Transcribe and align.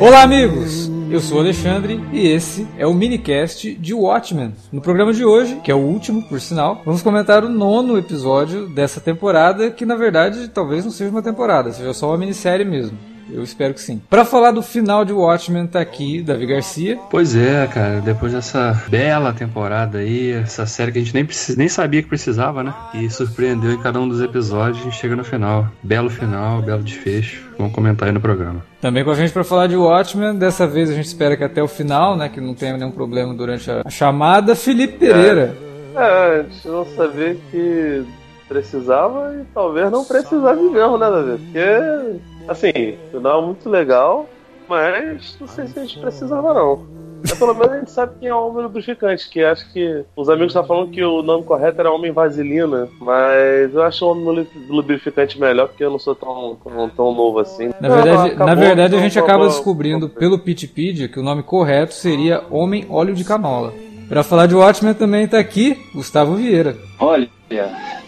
Olá, 0.00 0.22
amigos! 0.22 0.90
Eu 1.10 1.20
sou 1.20 1.40
Alexandre 1.40 2.02
e 2.14 2.28
esse 2.28 2.66
é 2.78 2.86
o 2.86 2.94
minicast 2.94 3.74
de 3.74 3.92
Watchmen. 3.92 4.54
No 4.72 4.80
programa 4.80 5.12
de 5.12 5.22
hoje, 5.22 5.56
que 5.56 5.70
é 5.70 5.74
o 5.74 5.80
último, 5.80 6.22
por 6.22 6.40
sinal, 6.40 6.80
vamos 6.82 7.02
comentar 7.02 7.44
o 7.44 7.48
nono 7.50 7.98
episódio 7.98 8.66
dessa 8.66 8.98
temporada, 8.98 9.70
que 9.70 9.84
na 9.84 9.96
verdade 9.96 10.48
talvez 10.48 10.82
não 10.82 10.90
seja 10.90 11.10
uma 11.10 11.20
temporada, 11.20 11.72
seja 11.72 11.92
só 11.92 12.08
uma 12.08 12.16
minissérie 12.16 12.64
mesmo. 12.64 12.96
Eu 13.30 13.42
espero 13.42 13.74
que 13.74 13.80
sim. 13.80 14.00
Para 14.08 14.24
falar 14.24 14.52
do 14.52 14.62
final 14.62 15.04
de 15.04 15.12
Watchmen, 15.12 15.66
tá 15.66 15.80
aqui 15.80 16.22
Davi 16.22 16.46
Garcia. 16.46 16.98
Pois 17.10 17.34
é, 17.34 17.66
cara, 17.66 18.00
depois 18.00 18.32
dessa 18.32 18.82
bela 18.88 19.32
temporada 19.32 19.98
aí, 19.98 20.32
essa 20.32 20.66
série 20.66 20.92
que 20.92 20.98
a 20.98 21.02
gente 21.02 21.14
nem, 21.14 21.24
precis... 21.24 21.56
nem 21.56 21.68
sabia 21.68 22.02
que 22.02 22.08
precisava, 22.08 22.62
né? 22.62 22.74
E 22.94 23.10
surpreendeu 23.10 23.72
em 23.72 23.78
cada 23.78 24.00
um 24.00 24.08
dos 24.08 24.20
episódios, 24.20 24.80
a 24.80 24.84
gente 24.84 24.96
chega 24.96 25.16
no 25.16 25.24
final. 25.24 25.68
Belo 25.82 26.08
final, 26.08 26.62
belo 26.62 26.82
desfecho. 26.82 27.44
Vamos 27.58 27.72
comentar 27.72 28.08
aí 28.08 28.14
no 28.14 28.20
programa. 28.20 28.64
Também 28.80 29.04
com 29.04 29.10
a 29.10 29.14
gente 29.14 29.32
para 29.32 29.44
falar 29.44 29.66
de 29.66 29.76
Watchmen, 29.76 30.36
dessa 30.36 30.66
vez 30.66 30.90
a 30.90 30.94
gente 30.94 31.06
espera 31.06 31.36
que 31.36 31.44
até 31.44 31.62
o 31.62 31.68
final, 31.68 32.16
né, 32.16 32.28
que 32.28 32.40
não 32.40 32.54
tenha 32.54 32.76
nenhum 32.76 32.92
problema 32.92 33.34
durante 33.34 33.70
a 33.70 33.88
chamada, 33.90 34.54
Felipe 34.54 34.98
Pereira. 34.98 35.56
É, 35.96 36.00
é 36.00 36.40
a 36.40 36.42
gente 36.42 36.68
não 36.68 36.86
sabia 36.94 37.36
que 37.50 38.04
precisava 38.48 39.34
e 39.34 39.44
talvez 39.52 39.90
não 39.90 40.04
precisasse 40.04 40.62
mesmo, 40.62 40.98
né, 40.98 41.10
Davi? 41.10 41.38
Porque 41.38 42.20
Assim, 42.48 42.96
final 43.10 43.42
é 43.42 43.46
muito 43.46 43.68
legal, 43.68 44.26
mas 44.68 45.36
não 45.40 45.48
sei 45.48 45.66
se 45.66 45.78
a 45.78 45.82
gente 45.82 45.98
precisava 45.98 46.54
não. 46.54 46.86
Mas 47.20 47.36
pelo 47.36 47.54
menos 47.54 47.72
a 47.72 47.78
gente 47.78 47.90
sabe 47.90 48.12
quem 48.20 48.28
é 48.28 48.34
o 48.34 48.46
homem 48.46 48.62
lubrificante, 48.62 49.28
que 49.28 49.42
acho 49.42 49.72
que 49.72 50.04
os 50.14 50.28
amigos 50.28 50.48
estão 50.48 50.64
falando 50.64 50.90
que 50.90 51.02
o 51.02 51.22
nome 51.22 51.44
correto 51.44 51.80
era 51.80 51.90
homem 51.90 52.12
vaselina, 52.12 52.88
mas 53.00 53.74
eu 53.74 53.82
acho 53.82 54.04
o 54.04 54.10
homem 54.10 54.46
lubrificante 54.68 55.40
melhor 55.40 55.68
porque 55.68 55.82
eu 55.82 55.90
não 55.90 55.98
sou 55.98 56.14
tão, 56.14 56.56
tão, 56.62 56.88
tão 56.90 57.14
novo 57.14 57.40
assim. 57.40 57.70
Na 57.80 57.88
verdade, 57.88 58.34
na 58.36 58.54
verdade 58.54 58.96
a 58.96 59.00
gente 59.00 59.18
acaba 59.18 59.46
descobrindo 59.46 60.08
pelo 60.08 60.38
Pitpedia 60.38 61.08
que 61.08 61.18
o 61.18 61.22
nome 61.22 61.42
correto 61.42 61.94
seria 61.94 62.44
homem 62.50 62.86
óleo 62.88 63.14
de 63.14 63.24
canola. 63.24 63.72
Para 64.08 64.22
falar 64.22 64.46
de 64.46 64.54
Watchmen 64.54 64.94
também 64.94 65.24
está 65.24 65.38
aqui 65.38 65.76
Gustavo 65.92 66.36
Vieira. 66.36 66.76
Olha, 66.98 67.28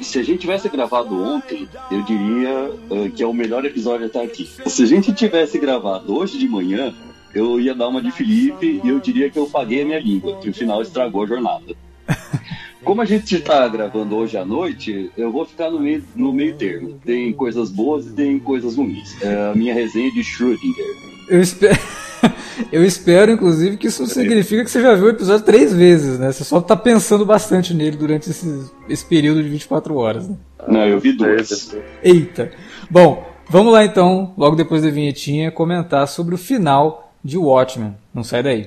se 0.00 0.18
a 0.18 0.22
gente 0.22 0.40
tivesse 0.40 0.68
gravado 0.68 1.20
ontem, 1.20 1.68
eu 1.90 2.02
diria 2.02 2.70
uh, 2.90 3.10
que 3.10 3.22
é 3.22 3.26
o 3.26 3.32
melhor 3.32 3.64
episódio 3.64 4.06
até 4.06 4.22
aqui. 4.22 4.48
Se 4.66 4.82
a 4.82 4.86
gente 4.86 5.12
tivesse 5.12 5.58
gravado 5.58 6.16
hoje 6.16 6.38
de 6.38 6.48
manhã, 6.48 6.94
eu 7.34 7.60
ia 7.60 7.74
dar 7.74 7.88
uma 7.88 8.00
de 8.00 8.12
Felipe 8.12 8.80
e 8.82 8.88
eu 8.88 9.00
diria 9.00 9.28
que 9.28 9.38
eu 9.38 9.46
paguei 9.46 9.82
a 9.82 9.84
minha 9.84 9.98
língua, 9.98 10.38
que 10.38 10.48
o 10.48 10.54
final 10.54 10.82
estragou 10.82 11.24
a 11.24 11.26
jornada. 11.26 11.74
Como 12.84 13.02
a 13.02 13.04
gente 13.04 13.34
está 13.34 13.66
gravando 13.68 14.16
hoje 14.16 14.36
à 14.36 14.44
noite, 14.44 15.10
eu 15.16 15.32
vou 15.32 15.44
ficar 15.44 15.68
no 15.68 15.80
meio, 15.80 16.02
no 16.14 16.32
meio 16.32 16.54
termo. 16.56 16.98
Tem 17.04 17.32
coisas 17.32 17.70
boas 17.70 18.06
e 18.06 18.12
tem 18.12 18.38
coisas 18.38 18.76
ruins. 18.76 19.20
É 19.20 19.50
a 19.50 19.54
minha 19.54 19.74
resenha 19.74 20.10
de 20.12 20.20
Schrödinger. 20.20 20.86
Eu 21.28 21.40
espero. 21.40 21.78
Eu 22.72 22.84
espero, 22.84 23.32
inclusive, 23.32 23.76
que 23.76 23.86
isso 23.86 24.06
significa 24.06 24.64
que 24.64 24.70
você 24.70 24.82
já 24.82 24.94
viu 24.94 25.06
o 25.06 25.10
episódio 25.10 25.44
três 25.44 25.72
vezes, 25.72 26.18
né? 26.18 26.32
Você 26.32 26.44
só 26.44 26.60
tá 26.60 26.76
pensando 26.76 27.24
bastante 27.24 27.72
nele 27.72 27.96
durante 27.96 28.30
esse, 28.30 28.70
esse 28.88 29.04
período 29.04 29.42
de 29.42 29.48
24 29.48 29.94
horas, 29.96 30.28
né? 30.28 30.36
Não, 30.66 30.84
eu 30.84 30.98
vi 30.98 31.12
duas. 31.12 31.74
Eita. 32.02 32.50
Bom, 32.90 33.26
vamos 33.48 33.72
lá 33.72 33.84
então, 33.84 34.34
logo 34.36 34.56
depois 34.56 34.82
da 34.82 34.90
vinhetinha, 34.90 35.50
comentar 35.50 36.06
sobre 36.08 36.34
o 36.34 36.38
final 36.38 37.12
de 37.24 37.38
Watchmen. 37.38 37.94
Não 38.12 38.24
sai 38.24 38.42
daí. 38.42 38.66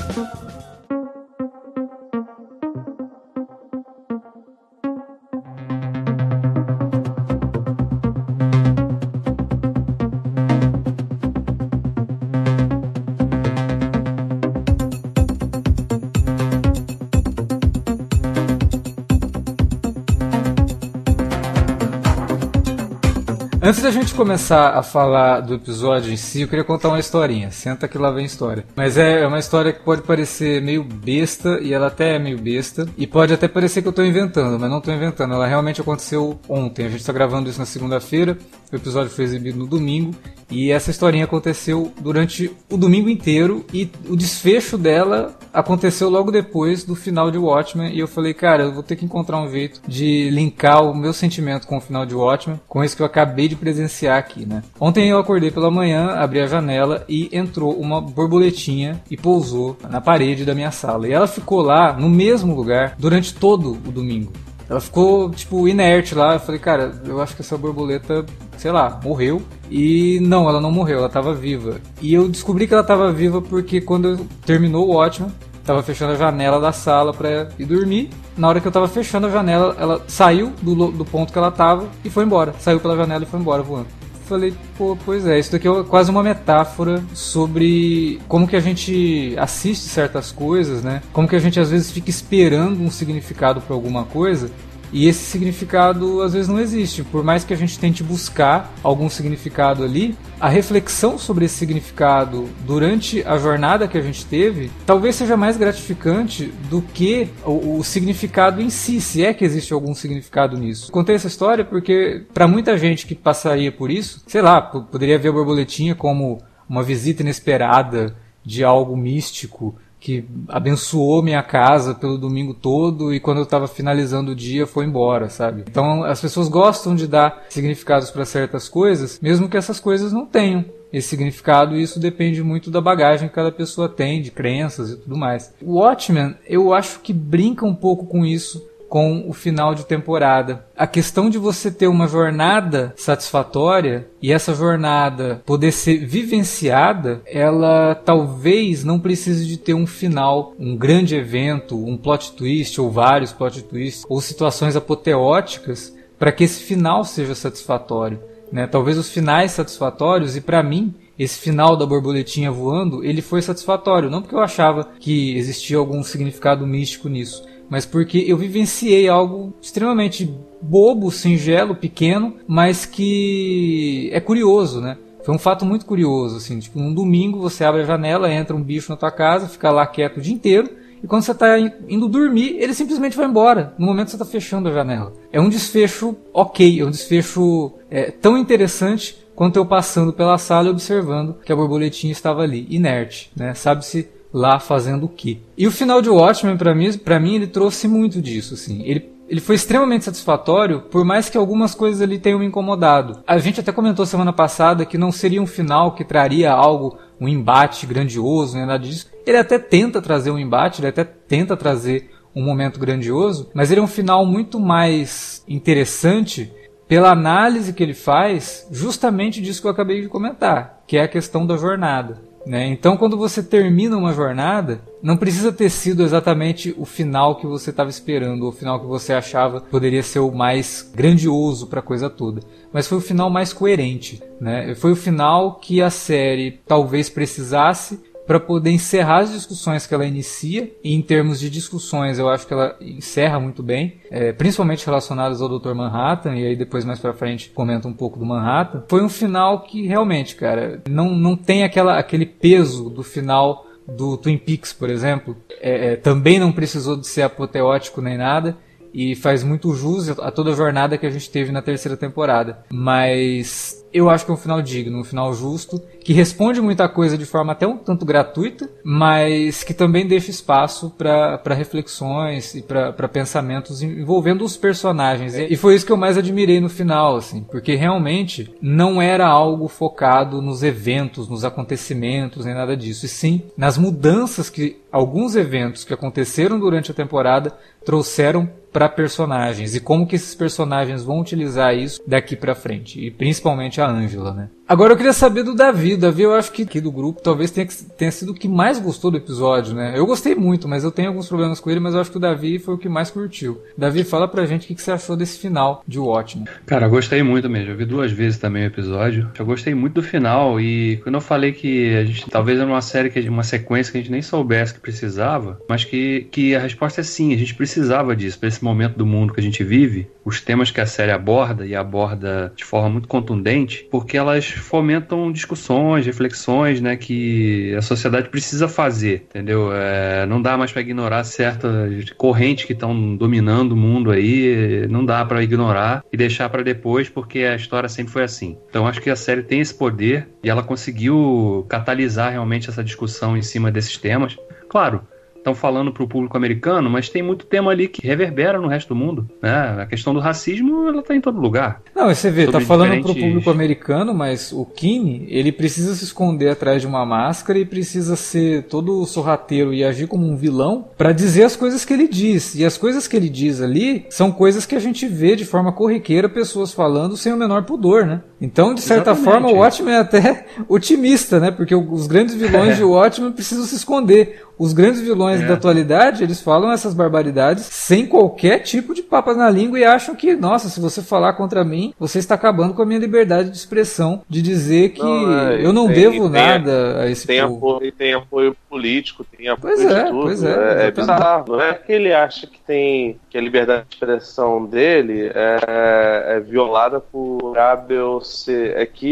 Antes 23.71 23.83
da 23.83 23.89
gente 23.89 24.13
começar 24.13 24.71
a 24.71 24.83
falar 24.83 25.39
do 25.39 25.53
episódio 25.53 26.11
em 26.11 26.17
si, 26.17 26.41
eu 26.41 26.47
queria 26.49 26.61
contar 26.61 26.89
uma 26.89 26.99
historinha. 26.99 27.51
Senta 27.51 27.87
que 27.87 27.97
lá 27.97 28.11
vem 28.11 28.25
história. 28.25 28.65
Mas 28.75 28.97
é 28.97 29.25
uma 29.25 29.39
história 29.39 29.71
que 29.71 29.79
pode 29.79 30.01
parecer 30.01 30.61
meio 30.61 30.83
besta, 30.83 31.57
e 31.61 31.71
ela 31.73 31.87
até 31.87 32.17
é 32.17 32.19
meio 32.19 32.37
besta. 32.37 32.85
E 32.97 33.07
pode 33.07 33.33
até 33.33 33.47
parecer 33.47 33.81
que 33.81 33.87
eu 33.87 33.91
estou 33.91 34.05
inventando, 34.05 34.59
mas 34.59 34.69
não 34.69 34.79
estou 34.79 34.93
inventando. 34.93 35.35
Ela 35.35 35.47
realmente 35.47 35.79
aconteceu 35.79 36.37
ontem. 36.49 36.85
A 36.85 36.89
gente 36.89 36.99
está 36.99 37.13
gravando 37.13 37.49
isso 37.49 37.59
na 37.59 37.65
segunda-feira. 37.65 38.37
O 38.73 38.75
episódio 38.75 39.09
foi 39.09 39.23
exibido 39.23 39.57
no 39.57 39.67
domingo. 39.67 40.13
E 40.49 40.69
essa 40.69 40.91
historinha 40.91 41.23
aconteceu 41.23 41.93
durante 42.01 42.51
o 42.69 42.75
domingo 42.75 43.07
inteiro. 43.07 43.65
E 43.73 43.89
o 44.09 44.17
desfecho 44.17 44.77
dela 44.77 45.33
aconteceu 45.53 46.09
logo 46.09 46.29
depois 46.29 46.83
do 46.83 46.93
final 46.93 47.31
de 47.31 47.37
Watchmen. 47.37 47.95
E 47.95 47.99
eu 47.99 48.07
falei, 48.07 48.33
cara, 48.33 48.63
eu 48.63 48.73
vou 48.73 48.83
ter 48.83 48.97
que 48.97 49.05
encontrar 49.05 49.41
um 49.41 49.49
jeito 49.49 49.79
de 49.87 50.29
linkar 50.29 50.83
o 50.83 50.93
meu 50.93 51.13
sentimento 51.13 51.65
com 51.65 51.77
o 51.77 51.81
final 51.81 52.05
de 52.05 52.13
Watchmen, 52.13 52.59
com 52.67 52.83
isso 52.83 52.97
que 52.97 53.01
eu 53.01 53.05
acabei 53.05 53.47
de 53.47 53.60
presenciar 53.61 54.17
aqui, 54.17 54.43
né? 54.43 54.63
Ontem 54.79 55.07
eu 55.07 55.19
acordei 55.19 55.51
pela 55.51 55.69
manhã, 55.69 56.15
abri 56.15 56.41
a 56.41 56.47
janela 56.47 57.05
e 57.07 57.29
entrou 57.31 57.79
uma 57.79 58.01
borboletinha 58.01 58.99
e 59.09 59.15
pousou 59.15 59.77
na 59.87 60.01
parede 60.01 60.43
da 60.43 60.55
minha 60.55 60.71
sala. 60.71 61.07
E 61.07 61.11
ela 61.11 61.27
ficou 61.27 61.61
lá 61.61 61.93
no 61.93 62.09
mesmo 62.09 62.55
lugar 62.55 62.95
durante 62.97 63.33
todo 63.35 63.73
o 63.73 63.91
domingo. 63.91 64.33
Ela 64.67 64.79
ficou, 64.79 65.29
tipo, 65.29 65.67
inerte 65.67 66.15
lá. 66.15 66.33
Eu 66.33 66.39
falei, 66.39 66.59
cara, 66.59 66.93
eu 67.05 67.21
acho 67.21 67.35
que 67.35 67.41
essa 67.41 67.57
borboleta, 67.57 68.25
sei 68.57 68.71
lá, 68.71 68.99
morreu. 69.03 69.41
E 69.69 70.17
não, 70.21 70.49
ela 70.49 70.61
não 70.61 70.71
morreu, 70.71 70.99
ela 70.99 71.07
estava 71.07 71.33
viva. 71.33 71.79
E 72.01 72.13
eu 72.13 72.27
descobri 72.27 72.65
que 72.65 72.73
ela 72.73 72.81
estava 72.81 73.11
viva 73.11 73.41
porque 73.41 73.81
quando 73.81 74.25
terminou 74.45 74.87
o 74.87 74.95
ótimo, 74.95 75.31
tava 75.63 75.83
fechando 75.83 76.13
a 76.13 76.15
janela 76.15 76.59
da 76.59 76.71
sala 76.71 77.13
para 77.13 77.49
ir 77.59 77.65
dormir. 77.65 78.09
Na 78.37 78.47
hora 78.47 78.61
que 78.61 78.67
eu 78.67 78.71
tava 78.71 78.87
fechando 78.87 79.27
a 79.27 79.29
janela, 79.29 79.75
ela 79.77 80.03
saiu 80.07 80.53
do, 80.61 80.91
do 80.91 81.05
ponto 81.05 81.31
que 81.31 81.37
ela 81.37 81.51
tava 81.51 81.89
e 82.03 82.09
foi 82.09 82.23
embora. 82.23 82.53
Saiu 82.59 82.79
pela 82.79 82.95
janela 82.95 83.23
e 83.23 83.27
foi 83.27 83.39
embora 83.39 83.61
voando. 83.61 83.87
Falei, 84.25 84.53
pô, 84.77 84.97
pois 85.05 85.27
é, 85.27 85.37
isso 85.37 85.51
daqui 85.51 85.67
é 85.67 85.83
quase 85.83 86.09
uma 86.09 86.23
metáfora 86.23 87.03
sobre 87.13 88.21
como 88.29 88.47
que 88.47 88.55
a 88.55 88.61
gente 88.61 89.35
assiste 89.37 89.89
certas 89.89 90.31
coisas, 90.31 90.81
né? 90.81 91.01
Como 91.11 91.27
que 91.27 91.35
a 91.35 91.39
gente 91.39 91.59
às 91.59 91.69
vezes 91.69 91.91
fica 91.91 92.09
esperando 92.09 92.81
um 92.81 92.89
significado 92.89 93.59
para 93.59 93.75
alguma 93.75 94.05
coisa 94.05 94.49
e 94.91 95.07
esse 95.07 95.23
significado 95.25 96.21
às 96.21 96.33
vezes 96.33 96.47
não 96.47 96.59
existe. 96.59 97.03
Por 97.03 97.23
mais 97.23 97.43
que 97.43 97.53
a 97.53 97.57
gente 97.57 97.79
tente 97.79 98.03
buscar 98.03 98.71
algum 98.83 99.09
significado 99.09 99.83
ali, 99.83 100.15
a 100.39 100.49
reflexão 100.49 101.17
sobre 101.17 101.45
esse 101.45 101.55
significado 101.55 102.49
durante 102.65 103.23
a 103.25 103.37
jornada 103.37 103.87
que 103.87 103.97
a 103.97 104.01
gente 104.01 104.25
teve 104.25 104.71
talvez 104.85 105.15
seja 105.15 105.37
mais 105.37 105.57
gratificante 105.57 106.51
do 106.69 106.81
que 106.81 107.29
o, 107.45 107.77
o 107.77 107.83
significado 107.83 108.61
em 108.61 108.69
si, 108.69 108.99
se 108.99 109.23
é 109.23 109.33
que 109.33 109.45
existe 109.45 109.73
algum 109.73 109.93
significado 109.93 110.57
nisso. 110.57 110.91
Contei 110.91 111.15
essa 111.15 111.27
história 111.27 111.63
porque, 111.63 112.25
para 112.33 112.47
muita 112.47 112.77
gente 112.77 113.05
que 113.05 113.15
passaria 113.15 113.71
por 113.71 113.89
isso, 113.89 114.23
sei 114.27 114.41
lá, 114.41 114.61
poderia 114.61 115.17
ver 115.17 115.29
a 115.29 115.33
borboletinha 115.33 115.95
como 115.95 116.41
uma 116.67 116.83
visita 116.83 117.21
inesperada 117.21 118.15
de 118.43 118.63
algo 118.63 118.97
místico 118.97 119.75
que 120.01 120.25
abençoou 120.47 121.21
minha 121.21 121.43
casa 121.43 121.93
pelo 121.93 122.17
domingo 122.17 122.55
todo 122.55 123.13
e 123.13 123.19
quando 123.19 123.37
eu 123.37 123.43
estava 123.43 123.67
finalizando 123.67 124.31
o 124.31 124.35
dia 124.35 124.65
foi 124.65 124.83
embora, 124.83 125.29
sabe? 125.29 125.63
Então 125.69 126.03
as 126.03 126.19
pessoas 126.19 126.49
gostam 126.49 126.95
de 126.95 127.05
dar 127.05 127.45
significados 127.49 128.09
para 128.09 128.25
certas 128.25 128.67
coisas, 128.67 129.19
mesmo 129.21 129.47
que 129.47 129.55
essas 129.55 129.79
coisas 129.79 130.11
não 130.11 130.25
tenham 130.25 130.65
esse 130.91 131.07
significado 131.07 131.77
e 131.77 131.83
isso 131.83 131.99
depende 131.99 132.43
muito 132.43 132.71
da 132.71 132.81
bagagem 132.81 133.29
que 133.29 133.35
cada 133.35 133.51
pessoa 133.51 133.87
tem, 133.87 134.21
de 134.21 134.31
crenças 134.31 134.89
e 134.89 134.97
tudo 134.97 135.15
mais. 135.15 135.53
O 135.61 135.75
Watchmen, 135.75 136.35
eu 136.47 136.73
acho 136.73 136.99
que 136.99 137.13
brinca 137.13 137.63
um 137.63 137.75
pouco 137.75 138.07
com 138.07 138.25
isso 138.25 138.70
com 138.91 139.23
o 139.25 139.31
final 139.31 139.73
de 139.73 139.85
temporada. 139.85 140.65
A 140.75 140.85
questão 140.85 141.29
de 141.29 141.37
você 141.37 141.71
ter 141.71 141.87
uma 141.87 142.09
jornada 142.09 142.93
satisfatória 142.97 144.05
e 144.21 144.33
essa 144.33 144.53
jornada 144.53 145.41
poder 145.45 145.71
ser 145.71 146.05
vivenciada, 146.05 147.21
ela 147.25 147.95
talvez 147.95 148.83
não 148.83 148.99
precise 148.99 149.47
de 149.47 149.55
ter 149.55 149.73
um 149.73 149.87
final, 149.87 150.53
um 150.59 150.75
grande 150.75 151.15
evento, 151.15 151.81
um 151.81 151.95
plot 151.95 152.33
twist 152.33 152.81
ou 152.81 152.91
vários 152.91 153.31
plot 153.31 153.63
twists 153.63 154.03
ou 154.09 154.19
situações 154.19 154.75
apoteóticas 154.75 155.95
para 156.19 156.33
que 156.33 156.43
esse 156.43 156.61
final 156.61 157.05
seja 157.05 157.33
satisfatório. 157.33 158.19
Né? 158.51 158.67
Talvez 158.67 158.97
os 158.97 159.09
finais 159.09 159.51
satisfatórios, 159.51 160.35
e 160.35 160.41
para 160.41 160.61
mim, 160.61 160.93
esse 161.17 161.39
final 161.39 161.77
da 161.77 161.85
borboletinha 161.85 162.51
voando, 162.51 163.05
ele 163.05 163.21
foi 163.21 163.41
satisfatório. 163.41 164.09
Não 164.09 164.21
porque 164.21 164.35
eu 164.35 164.41
achava 164.41 164.89
que 164.99 165.37
existia 165.37 165.77
algum 165.77 166.03
significado 166.03 166.67
místico 166.67 167.07
nisso, 167.07 167.45
mas 167.71 167.85
porque 167.85 168.17
eu 168.27 168.35
vivenciei 168.35 169.07
algo 169.07 169.53
extremamente 169.61 170.29
bobo, 170.61 171.09
singelo, 171.09 171.73
pequeno, 171.73 172.35
mas 172.45 172.85
que 172.85 174.09
é 174.11 174.19
curioso, 174.19 174.81
né? 174.81 174.97
Foi 175.23 175.33
um 175.33 175.39
fato 175.39 175.65
muito 175.65 175.85
curioso, 175.85 176.35
assim, 176.35 176.59
tipo, 176.59 176.77
um 176.77 176.93
domingo 176.93 177.39
você 177.39 177.63
abre 177.63 177.83
a 177.83 177.85
janela, 177.85 178.29
entra 178.29 178.53
um 178.53 178.61
bicho 178.61 178.91
na 178.91 178.97
tua 178.97 179.09
casa, 179.09 179.47
fica 179.47 179.71
lá 179.71 179.87
quieto 179.87 180.17
o 180.17 180.21
dia 180.21 180.33
inteiro, 180.33 180.69
e 181.01 181.07
quando 181.07 181.23
você 181.23 181.31
está 181.31 181.57
indo 181.57 182.09
dormir, 182.09 182.57
ele 182.59 182.73
simplesmente 182.73 183.15
vai 183.15 183.25
embora, 183.25 183.73
no 183.77 183.85
momento 183.85 184.07
que 184.07 184.11
você 184.11 184.17
está 184.17 184.25
fechando 184.25 184.67
a 184.67 184.73
janela. 184.73 185.13
É 185.31 185.39
um 185.39 185.47
desfecho 185.47 186.17
ok, 186.33 186.81
é 186.81 186.85
um 186.85 186.91
desfecho 186.91 187.71
é, 187.89 188.11
tão 188.11 188.37
interessante 188.37 189.17
quanto 189.33 189.55
eu 189.55 189.65
passando 189.65 190.11
pela 190.11 190.37
sala 190.37 190.67
e 190.67 190.71
observando 190.71 191.37
que 191.45 191.53
a 191.53 191.55
borboletinha 191.55 192.11
estava 192.11 192.41
ali, 192.41 192.67
inerte, 192.69 193.31
né? 193.33 193.53
Sabe-se 193.53 194.09
lá 194.33 194.59
fazendo 194.59 195.05
o 195.05 195.09
quê. 195.09 195.39
E 195.57 195.67
o 195.67 195.71
final 195.71 196.01
de 196.01 196.09
Watchmen, 196.09 196.57
para 196.57 196.73
mim, 196.73 196.97
para 196.97 197.19
mim, 197.19 197.35
ele 197.35 197.47
trouxe 197.47 197.87
muito 197.87 198.21
disso, 198.21 198.53
assim. 198.53 198.81
Ele 198.83 199.11
ele 199.31 199.39
foi 199.39 199.55
extremamente 199.55 200.03
satisfatório, 200.03 200.81
por 200.81 201.05
mais 201.05 201.29
que 201.29 201.37
algumas 201.37 201.73
coisas 201.73 202.01
ali 202.01 202.19
tenham 202.19 202.37
me 202.37 202.45
incomodado. 202.45 203.23
A 203.25 203.37
gente 203.37 203.61
até 203.61 203.71
comentou 203.71 204.05
semana 204.05 204.33
passada 204.33 204.85
que 204.85 204.97
não 204.97 205.09
seria 205.09 205.41
um 205.41 205.47
final 205.47 205.95
que 205.95 206.03
traria 206.03 206.51
algo, 206.51 206.97
um 207.17 207.29
embate 207.29 207.85
grandioso, 207.85 208.57
nem 208.57 208.65
nada 208.65 208.83
disso. 208.83 209.09
Ele 209.25 209.37
até 209.37 209.57
tenta 209.57 210.01
trazer 210.01 210.31
um 210.31 210.37
embate, 210.37 210.81
ele 210.81 210.89
até 210.89 211.05
tenta 211.05 211.55
trazer 211.55 212.11
um 212.35 212.43
momento 212.43 212.77
grandioso, 212.77 213.49
mas 213.53 213.71
ele 213.71 213.79
é 213.79 213.83
um 213.83 213.87
final 213.87 214.25
muito 214.25 214.59
mais 214.59 215.45
interessante 215.47 216.51
pela 216.85 217.11
análise 217.11 217.71
que 217.71 217.81
ele 217.81 217.93
faz 217.93 218.67
justamente 218.69 219.41
disso 219.41 219.61
que 219.61 219.67
eu 219.67 219.71
acabei 219.71 220.01
de 220.01 220.09
comentar, 220.09 220.83
que 220.85 220.97
é 220.97 221.03
a 221.03 221.07
questão 221.07 221.47
da 221.47 221.55
jornada. 221.55 222.21
Né? 222.45 222.67
Então, 222.67 222.97
quando 222.97 223.17
você 223.17 223.43
termina 223.43 223.97
uma 223.97 224.13
jornada, 224.13 224.81
não 225.01 225.17
precisa 225.17 225.51
ter 225.51 225.69
sido 225.69 226.03
exatamente 226.03 226.73
o 226.77 226.85
final 226.85 227.35
que 227.35 227.45
você 227.45 227.69
estava 227.69 227.89
esperando, 227.89 228.43
ou 228.43 228.49
o 228.49 228.53
final 228.53 228.79
que 228.79 228.85
você 228.85 229.13
achava 229.13 229.61
poderia 229.61 230.03
ser 230.03 230.19
o 230.19 230.31
mais 230.31 230.91
grandioso 230.93 231.67
para 231.67 231.79
a 231.79 231.83
coisa 231.83 232.09
toda. 232.09 232.41
Mas 232.73 232.87
foi 232.87 232.97
o 232.97 233.01
final 233.01 233.29
mais 233.29 233.53
coerente. 233.53 234.21
Né? 234.39 234.73
Foi 234.75 234.91
o 234.91 234.95
final 234.95 235.55
que 235.55 235.81
a 235.81 235.89
série 235.89 236.59
talvez 236.65 237.09
precisasse 237.09 237.99
para 238.25 238.39
poder 238.39 238.71
encerrar 238.71 239.19
as 239.19 239.31
discussões 239.31 239.85
que 239.85 239.93
ela 239.93 240.05
inicia. 240.05 240.71
E 240.83 240.93
em 240.93 241.01
termos 241.01 241.39
de 241.39 241.49
discussões, 241.49 242.19
eu 242.19 242.29
acho 242.29 242.47
que 242.47 242.53
ela 242.53 242.75
encerra 242.79 243.39
muito 243.39 243.61
bem, 243.61 243.99
é, 244.09 244.31
principalmente 244.31 244.85
relacionadas 244.85 245.41
ao 245.41 245.59
Dr. 245.59 245.73
Manhattan, 245.73 246.35
e 246.35 246.45
aí 246.45 246.55
depois 246.55 246.85
mais 246.85 246.99
para 246.99 247.13
frente 247.13 247.49
comenta 247.49 247.87
um 247.87 247.93
pouco 247.93 248.19
do 248.19 248.25
Manhattan. 248.25 248.83
Foi 248.87 249.03
um 249.03 249.09
final 249.09 249.61
que 249.61 249.85
realmente, 249.85 250.35
cara, 250.35 250.81
não, 250.89 251.15
não 251.15 251.35
tem 251.35 251.63
aquela, 251.63 251.97
aquele 251.97 252.25
peso 252.25 252.89
do 252.89 253.03
final 253.03 253.65
do 253.87 254.17
Twin 254.17 254.37
Peaks, 254.37 254.73
por 254.73 254.89
exemplo. 254.89 255.35
É, 255.59 255.93
é, 255.93 255.95
também 255.95 256.39
não 256.39 256.51
precisou 256.51 256.95
de 256.95 257.07
ser 257.07 257.23
apoteótico 257.23 258.01
nem 258.01 258.17
nada 258.17 258.57
e 258.93 259.15
faz 259.15 259.43
muito 259.43 259.73
jus 259.73 260.09
a 260.19 260.31
toda 260.31 260.51
a 260.51 260.55
jornada 260.55 260.97
que 260.97 261.05
a 261.05 261.09
gente 261.09 261.29
teve 261.29 261.51
na 261.51 261.61
terceira 261.61 261.97
temporada. 261.97 262.63
Mas 262.71 263.80
eu 263.93 264.09
acho 264.09 264.25
que 264.25 264.31
é 264.31 264.33
um 264.33 264.37
final 264.37 264.61
digno, 264.61 264.99
um 264.99 265.03
final 265.03 265.33
justo, 265.33 265.81
que 266.03 266.13
responde 266.13 266.61
muita 266.61 266.87
coisa 266.89 267.17
de 267.17 267.25
forma 267.25 267.53
até 267.53 267.67
um 267.67 267.77
tanto 267.77 268.05
gratuita, 268.05 268.69
mas 268.83 269.63
que 269.63 269.73
também 269.73 270.07
deixa 270.07 270.31
espaço 270.31 270.89
para 270.97 271.53
reflexões 271.53 272.55
e 272.55 272.61
para 272.61 273.07
pensamentos 273.07 273.81
envolvendo 273.81 274.43
os 274.43 274.57
personagens. 274.57 275.35
E 275.35 275.55
foi 275.55 275.75
isso 275.75 275.85
que 275.85 275.91
eu 275.91 275.97
mais 275.97 276.17
admirei 276.17 276.59
no 276.59 276.69
final, 276.69 277.15
assim, 277.15 277.43
porque 277.43 277.75
realmente 277.75 278.53
não 278.61 279.01
era 279.01 279.27
algo 279.27 279.67
focado 279.67 280.41
nos 280.41 280.63
eventos, 280.63 281.27
nos 281.27 281.43
acontecimentos, 281.43 282.45
nem 282.45 282.53
nada 282.53 282.75
disso, 282.75 283.05
e 283.05 283.09
sim 283.09 283.43
nas 283.57 283.77
mudanças 283.77 284.49
que 284.49 284.77
alguns 284.91 285.35
eventos 285.35 285.83
que 285.83 285.93
aconteceram 285.93 286.59
durante 286.59 286.91
a 286.91 286.93
temporada 286.93 287.53
trouxeram 287.83 288.49
para 288.71 288.87
personagens 288.87 289.75
e 289.75 289.81
como 289.81 290.07
que 290.07 290.15
esses 290.15 290.33
personagens 290.33 291.03
vão 291.03 291.19
utilizar 291.19 291.75
isso 291.75 292.01
daqui 292.07 292.35
para 292.35 292.55
frente, 292.55 292.99
e 292.99 293.11
principalmente 293.11 293.81
a 293.81 293.89
Angela, 293.89 294.33
né? 294.33 294.49
Agora 294.71 294.93
eu 294.93 294.95
queria 294.95 295.11
saber 295.11 295.43
do 295.43 295.53
Davi. 295.53 295.97
Davi, 295.97 296.21
eu 296.21 296.33
acho 296.33 296.49
que 296.49 296.63
aqui 296.63 296.79
do 296.79 296.93
grupo 296.93 297.21
talvez 297.21 297.51
tenha, 297.51 297.67
tenha 297.97 298.09
sido 298.09 298.31
o 298.31 298.33
que 298.33 298.47
mais 298.47 298.79
gostou 298.79 299.11
do 299.11 299.17
episódio, 299.17 299.75
né? 299.75 299.91
Eu 299.97 300.05
gostei 300.05 300.33
muito, 300.33 300.65
mas 300.65 300.85
eu 300.85 300.91
tenho 300.93 301.09
alguns 301.09 301.27
problemas 301.27 301.59
com 301.59 301.69
ele, 301.69 301.81
mas 301.81 301.93
eu 301.93 301.99
acho 301.99 302.09
que 302.09 302.15
o 302.15 302.21
Davi 302.21 302.57
foi 302.57 302.75
o 302.75 302.77
que 302.77 302.87
mais 302.87 303.11
curtiu. 303.11 303.61
Davi, 303.77 304.05
fala 304.05 304.29
pra 304.29 304.45
gente 304.45 304.63
o 304.63 304.67
que, 304.69 304.75
que 304.75 304.81
você 304.81 304.91
achou 304.91 305.17
desse 305.17 305.39
final 305.39 305.83
de 305.85 305.99
Watchmen. 305.99 306.47
Cara, 306.65 306.85
eu 306.85 306.89
gostei 306.89 307.21
muito 307.21 307.49
mesmo. 307.49 307.71
Eu 307.71 307.75
vi 307.75 307.83
duas 307.83 308.13
vezes 308.13 308.39
também 308.39 308.63
o 308.63 308.67
episódio. 308.67 309.29
Eu 309.37 309.45
gostei 309.45 309.75
muito 309.75 309.95
do 309.95 310.03
final 310.03 310.57
e 310.57 311.01
quando 311.03 311.15
eu 311.15 311.21
falei 311.21 311.51
que 311.51 311.93
a 311.93 312.05
gente 312.05 312.29
talvez 312.29 312.57
era 312.57 312.65
uma 312.65 312.81
série, 312.81 313.09
que 313.09 313.27
uma 313.27 313.43
sequência 313.43 313.91
que 313.91 313.97
a 313.97 314.01
gente 314.01 314.11
nem 314.11 314.21
soubesse 314.21 314.73
que 314.73 314.79
precisava, 314.79 315.59
mas 315.67 315.83
que, 315.83 316.29
que 316.31 316.55
a 316.55 316.59
resposta 316.59 317.01
é 317.01 317.03
sim, 317.03 317.33
a 317.33 317.37
gente 317.37 317.55
precisava 317.55 318.15
disso, 318.15 318.39
pra 318.39 318.47
esse 318.47 318.63
momento 318.63 318.97
do 318.97 319.05
mundo 319.05 319.33
que 319.33 319.41
a 319.41 319.43
gente 319.43 319.65
vive, 319.65 320.07
os 320.23 320.39
temas 320.39 320.71
que 320.71 320.79
a 320.79 320.85
série 320.85 321.11
aborda 321.11 321.65
e 321.65 321.75
aborda 321.75 322.53
de 322.55 322.63
forma 322.63 322.89
muito 322.89 323.09
contundente, 323.09 323.85
porque 323.91 324.15
elas 324.15 324.60
fomentam 324.61 325.31
discussões, 325.31 326.05
reflexões, 326.05 326.79
né, 326.79 326.95
que 326.95 327.73
a 327.75 327.81
sociedade 327.81 328.29
precisa 328.29 328.67
fazer, 328.67 329.25
entendeu? 329.29 329.71
É, 329.73 330.25
não 330.25 330.41
dá 330.41 330.57
mais 330.57 330.71
para 330.71 330.81
ignorar 330.81 331.23
certas 331.23 332.09
correntes 332.11 332.65
que 332.65 332.73
estão 332.73 333.15
dominando 333.15 333.73
o 333.73 333.77
mundo 333.77 334.11
aí, 334.11 334.87
não 334.89 335.05
dá 335.05 335.23
para 335.25 335.43
ignorar 335.43 336.03
e 336.11 336.17
deixar 336.17 336.49
para 336.49 336.63
depois, 336.63 337.09
porque 337.09 337.39
a 337.39 337.55
história 337.55 337.89
sempre 337.89 338.13
foi 338.13 338.23
assim. 338.23 338.57
Então 338.69 338.87
acho 338.87 339.01
que 339.01 339.09
a 339.09 339.15
série 339.15 339.43
tem 339.43 339.59
esse 339.59 339.73
poder 339.73 340.27
e 340.43 340.49
ela 340.49 340.63
conseguiu 340.63 341.65
catalisar 341.67 342.31
realmente 342.31 342.69
essa 342.69 342.83
discussão 342.83 343.37
em 343.37 343.41
cima 343.41 343.71
desses 343.71 343.97
temas. 343.97 344.35
Claro, 344.69 345.01
estão 345.41 345.55
falando 345.55 345.91
para 345.91 346.03
o 346.03 346.07
público 346.07 346.37
americano, 346.37 346.89
mas 346.89 347.09
tem 347.09 347.21
muito 347.21 347.45
tema 347.45 347.71
ali 347.71 347.87
que 347.87 348.05
reverbera 348.05 348.59
no 348.59 348.67
resto 348.67 348.89
do 348.89 348.95
mundo. 348.95 349.27
Né? 349.41 349.51
A 349.81 349.85
questão 349.85 350.13
do 350.13 350.19
racismo, 350.19 350.87
ela 350.87 351.01
está 351.01 351.15
em 351.15 351.21
todo 351.21 351.39
lugar. 351.39 351.81
Não, 351.95 352.07
você 352.07 352.29
vê, 352.29 352.47
tá 352.47 352.61
falando 352.61 352.91
diferentes... 352.91 353.11
para 353.11 353.19
o 353.19 353.29
público 353.29 353.49
americano, 353.49 354.13
mas 354.13 354.51
o 354.51 354.65
Kine, 354.65 355.25
ele 355.29 355.51
precisa 355.51 355.93
se 355.95 356.03
esconder 356.03 356.49
atrás 356.49 356.81
de 356.81 356.87
uma 356.87 357.05
máscara 357.05 357.59
e 357.59 357.65
precisa 357.65 358.15
ser 358.15 358.63
todo 358.63 359.05
sorrateiro 359.05 359.73
e 359.73 359.83
agir 359.83 360.07
como 360.07 360.27
um 360.27 360.35
vilão 360.35 360.87
para 360.97 361.11
dizer 361.11 361.43
as 361.43 361.55
coisas 361.55 361.83
que 361.83 361.93
ele 361.93 362.07
diz. 362.07 362.55
E 362.55 362.63
as 362.63 362.77
coisas 362.77 363.07
que 363.07 363.17
ele 363.17 363.29
diz 363.29 363.61
ali 363.61 364.05
são 364.09 364.31
coisas 364.31 364.65
que 364.65 364.75
a 364.75 364.79
gente 364.79 365.07
vê 365.07 365.35
de 365.35 365.45
forma 365.45 365.73
corriqueira 365.73 366.29
pessoas 366.29 366.71
falando 366.71 367.17
sem 367.17 367.33
o 367.33 367.37
menor 367.37 367.63
pudor, 367.63 368.05
né? 368.05 368.21
Então, 368.41 368.73
de 368.73 368.81
certa 368.81 369.11
Exatamente. 369.11 369.23
forma, 369.23 369.49
o 369.51 369.59
Watchmen 369.59 369.93
é 369.93 369.99
até 369.99 370.45
otimista, 370.67 371.39
né? 371.39 371.51
Porque 371.51 371.75
os 371.75 372.07
grandes 372.07 372.33
vilões 372.33 372.75
de 372.75 372.83
Watchmen 372.83 373.31
precisam 373.31 373.65
se 373.65 373.75
esconder. 373.75 374.41
Os 374.57 374.73
grandes 374.73 375.01
vilões 375.01 375.41
é. 375.41 375.47
da 375.47 375.55
atualidade, 375.55 376.23
eles 376.23 376.39
falam 376.39 376.71
essas 376.71 376.93
barbaridades 376.93 377.63
sem 377.65 378.05
qualquer 378.05 378.59
tipo 378.59 378.93
de 378.93 379.01
papas 379.01 379.35
na 379.35 379.49
língua 379.49 379.79
e 379.79 379.83
acham 379.83 380.13
que, 380.13 380.35
nossa, 380.35 380.69
se 380.69 380.79
você 380.79 381.01
falar 381.01 381.33
contra 381.33 381.63
mim, 381.63 381.95
você 381.99 382.19
está 382.19 382.35
acabando 382.35 382.75
com 382.75 382.81
a 382.83 382.85
minha 382.85 382.99
liberdade 382.99 383.49
de 383.49 383.57
expressão, 383.57 384.21
de 384.29 384.39
dizer 384.39 384.89
que 384.89 385.01
não, 385.01 385.49
é, 385.49 385.65
eu 385.65 385.73
não 385.73 385.87
tem, 385.87 385.95
devo 385.95 386.29
nada 386.29 387.01
a 387.01 387.09
esse 387.09 387.25
tem 387.25 387.41
povo. 387.41 387.55
Apoio, 387.55 387.91
tem 387.91 388.13
apoio 388.13 388.55
político, 388.69 389.23
tem 389.23 389.47
apoio 389.47 389.75
pois 389.75 389.91
é, 389.91 390.03
tudo. 390.03 390.21
Pois 390.21 390.43
é, 390.43 390.83
é, 390.83 390.87
é 390.87 390.91
bizarro. 390.91 391.45
Não 391.47 391.61
é 391.61 391.73
que 391.73 391.91
ele 391.91 392.13
acha 392.13 392.45
que 392.45 392.59
tem 392.59 393.19
que 393.31 393.37
a 393.39 393.41
liberdade 393.41 393.85
de 393.89 393.95
expressão 393.95 394.63
dele 394.63 395.31
é, 395.33 396.35
é 396.35 396.39
violada 396.39 396.99
por 396.99 397.57
Abel 397.57 398.21
ser. 398.31 398.77
É 398.77 398.85
que 398.85 399.07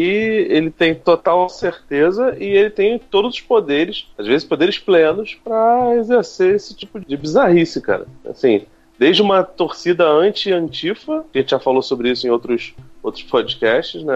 ele 0.50 0.72
tem 0.72 0.96
total 0.96 1.50
certeza 1.50 2.36
e 2.40 2.46
ele 2.46 2.70
tem 2.70 3.00
todos 3.00 3.36
os 3.36 3.42
poderes, 3.42 4.08
às 4.18 4.28
vezes 4.28 4.48
poderes 4.48 4.78
plenos, 4.80 5.38
para 5.44 5.96
exercer 5.98 6.56
esse 6.56 6.76
tipo 6.76 7.00
de 7.00 7.18
bizarrice, 7.18 7.82
cara. 7.82 8.06
Assim, 8.26 8.66
desde 9.00 9.22
uma 9.22 9.44
torcida 9.44 10.06
anti-antifa, 10.06 11.24
que 11.32 11.40
a 11.40 11.42
gente 11.42 11.52
já 11.52 11.60
falou 11.60 11.82
sobre 11.82 12.12
isso 12.12 12.28
em 12.28 12.30
outros, 12.30 12.74
outros 13.02 13.24
podcasts, 13.24 14.04
né? 14.04 14.14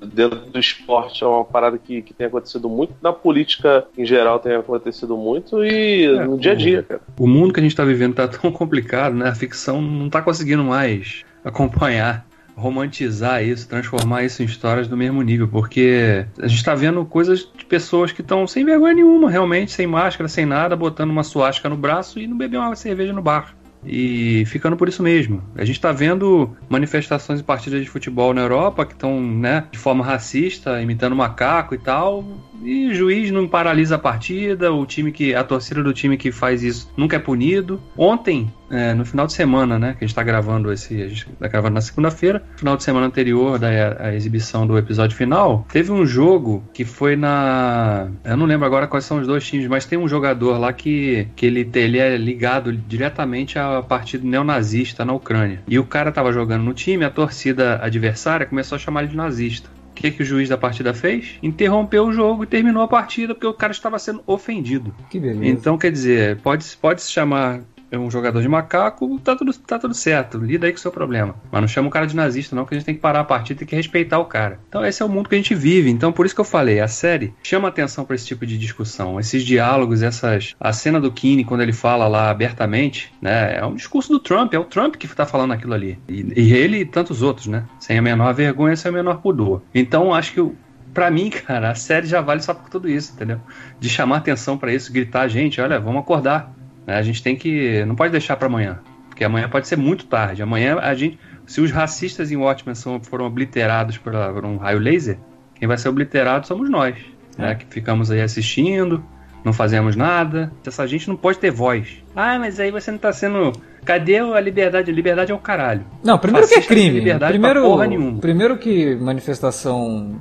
Dentro 0.00 0.38
do 0.38 0.58
esporte 0.60 1.24
é 1.24 1.26
uma 1.26 1.44
parada 1.44 1.76
que, 1.76 2.02
que 2.02 2.14
tem 2.14 2.28
acontecido 2.28 2.68
muito, 2.68 2.94
na 3.02 3.12
política 3.12 3.84
em 3.98 4.06
geral 4.06 4.38
tem 4.38 4.54
acontecido 4.54 5.16
muito 5.16 5.64
e 5.64 6.04
é, 6.04 6.24
no 6.24 6.38
dia 6.38 6.52
a 6.52 6.54
dia, 6.54 6.82
cara. 6.84 7.00
O 7.18 7.26
mundo 7.26 7.52
que 7.52 7.58
a 7.58 7.62
gente 7.62 7.74
tá 7.74 7.84
vivendo 7.84 8.14
tá 8.14 8.28
tão 8.28 8.52
complicado, 8.52 9.14
né? 9.14 9.28
A 9.28 9.34
ficção 9.34 9.82
não 9.82 10.08
tá 10.08 10.22
conseguindo 10.22 10.62
mais 10.62 11.24
acompanhar 11.44 12.24
romantizar 12.56 13.42
isso, 13.44 13.68
transformar 13.68 14.24
isso 14.24 14.42
em 14.42 14.46
histórias 14.46 14.88
do 14.88 14.96
mesmo 14.96 15.22
nível, 15.22 15.48
porque 15.48 16.26
a 16.38 16.46
gente 16.46 16.58
está 16.58 16.74
vendo 16.74 17.04
coisas 17.04 17.48
de 17.56 17.64
pessoas 17.64 18.12
que 18.12 18.20
estão 18.20 18.46
sem 18.46 18.64
vergonha 18.64 18.94
nenhuma, 18.94 19.30
realmente, 19.30 19.72
sem 19.72 19.86
máscara, 19.86 20.28
sem 20.28 20.46
nada, 20.46 20.76
botando 20.76 21.10
uma 21.10 21.22
suástica 21.22 21.68
no 21.68 21.76
braço 21.76 22.18
e 22.18 22.26
não 22.26 22.36
beber 22.36 22.58
uma 22.58 22.76
cerveja 22.76 23.12
no 23.12 23.22
bar. 23.22 23.54
E 23.84 24.44
ficando 24.46 24.76
por 24.76 24.88
isso 24.88 25.02
mesmo. 25.02 25.42
A 25.56 25.64
gente 25.64 25.76
está 25.76 25.90
vendo 25.90 26.56
manifestações 26.68 27.40
e 27.40 27.42
partidas 27.42 27.82
de 27.82 27.90
futebol 27.90 28.32
na 28.32 28.42
Europa 28.42 28.86
que 28.86 28.92
estão, 28.92 29.20
né, 29.20 29.64
de 29.72 29.78
forma 29.78 30.04
racista, 30.04 30.80
imitando 30.80 31.16
macaco 31.16 31.74
e 31.74 31.78
tal. 31.78 32.24
E 32.64 32.94
juiz 32.94 33.30
não 33.30 33.48
paralisa 33.48 33.96
a 33.96 33.98
partida, 33.98 34.72
o 34.72 34.86
time 34.86 35.10
que. 35.12 35.34
a 35.34 35.44
torcida 35.44 35.82
do 35.82 35.92
time 35.92 36.16
que 36.16 36.30
faz 36.30 36.62
isso 36.62 36.90
nunca 36.96 37.16
é 37.16 37.18
punido. 37.18 37.80
Ontem, 37.96 38.52
é, 38.70 38.94
no 38.94 39.04
final 39.04 39.26
de 39.26 39.32
semana, 39.32 39.78
né? 39.78 39.94
Que 39.98 40.04
a 40.04 40.06
gente 40.06 40.14
tá 40.14 40.22
gravando 40.22 40.72
esse. 40.72 41.02
A 41.02 41.08
gente 41.08 41.28
tá 41.38 41.48
gravando 41.48 41.74
na 41.74 41.80
segunda-feira, 41.80 42.42
final 42.56 42.76
de 42.76 42.84
semana 42.84 43.06
anterior 43.06 43.58
da 43.58 44.14
exibição 44.14 44.66
do 44.66 44.78
episódio 44.78 45.16
final, 45.16 45.66
teve 45.70 45.92
um 45.92 46.06
jogo 46.06 46.64
que 46.72 46.84
foi 46.84 47.16
na. 47.16 48.08
Eu 48.24 48.36
não 48.36 48.46
lembro 48.46 48.66
agora 48.66 48.86
quais 48.86 49.04
são 49.04 49.20
os 49.20 49.26
dois 49.26 49.44
times, 49.44 49.66
mas 49.66 49.84
tem 49.84 49.98
um 49.98 50.08
jogador 50.08 50.58
lá 50.58 50.72
que, 50.72 51.28
que 51.36 51.46
ele, 51.46 51.68
ele 51.74 51.98
é 51.98 52.16
ligado 52.16 52.72
diretamente 52.72 53.58
a 53.58 53.82
partido 53.82 54.26
neonazista 54.26 55.04
na 55.04 55.12
Ucrânia. 55.12 55.60
E 55.66 55.78
o 55.78 55.84
cara 55.84 56.12
tava 56.12 56.32
jogando 56.32 56.62
no 56.62 56.72
time, 56.72 57.04
a 57.04 57.10
torcida 57.10 57.78
adversária 57.82 58.46
começou 58.46 58.76
a 58.76 58.78
chamar 58.78 59.02
ele 59.02 59.10
de 59.10 59.16
nazista. 59.16 59.68
O 60.02 60.04
que, 60.04 60.10
que 60.10 60.22
o 60.24 60.26
juiz 60.26 60.48
da 60.48 60.58
partida 60.58 60.92
fez? 60.92 61.38
Interrompeu 61.40 62.06
o 62.06 62.12
jogo 62.12 62.42
e 62.42 62.46
terminou 62.48 62.82
a 62.82 62.88
partida 62.88 63.36
porque 63.36 63.46
o 63.46 63.54
cara 63.54 63.70
estava 63.70 64.00
sendo 64.00 64.20
ofendido. 64.26 64.92
Que 65.08 65.20
beleza. 65.20 65.46
Então, 65.46 65.78
quer 65.78 65.92
dizer, 65.92 66.38
pode, 66.38 66.76
pode 66.78 67.02
se 67.02 67.12
chamar 67.12 67.60
é 67.92 67.98
um 67.98 68.10
jogador 68.10 68.40
de 68.40 68.48
macaco, 68.48 69.20
tá 69.20 69.36
tudo, 69.36 69.52
tá 69.52 69.78
tudo 69.78 69.92
certo. 69.92 70.38
Lida 70.38 70.66
aí 70.66 70.72
com 70.72 70.78
o 70.78 70.80
seu 70.80 70.90
problema. 70.90 71.34
Mas 71.50 71.60
não 71.60 71.68
chama 71.68 71.88
o 71.88 71.90
cara 71.90 72.06
de 72.06 72.16
nazista, 72.16 72.56
não, 72.56 72.64
que 72.64 72.74
a 72.74 72.78
gente 72.78 72.86
tem 72.86 72.94
que 72.94 73.00
parar 73.02 73.20
a 73.20 73.24
partida 73.24 73.58
e 73.58 73.58
tem 73.58 73.68
que 73.68 73.76
respeitar 73.76 74.18
o 74.18 74.24
cara. 74.24 74.58
Então 74.66 74.84
esse 74.84 75.02
é 75.02 75.04
o 75.04 75.08
mundo 75.10 75.28
que 75.28 75.34
a 75.34 75.38
gente 75.38 75.54
vive. 75.54 75.90
Então 75.90 76.10
por 76.10 76.24
isso 76.24 76.34
que 76.34 76.40
eu 76.40 76.44
falei, 76.44 76.80
a 76.80 76.88
série 76.88 77.34
chama 77.42 77.68
atenção 77.68 78.06
para 78.06 78.16
esse 78.16 78.26
tipo 78.26 78.46
de 78.46 78.56
discussão. 78.56 79.20
Esses 79.20 79.44
diálogos, 79.44 80.02
essas. 80.02 80.54
A 80.58 80.72
cena 80.72 80.98
do 80.98 81.12
Kine, 81.12 81.44
quando 81.44 81.60
ele 81.60 81.74
fala 81.74 82.08
lá 82.08 82.30
abertamente, 82.30 83.12
né? 83.20 83.58
É 83.58 83.66
um 83.66 83.74
discurso 83.74 84.10
do 84.10 84.18
Trump, 84.18 84.54
é 84.54 84.58
o 84.58 84.64
Trump 84.64 84.96
que 84.96 85.06
tá 85.08 85.26
falando 85.26 85.52
aquilo 85.52 85.74
ali. 85.74 85.98
E, 86.08 86.32
e 86.34 86.54
ele 86.54 86.78
e 86.78 86.84
tantos 86.86 87.20
outros, 87.20 87.46
né? 87.46 87.64
Sem 87.78 87.98
a 87.98 88.02
menor 88.02 88.32
vergonha, 88.32 88.74
sem 88.74 88.88
a 88.88 88.92
menor 88.92 89.20
pudor. 89.20 89.60
Então 89.74 90.14
acho 90.14 90.32
que 90.32 90.40
o 90.40 90.56
Pra 90.92 91.10
mim, 91.10 91.30
cara, 91.30 91.70
a 91.70 91.74
série 91.74 92.06
já 92.06 92.20
vale 92.20 92.42
só 92.42 92.52
por 92.52 92.68
tudo 92.68 92.88
isso, 92.88 93.12
entendeu? 93.14 93.40
De 93.80 93.88
chamar 93.88 94.18
atenção 94.18 94.58
para 94.58 94.72
isso, 94.74 94.92
gritar, 94.92 95.26
gente, 95.26 95.60
olha, 95.60 95.80
vamos 95.80 96.02
acordar. 96.02 96.52
Né? 96.86 96.96
A 96.96 97.02
gente 97.02 97.22
tem 97.22 97.36
que. 97.36 97.84
Não 97.84 97.94
pode 97.94 98.12
deixar 98.12 98.36
para 98.36 98.46
amanhã. 98.46 98.80
Porque 99.08 99.24
amanhã 99.24 99.48
pode 99.48 99.68
ser 99.68 99.76
muito 99.76 100.06
tarde. 100.06 100.42
Amanhã 100.42 100.78
a 100.78 100.94
gente. 100.94 101.18
Se 101.46 101.60
os 101.60 101.70
racistas 101.70 102.30
em 102.30 102.36
Watchmen 102.36 102.74
são, 102.74 103.00
foram 103.00 103.26
obliterados 103.26 103.98
por, 103.98 104.12
por 104.12 104.44
um 104.44 104.56
raio 104.56 104.78
laser, 104.78 105.18
quem 105.54 105.66
vai 105.66 105.76
ser 105.76 105.88
obliterado 105.88 106.46
somos 106.46 106.70
nós. 106.70 106.94
Né? 106.94 107.02
É. 107.38 107.42
Né? 107.42 107.54
Que 107.56 107.66
ficamos 107.66 108.10
aí 108.10 108.20
assistindo, 108.20 109.04
não 109.44 109.52
fazemos 109.52 109.96
nada. 109.96 110.52
Essa 110.64 110.86
gente 110.86 111.08
não 111.08 111.16
pode 111.16 111.38
ter 111.38 111.50
voz. 111.50 112.02
Ah, 112.14 112.38
mas 112.38 112.60
aí 112.60 112.70
você 112.70 112.90
não 112.90 112.98
tá 112.98 113.12
sendo 113.12 113.52
Cadê 113.84 114.18
a 114.18 114.40
liberdade? 114.40 114.90
A 114.90 114.94
liberdade 114.94 115.32
é 115.32 115.34
o 115.34 115.38
caralho. 115.38 115.84
Não, 116.04 116.18
primeiro 116.18 116.46
Fascista 116.46 116.68
que 116.68 116.72
é 116.72 116.76
crime. 116.76 116.98
Liberdade 117.00 117.32
primeiro, 117.32 117.62
porra 117.62 117.86
nenhuma. 117.86 118.20
primeiro 118.20 118.56
que 118.56 118.94
manifestação 118.94 120.16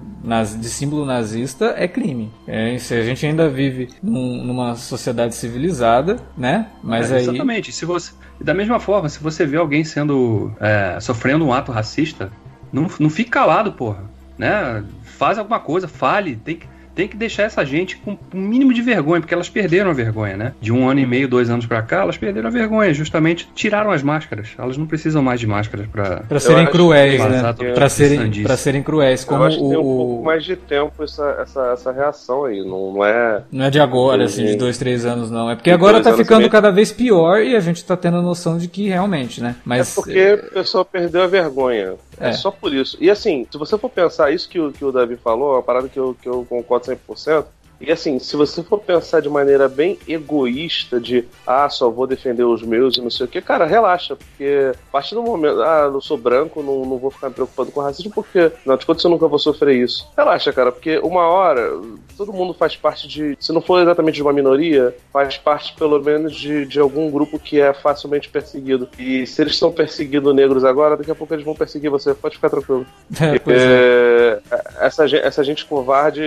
de 0.59 0.69
símbolo 0.69 1.05
nazista 1.05 1.75
é 1.77 1.87
crime. 1.87 2.31
É, 2.47 2.77
se 2.77 2.93
a 2.93 3.03
gente 3.03 3.25
ainda 3.25 3.49
vive 3.49 3.89
num, 4.01 4.43
numa 4.43 4.75
sociedade 4.75 5.35
civilizada, 5.35 6.17
né? 6.35 6.67
Mas 6.83 7.11
é, 7.11 7.17
aí... 7.17 7.23
Exatamente. 7.23 7.71
Se 7.71 7.85
você, 7.85 8.13
da 8.39 8.53
mesma 8.53 8.79
forma, 8.79 9.09
se 9.09 9.21
você 9.21 9.45
vê 9.45 9.57
alguém 9.57 9.83
sendo 9.83 10.51
é, 10.59 10.99
sofrendo 10.99 11.45
um 11.45 11.53
ato 11.53 11.71
racista, 11.71 12.31
não, 12.73 12.87
não 12.99 13.09
fique 13.09 13.29
calado, 13.29 13.73
porra. 13.73 14.09
Né? 14.37 14.83
Faz 15.03 15.37
alguma 15.37 15.59
coisa, 15.59 15.87
fale. 15.87 16.35
Tem 16.35 16.55
que 16.55 16.67
tem 16.95 17.07
que 17.07 17.15
deixar 17.15 17.43
essa 17.43 17.65
gente 17.65 17.97
com 17.97 18.17
um 18.33 18.41
mínimo 18.41 18.73
de 18.73 18.81
vergonha, 18.81 19.21
porque 19.21 19.33
elas 19.33 19.49
perderam 19.49 19.91
a 19.91 19.93
vergonha, 19.93 20.37
né? 20.37 20.53
De 20.61 20.71
um 20.71 20.87
ano 20.87 20.99
e 20.99 21.05
meio, 21.05 21.27
dois 21.27 21.49
anos 21.49 21.65
para 21.65 21.81
cá, 21.81 22.01
elas 22.01 22.17
perderam 22.17 22.47
a 22.47 22.51
vergonha, 22.51 22.93
justamente 22.93 23.49
tiraram 23.53 23.91
as 23.91 24.03
máscaras. 24.03 24.49
Elas 24.57 24.77
não 24.77 24.85
precisam 24.85 25.21
mais 25.21 25.39
de 25.39 25.47
máscaras 25.47 25.87
para 25.87 26.21
para 26.21 26.39
serem 26.39 26.65
cruéis, 26.67 27.23
né? 27.23 27.53
Para 27.73 27.89
serem 27.89 28.43
para 28.43 28.57
serem 28.57 28.83
cruéis, 28.83 29.23
como 29.23 29.43
Eu 29.43 29.47
acho 29.47 29.57
que 29.57 29.69
tem 29.69 29.77
um 29.77 29.83
pouco 29.83 30.23
mais 30.23 30.43
de 30.43 30.55
tempo 30.55 31.03
essa, 31.03 31.37
essa, 31.41 31.71
essa 31.73 31.91
reação 31.91 32.45
aí, 32.45 32.59
não, 32.63 32.93
não 32.93 33.05
é 33.05 33.43
Não 33.51 33.65
é 33.65 33.69
de 33.69 33.79
agora, 33.79 34.25
assim, 34.25 34.45
de 34.45 34.55
dois, 34.55 34.77
três 34.77 35.05
anos 35.05 35.31
não. 35.31 35.49
É 35.49 35.55
porque 35.55 35.71
agora 35.71 36.01
tá 36.01 36.13
ficando 36.13 36.49
cada 36.49 36.71
vez 36.71 36.91
pior 36.91 37.41
e 37.41 37.55
a 37.55 37.59
gente 37.59 37.83
tá 37.83 37.95
tendo 37.95 38.17
a 38.17 38.21
noção 38.21 38.57
de 38.57 38.67
que 38.67 38.87
realmente, 38.87 39.41
né? 39.41 39.55
Mas 39.65 39.91
é 39.91 39.95
porque 39.95 40.39
a 40.47 40.53
pessoa 40.53 40.85
perdeu 40.85 41.23
a 41.23 41.27
vergonha. 41.27 41.93
É. 42.21 42.29
é. 42.29 42.33
só 42.33 42.51
por 42.51 42.73
isso. 42.73 42.97
E 42.99 43.09
assim, 43.09 43.47
se 43.49 43.57
você 43.57 43.77
for 43.77 43.89
pensar 43.89 44.31
isso 44.31 44.47
que 44.47 44.59
o, 44.59 44.71
que 44.71 44.85
o 44.85 44.91
Davi 44.91 45.17
falou, 45.17 45.53
é 45.53 45.55
uma 45.57 45.63
parada 45.63 45.89
que 45.89 45.99
eu, 45.99 46.15
que 46.21 46.27
eu 46.27 46.45
concordo 46.47 46.85
100%, 46.87 47.45
e 47.81 47.91
assim, 47.91 48.19
se 48.19 48.35
você 48.35 48.61
for 48.63 48.79
pensar 48.79 49.21
de 49.21 49.29
maneira 49.29 49.67
bem 49.67 49.97
egoísta, 50.07 50.99
de 50.99 51.25
ah, 51.45 51.67
só 51.69 51.89
vou 51.89 52.05
defender 52.05 52.43
os 52.43 52.61
meus 52.61 52.97
e 52.97 53.01
não 53.01 53.09
sei 53.09 53.25
o 53.25 53.29
que, 53.29 53.41
cara, 53.41 53.65
relaxa, 53.65 54.15
porque 54.15 54.71
a 54.73 54.91
partir 54.91 55.15
do 55.15 55.23
momento, 55.23 55.61
ah, 55.61 55.89
eu 55.91 55.99
sou 55.99 56.17
branco, 56.17 56.61
não, 56.61 56.85
não 56.85 56.97
vou 56.97 57.09
ficar 57.09 57.29
me 57.29 57.35
preocupando 57.35 57.71
com 57.71 57.81
racismo, 57.81 58.11
porque, 58.13 58.51
não, 58.65 58.77
de 58.77 58.85
contas 58.85 59.03
eu 59.03 59.09
nunca 59.09 59.27
vou 59.27 59.39
sofrer 59.39 59.75
isso. 59.75 60.07
Relaxa, 60.15 60.53
cara, 60.53 60.71
porque 60.71 60.99
uma 60.99 61.27
hora, 61.27 61.71
todo 62.15 62.31
mundo 62.31 62.53
faz 62.53 62.75
parte 62.75 63.07
de, 63.07 63.35
se 63.39 63.51
não 63.51 63.61
for 63.61 63.81
exatamente 63.81 64.15
de 64.15 64.21
uma 64.21 64.33
minoria, 64.33 64.95
faz 65.11 65.37
parte 65.37 65.73
pelo 65.75 65.99
menos 66.01 66.35
de, 66.35 66.65
de 66.65 66.79
algum 66.79 67.09
grupo 67.09 67.39
que 67.39 67.59
é 67.59 67.73
facilmente 67.73 68.29
perseguido. 68.29 68.87
E 68.99 69.25
se 69.25 69.41
eles 69.41 69.53
estão 69.53 69.71
perseguindo 69.71 70.33
negros 70.33 70.63
agora, 70.63 70.95
daqui 70.95 71.11
a 71.11 71.15
pouco 71.15 71.33
eles 71.33 71.45
vão 71.45 71.55
perseguir 71.55 71.89
você, 71.89 72.13
pode 72.13 72.35
ficar 72.35 72.49
tranquilo. 72.49 72.85
É, 73.19 73.41
é. 73.51 74.41
Essa, 74.79 75.05
essa 75.17 75.43
gente 75.43 75.65
covarde 75.65 76.21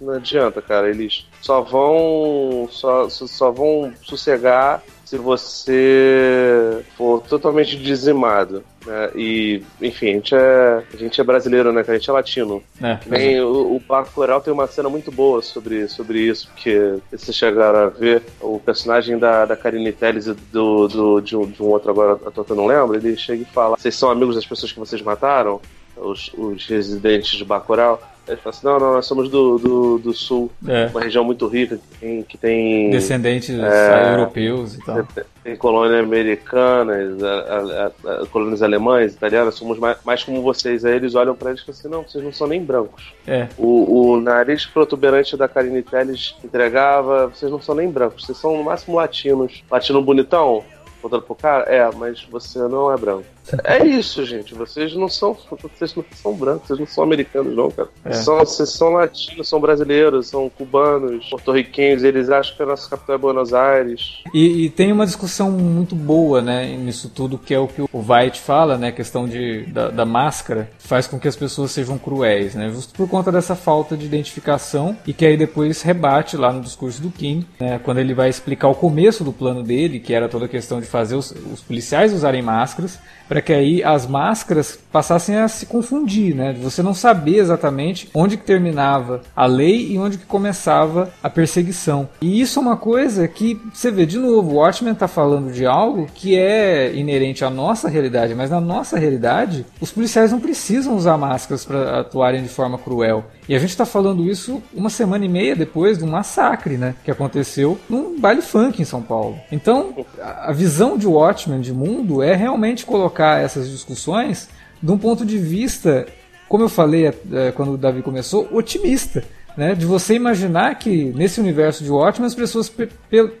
não 0.00 0.14
adianta, 0.14 0.62
cara 0.62 0.77
cara. 0.78 0.90
Eles 0.90 1.26
só 1.40 1.60
vão 1.60 2.68
só, 2.70 3.08
só 3.08 3.50
vão 3.50 3.92
sossegar 4.02 4.82
se 5.04 5.16
você 5.16 6.84
for 6.96 7.22
totalmente 7.22 7.76
dizimado. 7.76 8.62
Né? 8.84 9.10
E, 9.16 9.62
enfim, 9.80 10.10
a 10.10 10.12
gente, 10.12 10.34
é, 10.34 10.82
a 10.92 10.96
gente 10.96 11.20
é 11.20 11.24
brasileiro, 11.24 11.72
né? 11.72 11.82
A 11.86 11.92
gente 11.94 12.10
é 12.10 12.12
latino. 12.12 12.62
É, 12.82 12.98
Nem, 13.06 13.36
é. 13.36 13.42
o, 13.42 13.76
o 13.76 13.80
Bacurau 13.80 14.40
tem 14.40 14.52
uma 14.52 14.66
cena 14.66 14.90
muito 14.90 15.10
boa 15.10 15.40
sobre, 15.40 15.88
sobre 15.88 16.20
isso, 16.20 16.48
porque 16.48 16.98
vocês 17.10 17.34
chegaram 17.34 17.78
a 17.78 17.86
ver 17.86 18.22
o 18.40 18.60
personagem 18.60 19.18
da, 19.18 19.46
da 19.46 19.56
Karine 19.56 19.92
Telles 19.92 20.26
do, 20.26 20.88
do, 20.88 21.20
de, 21.20 21.34
um, 21.34 21.46
de 21.46 21.62
um 21.62 21.66
outro 21.66 21.90
agora, 21.90 22.12
a 22.26 22.30
Tota 22.30 22.54
não 22.54 22.66
lembro, 22.66 22.94
ele 22.96 23.16
chega 23.16 23.42
e 23.42 23.46
fala: 23.46 23.78
Vocês 23.78 23.94
são 23.94 24.10
amigos 24.10 24.34
das 24.34 24.46
pessoas 24.46 24.72
que 24.72 24.78
vocês 24.78 25.00
mataram? 25.00 25.60
Os, 25.96 26.30
os 26.34 26.66
residentes 26.66 27.36
de 27.36 27.44
Bacurau. 27.44 28.00
Ele 28.28 28.36
fala 28.36 28.54
assim, 28.54 28.66
não, 28.66 28.78
não, 28.78 28.92
nós 28.92 29.06
somos 29.06 29.28
do, 29.30 29.58
do, 29.58 29.98
do 29.98 30.12
sul, 30.12 30.50
é. 30.66 30.86
uma 30.86 31.00
região 31.00 31.24
muito 31.24 31.46
rica 31.46 31.78
que 31.78 31.98
tem. 31.98 32.22
Que 32.22 32.36
tem 32.36 32.90
Descendentes 32.90 33.58
é, 33.58 34.12
europeus 34.12 34.74
e 34.74 34.84
tal. 34.84 35.06
Tem, 35.42 35.56
colônias 35.56 36.04
americanas, 36.04 37.22
a, 37.22 37.92
a, 38.06 38.22
a, 38.22 38.26
colônias 38.26 38.62
alemães, 38.62 39.14
italianas, 39.14 39.54
somos 39.54 39.78
mais, 39.78 39.96
mais 40.04 40.22
como 40.22 40.42
vocês. 40.42 40.84
Aí 40.84 40.94
eles 40.94 41.14
olham 41.14 41.34
pra 41.34 41.50
eles 41.50 41.62
e 41.62 41.64
falam 41.64 41.78
assim, 41.78 41.88
não, 41.88 42.02
vocês 42.02 42.22
não 42.22 42.32
são 42.32 42.46
nem 42.46 42.62
brancos. 42.62 43.14
É. 43.26 43.48
O, 43.56 44.12
o 44.12 44.20
nariz 44.20 44.66
protuberante 44.66 45.36
da 45.36 45.48
Karine 45.48 45.82
Telles 45.82 46.36
entregava, 46.44 47.28
vocês 47.28 47.50
não 47.50 47.60
são 47.60 47.74
nem 47.74 47.90
brancos, 47.90 48.26
vocês 48.26 48.36
são 48.36 48.56
no 48.56 48.64
máximo 48.64 48.96
latinos. 48.96 49.64
Latino 49.70 50.02
bonitão? 50.02 50.62
Voltando 51.00 51.22
pro 51.22 51.34
cara, 51.34 51.64
é, 51.64 51.88
mas 51.96 52.22
você 52.24 52.58
não 52.58 52.92
é 52.92 52.96
branco. 52.96 53.24
É 53.64 53.84
isso, 53.86 54.24
gente. 54.24 54.54
Vocês 54.54 54.94
não 54.94 55.08
são. 55.08 55.36
Vocês 55.62 55.94
não 55.94 56.04
são 56.14 56.34
brancos, 56.34 56.66
vocês 56.66 56.78
não 56.78 56.86
são 56.86 57.04
americanos, 57.04 57.54
não, 57.54 57.70
cara. 57.70 57.88
É. 58.04 58.12
São, 58.12 58.38
vocês 58.38 58.70
são 58.70 58.90
latinos, 58.90 59.48
são 59.48 59.60
brasileiros, 59.60 60.28
são 60.28 60.48
cubanos, 60.50 61.28
porto-riquenhos, 61.28 62.04
eles 62.04 62.28
acham 62.30 62.56
que 62.56 62.62
a 62.62 62.66
nossa 62.66 62.88
capital 62.88 63.14
é 63.16 63.18
Buenos 63.18 63.54
Aires. 63.54 64.22
E, 64.34 64.64
e, 64.64 64.70
tem 64.70 64.92
uma 64.92 65.06
discussão 65.06 65.50
muito 65.50 65.94
boa, 65.94 66.40
né, 66.42 66.76
nisso 66.76 67.08
tudo, 67.08 67.38
que 67.38 67.54
é 67.54 67.58
o 67.58 67.68
que 67.68 67.82
o 67.82 67.88
White 67.92 68.40
fala, 68.40 68.76
né? 68.76 68.88
A 68.88 68.92
questão 68.92 69.26
de, 69.26 69.64
da, 69.66 69.88
da 69.88 70.04
máscara 70.04 70.70
faz 70.78 71.06
com 71.06 71.18
que 71.18 71.28
as 71.28 71.36
pessoas 71.36 71.70
sejam 71.70 71.98
cruéis, 71.98 72.54
né? 72.54 72.70
Justo 72.70 72.94
por 72.94 73.08
conta 73.08 73.32
dessa 73.32 73.54
falta 73.54 73.96
de 73.96 74.04
identificação 74.04 74.96
e 75.06 75.12
que 75.12 75.24
aí 75.24 75.36
depois 75.36 75.82
rebate 75.82 76.36
lá 76.36 76.52
no 76.52 76.60
discurso 76.60 77.00
do 77.00 77.10
King, 77.10 77.46
né? 77.60 77.78
Quando 77.82 77.98
ele 77.98 78.14
vai 78.14 78.28
explicar 78.28 78.68
o 78.68 78.74
começo 78.74 79.24
do 79.24 79.32
plano 79.32 79.62
dele, 79.62 80.00
que 80.00 80.12
era 80.12 80.28
toda 80.28 80.44
a 80.44 80.48
questão 80.48 80.80
de 80.80 80.86
fazer 80.86 81.14
os, 81.14 81.30
os 81.30 81.60
policiais 81.60 82.12
usarem 82.12 82.42
máscaras 82.42 82.98
para 83.28 83.42
que 83.42 83.52
aí 83.52 83.82
as 83.84 84.06
máscaras 84.06 84.78
passassem 84.90 85.36
a 85.36 85.46
se 85.48 85.66
confundir, 85.66 86.34
né? 86.34 86.54
Você 86.60 86.82
não 86.82 86.94
saber 86.94 87.36
exatamente 87.36 88.08
onde 88.14 88.36
que 88.36 88.44
terminava 88.44 89.20
a 89.36 89.46
lei 89.46 89.92
e 89.92 89.98
onde 89.98 90.18
que 90.18 90.24
começava 90.24 91.10
a 91.22 91.28
perseguição. 91.28 92.08
E 92.20 92.40
isso 92.40 92.58
é 92.58 92.62
uma 92.62 92.76
coisa 92.76 93.28
que 93.28 93.60
você 93.72 93.90
vê 93.90 94.06
de 94.06 94.18
novo, 94.18 94.52
o 94.52 94.54
Watchmen 94.56 94.92
está 94.92 95.06
falando 95.06 95.52
de 95.52 95.66
algo 95.66 96.06
que 96.14 96.38
é 96.38 96.94
inerente 96.94 97.44
à 97.44 97.50
nossa 97.50 97.88
realidade, 97.88 98.34
mas 98.34 98.50
na 98.50 98.60
nossa 98.60 98.98
realidade, 98.98 99.66
os 99.80 99.90
policiais 99.90 100.32
não 100.32 100.40
precisam 100.40 100.96
usar 100.96 101.18
máscaras 101.18 101.64
para 101.64 102.00
atuarem 102.00 102.42
de 102.42 102.48
forma 102.48 102.78
cruel. 102.78 103.24
E 103.48 103.54
a 103.54 103.58
gente 103.58 103.70
está 103.70 103.86
falando 103.86 104.24
isso 104.24 104.62
uma 104.74 104.90
semana 104.90 105.24
e 105.24 105.28
meia 105.28 105.56
depois 105.56 105.98
de 105.98 106.04
um 106.04 106.08
massacre, 106.08 106.76
né, 106.76 106.94
que 107.04 107.10
aconteceu 107.10 107.78
num 107.88 108.18
baile 108.18 108.42
funk 108.42 108.80
em 108.80 108.84
São 108.84 109.02
Paulo. 109.02 109.38
Então, 109.50 109.94
a 110.22 110.52
visão 110.52 110.96
de 110.96 111.06
Watchmen 111.06 111.60
de 111.60 111.72
mundo 111.72 112.22
é 112.22 112.34
realmente 112.34 112.84
colocar 112.84 113.17
essas 113.24 113.70
discussões 113.70 114.48
de 114.82 114.90
um 114.90 114.98
ponto 114.98 115.24
de 115.24 115.38
vista, 115.38 116.06
como 116.48 116.64
eu 116.64 116.68
falei 116.68 117.06
é, 117.06 117.52
quando 117.52 117.72
o 117.72 117.78
Davi 117.78 118.02
começou, 118.02 118.48
otimista. 118.52 119.24
Né, 119.56 119.74
de 119.74 119.84
você 119.84 120.14
imaginar 120.14 120.78
que 120.78 121.06
nesse 121.16 121.40
universo 121.40 121.82
de 121.82 121.90
Watchmen 121.90 122.28
as 122.28 122.34
pessoas 122.34 122.68
pe 122.68 122.86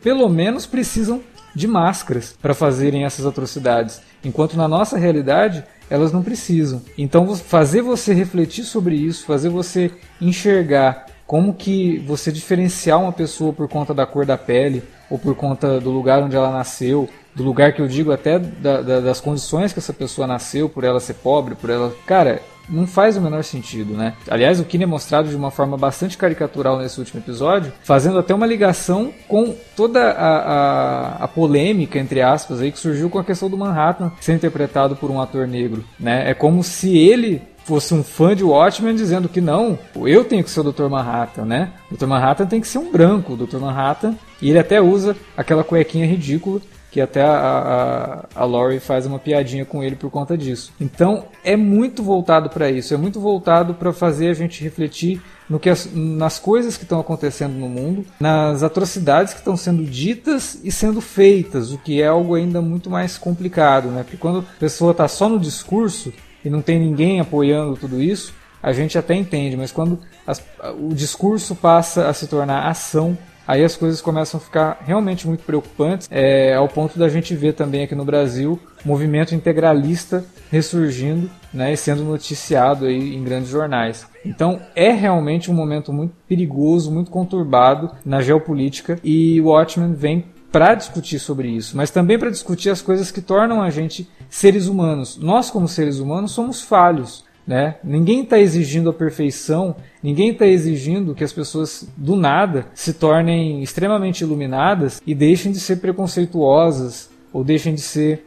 pelo 0.02 0.28
menos 0.28 0.66
precisam 0.66 1.22
de 1.54 1.68
máscaras 1.68 2.36
para 2.42 2.54
fazerem 2.54 3.04
essas 3.04 3.24
atrocidades, 3.24 4.00
enquanto 4.24 4.56
na 4.56 4.66
nossa 4.66 4.98
realidade 4.98 5.62
elas 5.88 6.12
não 6.12 6.22
precisam. 6.22 6.82
Então 6.96 7.36
fazer 7.36 7.82
você 7.82 8.12
refletir 8.12 8.64
sobre 8.64 8.96
isso, 8.96 9.26
fazer 9.26 9.48
você 9.48 9.92
enxergar 10.20 11.06
como 11.26 11.54
que 11.54 11.98
você 12.06 12.32
diferenciar 12.32 13.00
uma 13.00 13.12
pessoa 13.12 13.52
por 13.52 13.68
conta 13.68 13.92
da 13.92 14.06
cor 14.06 14.24
da 14.24 14.38
pele 14.38 14.82
ou 15.10 15.18
por 15.18 15.34
conta 15.34 15.78
do 15.78 15.90
lugar 15.90 16.22
onde 16.22 16.34
ela 16.34 16.50
nasceu 16.50 17.08
do 17.34 17.44
lugar 17.44 17.72
que 17.72 17.80
eu 17.80 17.86
digo 17.86 18.12
até 18.12 18.38
da, 18.38 18.80
da, 18.80 19.00
das 19.00 19.20
condições 19.20 19.72
que 19.72 19.78
essa 19.78 19.92
pessoa 19.92 20.26
nasceu, 20.26 20.68
por 20.68 20.84
ela 20.84 21.00
ser 21.00 21.14
pobre, 21.14 21.54
por 21.54 21.70
ela. 21.70 21.94
Cara, 22.06 22.42
não 22.68 22.86
faz 22.86 23.16
o 23.16 23.20
menor 23.20 23.42
sentido, 23.42 23.94
né? 23.94 24.14
Aliás, 24.28 24.60
o 24.60 24.64
Kine 24.64 24.84
é 24.84 24.86
mostrado 24.86 25.28
de 25.28 25.36
uma 25.36 25.50
forma 25.50 25.76
bastante 25.76 26.18
caricatural 26.18 26.78
nesse 26.78 26.98
último 26.98 27.20
episódio, 27.20 27.72
fazendo 27.82 28.18
até 28.18 28.34
uma 28.34 28.46
ligação 28.46 29.12
com 29.26 29.54
toda 29.74 30.10
a, 30.10 30.36
a, 30.36 31.24
a, 31.24 31.28
polêmica, 31.28 31.98
entre 31.98 32.20
aspas, 32.20 32.60
aí, 32.60 32.70
que 32.70 32.78
surgiu 32.78 33.08
com 33.08 33.18
a 33.18 33.24
questão 33.24 33.48
do 33.48 33.56
Manhattan 33.56 34.12
ser 34.20 34.34
interpretado 34.34 34.96
por 34.96 35.10
um 35.10 35.20
ator 35.20 35.46
negro, 35.46 35.84
né? 35.98 36.30
É 36.30 36.34
como 36.34 36.62
se 36.62 36.96
ele 36.96 37.42
fosse 37.64 37.92
um 37.92 38.02
fã 38.02 38.34
de 38.34 38.42
Watchmen 38.42 38.94
dizendo 38.94 39.28
que 39.28 39.42
não, 39.42 39.78
eu 40.06 40.24
tenho 40.24 40.42
que 40.42 40.50
ser 40.50 40.60
o 40.60 40.72
Dr. 40.72 40.88
Manhattan, 40.88 41.44
né? 41.44 41.70
O 41.90 41.96
Dr. 41.96 42.06
Manhattan 42.06 42.46
tem 42.46 42.60
que 42.60 42.68
ser 42.68 42.78
um 42.78 42.90
branco, 42.90 43.34
o 43.34 43.36
Dr. 43.36 43.58
Manhattan, 43.58 44.14
e 44.40 44.48
ele 44.48 44.58
até 44.58 44.80
usa 44.80 45.14
aquela 45.36 45.62
cuequinha 45.62 46.06
ridícula 46.06 46.60
que 46.98 47.00
até 47.00 47.22
a, 47.22 48.26
a, 48.34 48.42
a 48.42 48.44
Laurie 48.44 48.80
faz 48.80 49.06
uma 49.06 49.20
piadinha 49.20 49.64
com 49.64 49.84
ele 49.84 49.94
por 49.94 50.10
conta 50.10 50.36
disso. 50.36 50.72
Então 50.80 51.26
é 51.44 51.56
muito 51.56 52.02
voltado 52.02 52.50
para 52.50 52.68
isso, 52.68 52.92
é 52.92 52.96
muito 52.96 53.20
voltado 53.20 53.72
para 53.72 53.92
fazer 53.92 54.30
a 54.30 54.34
gente 54.34 54.64
refletir 54.64 55.22
no 55.48 55.60
que 55.60 55.70
as, 55.70 55.88
nas 55.94 56.40
coisas 56.40 56.76
que 56.76 56.82
estão 56.82 56.98
acontecendo 56.98 57.52
no 57.52 57.68
mundo, 57.68 58.04
nas 58.18 58.64
atrocidades 58.64 59.32
que 59.32 59.38
estão 59.38 59.56
sendo 59.56 59.84
ditas 59.84 60.58
e 60.64 60.72
sendo 60.72 61.00
feitas, 61.00 61.70
o 61.70 61.78
que 61.78 62.02
é 62.02 62.08
algo 62.08 62.34
ainda 62.34 62.60
muito 62.60 62.90
mais 62.90 63.16
complicado, 63.16 63.88
né? 63.88 64.02
Porque 64.02 64.16
quando 64.16 64.40
a 64.40 64.58
pessoa 64.58 64.90
está 64.90 65.06
só 65.06 65.28
no 65.28 65.38
discurso 65.38 66.12
e 66.44 66.50
não 66.50 66.60
tem 66.60 66.80
ninguém 66.80 67.20
apoiando 67.20 67.76
tudo 67.76 68.02
isso, 68.02 68.34
a 68.60 68.72
gente 68.72 68.98
até 68.98 69.14
entende, 69.14 69.56
mas 69.56 69.70
quando 69.70 70.00
as, 70.26 70.44
o 70.76 70.92
discurso 70.92 71.54
passa 71.54 72.08
a 72.08 72.12
se 72.12 72.26
tornar 72.26 72.66
ação, 72.66 73.16
aí 73.48 73.64
as 73.64 73.74
coisas 73.74 74.02
começam 74.02 74.38
a 74.38 74.40
ficar 74.42 74.78
realmente 74.84 75.26
muito 75.26 75.42
preocupantes, 75.42 76.06
é, 76.10 76.54
ao 76.54 76.68
ponto 76.68 76.98
da 76.98 77.08
gente 77.08 77.34
ver 77.34 77.54
também 77.54 77.82
aqui 77.82 77.94
no 77.94 78.04
Brasil 78.04 78.60
movimento 78.84 79.34
integralista 79.34 80.24
ressurgindo 80.50 81.30
né, 81.52 81.72
e 81.72 81.76
sendo 81.76 82.04
noticiado 82.04 82.86
aí 82.86 83.16
em 83.16 83.24
grandes 83.24 83.48
jornais. 83.48 84.06
Então 84.24 84.60
é 84.76 84.90
realmente 84.90 85.50
um 85.50 85.54
momento 85.54 85.92
muito 85.92 86.14
perigoso, 86.28 86.90
muito 86.90 87.10
conturbado 87.10 87.90
na 88.04 88.20
geopolítica 88.20 88.98
e 89.02 89.40
o 89.40 89.46
Watchmen 89.46 89.94
vem 89.94 90.26
para 90.50 90.74
discutir 90.74 91.18
sobre 91.18 91.48
isso, 91.48 91.76
mas 91.76 91.90
também 91.90 92.18
para 92.18 92.30
discutir 92.30 92.70
as 92.70 92.80
coisas 92.80 93.10
que 93.10 93.20
tornam 93.20 93.60
a 93.60 93.70
gente 93.70 94.08
seres 94.30 94.66
humanos. 94.66 95.18
Nós, 95.18 95.50
como 95.50 95.68
seres 95.68 95.98
humanos, 95.98 96.32
somos 96.32 96.62
falhos. 96.62 97.24
Né? 97.48 97.76
Ninguém 97.82 98.24
está 98.24 98.38
exigindo 98.38 98.90
a 98.90 98.92
perfeição, 98.92 99.74
ninguém 100.02 100.32
está 100.32 100.46
exigindo 100.46 101.14
que 101.14 101.24
as 101.24 101.32
pessoas 101.32 101.88
do 101.96 102.14
nada 102.14 102.66
se 102.74 102.92
tornem 102.92 103.62
extremamente 103.62 104.20
iluminadas 104.20 105.00
e 105.06 105.14
deixem 105.14 105.50
de 105.50 105.58
ser 105.58 105.76
preconceituosas 105.76 107.08
ou 107.32 107.42
deixem 107.42 107.74
de 107.74 107.80
ser 107.80 108.26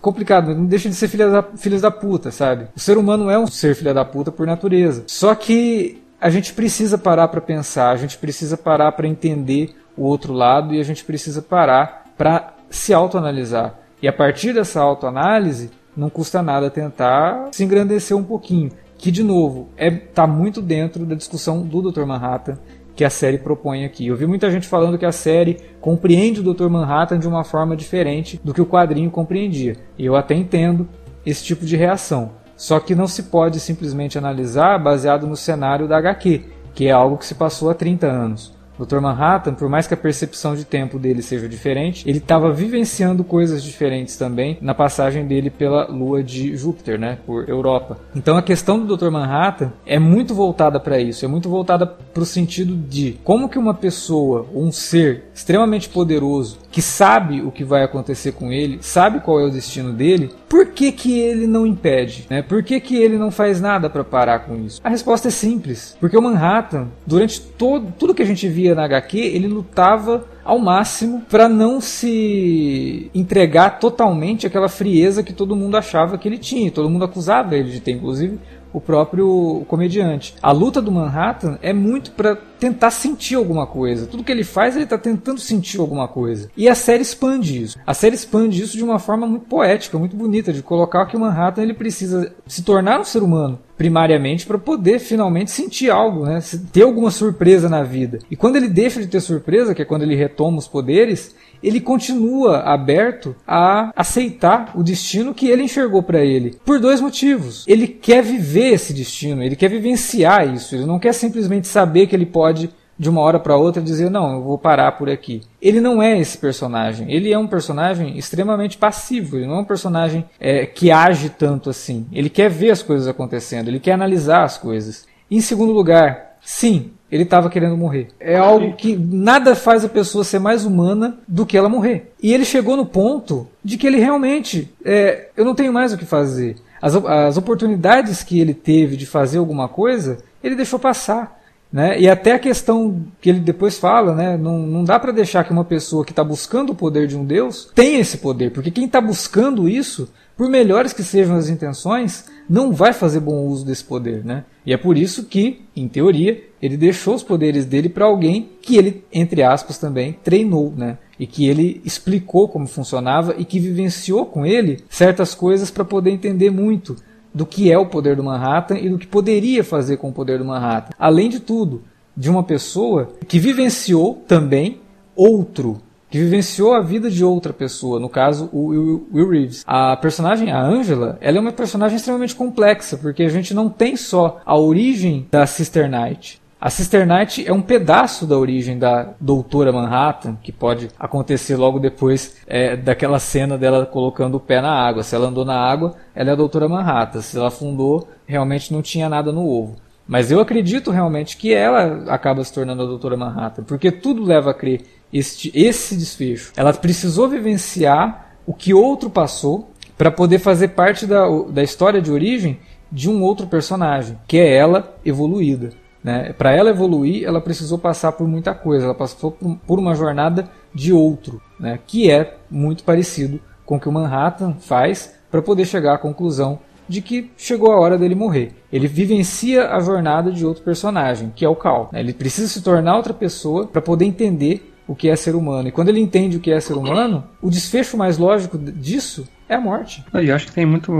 complicado, 0.00 0.54
não 0.54 0.64
deixem 0.64 0.92
de 0.92 0.96
ser 0.96 1.08
filhas 1.08 1.32
da, 1.32 1.42
filhas 1.42 1.82
da 1.82 1.90
puta, 1.90 2.30
sabe? 2.30 2.68
O 2.76 2.78
ser 2.78 2.96
humano 2.96 3.28
é 3.28 3.36
um 3.36 3.48
ser 3.48 3.74
filha 3.74 3.92
da 3.92 4.04
puta 4.04 4.30
por 4.30 4.46
natureza. 4.46 5.02
Só 5.08 5.34
que 5.34 6.00
a 6.20 6.30
gente 6.30 6.52
precisa 6.52 6.96
parar 6.96 7.26
para 7.26 7.40
pensar, 7.40 7.90
a 7.90 7.96
gente 7.96 8.16
precisa 8.16 8.56
parar 8.56 8.92
para 8.92 9.08
entender 9.08 9.74
o 9.96 10.04
outro 10.04 10.32
lado 10.32 10.72
e 10.72 10.78
a 10.78 10.84
gente 10.84 11.02
precisa 11.02 11.42
parar 11.42 12.04
para 12.16 12.54
se 12.70 12.94
autoanalisar. 12.94 13.74
E 14.00 14.06
a 14.06 14.12
partir 14.12 14.52
dessa 14.52 14.80
autoanálise, 14.80 15.70
não 16.00 16.08
custa 16.08 16.42
nada 16.42 16.70
tentar 16.70 17.50
se 17.52 17.62
engrandecer 17.62 18.16
um 18.16 18.24
pouquinho. 18.24 18.70
Que, 18.96 19.10
de 19.10 19.22
novo, 19.22 19.68
é 19.76 19.90
tá 19.90 20.26
muito 20.26 20.62
dentro 20.62 21.04
da 21.04 21.14
discussão 21.14 21.62
do 21.62 21.90
Dr. 21.90 22.04
Manhattan 22.04 22.58
que 22.96 23.04
a 23.04 23.10
série 23.10 23.36
propõe 23.38 23.84
aqui. 23.84 24.06
Eu 24.06 24.16
vi 24.16 24.26
muita 24.26 24.50
gente 24.50 24.66
falando 24.66 24.96
que 24.96 25.04
a 25.04 25.12
série 25.12 25.58
compreende 25.80 26.40
o 26.40 26.54
Dr. 26.54 26.68
Manhattan 26.68 27.18
de 27.18 27.28
uma 27.28 27.44
forma 27.44 27.76
diferente 27.76 28.40
do 28.42 28.54
que 28.54 28.62
o 28.62 28.66
quadrinho 28.66 29.10
compreendia. 29.10 29.76
E 29.98 30.06
eu 30.06 30.16
até 30.16 30.34
entendo 30.34 30.88
esse 31.24 31.44
tipo 31.44 31.66
de 31.66 31.76
reação. 31.76 32.32
Só 32.56 32.80
que 32.80 32.94
não 32.94 33.06
se 33.06 33.24
pode 33.24 33.60
simplesmente 33.60 34.16
analisar 34.16 34.78
baseado 34.78 35.26
no 35.26 35.36
cenário 35.36 35.86
da 35.86 35.98
HQ, 35.98 36.44
que 36.74 36.88
é 36.88 36.90
algo 36.90 37.18
que 37.18 37.26
se 37.26 37.34
passou 37.34 37.68
há 37.68 37.74
30 37.74 38.06
anos. 38.06 38.54
Dr. 38.84 39.00
Manhattan, 39.00 39.54
por 39.54 39.68
mais 39.68 39.86
que 39.86 39.94
a 39.94 39.96
percepção 39.96 40.54
de 40.54 40.64
tempo 40.64 40.98
dele 40.98 41.22
seja 41.22 41.48
diferente, 41.48 42.08
ele 42.08 42.18
estava 42.18 42.52
vivenciando 42.52 43.22
coisas 43.22 43.62
diferentes 43.62 44.16
também 44.16 44.58
na 44.60 44.74
passagem 44.74 45.26
dele 45.26 45.50
pela 45.50 45.86
lua 45.86 46.22
de 46.22 46.56
Júpiter, 46.56 46.98
né, 46.98 47.18
por 47.26 47.48
Europa. 47.48 47.98
Então 48.14 48.36
a 48.36 48.42
questão 48.42 48.84
do 48.84 48.96
Dr. 48.96 49.10
Manhattan 49.10 49.72
é 49.86 49.98
muito 49.98 50.34
voltada 50.34 50.80
para 50.80 50.98
isso, 50.98 51.24
é 51.24 51.28
muito 51.28 51.48
voltada 51.48 51.86
para 51.86 52.22
o 52.22 52.26
sentido 52.26 52.74
de 52.74 53.18
como 53.24 53.48
que 53.48 53.58
uma 53.58 53.74
pessoa, 53.74 54.46
um 54.54 54.72
ser 54.72 55.24
extremamente 55.34 55.88
poderoso, 55.88 56.58
que 56.70 56.80
sabe 56.80 57.42
o 57.42 57.50
que 57.50 57.64
vai 57.64 57.82
acontecer 57.82 58.32
com 58.32 58.52
ele, 58.52 58.78
sabe 58.80 59.20
qual 59.20 59.40
é 59.40 59.44
o 59.44 59.50
destino 59.50 59.92
dele, 59.92 60.30
por 60.48 60.66
que, 60.66 60.92
que 60.92 61.18
ele 61.18 61.46
não 61.46 61.66
impede? 61.66 62.26
Né? 62.30 62.42
Por 62.42 62.62
que, 62.62 62.80
que 62.80 62.96
ele 62.96 63.18
não 63.18 63.30
faz 63.30 63.60
nada 63.60 63.90
para 63.90 64.04
parar 64.04 64.40
com 64.40 64.56
isso? 64.56 64.80
A 64.82 64.88
resposta 64.88 65.28
é 65.28 65.30
simples. 65.30 65.96
Porque 66.00 66.16
o 66.16 66.22
Manhattan, 66.22 66.88
durante 67.06 67.40
todo, 67.40 67.92
tudo 67.98 68.14
que 68.14 68.22
a 68.22 68.26
gente 68.26 68.48
via 68.48 68.74
na 68.74 68.84
HQ, 68.84 69.18
ele 69.18 69.46
lutava 69.46 70.24
ao 70.44 70.58
máximo 70.58 71.22
para 71.28 71.48
não 71.48 71.80
se 71.80 73.10
entregar 73.14 73.78
totalmente 73.78 74.46
àquela 74.46 74.68
frieza 74.68 75.22
que 75.22 75.32
todo 75.32 75.54
mundo 75.56 75.76
achava 75.76 76.18
que 76.18 76.26
ele 76.26 76.38
tinha. 76.38 76.70
Todo 76.70 76.90
mundo 76.90 77.04
acusava 77.04 77.56
ele 77.56 77.70
de 77.70 77.80
ter, 77.80 77.92
inclusive 77.92 78.38
o 78.72 78.80
próprio 78.80 79.64
comediante. 79.68 80.34
A 80.42 80.52
luta 80.52 80.80
do 80.80 80.92
Manhattan 80.92 81.58
é 81.62 81.72
muito 81.72 82.12
para 82.12 82.36
tentar 82.36 82.90
sentir 82.90 83.34
alguma 83.34 83.66
coisa. 83.66 84.06
Tudo 84.06 84.22
que 84.22 84.30
ele 84.30 84.44
faz, 84.44 84.74
ele 84.74 84.84
está 84.84 84.98
tentando 84.98 85.40
sentir 85.40 85.80
alguma 85.80 86.06
coisa. 86.06 86.50
E 86.56 86.68
a 86.68 86.74
série 86.74 87.02
expande 87.02 87.62
isso. 87.62 87.78
A 87.86 87.94
série 87.94 88.14
expande 88.14 88.62
isso 88.62 88.76
de 88.76 88.84
uma 88.84 88.98
forma 88.98 89.26
muito 89.26 89.46
poética, 89.46 89.98
muito 89.98 90.14
bonita, 90.14 90.52
de 90.52 90.62
colocar 90.62 91.06
que 91.06 91.16
o 91.16 91.20
Manhattan 91.20 91.62
ele 91.62 91.74
precisa 91.74 92.34
se 92.46 92.62
tornar 92.62 93.00
um 93.00 93.04
ser 93.04 93.22
humano 93.22 93.58
primariamente 93.80 94.44
para 94.44 94.58
poder 94.58 94.98
finalmente 94.98 95.50
sentir 95.50 95.88
algo, 95.88 96.26
né? 96.26 96.38
ter 96.70 96.82
alguma 96.82 97.10
surpresa 97.10 97.66
na 97.66 97.82
vida. 97.82 98.18
E 98.30 98.36
quando 98.36 98.56
ele 98.56 98.68
deixa 98.68 99.00
de 99.00 99.06
ter 99.06 99.22
surpresa, 99.22 99.74
que 99.74 99.80
é 99.80 99.86
quando 99.86 100.02
ele 100.02 100.14
retoma 100.14 100.58
os 100.58 100.68
poderes, 100.68 101.34
ele 101.62 101.80
continua 101.80 102.60
aberto 102.60 103.34
a 103.46 103.92
aceitar 103.94 104.72
o 104.74 104.82
destino 104.82 105.34
que 105.34 105.48
ele 105.48 105.62
enxergou 105.62 106.02
para 106.02 106.24
ele. 106.24 106.58
Por 106.64 106.78
dois 106.78 107.00
motivos. 107.00 107.64
Ele 107.66 107.86
quer 107.86 108.22
viver 108.22 108.72
esse 108.74 108.92
destino, 108.92 109.42
ele 109.42 109.56
quer 109.56 109.68
vivenciar 109.68 110.52
isso, 110.52 110.74
ele 110.74 110.86
não 110.86 110.98
quer 110.98 111.12
simplesmente 111.12 111.68
saber 111.68 112.06
que 112.06 112.14
ele 112.14 112.26
pode 112.26 112.70
de 113.00 113.08
uma 113.08 113.22
hora 113.22 113.40
para 113.40 113.56
outra 113.56 113.80
dizer 113.80 114.10
não, 114.10 114.34
eu 114.34 114.42
vou 114.42 114.58
parar 114.58 114.92
por 114.92 115.08
aqui. 115.08 115.40
Ele 115.60 115.80
não 115.80 116.02
é 116.02 116.18
esse 116.20 116.36
personagem. 116.36 117.10
Ele 117.10 117.32
é 117.32 117.38
um 117.38 117.46
personagem 117.46 118.18
extremamente 118.18 118.76
passivo. 118.76 119.38
Ele 119.38 119.46
não 119.46 119.54
é 119.54 119.60
um 119.60 119.64
personagem 119.64 120.22
é, 120.38 120.66
que 120.66 120.90
age 120.90 121.30
tanto 121.30 121.70
assim. 121.70 122.06
Ele 122.12 122.28
quer 122.28 122.50
ver 122.50 122.70
as 122.70 122.82
coisas 122.82 123.08
acontecendo. 123.08 123.68
Ele 123.68 123.80
quer 123.80 123.92
analisar 123.92 124.44
as 124.44 124.58
coisas. 124.58 125.06
Em 125.30 125.40
segundo 125.40 125.72
lugar, 125.72 126.36
sim, 126.42 126.90
ele 127.10 127.24
estava 127.24 127.50
querendo 127.50 127.76
morrer. 127.76 128.08
É 128.18 128.36
algo 128.36 128.74
que 128.74 128.96
nada 128.96 129.54
faz 129.54 129.84
a 129.84 129.88
pessoa 129.88 130.24
ser 130.24 130.38
mais 130.38 130.64
humana 130.64 131.18
do 131.26 131.44
que 131.44 131.56
ela 131.56 131.68
morrer. 131.68 132.12
E 132.22 132.32
ele 132.32 132.44
chegou 132.44 132.76
no 132.76 132.86
ponto 132.86 133.48
de 133.64 133.76
que 133.76 133.86
ele 133.86 133.98
realmente, 133.98 134.72
é, 134.84 135.28
eu 135.36 135.44
não 135.44 135.54
tenho 135.54 135.72
mais 135.72 135.92
o 135.92 135.98
que 135.98 136.04
fazer. 136.04 136.56
As, 136.80 136.94
as 136.94 137.36
oportunidades 137.36 138.22
que 138.22 138.40
ele 138.40 138.54
teve 138.54 138.96
de 138.96 139.06
fazer 139.06 139.38
alguma 139.38 139.68
coisa, 139.68 140.18
ele 140.42 140.54
deixou 140.54 140.78
passar. 140.78 141.40
Né? 141.72 142.00
E 142.00 142.08
até 142.08 142.32
a 142.32 142.38
questão 142.38 143.00
que 143.20 143.28
ele 143.28 143.38
depois 143.38 143.78
fala, 143.78 144.14
né? 144.14 144.36
não, 144.36 144.58
não 144.58 144.82
dá 144.82 144.98
para 144.98 145.12
deixar 145.12 145.44
que 145.44 145.52
uma 145.52 145.64
pessoa 145.64 146.04
que 146.04 146.10
está 146.10 146.24
buscando 146.24 146.70
o 146.70 146.74
poder 146.74 147.06
de 147.06 147.16
um 147.16 147.24
Deus 147.24 147.70
tenha 147.74 148.00
esse 148.00 148.18
poder, 148.18 148.50
porque 148.50 148.72
quem 148.72 148.86
está 148.86 149.00
buscando 149.00 149.68
isso 149.68 150.12
por 150.36 150.48
melhores 150.48 150.92
que 150.92 151.04
sejam 151.04 151.36
as 151.36 151.48
intenções, 151.48 152.24
não 152.50 152.72
vai 152.72 152.92
fazer 152.92 153.20
bom 153.20 153.46
uso 153.46 153.64
desse 153.64 153.84
poder, 153.84 154.24
né? 154.24 154.44
E 154.66 154.72
é 154.72 154.76
por 154.76 154.98
isso 154.98 155.26
que, 155.26 155.60
em 155.76 155.86
teoria, 155.86 156.42
ele 156.60 156.76
deixou 156.76 157.14
os 157.14 157.22
poderes 157.22 157.64
dele 157.64 157.88
para 157.88 158.06
alguém 158.06 158.48
que 158.60 158.76
ele, 158.76 159.04
entre 159.12 159.44
aspas, 159.44 159.78
também 159.78 160.18
treinou, 160.24 160.74
né? 160.76 160.98
E 161.16 161.28
que 161.28 161.46
ele 161.48 161.80
explicou 161.84 162.48
como 162.48 162.66
funcionava 162.66 163.36
e 163.38 163.44
que 163.44 163.60
vivenciou 163.60 164.26
com 164.26 164.44
ele 164.44 164.80
certas 164.88 165.32
coisas 165.32 165.70
para 165.70 165.84
poder 165.84 166.10
entender 166.10 166.50
muito 166.50 166.96
do 167.32 167.46
que 167.46 167.70
é 167.70 167.78
o 167.78 167.86
poder 167.86 168.16
do 168.16 168.24
Manhattan 168.24 168.78
e 168.78 168.88
do 168.88 168.98
que 168.98 169.06
poderia 169.06 169.62
fazer 169.62 169.98
com 169.98 170.08
o 170.08 170.12
poder 170.12 170.38
do 170.38 170.44
Manhattan. 170.44 170.92
Além 170.98 171.28
de 171.28 171.38
tudo, 171.38 171.84
de 172.16 172.28
uma 172.28 172.42
pessoa 172.42 173.12
que 173.28 173.38
vivenciou 173.38 174.24
também 174.26 174.80
outro 175.14 175.80
que 176.10 176.18
vivenciou 176.18 176.74
a 176.74 176.80
vida 176.80 177.10
de 177.10 177.24
outra 177.24 177.52
pessoa, 177.52 178.00
no 178.00 178.08
caso 178.08 178.50
o 178.52 179.06
Will, 179.12 179.30
Reeves. 179.30 179.64
A 179.66 179.96
personagem, 179.96 180.50
a 180.50 180.60
Angela, 180.60 181.16
ela 181.20 181.38
é 181.38 181.40
uma 181.40 181.52
personagem 181.52 181.96
extremamente 181.96 182.34
complexa, 182.34 182.96
porque 182.96 183.22
a 183.22 183.28
gente 183.28 183.54
não 183.54 183.68
tem 183.68 183.96
só 183.96 184.40
a 184.44 184.56
origem 184.56 185.26
da 185.30 185.46
Sister 185.46 185.88
Knight, 185.88 186.40
a 186.60 186.68
Sister 186.68 187.06
Knight 187.06 187.48
é 187.48 187.52
um 187.54 187.62
pedaço 187.62 188.26
da 188.26 188.36
origem 188.36 188.78
da 188.78 189.14
Doutora 189.18 189.72
Manhattan, 189.72 190.36
que 190.42 190.52
pode 190.52 190.90
acontecer 190.98 191.56
logo 191.56 191.78
depois 191.78 192.36
é, 192.46 192.76
daquela 192.76 193.18
cena 193.18 193.56
dela 193.56 193.86
colocando 193.86 194.34
o 194.34 194.40
pé 194.40 194.60
na 194.60 194.70
água. 194.70 195.02
Se 195.02 195.16
ela 195.16 195.28
andou 195.28 195.42
na 195.42 195.58
água, 195.58 195.94
ela 196.14 196.28
é 196.28 196.32
a 196.34 196.36
Doutora 196.36 196.68
Manhattan. 196.68 197.22
Se 197.22 197.38
ela 197.38 197.48
afundou, 197.48 198.06
realmente 198.26 198.74
não 198.74 198.82
tinha 198.82 199.08
nada 199.08 199.32
no 199.32 199.48
ovo. 199.48 199.76
Mas 200.06 200.30
eu 200.30 200.38
acredito 200.38 200.90
realmente 200.90 201.38
que 201.38 201.54
ela 201.54 202.04
acaba 202.12 202.44
se 202.44 202.52
tornando 202.52 202.82
a 202.82 202.86
Doutora 202.86 203.16
Manhattan, 203.16 203.62
porque 203.62 203.90
tudo 203.90 204.22
leva 204.22 204.50
a 204.50 204.54
crer 204.54 204.82
este, 205.12 205.50
esse 205.54 205.96
desfecho. 205.96 206.52
Ela 206.56 206.72
precisou 206.72 207.28
vivenciar 207.28 208.36
o 208.46 208.54
que 208.54 208.72
outro 208.74 209.10
passou 209.10 209.70
para 209.96 210.10
poder 210.10 210.38
fazer 210.38 210.68
parte 210.68 211.06
da, 211.06 211.26
da 211.50 211.62
história 211.62 212.00
de 212.00 212.10
origem 212.10 212.58
de 212.90 213.08
um 213.08 213.22
outro 213.22 213.46
personagem, 213.46 214.18
que 214.26 214.38
é 214.38 214.56
ela 214.56 214.96
evoluída. 215.04 215.70
Né? 216.02 216.32
Para 216.32 216.52
ela 216.52 216.70
evoluir, 216.70 217.24
ela 217.24 217.40
precisou 217.40 217.78
passar 217.78 218.12
por 218.12 218.26
muita 218.26 218.54
coisa, 218.54 218.86
ela 218.86 218.94
passou 218.94 219.32
por 219.66 219.78
uma 219.78 219.94
jornada 219.94 220.50
de 220.74 220.92
outro, 220.92 221.40
né? 221.58 221.78
que 221.86 222.10
é 222.10 222.38
muito 222.50 222.82
parecido 222.84 223.40
com 223.66 223.76
o 223.76 223.80
que 223.80 223.88
o 223.88 223.92
Manhattan 223.92 224.54
faz 224.54 225.14
para 225.30 225.42
poder 225.42 225.66
chegar 225.66 225.94
à 225.94 225.98
conclusão 225.98 226.58
de 226.88 227.00
que 227.00 227.30
chegou 227.36 227.70
a 227.70 227.78
hora 227.78 227.96
dele 227.96 228.16
morrer. 228.16 228.52
Ele 228.72 228.88
vivencia 228.88 229.70
a 229.70 229.78
jornada 229.78 230.32
de 230.32 230.44
outro 230.44 230.64
personagem, 230.64 231.32
que 231.36 231.44
é 231.44 231.48
o 231.48 231.54
Cal. 231.54 231.88
Né? 231.92 232.00
Ele 232.00 232.12
precisa 232.12 232.48
se 232.48 232.62
tornar 232.62 232.96
outra 232.96 233.14
pessoa 233.14 233.66
para 233.66 233.80
poder 233.80 234.06
entender 234.06 234.69
o 234.90 234.94
que 234.96 235.08
é 235.08 235.14
ser 235.14 235.36
humano. 235.36 235.68
E 235.68 235.70
quando 235.70 235.88
ele 235.88 236.00
entende 236.00 236.36
o 236.36 236.40
que 236.40 236.50
é 236.50 236.58
ser 236.58 236.72
humano, 236.72 237.22
o 237.40 237.48
desfecho 237.48 237.96
mais 237.96 238.18
lógico 238.18 238.58
disso 238.58 239.24
é 239.48 239.54
a 239.54 239.60
morte. 239.60 240.04
E 240.12 240.32
acho 240.32 240.46
que 240.46 240.52
tem 240.52 240.66
muito 240.66 240.90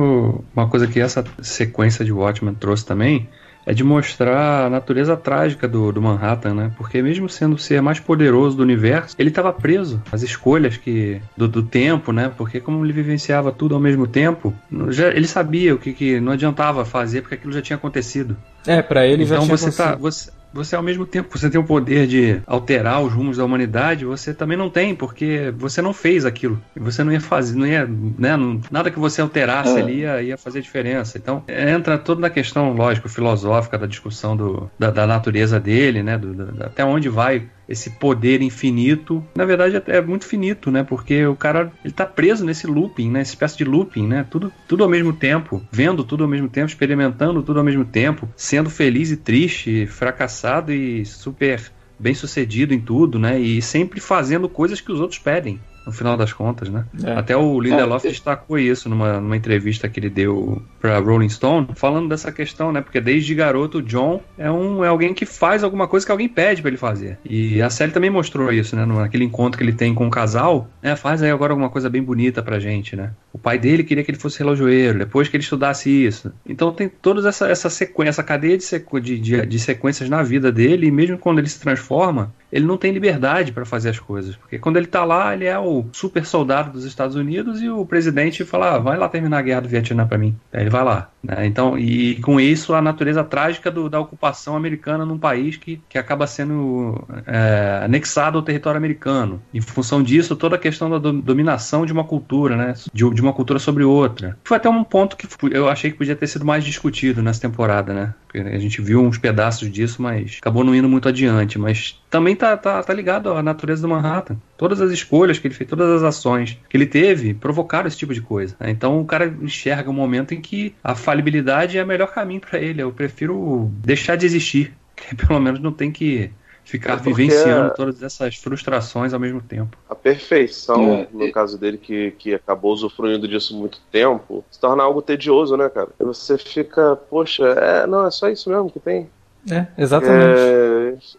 uma 0.54 0.68
coisa 0.68 0.86
que 0.86 1.00
essa 1.00 1.24
sequência 1.42 2.04
de 2.04 2.12
Watchmen 2.12 2.54
trouxe 2.54 2.86
também, 2.86 3.28
é 3.66 3.74
de 3.74 3.82
mostrar 3.82 4.66
a 4.66 4.70
natureza 4.70 5.16
trágica 5.16 5.66
do, 5.66 5.90
do 5.90 6.00
Manhattan, 6.00 6.54
né? 6.54 6.72
Porque 6.76 7.02
mesmo 7.02 7.28
sendo 7.28 7.54
o 7.54 7.58
ser 7.58 7.82
mais 7.82 7.98
poderoso 7.98 8.56
do 8.56 8.62
universo, 8.62 9.16
ele 9.18 9.28
estava 9.28 9.52
preso 9.52 10.00
às 10.10 10.22
escolhas 10.22 10.76
que 10.76 11.20
do, 11.36 11.48
do, 11.48 11.62
tempo, 11.62 12.12
né? 12.12 12.30
Porque 12.36 12.60
como 12.60 12.84
ele 12.84 12.92
vivenciava 12.92 13.50
tudo 13.50 13.74
ao 13.74 13.80
mesmo 13.80 14.06
tempo, 14.06 14.54
já, 14.90 15.08
ele 15.08 15.26
sabia 15.26 15.74
o 15.74 15.78
que, 15.78 15.92
que 15.92 16.20
não 16.20 16.32
adiantava 16.32 16.84
fazer 16.84 17.22
porque 17.22 17.34
aquilo 17.34 17.52
já 17.52 17.60
tinha 17.60 17.76
acontecido. 17.76 18.36
É, 18.66 18.82
para 18.82 19.06
ele 19.06 19.24
então 19.24 19.40
já 19.40 19.44
tinha 19.44 19.56
você 19.56 19.72
tá, 19.72 19.94
você 19.94 20.30
você 20.52 20.74
ao 20.74 20.82
mesmo 20.82 21.06
tempo 21.06 21.36
você 21.36 21.48
tem 21.48 21.60
o 21.60 21.64
poder 21.64 22.06
de 22.06 22.40
alterar 22.46 23.00
os 23.02 23.12
rumos 23.12 23.36
da 23.36 23.44
humanidade, 23.44 24.04
você 24.04 24.34
também 24.34 24.56
não 24.56 24.68
tem, 24.68 24.94
porque 24.94 25.52
você 25.56 25.80
não 25.80 25.92
fez 25.92 26.24
aquilo. 26.24 26.60
Você 26.76 27.04
não 27.04 27.12
ia 27.12 27.20
fazer, 27.20 27.56
não 27.56 27.66
ia, 27.66 27.86
né, 27.86 28.36
não, 28.36 28.60
nada 28.70 28.90
que 28.90 28.98
você 28.98 29.20
alterasse 29.20 29.76
é. 29.76 29.80
ali 29.80 30.00
ia, 30.00 30.22
ia, 30.22 30.36
fazer 30.36 30.60
diferença. 30.60 31.18
Então, 31.18 31.44
entra 31.48 31.98
toda 31.98 32.20
na 32.20 32.30
questão, 32.30 32.72
lógico, 32.72 33.08
filosófica 33.08 33.78
da 33.78 33.86
discussão 33.86 34.36
do, 34.36 34.70
da, 34.78 34.90
da 34.90 35.06
natureza 35.06 35.60
dele, 35.60 36.02
né, 36.02 36.18
do, 36.18 36.34
da, 36.34 36.66
até 36.66 36.84
onde 36.84 37.08
vai 37.08 37.46
esse 37.70 37.90
poder 37.90 38.42
infinito, 38.42 39.24
na 39.34 39.44
verdade 39.44 39.80
é 39.86 40.00
muito 40.02 40.26
finito, 40.26 40.72
né? 40.72 40.82
Porque 40.82 41.24
o 41.24 41.36
cara 41.36 41.72
ele 41.84 41.92
tá 41.92 42.04
preso 42.04 42.44
nesse 42.44 42.66
looping, 42.66 43.08
né? 43.08 43.20
Essa 43.20 43.30
espécie 43.30 43.56
de 43.56 43.64
looping, 43.64 44.08
né? 44.08 44.26
Tudo, 44.28 44.52
tudo 44.66 44.82
ao 44.82 44.90
mesmo 44.90 45.12
tempo, 45.12 45.62
vendo 45.70 46.02
tudo 46.02 46.24
ao 46.24 46.28
mesmo 46.28 46.48
tempo, 46.48 46.66
experimentando 46.66 47.42
tudo 47.44 47.60
ao 47.60 47.64
mesmo 47.64 47.84
tempo, 47.84 48.28
sendo 48.34 48.68
feliz 48.68 49.12
e 49.12 49.16
triste, 49.16 49.86
fracassado 49.86 50.72
e 50.72 51.06
super 51.06 51.70
bem 51.96 52.14
sucedido 52.14 52.74
em 52.74 52.80
tudo, 52.80 53.18
né? 53.18 53.38
E 53.38 53.62
sempre 53.62 54.00
fazendo 54.00 54.48
coisas 54.48 54.80
que 54.80 54.90
os 54.90 54.98
outros 54.98 55.20
pedem 55.20 55.60
no 55.90 55.96
final 55.96 56.16
das 56.16 56.32
contas, 56.32 56.68
né? 56.68 56.84
É. 57.02 57.12
Até 57.12 57.36
o 57.36 57.60
Lindelof 57.60 58.06
é. 58.06 58.10
destacou 58.10 58.58
isso 58.58 58.88
numa, 58.88 59.20
numa 59.20 59.36
entrevista 59.36 59.88
que 59.88 59.98
ele 59.98 60.08
deu 60.08 60.62
para 60.80 60.98
Rolling 60.98 61.28
Stone, 61.28 61.68
falando 61.74 62.08
dessa 62.08 62.30
questão, 62.30 62.70
né? 62.70 62.80
Porque 62.80 63.00
desde 63.00 63.34
garoto 63.34 63.78
o 63.78 63.82
John 63.82 64.22
é 64.38 64.50
um 64.50 64.84
é 64.84 64.88
alguém 64.88 65.12
que 65.12 65.26
faz 65.26 65.64
alguma 65.64 65.88
coisa 65.88 66.06
que 66.06 66.12
alguém 66.12 66.28
pede 66.28 66.62
para 66.62 66.70
ele 66.70 66.76
fazer. 66.76 67.18
E 67.24 67.60
a 67.60 67.68
série 67.68 67.90
também 67.90 68.08
mostrou 68.08 68.52
isso, 68.52 68.76
né? 68.76 68.86
Naquele 68.86 69.24
encontro 69.24 69.58
que 69.58 69.64
ele 69.64 69.72
tem 69.72 69.92
com 69.92 70.04
o 70.04 70.06
um 70.06 70.10
casal, 70.10 70.68
né? 70.80 70.94
Faz 70.94 71.22
aí 71.22 71.30
agora 71.30 71.52
alguma 71.52 71.68
coisa 71.68 71.90
bem 71.90 72.02
bonita 72.02 72.42
pra 72.42 72.60
gente, 72.60 72.94
né? 72.94 73.10
O 73.32 73.38
pai 73.38 73.58
dele 73.58 73.82
queria 73.82 74.04
que 74.04 74.10
ele 74.10 74.18
fosse 74.18 74.38
relojoeiro, 74.38 75.00
depois 75.00 75.28
que 75.28 75.36
ele 75.36 75.42
estudasse 75.42 75.90
isso. 75.90 76.32
Então 76.46 76.72
tem 76.72 76.88
toda 76.88 77.28
essa, 77.28 77.48
essa 77.48 77.68
sequência, 77.68 78.10
essa 78.10 78.22
cadeia 78.22 78.56
de, 78.56 78.64
sequ... 78.64 79.00
de, 79.00 79.18
de, 79.18 79.46
de 79.46 79.58
sequências 79.58 80.08
na 80.08 80.22
vida 80.22 80.52
dele, 80.52 80.86
e 80.86 80.90
mesmo 80.90 81.18
quando 81.18 81.38
ele 81.38 81.48
se 81.48 81.60
transforma, 81.60 82.32
ele 82.52 82.66
não 82.66 82.76
tem 82.76 82.92
liberdade 82.92 83.52
para 83.52 83.64
fazer 83.64 83.90
as 83.90 83.98
coisas. 83.98 84.36
Porque 84.36 84.58
quando 84.58 84.76
ele 84.76 84.86
tá 84.86 85.04
lá, 85.04 85.34
ele 85.34 85.44
é 85.44 85.58
o 85.58 85.86
super 85.92 86.24
soldado 86.24 86.72
dos 86.72 86.84
Estados 86.84 87.16
Unidos 87.16 87.62
e 87.62 87.68
o 87.68 87.84
presidente 87.84 88.44
fala: 88.44 88.74
ah, 88.74 88.78
vai 88.78 88.96
lá 88.96 89.08
terminar 89.08 89.38
a 89.38 89.42
guerra 89.42 89.60
do 89.60 89.68
Vietnã 89.68 90.06
para 90.06 90.18
mim. 90.18 90.36
Aí 90.52 90.62
ele 90.62 90.70
vai 90.70 90.84
lá. 90.84 91.10
Né? 91.22 91.46
Então, 91.46 91.78
e 91.78 92.16
com 92.16 92.40
isso, 92.40 92.74
a 92.74 92.80
natureza 92.80 93.22
trágica 93.22 93.70
do, 93.70 93.88
da 93.88 94.00
ocupação 94.00 94.56
americana 94.56 95.04
num 95.04 95.18
país 95.18 95.56
que, 95.56 95.80
que 95.88 95.98
acaba 95.98 96.26
sendo 96.26 97.06
é, 97.26 97.82
anexado 97.84 98.38
ao 98.38 98.44
território 98.44 98.78
americano. 98.78 99.40
Em 99.52 99.60
função 99.60 100.02
disso, 100.02 100.34
toda 100.34 100.56
a 100.56 100.58
questão 100.58 100.90
da 100.90 100.98
do, 100.98 101.12
dominação 101.12 101.84
de 101.84 101.92
uma 101.92 102.04
cultura, 102.04 102.56
né? 102.56 102.74
De, 102.92 103.08
de, 103.10 103.20
uma 103.20 103.32
cultura 103.32 103.58
sobre 103.58 103.84
outra. 103.84 104.36
Foi 104.44 104.56
até 104.56 104.68
um 104.68 104.82
ponto 104.82 105.16
que 105.16 105.28
eu 105.50 105.68
achei 105.68 105.90
que 105.90 105.98
podia 105.98 106.16
ter 106.16 106.26
sido 106.26 106.44
mais 106.44 106.64
discutido 106.64 107.22
nessa 107.22 107.40
temporada, 107.40 107.92
né? 107.92 108.14
A 108.34 108.58
gente 108.58 108.80
viu 108.80 109.00
uns 109.00 109.18
pedaços 109.18 109.70
disso, 109.70 110.00
mas 110.00 110.38
acabou 110.40 110.64
não 110.64 110.74
indo 110.74 110.88
muito 110.88 111.08
adiante. 111.08 111.58
Mas 111.58 111.99
também 112.10 112.34
tá, 112.34 112.56
tá, 112.56 112.82
tá 112.82 112.92
ligado 112.92 113.32
à 113.32 113.42
natureza 113.42 113.82
do 113.82 113.88
Manhattan. 113.88 114.36
Todas 114.58 114.80
as 114.80 114.90
escolhas 114.90 115.38
que 115.38 115.46
ele 115.46 115.54
fez, 115.54 115.70
todas 115.70 115.88
as 115.88 116.02
ações 116.02 116.58
que 116.68 116.76
ele 116.76 116.86
teve, 116.86 117.32
provocaram 117.32 117.86
esse 117.86 117.96
tipo 117.96 118.12
de 118.12 118.20
coisa. 118.20 118.56
Né? 118.58 118.70
Então 118.70 119.00
o 119.00 119.04
cara 119.04 119.32
enxerga 119.40 119.88
um 119.88 119.94
momento 119.94 120.34
em 120.34 120.40
que 120.40 120.74
a 120.82 120.96
fallibilidade 120.96 121.78
é 121.78 121.84
o 121.84 121.86
melhor 121.86 122.12
caminho 122.12 122.40
para 122.40 122.58
ele. 122.58 122.82
Eu 122.82 122.92
prefiro 122.92 123.70
deixar 123.84 124.16
de 124.16 124.26
existir. 124.26 124.74
Que 125.00 125.16
pelo 125.16 125.40
menos 125.40 125.60
não 125.60 125.72
tem 125.72 125.90
que 125.90 126.30
ficar 126.62 126.92
é 126.92 126.96
vivenciando 126.96 127.72
todas 127.74 128.02
essas 128.02 128.36
frustrações 128.36 129.14
ao 129.14 129.18
mesmo 129.18 129.40
tempo. 129.40 129.76
A 129.88 129.94
perfeição, 129.94 130.92
é, 130.92 131.08
no 131.10 131.24
é... 131.24 131.32
caso 131.32 131.58
dele, 131.58 131.78
que, 131.78 132.12
que 132.12 132.34
acabou 132.34 132.72
usufruindo 132.72 133.26
disso 133.26 133.56
muito 133.56 133.80
tempo, 133.90 134.44
se 134.50 134.60
torna 134.60 134.82
algo 134.82 135.00
tedioso, 135.02 135.56
né, 135.56 135.70
cara? 135.70 135.88
E 135.98 136.04
você 136.04 136.36
fica, 136.36 136.96
poxa, 137.08 137.44
é, 137.44 137.86
não, 137.86 138.06
é 138.06 138.10
só 138.10 138.28
isso 138.28 138.50
mesmo 138.50 138.70
que 138.70 138.78
tem. 138.78 139.08
É, 139.50 139.66
exatamente. 139.78 140.38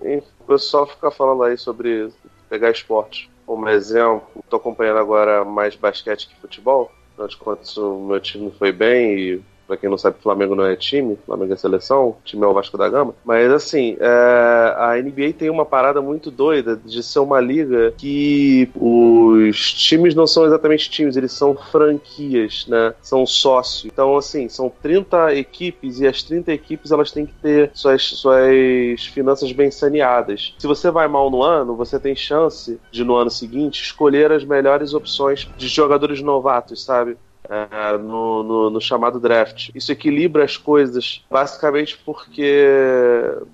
É, 0.03 0.21
pessoal 0.51 0.85
fica 0.85 1.09
falando 1.09 1.43
aí 1.43 1.57
sobre 1.57 2.09
pegar 2.49 2.71
esporte 2.71 3.29
como 3.45 3.69
exemplo. 3.69 4.27
Tô 4.49 4.57
acompanhando 4.57 4.99
agora 4.99 5.45
mais 5.45 5.75
basquete 5.75 6.27
que 6.27 6.35
futebol. 6.41 6.91
Afinal 7.13 7.27
de 7.27 7.37
contas, 7.37 7.77
o 7.77 7.99
meu 7.99 8.19
time 8.19 8.51
foi 8.51 8.71
bem 8.71 9.17
e 9.17 9.41
Pra 9.71 9.77
quem 9.77 9.89
não 9.89 9.97
sabe, 9.97 10.17
Flamengo 10.21 10.53
não 10.53 10.65
é 10.65 10.75
time, 10.75 11.17
Flamengo 11.25 11.53
é 11.53 11.55
seleção, 11.55 12.17
time 12.25 12.43
é 12.43 12.45
o 12.45 12.53
Vasco 12.53 12.77
da 12.77 12.89
Gama. 12.89 13.15
Mas 13.23 13.49
assim, 13.53 13.95
é, 14.01 14.75
a 14.75 15.01
NBA 15.01 15.31
tem 15.31 15.49
uma 15.49 15.65
parada 15.65 16.01
muito 16.01 16.29
doida 16.29 16.75
de 16.75 17.01
ser 17.01 17.19
uma 17.19 17.39
liga 17.39 17.93
que 17.97 18.69
os 18.75 19.71
times 19.71 20.13
não 20.13 20.27
são 20.27 20.45
exatamente 20.45 20.89
times, 20.89 21.15
eles 21.15 21.31
são 21.31 21.55
franquias, 21.55 22.65
né? 22.67 22.93
São 23.01 23.25
sócios. 23.25 23.85
Então, 23.85 24.17
assim, 24.17 24.49
são 24.49 24.69
30 24.69 25.35
equipes 25.35 26.01
e 26.01 26.05
as 26.05 26.21
30 26.21 26.51
equipes 26.51 26.91
elas 26.91 27.09
têm 27.09 27.25
que 27.25 27.33
ter 27.35 27.71
suas, 27.73 28.03
suas 28.03 29.05
finanças 29.05 29.53
bem 29.53 29.71
saneadas. 29.71 30.53
Se 30.59 30.67
você 30.67 30.91
vai 30.91 31.07
mal 31.07 31.31
no 31.31 31.41
ano, 31.41 31.77
você 31.77 31.97
tem 31.97 32.13
chance 32.13 32.77
de 32.91 33.05
no 33.05 33.15
ano 33.15 33.31
seguinte 33.31 33.81
escolher 33.81 34.33
as 34.33 34.43
melhores 34.43 34.93
opções 34.93 35.47
de 35.55 35.69
jogadores 35.69 36.21
novatos, 36.21 36.83
sabe? 36.83 37.15
É, 37.49 37.97
no, 37.97 38.43
no, 38.43 38.69
no, 38.69 38.79
chamado 38.79 39.19
draft. 39.19 39.71
Isso 39.73 39.91
equilibra 39.91 40.43
as 40.43 40.57
coisas, 40.57 41.25
basicamente 41.29 41.97
porque 42.05 42.65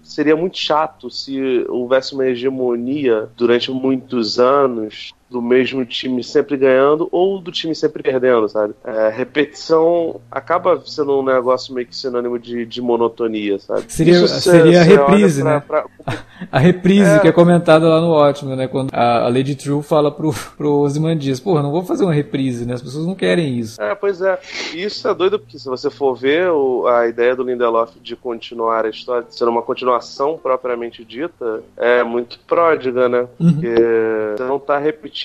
seria 0.04 0.36
muito 0.36 0.58
chato 0.58 1.10
se 1.10 1.66
houvesse 1.68 2.14
uma 2.14 2.28
hegemonia 2.28 3.30
durante 3.36 3.72
muitos 3.72 4.40
anos 4.40 5.14
do 5.30 5.42
mesmo 5.42 5.86
time 5.86 6.24
sempre 6.24 6.56
ganhando 6.56 7.10
ou 7.12 7.40
do 7.40 7.52
time 7.52 7.76
sempre 7.76 8.02
perdendo, 8.02 8.48
sabe? 8.48 8.74
É, 8.84 9.10
repetição 9.10 10.22
acaba 10.32 10.82
sendo 10.86 11.20
um 11.20 11.24
negócio 11.24 11.74
meio 11.74 11.86
que 11.86 11.96
sinônimo 11.96 12.40
de, 12.40 12.66
de 12.66 12.82
monotonia, 12.82 13.60
sabe? 13.60 13.86
Seria, 13.90 14.14
Isso 14.14 14.28
seria 14.40 14.82
a 14.82 14.84
reprise, 14.84 15.44
né? 15.44 15.62
Pra, 15.68 15.86
a 16.52 16.60
reprise 16.60 17.10
é. 17.10 17.20
que 17.20 17.28
é 17.28 17.32
comentada 17.32 17.88
lá 17.88 18.00
no 18.00 18.12
Ótimo, 18.12 18.56
né? 18.56 18.68
Quando 18.68 18.90
a, 18.94 19.28
Lady 19.28 19.56
True 19.56 19.84
fala 19.84 20.10
pro, 20.12 20.34
pro 20.56 20.80
Ozymandias, 20.80 21.40
porra, 21.40 21.62
não 21.62 21.72
vou 21.72 21.84
fazer 21.84 22.06
uma 22.06 22.14
reprise, 22.14 22.66
né? 22.66 22.76
As 22.76 22.82
pessoas 22.82 23.06
não 23.06 23.16
querem 23.16 23.60
isso. 23.60 23.82
É, 23.82 23.94
pois 23.94 24.22
é. 24.22 24.40
Isso 24.74 25.08
é 25.08 25.14
doido 25.14 25.40
porque 25.40 25.60
se 25.60 25.68
você 25.68 25.90
for 25.90 26.16
ver 26.16 26.50
o, 26.52 26.88
a 26.88 27.08
ideia 27.08 27.36
do 27.36 27.44
Lindelof 27.44 28.00
de 28.02 28.16
continuar 28.16 28.86
a 28.86 28.90
história, 28.90 29.28
de 29.28 29.36
ser 29.36 29.46
uma 29.46 29.62
continuação 29.62 30.40
propriamente 30.42 31.04
dita, 31.04 31.62
é 31.76 32.04
muito 32.04 32.40
pródiga, 32.48 33.10
né? 33.10 33.28
Uhum. 33.40 33.54
Porque 33.54 33.76
você 34.38 34.44
não 34.44 34.60
tá 34.60 34.78
repetindo 34.78 35.17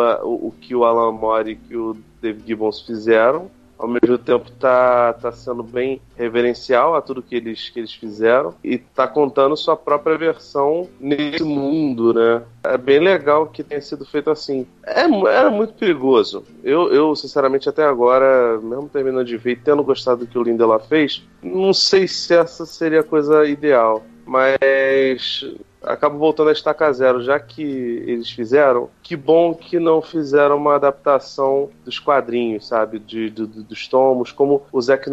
a, 0.00 0.24
o, 0.24 0.48
o 0.48 0.54
que 0.60 0.74
o 0.74 0.84
Alan 0.84 1.12
Moore 1.12 1.58
e 1.68 1.76
o 1.76 1.96
David 2.20 2.46
Gibbons 2.46 2.80
fizeram, 2.80 3.50
ao 3.78 3.86
mesmo 3.86 4.16
tempo 4.16 4.50
tá, 4.52 5.12
tá 5.12 5.30
sendo 5.30 5.62
bem 5.62 6.00
reverencial 6.16 6.94
a 6.94 7.02
tudo 7.02 7.22
que 7.22 7.34
eles, 7.34 7.68
que 7.68 7.78
eles 7.78 7.92
fizeram 7.92 8.54
e 8.64 8.78
tá 8.78 9.06
contando 9.06 9.56
sua 9.56 9.76
própria 9.76 10.16
versão 10.16 10.88
nesse 10.98 11.44
mundo, 11.44 12.14
né? 12.14 12.42
É 12.64 12.78
bem 12.78 12.98
legal 12.98 13.46
que 13.46 13.62
tenha 13.62 13.80
sido 13.80 14.04
feito 14.06 14.30
assim. 14.30 14.66
É, 14.84 15.02
era 15.02 15.50
muito 15.50 15.74
perigoso. 15.74 16.42
Eu, 16.64 16.92
eu, 16.92 17.14
sinceramente, 17.14 17.68
até 17.68 17.84
agora, 17.84 18.58
mesmo 18.60 18.88
terminando 18.88 19.26
de 19.26 19.36
ver 19.36 19.52
e 19.52 19.56
tendo 19.56 19.84
gostado 19.84 20.24
do 20.24 20.26
que 20.26 20.38
o 20.38 20.42
Lindelof 20.42 20.88
fez, 20.88 21.22
não 21.42 21.74
sei 21.74 22.08
se 22.08 22.34
essa 22.34 22.64
seria 22.64 23.00
a 23.00 23.04
coisa 23.04 23.46
ideal. 23.46 24.02
Mas 24.24 25.44
acabo 25.86 26.18
voltando 26.18 26.50
a 26.50 26.52
estaca 26.52 26.92
zero, 26.92 27.22
já 27.22 27.38
que 27.38 27.62
eles 27.62 28.30
fizeram, 28.30 28.90
que 29.02 29.16
bom 29.16 29.54
que 29.54 29.78
não 29.78 30.02
fizeram 30.02 30.56
uma 30.56 30.74
adaptação 30.74 31.70
dos 31.84 31.98
quadrinhos, 31.98 32.66
sabe? 32.66 32.98
De, 32.98 33.30
de, 33.30 33.46
dos 33.46 33.88
tomos, 33.88 34.32
como 34.32 34.62
o 34.72 34.80
Zack, 34.82 35.08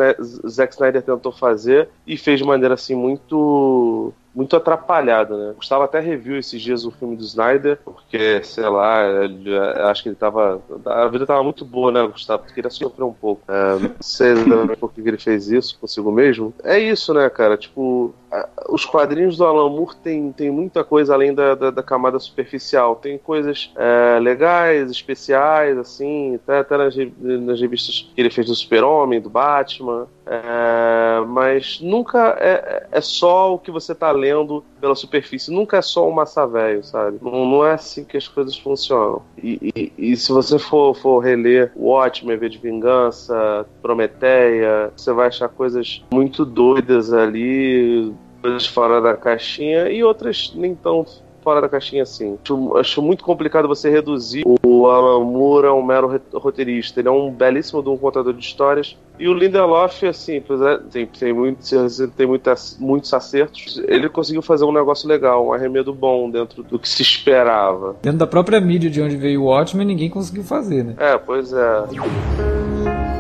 Zack 0.48 0.74
Snyder 0.74 1.02
tentou 1.02 1.32
fazer 1.32 1.90
e 2.06 2.18
fez 2.18 2.40
de 2.40 2.46
maneira 2.46 2.74
assim 2.74 2.96
muito 2.96 4.14
muito 4.34 4.56
atrapalhado, 4.56 5.38
né? 5.38 5.54
Gustavo 5.56 5.84
até 5.84 6.00
reviu 6.00 6.38
esses 6.38 6.62
dias 6.62 6.86
o 6.86 6.92
filme 6.92 7.16
do 7.16 7.24
Snyder, 7.24 7.80
porque, 7.84 8.44
sei 8.44 8.68
lá, 8.68 9.06
ele, 9.24 9.58
acho 9.58 10.04
que 10.04 10.10
ele 10.10 10.16
tava. 10.16 10.62
A 10.86 11.08
vida 11.08 11.26
tava 11.26 11.44
muito 11.44 11.64
boa, 11.64 11.92
né, 11.92 12.06
Gustavo? 12.08 12.44
Queria 12.54 12.70
sofrer 12.70 13.04
um 13.04 13.14
pouco. 13.14 13.44
É, 13.48 13.80
não 13.80 13.96
sei 14.00 14.34
por 14.80 14.92
que 14.92 15.02
ele 15.02 15.18
fez 15.18 15.50
isso 15.50 15.78
consigo 15.80 16.12
mesmo. 16.12 16.54
É 16.64 16.80
isso, 16.80 17.14
né, 17.14 17.30
cara? 17.30 17.58
Tipo, 17.58 18.14
os 18.70 18.86
quadrinhos 18.86 19.38
do 19.38 19.46
Alan 19.46 19.70
Moore 19.70 19.96
tem, 19.98 20.32
tem 20.32 20.50
muita 20.50 20.84
coisa 20.84 21.14
além 21.14 21.34
da, 21.34 21.54
da, 21.54 21.70
da 21.70 21.84
camada 21.84 22.18
superficial. 22.20 22.96
Tem 22.96 23.18
coisas 23.18 23.72
é, 23.76 24.20
legais, 24.20 24.90
especiais, 24.90 25.78
assim, 25.78 26.36
até, 26.36 26.60
até 26.60 26.78
nas, 26.78 26.96
nas 27.20 27.62
revistas 27.62 28.10
que 28.14 28.20
ele 28.20 28.32
fez 28.32 28.48
do 28.48 28.56
Super-Homem, 28.56 29.22
do 29.22 29.30
Batman. 29.30 30.08
É, 30.26 31.26
mas 31.28 31.80
nunca 31.82 32.38
é, 32.40 32.88
é 32.92 33.02
só 33.02 33.54
o 33.54 33.60
que 33.60 33.72
você 33.72 33.94
tá 33.94 34.12
lendo 34.12 34.64
pela 34.80 34.96
superfície, 34.96 35.52
nunca 35.52 35.78
é 35.78 35.82
só 35.82 36.08
um 36.08 36.12
massa 36.12 36.46
velho, 36.48 36.84
sabe? 36.84 37.18
Não, 37.22 37.46
não, 37.46 37.66
é 37.66 37.74
assim 37.74 38.04
que 38.04 38.18
as 38.18 38.28
coisas 38.28 38.58
funcionam. 38.58 39.22
E, 39.42 39.72
e, 39.76 40.12
e 40.12 40.18
se 40.18 40.32
você 40.32 40.58
for, 40.58 40.96
for 40.96 41.20
reler 41.20 41.72
Watchmen, 41.76 42.38
V 42.38 42.50
de 42.50 42.58
Vingança, 42.58 43.66
Prometeia, 43.82 44.92
você 44.96 45.12
vai 45.12 45.28
achar 45.28 45.50
coisas 45.50 46.04
muito 46.12 46.46
doidas 46.46 47.12
ali, 47.12 48.14
coisas 48.42 48.66
fora 48.66 49.02
da 49.02 49.16
caixinha 49.16 49.90
e 49.90 50.04
outras 50.04 50.54
nem 50.56 50.76
tão 50.76 51.06
fora 51.44 51.62
da 51.62 51.70
caixinha 51.70 52.04
assim. 52.04 52.38
Acho, 52.44 52.78
acho, 52.78 53.02
muito 53.02 53.24
complicado 53.24 53.68
você 53.68 53.90
reduzir 53.90 54.44
o 54.46 54.88
Alan 54.88 55.24
Moore 55.24 55.68
a 55.68 55.74
um 55.74 55.84
mero 55.84 56.20
roteirista. 56.34 57.00
Ele 57.00 57.10
é 57.10 57.12
um 57.12 57.32
belíssimo 57.32 57.84
de 57.84 57.90
um 57.90 57.98
contador 57.98 58.34
de 58.34 58.44
histórias. 58.44 58.98
E 59.20 59.28
o 59.28 59.34
Lindelof, 59.34 60.04
assim, 60.06 60.38
é, 60.38 60.78
tem, 60.92 61.06
tem, 61.06 61.34
muitos, 61.34 61.72
tem 62.16 62.26
muitas, 62.26 62.78
muitos 62.80 63.14
acertos. 63.14 63.82
Ele 63.88 64.10
conseguiu 64.10 64.42
fazer 64.42 64.66
um 64.66 64.72
negócio 64.72 65.08
legal, 65.08 65.48
um 65.48 65.54
arremedo 65.54 65.94
bom 65.94 66.30
dentro 66.30 66.64
do 66.64 66.80
que 66.80 66.90
se 66.90 67.02
esperava. 67.02 67.96
Dentro 68.02 68.20
da 68.20 68.28
própria 68.28 68.60
mídia 68.60 68.90
de 68.90 69.02
onde 69.02 69.16
veio 69.16 69.44
o 69.44 69.46
Watchmen, 69.46 69.86
ninguém 69.86 70.10
conseguiu 70.10 70.44
fazer, 70.44 70.84
né? 70.84 70.96
É, 70.98 71.18
pois 71.18 71.54
é. 71.54 73.13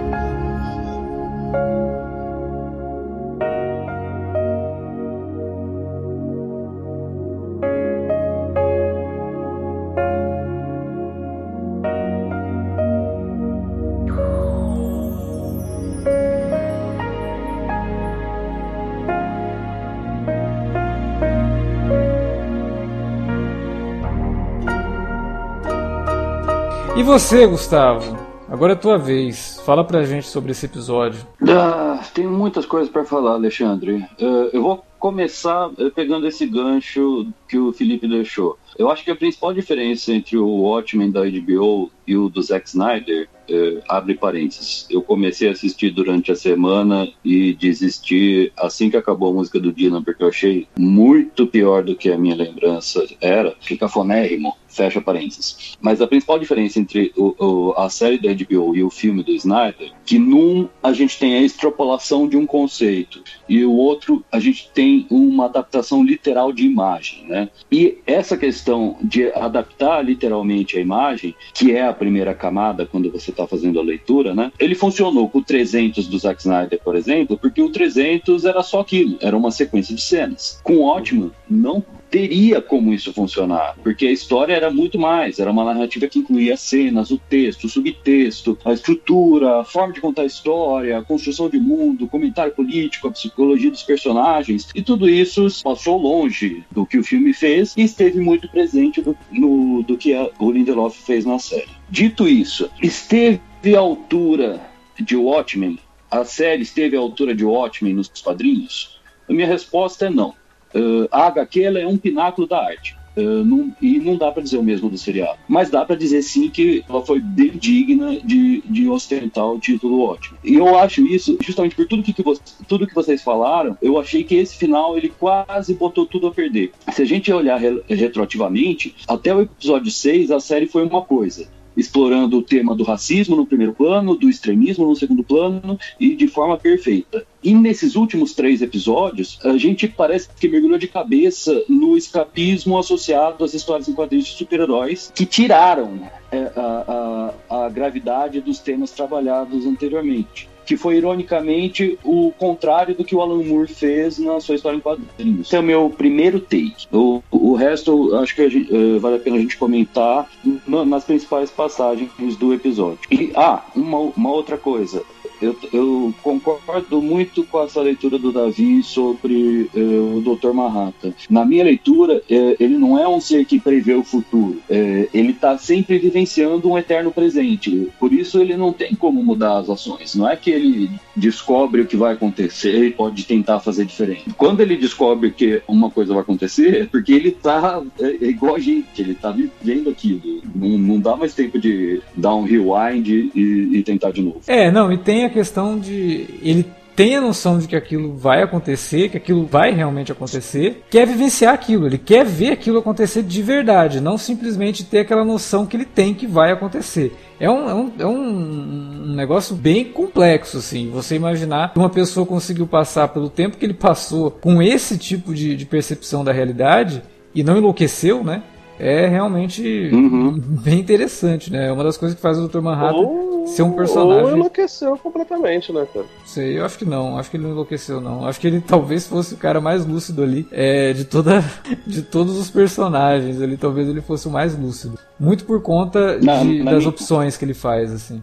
E 26.95 27.01
você, 27.01 27.47
Gustavo? 27.47 28.15
Agora 28.47 28.73
é 28.73 28.75
a 28.75 28.79
tua 28.79 28.99
vez. 28.99 29.59
Fala 29.65 29.83
pra 29.83 30.03
gente 30.03 30.27
sobre 30.27 30.51
esse 30.51 30.67
episódio. 30.67 31.25
Ah, 31.49 31.99
tenho 32.13 32.29
muitas 32.29 32.67
coisas 32.67 32.87
para 32.87 33.03
falar, 33.03 33.31
Alexandre. 33.31 34.05
Uh, 34.21 34.49
eu 34.53 34.61
vou 34.61 34.85
começar 34.99 35.71
eh, 35.79 35.89
pegando 35.89 36.25
esse 36.27 36.45
gancho 36.45 37.27
que 37.49 37.57
o 37.57 37.73
Felipe 37.73 38.07
deixou. 38.07 38.57
Eu 38.77 38.89
acho 38.89 39.03
que 39.03 39.11
a 39.11 39.15
principal 39.15 39.53
diferença 39.53 40.13
entre 40.13 40.37
o 40.37 40.47
Watchmen 40.47 41.11
da 41.11 41.21
HBO 41.21 41.91
e 42.07 42.15
o 42.15 42.29
do 42.29 42.41
Zack 42.41 42.69
Snyder, 42.69 43.27
é, 43.49 43.81
abre 43.89 44.15
parênteses, 44.15 44.87
eu 44.89 45.01
comecei 45.01 45.49
a 45.49 45.51
assistir 45.51 45.89
durante 45.89 46.31
a 46.31 46.35
semana 46.35 47.07
e 47.23 47.53
desisti 47.53 48.51
assim 48.57 48.89
que 48.89 48.95
acabou 48.95 49.31
a 49.31 49.33
música 49.33 49.59
do 49.59 49.73
Dylan, 49.73 50.01
porque 50.01 50.23
eu 50.23 50.29
achei 50.29 50.67
muito 50.77 51.45
pior 51.45 51.83
do 51.83 51.95
que 51.95 52.09
a 52.09 52.17
minha 52.17 52.35
lembrança 52.35 53.05
era, 53.19 53.53
fica 53.59 53.89
fonérrimo, 53.89 54.55
fecha 54.73 55.01
parênteses. 55.01 55.77
Mas 55.81 56.01
a 56.01 56.07
principal 56.07 56.39
diferença 56.39 56.79
entre 56.79 57.11
o, 57.15 57.35
o, 57.39 57.73
a 57.77 57.89
série 57.89 58.17
da 58.17 58.33
HBO 58.33 58.75
e 58.75 58.83
o 58.83 58.89
filme 58.89 59.23
do 59.23 59.31
Snyder, 59.31 59.91
que 60.05 60.17
num 60.17 60.67
a 60.81 60.93
gente 60.93 61.17
tem 61.17 61.35
a 61.35 61.41
extrapolação 61.41 62.27
de 62.27 62.37
um 62.37 62.45
conceito 62.45 63.21
e 63.47 63.63
o 63.63 63.71
outro 63.71 64.23
a 64.31 64.39
gente 64.39 64.69
tem 64.73 65.05
uma 65.09 65.45
adaptação 65.45 66.03
literal 66.03 66.51
de 66.51 66.65
imagem, 66.65 67.25
né? 67.27 67.49
E 67.71 67.97
essa 68.05 68.37
questão 68.37 68.97
de 69.01 69.31
adaptar 69.33 70.03
literalmente 70.03 70.77
a 70.77 70.81
imagem, 70.81 71.35
que 71.53 71.71
é 71.71 71.87
a 71.87 71.93
primeira 71.93 72.33
camada 72.33 72.85
quando 72.85 73.11
você 73.11 73.31
está 73.31 73.47
fazendo 73.47 73.79
a 73.79 73.83
leitura, 73.83 74.33
né? 74.33 74.51
Ele 74.59 74.75
funcionou 74.75 75.29
com 75.29 75.39
o 75.39 75.43
300 75.43 76.07
do 76.07 76.17
Zack 76.17 76.41
Snyder, 76.41 76.79
por 76.83 76.95
exemplo, 76.95 77.37
porque 77.37 77.61
o 77.61 77.69
300 77.69 78.45
era 78.45 78.63
só 78.63 78.79
aquilo, 78.79 79.17
era 79.21 79.35
uma 79.35 79.51
sequência 79.51 79.95
de 79.95 80.01
cenas. 80.01 80.59
Com 80.63 80.83
Ótimo, 80.83 81.31
não 81.49 81.83
teria 82.13 82.61
como 82.61 82.93
isso 82.93 83.11
funcionar, 83.11 83.75
porque 83.81 84.05
a 84.05 84.11
história 84.11 84.53
era 84.53 84.69
muito 84.69 84.99
mais, 84.99 85.39
era 85.39 85.49
uma 85.49 85.63
narrativa 85.63 86.07
que 86.07 86.19
incluía 86.19 86.55
cenas, 86.55 87.09
o 87.09 87.17
texto, 87.17 87.63
o 87.63 87.69
subtexto, 87.69 88.55
a 88.63 88.71
estrutura, 88.71 89.61
a 89.61 89.63
forma 89.63 89.95
de 89.95 89.99
contar 89.99 90.21
a 90.21 90.27
história, 90.27 90.95
a 90.95 91.03
construção 91.03 91.49
de 91.49 91.57
mundo, 91.57 92.07
comentário 92.07 92.53
político, 92.53 93.07
a 93.07 93.11
psicologia 93.11 93.71
dos 93.71 93.81
personagens, 93.81 94.69
e 94.75 94.83
tudo 94.83 95.09
isso 95.09 95.47
passou 95.63 95.97
longe 95.97 96.63
do 96.69 96.85
que 96.85 96.99
o 96.99 97.03
filme 97.03 97.33
fez 97.33 97.73
e 97.75 97.81
esteve 97.81 98.19
muito 98.19 98.47
presente 98.47 99.01
do, 99.01 99.17
no, 99.31 99.81
do 99.81 99.97
que 99.97 100.13
a, 100.13 100.29
o 100.37 100.51
Lindelof 100.51 100.95
fez 100.95 101.25
na 101.25 101.39
série. 101.39 101.71
Dito 101.89 102.27
isso, 102.27 102.69
esteve 102.79 103.75
à 103.75 103.79
altura 103.79 104.61
de 104.99 105.15
Watchmen? 105.15 105.79
A 106.11 106.23
série 106.23 106.61
esteve 106.61 106.95
à 106.95 106.99
altura 106.99 107.33
de 107.33 107.43
Watchmen 107.43 107.95
nos 107.95 108.07
quadrinhos? 108.09 109.01
A 109.27 109.33
minha 109.33 109.47
resposta 109.47 110.05
é 110.05 110.09
não. 110.11 110.35
Uh, 110.73 111.07
a 111.11 111.27
HQ 111.27 111.63
é 111.63 111.87
um 111.87 111.97
pináculo 111.97 112.47
da 112.47 112.63
arte. 112.65 112.95
Uh, 113.15 113.45
não, 113.45 113.71
e 113.79 113.99
não 113.99 114.17
dá 114.17 114.31
para 114.31 114.41
dizer 114.41 114.57
o 114.57 114.63
mesmo 114.63 114.89
do 114.89 114.97
seriado. 114.97 115.37
Mas 115.47 115.69
dá 115.69 115.85
para 115.85 115.95
dizer 115.95 116.23
sim 116.23 116.49
que 116.49 116.83
ela 116.89 117.05
foi 117.05 117.19
bem 117.19 117.51
digna 117.51 118.19
de, 118.19 118.61
de 118.61 118.89
ostentar 118.89 119.45
o 119.45 119.59
título 119.59 120.01
ótimo. 120.01 120.37
E 120.43 120.55
eu 120.55 120.75
acho 120.77 121.05
isso, 121.05 121.37
justamente 121.39 121.75
por 121.75 121.87
tudo 121.87 122.01
que, 122.01 122.11
que, 122.11 122.23
você, 122.23 122.41
tudo 122.67 122.87
que 122.87 122.95
vocês 122.95 123.21
falaram, 123.21 123.77
eu 123.81 123.99
achei 123.99 124.23
que 124.23 124.35
esse 124.35 124.57
final 124.57 124.97
ele 124.97 125.09
quase 125.09 125.75
botou 125.75 126.07
tudo 126.07 126.27
a 126.27 126.31
perder. 126.31 126.71
Se 126.91 127.03
a 127.03 127.05
gente 127.05 127.31
olhar 127.31 127.57
re, 127.57 127.83
retroativamente, 127.87 128.95
até 129.07 129.33
o 129.33 129.41
episódio 129.41 129.91
6 129.91 130.31
a 130.31 130.39
série 130.39 130.65
foi 130.65 130.83
uma 130.83 131.01
coisa 131.03 131.47
explorando 131.75 132.37
o 132.37 132.41
tema 132.41 132.75
do 132.75 132.83
racismo 132.83 133.35
no 133.35 133.45
primeiro 133.45 133.73
plano, 133.73 134.15
do 134.15 134.29
extremismo 134.29 134.85
no 134.85 134.95
segundo 134.95 135.23
plano 135.23 135.77
e 135.99 136.15
de 136.15 136.27
forma 136.27 136.57
perfeita. 136.57 137.25
E 137.43 137.53
nesses 137.53 137.95
últimos 137.95 138.33
três 138.33 138.61
episódios, 138.61 139.37
a 139.43 139.57
gente 139.57 139.87
parece 139.87 140.29
que 140.39 140.47
mergulhou 140.47 140.77
de 140.77 140.87
cabeça 140.87 141.63
no 141.67 141.97
escapismo 141.97 142.77
associado 142.77 143.43
às 143.43 143.53
histórias 143.53 143.87
em 143.89 143.93
quadrinhos 143.93 144.27
de 144.27 144.33
super-heróis 144.33 145.11
que 145.13 145.25
tiraram 145.25 145.99
é, 146.31 146.51
a, 146.55 147.33
a, 147.49 147.65
a 147.65 147.69
gravidade 147.69 148.39
dos 148.39 148.59
temas 148.59 148.91
trabalhados 148.91 149.65
anteriormente 149.65 150.52
que 150.65 150.77
foi 150.77 150.97
ironicamente 150.97 151.97
o 152.03 152.31
contrário 152.37 152.95
do 152.95 153.03
que 153.03 153.15
o 153.15 153.21
Alan 153.21 153.43
Moore 153.43 153.67
fez 153.67 154.17
na 154.19 154.39
sua 154.39 154.55
história 154.55 154.77
em 154.77 154.81
quadrinhos. 154.81 155.47
Esse 155.47 155.55
é 155.55 155.59
o 155.59 155.63
meu 155.63 155.89
primeiro 155.89 156.39
take. 156.39 156.87
O, 156.91 157.21
o 157.31 157.53
resto, 157.55 158.15
acho 158.15 158.35
que 158.35 158.49
gente, 158.49 158.73
uh, 158.73 158.99
vale 158.99 159.17
a 159.17 159.19
pena 159.19 159.37
a 159.37 159.39
gente 159.39 159.57
comentar 159.57 160.29
nas 160.65 161.03
principais 161.03 161.49
passagens 161.49 162.11
do 162.37 162.53
episódio. 162.53 162.99
E, 163.11 163.31
ah, 163.35 163.63
uma, 163.75 163.99
uma 163.99 164.31
outra 164.31 164.57
coisa. 164.57 165.03
Eu, 165.43 165.55
eu, 165.71 166.13
concordo 166.21 167.01
muito 167.01 167.43
com 167.43 167.61
essa 167.61 167.81
leitura 167.81 168.17
do 168.17 168.31
Davi 168.31 168.81
sobre 168.81 169.69
uh, 169.75 170.17
o 170.17 170.21
Dr. 170.21 170.53
Manhattan. 170.53 171.13
Na 171.29 171.45
minha 171.45 171.63
leitura, 171.63 172.17
uh, 172.17 172.55
ele 172.59 172.77
não 172.77 172.97
é 172.97 173.07
um 173.07 173.19
ser 173.19 173.45
que 173.45 173.59
prevê 173.59 173.93
o 173.93 174.03
futuro. 174.03 174.61
Uh, 174.69 175.09
ele 175.13 175.31
está 175.31 175.57
sempre 175.57 175.99
vivenciando 175.99 176.69
um 176.69 176.77
eterno 176.77 177.11
presente. 177.11 177.89
Por 177.99 178.13
isso, 178.13 178.39
ele 178.39 178.55
não 178.55 178.71
tem 178.71 178.95
como 178.95 179.23
mudar 179.23 179.57
as 179.57 179.69
ações. 179.69 180.15
Não 180.15 180.29
é 180.29 180.35
que 180.35 180.49
ele 180.49 180.89
descobre 181.15 181.81
o 181.81 181.85
que 181.85 181.95
vai 181.95 182.13
acontecer 182.13 182.85
e 182.85 182.91
pode 182.91 183.25
tentar 183.25 183.59
fazer 183.59 183.85
diferente. 183.85 184.25
Quando 184.37 184.61
ele 184.61 184.77
descobre 184.77 185.31
que 185.31 185.61
uma 185.67 185.89
coisa 185.89 186.13
vai 186.13 186.21
acontecer, 186.21 186.83
é 186.83 186.85
porque 186.85 187.13
ele 187.13 187.29
está 187.29 187.81
é, 187.99 188.05
é, 188.05 188.25
igual 188.25 188.55
a 188.55 188.59
gente. 188.59 189.01
Ele 189.01 189.11
está 189.11 189.31
vivendo 189.31 189.89
aquilo. 189.89 190.41
Não, 190.55 190.77
não, 190.77 190.99
dá 190.99 191.15
mais 191.15 191.33
tempo 191.33 191.59
de 191.59 192.01
dar 192.15 192.35
um 192.35 192.43
rewind 192.43 193.07
e, 193.07 193.69
e 193.73 193.83
tentar 193.83 194.11
de 194.11 194.21
novo. 194.21 194.41
É, 194.47 194.71
não, 194.71 194.91
e 194.91 194.97
tem 194.97 195.25
a 195.25 195.29
questão 195.33 195.77
de. 195.77 196.39
Ele 196.41 196.65
tem 196.95 197.15
a 197.15 197.21
noção 197.21 197.57
de 197.57 197.67
que 197.67 197.75
aquilo 197.75 198.15
vai 198.15 198.43
acontecer, 198.43 199.09
que 199.09 199.17
aquilo 199.17 199.45
vai 199.45 199.71
realmente 199.71 200.11
acontecer, 200.11 200.83
quer 200.89 201.07
vivenciar 201.07 201.53
aquilo, 201.53 201.87
ele 201.87 201.97
quer 201.97 202.23
ver 202.23 202.51
aquilo 202.51 202.79
acontecer 202.79 203.23
de 203.23 203.41
verdade, 203.41 203.99
não 203.99 204.17
simplesmente 204.17 204.83
ter 204.83 204.99
aquela 204.99 205.25
noção 205.25 205.65
que 205.65 205.75
ele 205.75 205.85
tem 205.85 206.13
que 206.13 206.27
vai 206.27 206.51
acontecer. 206.51 207.15
É 207.39 207.49
um, 207.49 207.69
é 207.69 207.73
um, 207.73 207.91
é 207.99 208.05
um 208.05 209.15
negócio 209.15 209.55
bem 209.55 209.85
complexo, 209.85 210.57
assim. 210.57 210.89
Você 210.91 211.15
imaginar 211.15 211.73
que 211.73 211.79
uma 211.79 211.89
pessoa 211.89 212.25
conseguiu 212.25 212.67
passar 212.67 213.07
pelo 213.07 213.29
tempo 213.29 213.57
que 213.57 213.65
ele 213.65 213.73
passou 213.73 214.29
com 214.29 214.61
esse 214.61 214.97
tipo 214.97 215.33
de, 215.33 215.55
de 215.55 215.65
percepção 215.65 216.23
da 216.23 216.31
realidade 216.31 217.01
e 217.33 217.43
não 217.43 217.57
enlouqueceu, 217.57 218.23
né? 218.23 218.43
É 218.79 219.07
realmente 219.07 219.89
uhum. 219.93 220.39
bem 220.39 220.79
interessante, 220.79 221.51
né? 221.51 221.67
É 221.67 221.71
uma 221.71 221.83
das 221.83 221.97
coisas 221.97 222.15
que 222.15 222.21
faz 222.21 222.37
o 222.37 222.47
Dr. 222.47 222.61
Manhattan 222.61 222.97
ou, 222.97 223.47
ser 223.47 223.63
um 223.63 223.71
personagem. 223.73 224.23
Ou 224.25 224.35
enlouqueceu 224.37 224.97
completamente, 224.97 225.71
né, 225.71 225.87
cara? 225.93 226.05
Sei, 226.25 226.57
eu 226.57 226.65
acho 226.65 226.77
que 226.77 226.85
não, 226.85 227.17
acho 227.17 227.29
que 227.29 227.37
ele 227.37 227.43
não 227.43 227.51
enlouqueceu, 227.51 228.01
não. 228.01 228.25
Acho 228.25 228.39
que 228.39 228.47
ele 228.47 228.61
talvez 228.65 229.07
fosse 229.07 229.33
o 229.33 229.37
cara 229.37 229.61
mais 229.61 229.85
lúcido 229.85 230.23
ali 230.23 230.47
é, 230.51 230.93
de 230.93 231.05
toda 231.05 231.43
de 231.85 232.01
todos 232.01 232.37
os 232.37 232.49
personagens 232.49 233.41
ali, 233.41 233.57
talvez 233.57 233.87
ele 233.87 234.01
fosse 234.01 234.27
o 234.27 234.31
mais 234.31 234.57
lúcido. 234.57 234.97
Muito 235.19 235.45
por 235.45 235.61
conta 235.61 236.19
de, 236.19 236.25
das 236.25 236.43
minha... 236.43 236.89
opções 236.89 237.37
que 237.37 237.45
ele 237.45 237.53
faz, 237.53 237.91
assim. 237.91 238.21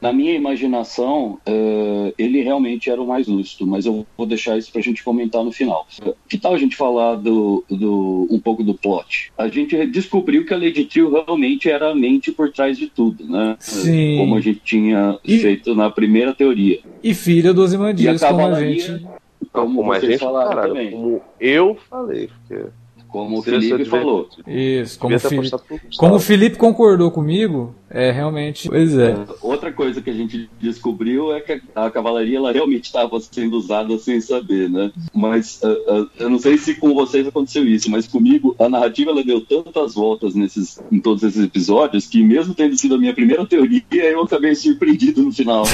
Na 0.00 0.12
minha 0.12 0.34
imaginação, 0.34 1.38
uh, 1.48 2.12
ele 2.18 2.42
realmente 2.42 2.90
era 2.90 3.00
o 3.00 3.06
mais 3.06 3.26
lúcido, 3.26 3.66
mas 3.66 3.86
eu 3.86 4.06
vou 4.16 4.26
deixar 4.26 4.58
isso 4.58 4.70
pra 4.70 4.82
gente 4.82 5.02
comentar 5.02 5.42
no 5.42 5.52
final. 5.52 5.86
Que 6.28 6.36
tal 6.36 6.54
a 6.54 6.58
gente 6.58 6.76
falar 6.76 7.16
do, 7.16 7.64
do, 7.68 8.28
um 8.30 8.38
pouco 8.38 8.62
do 8.62 8.74
plot? 8.74 9.32
A 9.36 9.48
gente 9.48 9.86
descobriu 9.86 10.44
que 10.44 10.52
a 10.52 10.58
Lady 10.58 10.84
Trio 10.84 11.10
realmente 11.10 11.70
era 11.70 11.90
a 11.90 11.94
mente 11.94 12.30
por 12.30 12.52
trás 12.52 12.76
de 12.76 12.88
tudo, 12.88 13.24
né? 13.24 13.56
Sim. 13.58 14.18
Como 14.18 14.36
a 14.36 14.40
gente 14.40 14.60
tinha 14.64 15.18
e... 15.24 15.38
feito 15.38 15.74
na 15.74 15.90
primeira 15.90 16.34
teoria. 16.34 16.80
E 17.02 17.14
filha 17.14 17.54
dos 17.54 17.72
Imandias, 17.72 18.20
como 18.20 18.46
a 18.46 18.60
gente... 18.60 19.06
Como, 19.52 19.76
como 19.76 19.92
a 19.92 20.00
gente 20.00 20.18
falaram 20.18 20.68
também. 20.68 20.90
Como 20.92 21.20
eu 21.40 21.76
falei, 21.88 22.28
porque 22.28 22.70
como 23.12 23.38
o 23.38 23.42
Felipe 23.42 23.84
falou. 23.84 24.26
Isso, 24.46 24.98
como, 24.98 25.18
Fili 25.18 25.50
como 25.98 26.14
o 26.14 26.18
Felipe 26.18 26.56
concordou 26.56 27.10
comigo, 27.10 27.74
é 27.90 28.10
realmente. 28.10 28.70
Pois 28.70 28.96
é. 28.96 29.14
Outra 29.42 29.70
coisa 29.70 30.00
que 30.00 30.08
a 30.08 30.14
gente 30.14 30.48
descobriu 30.58 31.30
é 31.30 31.42
que 31.42 31.60
a 31.74 31.90
cavalaria 31.90 32.38
ela 32.38 32.50
realmente 32.50 32.86
estava 32.86 33.20
sendo 33.20 33.58
usada 33.58 33.98
sem 33.98 34.18
saber, 34.18 34.70
né? 34.70 34.90
Mas 35.12 35.60
uh, 35.62 35.68
uh, 35.68 36.10
eu 36.18 36.30
não 36.30 36.38
sei 36.38 36.56
se 36.56 36.74
com 36.76 36.94
vocês 36.94 37.26
aconteceu 37.26 37.66
isso, 37.68 37.90
mas 37.90 38.08
comigo 38.08 38.56
a 38.58 38.66
narrativa 38.66 39.10
ela 39.10 39.22
deu 39.22 39.42
tantas 39.42 39.94
voltas 39.94 40.34
nesses, 40.34 40.80
em 40.90 40.98
todos 40.98 41.22
esses 41.22 41.44
episódios 41.44 42.06
que, 42.06 42.22
mesmo 42.22 42.54
tendo 42.54 42.74
sido 42.78 42.94
a 42.94 42.98
minha 42.98 43.12
primeira 43.12 43.44
teoria, 43.44 43.82
eu 43.92 44.22
acabei 44.22 44.54
surpreendido 44.54 45.22
no 45.22 45.30
final. 45.30 45.64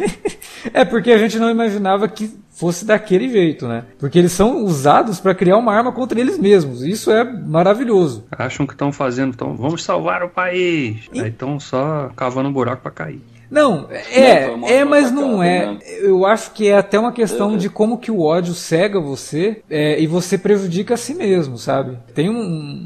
é 0.72 0.86
porque 0.86 1.10
a 1.10 1.18
gente 1.18 1.38
não 1.38 1.50
imaginava 1.50 2.08
que 2.08 2.30
fosse 2.62 2.84
daquele 2.84 3.28
jeito, 3.28 3.66
né? 3.66 3.82
Porque 3.98 4.16
eles 4.16 4.30
são 4.30 4.64
usados 4.64 5.18
para 5.18 5.34
criar 5.34 5.56
uma 5.56 5.74
arma 5.74 5.90
contra 5.90 6.20
eles 6.20 6.38
mesmos. 6.38 6.84
Isso 6.84 7.10
é 7.10 7.24
maravilhoso. 7.24 8.24
Acham 8.30 8.64
que 8.64 8.72
estão 8.72 8.92
fazendo, 8.92 9.30
então 9.34 9.56
vamos 9.56 9.82
salvar 9.82 10.22
o 10.22 10.28
país. 10.28 11.08
E... 11.12 11.20
Aí 11.20 11.28
estão 11.28 11.58
só 11.58 12.08
cavando 12.14 12.48
um 12.48 12.52
buraco 12.52 12.82
para 12.82 12.92
cair. 12.92 13.20
Não, 13.50 13.88
é, 13.90 14.78
é, 14.78 14.84
mas 14.84 15.10
não 15.10 15.42
é. 15.42 15.66
Né? 15.66 15.78
Eu 16.00 16.24
acho 16.24 16.52
que 16.52 16.68
é 16.68 16.78
até 16.78 16.98
uma 16.98 17.12
questão 17.12 17.54
é. 17.54 17.56
de 17.58 17.68
como 17.68 17.98
que 17.98 18.10
o 18.10 18.22
ódio 18.22 18.54
cega 18.54 18.98
você 18.98 19.60
é, 19.68 20.00
e 20.00 20.06
você 20.06 20.38
prejudica 20.38 20.94
a 20.94 20.96
si 20.96 21.14
mesmo, 21.14 21.58
sabe? 21.58 21.98
Tem 22.14 22.30
um, 22.30 22.40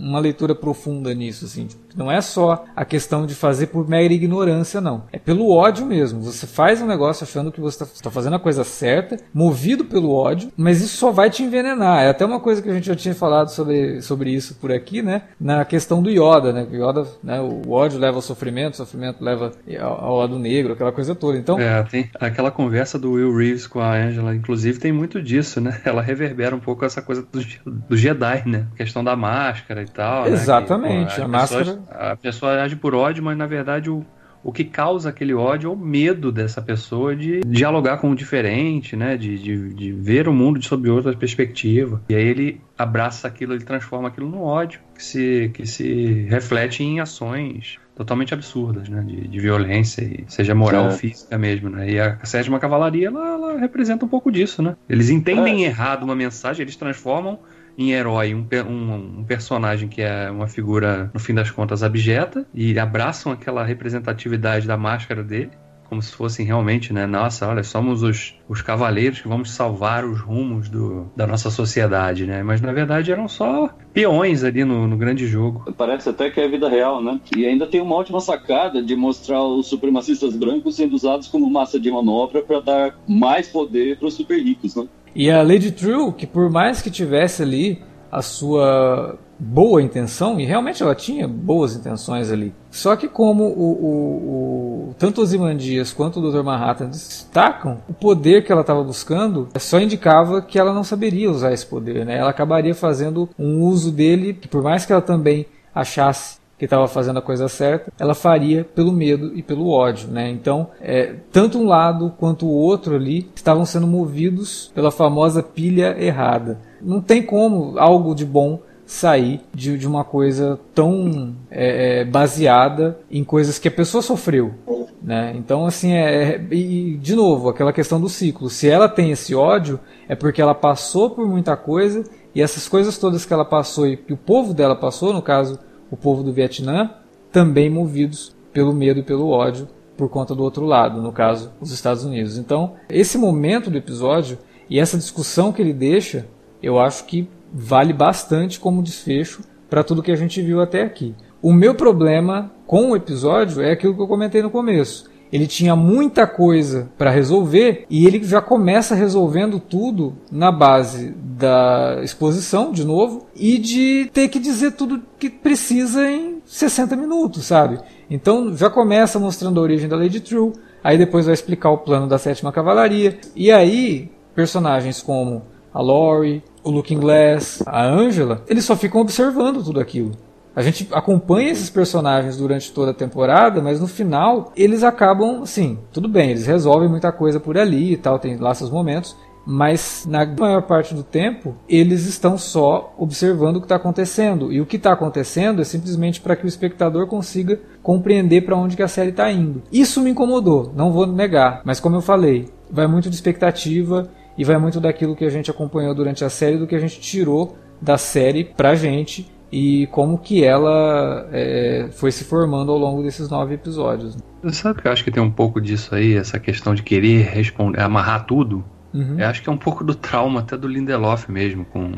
uma 0.08 0.18
leitura 0.18 0.56
profunda 0.56 1.14
nisso, 1.14 1.44
assim. 1.44 1.68
Não 1.96 2.10
é 2.10 2.20
só 2.20 2.64
a 2.74 2.84
questão 2.84 3.26
de 3.26 3.34
fazer 3.34 3.68
por 3.68 3.88
mera 3.88 4.12
ignorância, 4.12 4.80
não. 4.80 5.04
É 5.12 5.18
pelo 5.18 5.50
ódio 5.50 5.86
mesmo. 5.86 6.20
Você 6.22 6.46
faz 6.46 6.80
um 6.82 6.86
negócio 6.86 7.24
achando 7.24 7.50
que 7.50 7.60
você 7.60 7.82
está 7.82 8.02
tá 8.04 8.10
fazendo 8.10 8.36
a 8.36 8.40
coisa 8.40 8.64
certa, 8.64 9.16
movido 9.32 9.84
pelo 9.84 10.12
ódio, 10.12 10.52
mas 10.56 10.80
isso 10.80 10.96
só 10.96 11.10
vai 11.10 11.30
te 11.30 11.42
envenenar. 11.42 12.02
É 12.02 12.08
até 12.08 12.24
uma 12.24 12.40
coisa 12.40 12.60
que 12.60 12.68
a 12.68 12.74
gente 12.74 12.86
já 12.86 12.96
tinha 12.96 13.14
falado 13.14 13.48
sobre, 13.48 14.02
sobre 14.02 14.30
isso 14.30 14.54
por 14.56 14.70
aqui, 14.70 15.02
né? 15.02 15.22
Na 15.40 15.64
questão 15.64 16.02
do 16.02 16.10
Yoda, 16.10 16.52
né? 16.52 16.66
O 16.70 16.74
Yoda, 16.74 17.06
né? 17.22 17.40
O 17.40 17.70
ódio 17.70 17.98
leva 17.98 18.18
ao 18.18 18.22
sofrimento, 18.22 18.74
o 18.74 18.76
sofrimento 18.76 19.22
leva 19.24 19.52
ao, 19.80 20.16
lado 20.16 20.38
negro 20.38 20.74
aquela 20.74 20.92
coisa 20.92 21.14
toda. 21.14 21.38
Então, 21.38 21.58
é, 21.58 21.82
tem 21.84 22.10
aquela 22.20 22.50
conversa 22.50 22.98
do 22.98 23.12
Will 23.12 23.34
Reeves 23.34 23.66
com 23.66 23.80
a 23.80 23.94
Angela, 23.94 24.34
inclusive 24.34 24.78
tem 24.78 24.92
muito 24.92 25.22
disso, 25.22 25.60
né? 25.60 25.80
Ela 25.84 26.02
reverbera 26.02 26.54
um 26.54 26.60
pouco 26.60 26.84
essa 26.84 27.00
coisa 27.00 27.22
do, 27.22 27.40
do 27.64 27.96
Jedi, 27.96 28.42
né? 28.46 28.66
A 28.74 28.76
questão 28.76 29.02
da 29.02 29.16
máscara 29.16 29.82
e 29.82 29.86
tal. 29.86 30.26
Exatamente, 30.26 31.08
né? 31.08 31.14
que, 31.14 31.20
pô, 31.20 31.22
a 31.22 31.28
máscara. 31.28 31.78
A 31.90 32.16
pessoa 32.16 32.62
age 32.62 32.76
por 32.76 32.94
ódio, 32.94 33.22
mas 33.22 33.36
na 33.36 33.46
verdade 33.46 33.90
o, 33.90 34.04
o 34.42 34.52
que 34.52 34.64
causa 34.64 35.08
aquele 35.08 35.34
ódio 35.34 35.68
é 35.68 35.72
o 35.72 35.76
medo 35.76 36.30
dessa 36.30 36.62
pessoa 36.62 37.16
de 37.16 37.40
dialogar 37.40 37.98
com 37.98 38.10
o 38.10 38.14
diferente, 38.14 38.94
né? 38.94 39.16
De, 39.16 39.38
de, 39.38 39.74
de, 39.74 39.92
ver 39.92 40.28
o 40.28 40.32
mundo 40.32 40.62
sob 40.62 40.88
outra 40.88 41.12
perspectiva. 41.14 42.00
E 42.08 42.14
aí 42.14 42.24
ele 42.24 42.60
abraça 42.78 43.26
aquilo, 43.26 43.54
ele 43.54 43.64
transforma 43.64 44.08
aquilo 44.08 44.28
no 44.28 44.42
ódio, 44.42 44.80
que 44.94 45.02
se, 45.02 45.50
que 45.52 45.66
se 45.66 46.26
reflete 46.28 46.82
em 46.84 47.00
ações 47.00 47.78
totalmente 47.96 48.34
absurdas, 48.34 48.88
né? 48.88 49.02
De, 49.02 49.26
de 49.26 49.40
violência, 49.40 50.02
e 50.02 50.24
seja 50.28 50.54
moral 50.54 50.84
ou 50.84 50.90
física 50.92 51.36
mesmo, 51.38 51.70
né? 51.70 51.90
E 51.90 51.98
a 51.98 52.24
sétima 52.24 52.60
cavalaria, 52.60 53.08
ela, 53.08 53.26
ela, 53.26 53.58
representa 53.58 54.04
um 54.04 54.08
pouco 54.08 54.30
disso, 54.30 54.62
né? 54.62 54.76
Eles 54.88 55.10
entendem 55.10 55.64
é. 55.64 55.68
errado 55.68 56.04
uma 56.04 56.14
mensagem, 56.14 56.62
eles 56.62 56.76
transformam 56.76 57.38
em 57.78 57.92
herói 57.92 58.34
um, 58.34 58.46
um, 58.68 58.94
um, 59.20 59.24
personagem 59.24 59.88
que 59.88 60.02
é 60.02 60.30
uma 60.30 60.46
figura, 60.46 61.10
no 61.12 61.20
fim 61.20 61.34
das 61.34 61.50
contas, 61.50 61.82
abjeta 61.82 62.46
e 62.54 62.78
abraçam 62.78 63.32
aquela 63.32 63.64
representatividade 63.64 64.66
da 64.66 64.76
máscara 64.76 65.22
dele 65.22 65.50
como 65.88 66.02
se 66.02 66.12
fossem 66.12 66.44
realmente, 66.44 66.92
né? 66.92 67.06
Nossa, 67.06 67.46
olha, 67.46 67.62
somos 67.62 68.02
os, 68.02 68.34
os 68.48 68.60
cavaleiros 68.60 69.20
que 69.20 69.28
vamos 69.28 69.50
salvar 69.50 70.04
os 70.04 70.20
rumos 70.20 70.68
do, 70.68 71.10
da 71.16 71.26
nossa 71.26 71.50
sociedade, 71.50 72.26
né? 72.26 72.42
Mas 72.42 72.60
na 72.60 72.72
verdade 72.72 73.12
eram 73.12 73.28
só 73.28 73.70
peões 73.92 74.44
ali 74.44 74.64
no, 74.64 74.86
no 74.86 74.96
grande 74.96 75.26
jogo. 75.26 75.72
Parece 75.76 76.08
até 76.08 76.30
que 76.30 76.40
é 76.40 76.44
a 76.44 76.48
vida 76.48 76.68
real, 76.68 77.02
né? 77.02 77.20
E 77.36 77.46
ainda 77.46 77.66
tem 77.66 77.80
uma 77.80 77.94
ótima 77.94 78.20
sacada 78.20 78.82
de 78.82 78.96
mostrar 78.96 79.42
os 79.42 79.68
supremacistas 79.68 80.34
brancos 80.36 80.76
sendo 80.76 80.94
usados 80.94 81.28
como 81.28 81.48
massa 81.48 81.78
de 81.78 81.90
manobra 81.90 82.42
para 82.42 82.60
dar 82.60 82.98
mais 83.08 83.48
poder 83.48 83.98
para 83.98 84.08
os 84.08 84.14
super 84.14 84.42
ricos, 84.42 84.74
né? 84.74 84.86
E 85.18 85.30
a 85.30 85.42
Lady 85.42 85.72
True, 85.72 86.12
que 86.12 86.26
por 86.26 86.50
mais 86.50 86.82
que 86.82 86.90
tivesse 86.90 87.42
ali 87.42 87.82
a 88.12 88.20
sua 88.20 89.18
boa 89.38 89.80
intenção, 89.80 90.38
e 90.38 90.44
realmente 90.44 90.82
ela 90.82 90.94
tinha 90.94 91.26
boas 91.26 91.74
intenções 91.74 92.30
ali. 92.30 92.54
Só 92.70 92.94
que 92.96 93.08
como 93.08 93.44
o, 93.44 93.48
o, 93.48 94.90
o 94.90 94.94
tanto 94.98 95.22
os 95.22 95.32
Imandias 95.32 95.90
quanto 95.90 96.20
o 96.20 96.30
Dr. 96.30 96.42
Manhattan 96.42 96.88
destacam, 96.88 97.78
o 97.88 97.94
poder 97.94 98.44
que 98.44 98.52
ela 98.52 98.60
estava 98.60 98.84
buscando 98.84 99.48
só 99.58 99.80
indicava 99.80 100.42
que 100.42 100.58
ela 100.58 100.74
não 100.74 100.84
saberia 100.84 101.30
usar 101.30 101.50
esse 101.50 101.64
poder. 101.64 102.04
Né? 102.04 102.18
Ela 102.18 102.28
acabaria 102.28 102.74
fazendo 102.74 103.26
um 103.38 103.62
uso 103.62 103.90
dele, 103.90 104.34
que 104.34 104.46
por 104.46 104.62
mais 104.62 104.84
que 104.84 104.92
ela 104.92 105.00
também 105.00 105.46
achasse 105.74 106.36
que 106.58 106.64
estava 106.64 106.88
fazendo 106.88 107.18
a 107.18 107.22
coisa 107.22 107.48
certa, 107.48 107.92
ela 107.98 108.14
faria 108.14 108.64
pelo 108.64 108.92
medo 108.92 109.36
e 109.36 109.42
pelo 109.42 109.68
ódio, 109.68 110.08
né? 110.08 110.30
Então, 110.30 110.68
é, 110.80 111.14
tanto 111.30 111.58
um 111.58 111.66
lado 111.66 112.14
quanto 112.18 112.46
o 112.46 112.52
outro 112.52 112.94
ali 112.94 113.30
estavam 113.34 113.64
sendo 113.64 113.86
movidos 113.86 114.70
pela 114.74 114.90
famosa 114.90 115.42
pilha 115.42 115.96
errada. 115.98 116.58
Não 116.80 117.00
tem 117.00 117.22
como 117.22 117.78
algo 117.78 118.14
de 118.14 118.24
bom 118.24 118.60
sair 118.86 119.40
de, 119.52 119.76
de 119.76 119.86
uma 119.86 120.04
coisa 120.04 120.58
tão 120.72 121.34
é, 121.50 122.00
é, 122.00 122.04
baseada 122.04 122.98
em 123.10 123.24
coisas 123.24 123.58
que 123.58 123.68
a 123.68 123.72
pessoa 123.72 124.00
sofreu. 124.00 124.54
Né? 125.02 125.34
Então, 125.36 125.66
assim, 125.66 125.92
é, 125.92 126.34
é, 126.34 126.46
e 126.50 126.96
de 126.96 127.14
novo, 127.14 127.48
aquela 127.48 127.72
questão 127.72 128.00
do 128.00 128.08
ciclo. 128.08 128.48
Se 128.48 128.68
ela 128.68 128.88
tem 128.88 129.10
esse 129.10 129.34
ódio, 129.34 129.78
é 130.08 130.14
porque 130.14 130.40
ela 130.40 130.54
passou 130.54 131.10
por 131.10 131.28
muita 131.28 131.56
coisa 131.56 132.04
e 132.34 132.40
essas 132.40 132.68
coisas 132.68 132.96
todas 132.96 133.24
que 133.24 133.32
ela 133.32 133.44
passou 133.44 133.86
e 133.86 133.96
que 133.96 134.12
o 134.12 134.16
povo 134.16 134.54
dela 134.54 134.76
passou, 134.76 135.12
no 135.12 135.22
caso, 135.22 135.58
o 135.90 135.96
povo 135.96 136.22
do 136.22 136.32
Vietnã, 136.32 136.90
também 137.32 137.68
movidos 137.70 138.34
pelo 138.52 138.72
medo 138.72 139.00
e 139.00 139.02
pelo 139.02 139.28
ódio 139.28 139.68
por 139.96 140.08
conta 140.08 140.34
do 140.34 140.42
outro 140.42 140.64
lado, 140.64 141.00
no 141.00 141.12
caso, 141.12 141.50
os 141.60 141.72
Estados 141.72 142.04
Unidos. 142.04 142.36
Então, 142.36 142.74
esse 142.88 143.16
momento 143.16 143.70
do 143.70 143.78
episódio 143.78 144.38
e 144.68 144.78
essa 144.78 144.98
discussão 144.98 145.52
que 145.52 145.62
ele 145.62 145.72
deixa, 145.72 146.26
eu 146.62 146.78
acho 146.78 147.04
que 147.06 147.28
vale 147.52 147.92
bastante 147.92 148.60
como 148.60 148.82
desfecho 148.82 149.42
para 149.70 149.84
tudo 149.84 150.02
que 150.02 150.12
a 150.12 150.16
gente 150.16 150.42
viu 150.42 150.60
até 150.60 150.82
aqui. 150.82 151.14
O 151.40 151.52
meu 151.52 151.74
problema 151.74 152.50
com 152.66 152.90
o 152.90 152.96
episódio 152.96 153.62
é 153.62 153.72
aquilo 153.72 153.94
que 153.94 154.02
eu 154.02 154.08
comentei 154.08 154.42
no 154.42 154.50
começo. 154.50 155.08
Ele 155.32 155.46
tinha 155.46 155.74
muita 155.74 156.26
coisa 156.26 156.88
para 156.96 157.10
resolver 157.10 157.86
e 157.88 158.06
ele 158.06 158.22
já 158.24 158.40
começa 158.40 158.94
resolvendo 158.94 159.58
tudo 159.58 160.14
na 160.30 160.50
base 160.50 161.14
da 161.16 162.00
exposição, 162.02 162.72
de 162.72 162.84
novo, 162.84 163.26
e 163.34 163.58
de 163.58 164.10
ter 164.12 164.28
que 164.28 164.38
dizer 164.38 164.72
tudo 164.72 165.02
que 165.18 165.28
precisa 165.28 166.10
em 166.10 166.40
60 166.44 166.96
minutos, 166.96 167.44
sabe? 167.44 167.78
Então 168.10 168.56
já 168.56 168.70
começa 168.70 169.18
mostrando 169.18 169.60
a 169.60 169.62
origem 169.62 169.88
da 169.88 169.96
Lady 169.96 170.20
True, 170.20 170.52
aí 170.82 170.96
depois 170.96 171.26
vai 171.26 171.34
explicar 171.34 171.70
o 171.70 171.78
plano 171.78 172.06
da 172.06 172.18
sétima 172.18 172.52
cavalaria, 172.52 173.18
e 173.34 173.50
aí 173.50 174.10
personagens 174.34 175.02
como 175.02 175.42
a 175.72 175.80
Lori, 175.80 176.42
o 176.64 176.70
Looking 176.70 176.98
Glass, 176.98 177.62
a 177.66 177.84
Angela, 177.84 178.42
eles 178.48 178.64
só 178.64 178.74
ficam 178.74 179.00
observando 179.00 179.62
tudo 179.62 179.78
aquilo. 179.78 180.12
A 180.56 180.62
gente 180.62 180.88
acompanha 180.90 181.50
esses 181.50 181.68
personagens 181.68 182.38
durante 182.38 182.72
toda 182.72 182.90
a 182.90 182.94
temporada, 182.94 183.60
mas 183.60 183.78
no 183.78 183.86
final 183.86 184.52
eles 184.56 184.82
acabam, 184.82 185.42
assim, 185.42 185.78
tudo 185.92 186.08
bem, 186.08 186.30
eles 186.30 186.46
resolvem 186.46 186.88
muita 186.88 187.12
coisa 187.12 187.38
por 187.38 187.58
ali 187.58 187.92
e 187.92 187.96
tal, 187.98 188.18
tem 188.18 188.38
lá 188.38 188.54
seus 188.54 188.70
momentos, 188.70 189.14
mas 189.44 190.06
na 190.08 190.24
maior 190.24 190.62
parte 190.62 190.94
do 190.94 191.02
tempo 191.02 191.54
eles 191.68 192.06
estão 192.06 192.38
só 192.38 192.94
observando 192.96 193.56
o 193.56 193.60
que 193.60 193.66
está 193.66 193.76
acontecendo 193.76 194.50
e 194.50 194.58
o 194.58 194.64
que 194.64 194.76
está 194.76 194.92
acontecendo 194.92 195.60
é 195.60 195.64
simplesmente 195.64 196.22
para 196.22 196.34
que 196.34 196.46
o 196.46 196.48
espectador 196.48 197.06
consiga 197.06 197.60
compreender 197.82 198.40
para 198.40 198.56
onde 198.56 198.76
que 198.76 198.82
a 198.82 198.88
série 198.88 199.10
está 199.10 199.30
indo. 199.30 199.62
Isso 199.70 200.00
me 200.00 200.10
incomodou, 200.10 200.72
não 200.74 200.90
vou 200.90 201.06
negar, 201.06 201.60
mas 201.66 201.80
como 201.80 201.96
eu 201.96 202.00
falei, 202.00 202.48
vai 202.70 202.86
muito 202.86 203.10
de 203.10 203.14
expectativa 203.14 204.08
e 204.38 204.42
vai 204.42 204.56
muito 204.56 204.80
daquilo 204.80 205.14
que 205.14 205.24
a 205.26 205.30
gente 205.30 205.50
acompanhou 205.50 205.94
durante 205.94 206.24
a 206.24 206.30
série, 206.30 206.56
do 206.56 206.66
que 206.66 206.74
a 206.74 206.80
gente 206.80 206.98
tirou 206.98 207.58
da 207.80 207.98
série 207.98 208.44
pra 208.44 208.74
gente 208.74 209.30
e 209.58 209.86
como 209.86 210.18
que 210.18 210.44
ela 210.44 211.26
é, 211.32 211.88
foi 211.92 212.12
se 212.12 212.24
formando 212.24 212.70
ao 212.70 212.76
longo 212.76 213.02
desses 213.02 213.30
nove 213.30 213.54
episódios. 213.54 214.14
Sabe 214.52 214.82
que 214.82 214.86
eu 214.86 214.92
acho 214.92 215.02
que 215.02 215.10
tem 215.10 215.22
um 215.22 215.30
pouco 215.30 215.62
disso 215.62 215.94
aí, 215.94 216.14
essa 216.14 216.38
questão 216.38 216.74
de 216.74 216.82
querer 216.82 217.22
responder, 217.22 217.80
amarrar 217.80 218.26
tudo? 218.26 218.62
Uhum. 218.92 219.18
Eu 219.18 219.26
acho 219.26 219.42
que 219.42 219.48
é 219.48 219.52
um 219.52 219.56
pouco 219.56 219.82
do 219.82 219.94
trauma 219.94 220.40
até 220.40 220.58
do 220.58 220.68
Lindelof 220.68 221.30
mesmo, 221.30 221.64
com, 221.64 221.92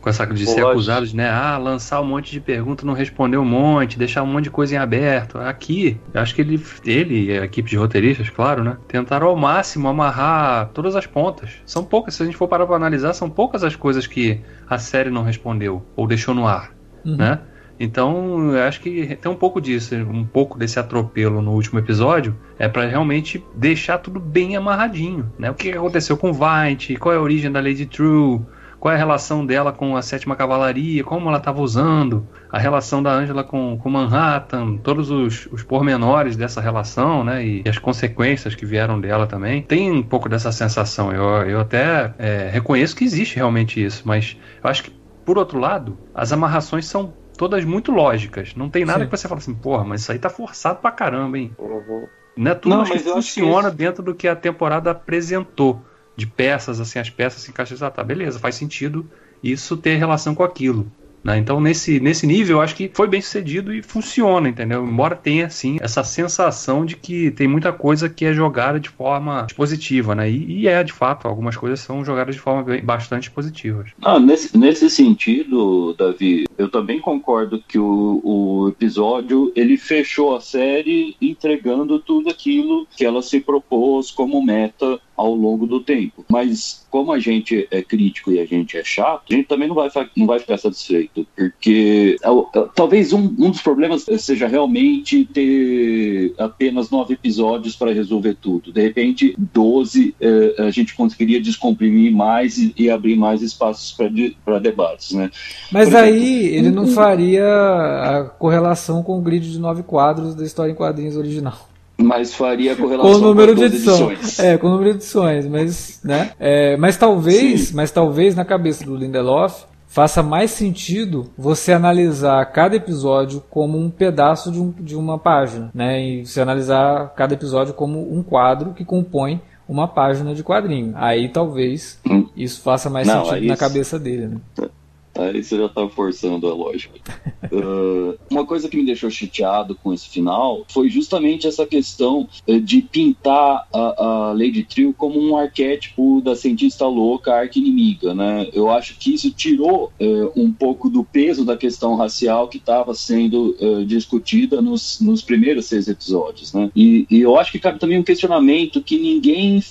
com 0.00 0.08
essa 0.08 0.26
de 0.26 0.46
ser 0.46 0.64
acusado 0.64 1.06
de, 1.06 1.14
né, 1.14 1.28
ah, 1.28 1.58
lançar 1.58 2.00
um 2.00 2.06
monte 2.06 2.32
de 2.32 2.40
perguntas, 2.40 2.84
não 2.84 2.94
responder 2.94 3.36
um 3.36 3.44
monte, 3.44 3.98
deixar 3.98 4.22
um 4.22 4.26
monte 4.26 4.44
de 4.44 4.50
coisa 4.50 4.74
em 4.74 4.78
aberto. 4.78 5.38
Aqui, 5.38 5.98
eu 6.12 6.20
acho 6.20 6.34
que 6.34 6.40
ele, 6.40 6.62
ele 6.84 7.26
e 7.26 7.38
a 7.38 7.44
equipe 7.44 7.68
de 7.68 7.76
roteiristas, 7.76 8.30
claro, 8.30 8.64
né, 8.64 8.76
tentaram 8.88 9.26
ao 9.26 9.36
máximo 9.36 9.88
amarrar 9.88 10.70
todas 10.72 10.96
as 10.96 11.06
pontas. 11.06 11.50
São 11.66 11.84
poucas, 11.84 12.14
se 12.14 12.22
a 12.22 12.26
gente 12.26 12.36
for 12.36 12.48
parar 12.48 12.66
para 12.66 12.76
analisar, 12.76 13.12
são 13.12 13.28
poucas 13.28 13.62
as 13.62 13.76
coisas 13.76 14.06
que 14.06 14.40
a 14.68 14.78
série 14.78 15.10
não 15.10 15.22
respondeu 15.22 15.84
ou 15.94 16.06
deixou 16.06 16.34
no 16.34 16.46
ar, 16.46 16.72
uhum. 17.04 17.16
né? 17.16 17.40
Então, 17.82 18.54
eu 18.54 18.62
acho 18.62 18.78
que 18.82 19.16
tem 19.16 19.32
um 19.32 19.34
pouco 19.34 19.58
disso, 19.58 19.94
um 19.96 20.22
pouco 20.22 20.58
desse 20.58 20.78
atropelo 20.78 21.40
no 21.40 21.52
último 21.52 21.78
episódio, 21.78 22.36
é 22.58 22.68
para 22.68 22.86
realmente 22.86 23.42
deixar 23.54 23.96
tudo 23.96 24.20
bem 24.20 24.54
amarradinho, 24.54 25.32
né? 25.38 25.50
O 25.50 25.54
que 25.54 25.72
aconteceu 25.72 26.14
com 26.14 26.30
Vite, 26.30 26.96
qual 26.96 27.14
é 27.14 27.16
a 27.16 27.22
origem 27.22 27.50
da 27.50 27.58
Lady 27.58 27.86
True, 27.86 28.42
qual 28.80 28.92
é 28.92 28.94
a 28.96 28.98
relação 28.98 29.44
dela 29.44 29.72
com 29.72 29.94
a 29.94 30.00
sétima 30.00 30.34
cavalaria, 30.34 31.04
como 31.04 31.28
ela 31.28 31.36
estava 31.36 31.60
usando, 31.60 32.26
a 32.50 32.58
relação 32.58 33.02
da 33.02 33.12
Angela 33.12 33.44
com, 33.44 33.78
com 33.78 33.90
Manhattan, 33.90 34.78
todos 34.78 35.10
os, 35.10 35.46
os 35.52 35.62
pormenores 35.62 36.34
dessa 36.34 36.62
relação, 36.62 37.22
né? 37.22 37.44
E, 37.44 37.62
e, 37.62 37.68
as 37.68 37.78
consequências 37.78 38.54
que 38.54 38.64
vieram 38.64 38.98
dela 38.98 39.26
também. 39.26 39.62
Tem 39.62 39.92
um 39.92 40.02
pouco 40.02 40.30
dessa 40.30 40.50
sensação. 40.50 41.12
Eu, 41.12 41.24
eu 41.46 41.60
até 41.60 42.14
é, 42.18 42.48
reconheço 42.50 42.96
que 42.96 43.04
existe 43.04 43.36
realmente 43.36 43.84
isso, 43.84 44.02
mas 44.06 44.38
eu 44.64 44.70
acho 44.70 44.84
que, 44.84 44.90
por 45.26 45.36
outro 45.36 45.58
lado, 45.58 45.98
as 46.14 46.32
amarrações 46.32 46.86
são 46.86 47.12
todas 47.36 47.62
muito 47.66 47.92
lógicas. 47.92 48.54
Não 48.54 48.70
tem 48.70 48.86
nada 48.86 49.00
Sim. 49.00 49.10
que 49.10 49.16
você 49.16 49.28
fala 49.28 49.40
assim, 49.40 49.54
porra, 49.54 49.84
mas 49.84 50.00
isso 50.00 50.12
aí 50.12 50.18
tá 50.18 50.30
forçado 50.30 50.80
pra 50.80 50.90
caramba, 50.90 51.38
hein? 51.38 51.52
Uhum. 51.58 52.06
Não 52.34 52.52
é 52.52 52.54
tudo 52.54 52.76
não, 52.76 52.84
que 52.84 52.98
funciona 52.98 53.70
que 53.70 53.76
dentro 53.76 54.02
do 54.02 54.14
que 54.14 54.26
a 54.26 54.34
temporada 54.34 54.90
apresentou. 54.90 55.82
De 56.20 56.26
peças, 56.26 56.78
assim, 56.80 56.98
as 56.98 57.08
peças 57.08 57.40
se 57.40 57.50
encaixam, 57.50 57.78
ah, 57.80 57.90
tá, 57.90 58.04
beleza, 58.04 58.38
faz 58.38 58.54
sentido 58.54 59.08
isso 59.42 59.74
ter 59.74 59.96
relação 59.96 60.34
com 60.34 60.44
aquilo. 60.44 60.86
Né? 61.22 61.38
Então, 61.38 61.60
nesse, 61.60 62.00
nesse 62.00 62.26
nível, 62.26 62.56
eu 62.56 62.62
acho 62.62 62.74
que 62.74 62.90
foi 62.92 63.06
bem 63.06 63.20
sucedido 63.20 63.72
e 63.74 63.82
funciona, 63.82 64.48
entendeu? 64.48 64.86
Embora 64.86 65.14
tenha, 65.14 65.46
assim, 65.46 65.78
essa 65.80 66.02
sensação 66.02 66.84
de 66.84 66.96
que 66.96 67.30
tem 67.30 67.46
muita 67.46 67.72
coisa 67.72 68.08
que 68.08 68.24
é 68.24 68.32
jogada 68.32 68.80
de 68.80 68.88
forma 68.88 69.46
positiva, 69.54 70.14
né? 70.14 70.30
E, 70.30 70.60
e 70.60 70.68
é, 70.68 70.82
de 70.82 70.92
fato, 70.92 71.28
algumas 71.28 71.56
coisas 71.56 71.80
são 71.80 72.04
jogadas 72.04 72.34
de 72.34 72.40
forma 72.40 72.64
bastante 72.82 73.30
positivas. 73.30 73.90
Ah, 74.02 74.18
nesse, 74.18 74.56
nesse 74.56 74.88
sentido, 74.88 75.94
Davi, 75.94 76.46
eu 76.56 76.70
também 76.70 77.00
concordo 77.00 77.62
que 77.66 77.78
o, 77.78 78.20
o 78.24 78.68
episódio, 78.68 79.52
ele 79.54 79.76
fechou 79.76 80.34
a 80.34 80.40
série 80.40 81.16
entregando 81.20 81.98
tudo 81.98 82.30
aquilo 82.30 82.86
que 82.96 83.04
ela 83.04 83.22
se 83.22 83.40
propôs 83.40 84.10
como 84.10 84.42
meta 84.42 84.98
ao 85.20 85.34
longo 85.34 85.66
do 85.66 85.80
tempo. 85.80 86.24
Mas 86.28 86.86
como 86.90 87.12
a 87.12 87.18
gente 87.18 87.68
é 87.70 87.82
crítico 87.82 88.32
e 88.32 88.40
a 88.40 88.46
gente 88.46 88.76
é 88.76 88.82
chato, 88.82 89.24
a 89.30 89.34
gente 89.34 89.46
também 89.46 89.68
não 89.68 89.74
vai, 89.74 89.90
não 90.16 90.26
vai 90.26 90.38
ficar 90.38 90.56
satisfeito, 90.56 91.26
porque 91.36 92.16
é 92.22 92.30
é, 92.58 92.68
talvez 92.74 93.12
um, 93.12 93.24
um 93.38 93.50
dos 93.50 93.60
problemas 93.60 94.06
seja 94.18 94.46
realmente 94.46 95.24
ter 95.26 96.34
apenas 96.38 96.90
nove 96.90 97.14
episódios 97.14 97.76
para 97.76 97.92
resolver 97.92 98.34
tudo. 98.40 98.72
De 98.72 98.80
repente, 98.80 99.34
12 99.38 100.14
é, 100.20 100.54
a 100.58 100.70
gente 100.70 100.94
conseguiria 100.94 101.40
descomprimir 101.40 102.12
mais 102.12 102.58
e, 102.58 102.72
e 102.76 102.90
abrir 102.90 103.16
mais 103.16 103.42
espaços 103.42 103.96
para 104.44 104.58
debates, 104.58 105.12
né? 105.12 105.30
Mas 105.70 105.88
Por 105.88 105.98
aí 105.98 106.46
exemplo, 106.46 106.56
ele 106.56 106.70
não 106.70 106.86
faria 106.86 107.44
a 107.44 108.24
correlação 108.24 109.02
com 109.02 109.18
o 109.18 109.22
grid 109.22 109.50
de 109.50 109.58
nove 109.58 109.82
quadros 109.82 110.34
da 110.34 110.44
história 110.44 110.72
em 110.72 110.74
quadrinhos 110.74 111.16
original. 111.16 111.69
Mas 112.02 112.34
faria 112.34 112.74
correlação 112.76 113.12
com 113.12 113.18
o 113.18 113.20
número 113.20 113.54
de 113.54 113.64
edição. 113.64 114.10
edições. 114.12 114.38
É, 114.38 114.56
com 114.56 114.66
o 114.66 114.70
número 114.70 114.90
de 114.90 114.96
edições, 114.96 115.46
mas, 115.46 116.00
né? 116.02 116.32
É, 116.38 116.76
mas 116.76 116.96
talvez, 116.96 117.68
Sim. 117.68 117.76
mas 117.76 117.90
talvez 117.90 118.34
na 118.34 118.44
cabeça 118.44 118.84
do 118.84 118.96
Lindelof 118.96 119.64
faça 119.86 120.22
mais 120.22 120.52
sentido 120.52 121.30
você 121.36 121.72
analisar 121.72 122.44
cada 122.52 122.76
episódio 122.76 123.42
como 123.50 123.76
um 123.76 123.90
pedaço 123.90 124.50
de, 124.52 124.60
um, 124.60 124.70
de 124.70 124.94
uma 124.94 125.18
página, 125.18 125.70
né? 125.74 126.00
E 126.00 126.26
você 126.26 126.40
analisar 126.40 127.12
cada 127.16 127.34
episódio 127.34 127.74
como 127.74 128.14
um 128.14 128.22
quadro 128.22 128.72
que 128.72 128.84
compõe 128.84 129.40
uma 129.68 129.88
página 129.88 130.34
de 130.34 130.42
quadrinho. 130.42 130.92
Aí 130.96 131.28
talvez 131.28 131.98
hum. 132.08 132.26
isso 132.36 132.60
faça 132.62 132.88
mais 132.88 133.06
Não, 133.06 133.24
sentido 133.24 133.46
na 133.46 133.56
cabeça 133.56 133.98
dele, 133.98 134.28
né? 134.28 134.68
Aí 135.14 135.42
você 135.42 135.56
já 135.56 135.68
tá 135.68 135.88
forçando 135.88 136.46
a 136.48 136.54
lógica. 136.54 136.98
uh, 137.52 138.18
uma 138.30 138.46
coisa 138.46 138.68
que 138.68 138.76
me 138.76 138.86
deixou 138.86 139.10
chateado 139.10 139.74
com 139.74 139.92
esse 139.92 140.08
final 140.08 140.64
foi 140.68 140.88
justamente 140.88 141.46
essa 141.46 141.66
questão 141.66 142.28
uh, 142.46 142.60
de 142.60 142.82
pintar 142.82 143.66
a, 143.72 144.04
a 144.04 144.32
Lady 144.32 144.64
Trio 144.64 144.94
como 144.94 145.20
um 145.20 145.36
arquétipo 145.36 146.20
da 146.20 146.36
cientista 146.36 146.86
louca, 146.86 147.34
arqui-inimiga, 147.34 148.14
né? 148.14 148.48
Eu 148.52 148.70
acho 148.70 148.98
que 148.98 149.14
isso 149.14 149.30
tirou 149.32 149.92
uh, 150.00 150.32
um 150.40 150.52
pouco 150.52 150.88
do 150.88 151.04
peso 151.04 151.44
da 151.44 151.56
questão 151.56 151.96
racial 151.96 152.48
que 152.48 152.58
estava 152.58 152.94
sendo 152.94 153.56
discutida 153.86 154.60
nos, 154.60 155.00
nos 155.00 155.22
primeiros 155.22 155.66
seis 155.66 155.88
episódios, 155.88 156.52
né? 156.52 156.70
E, 156.74 157.06
e, 157.10 157.20
eu 157.20 157.38
acho 157.38 157.52
que 157.52 157.58
cabe 157.58 157.78
também 157.78 157.98
um 157.98 158.02
questionamento 158.02 158.82
que 158.82 158.98
ninguém, 158.98 159.62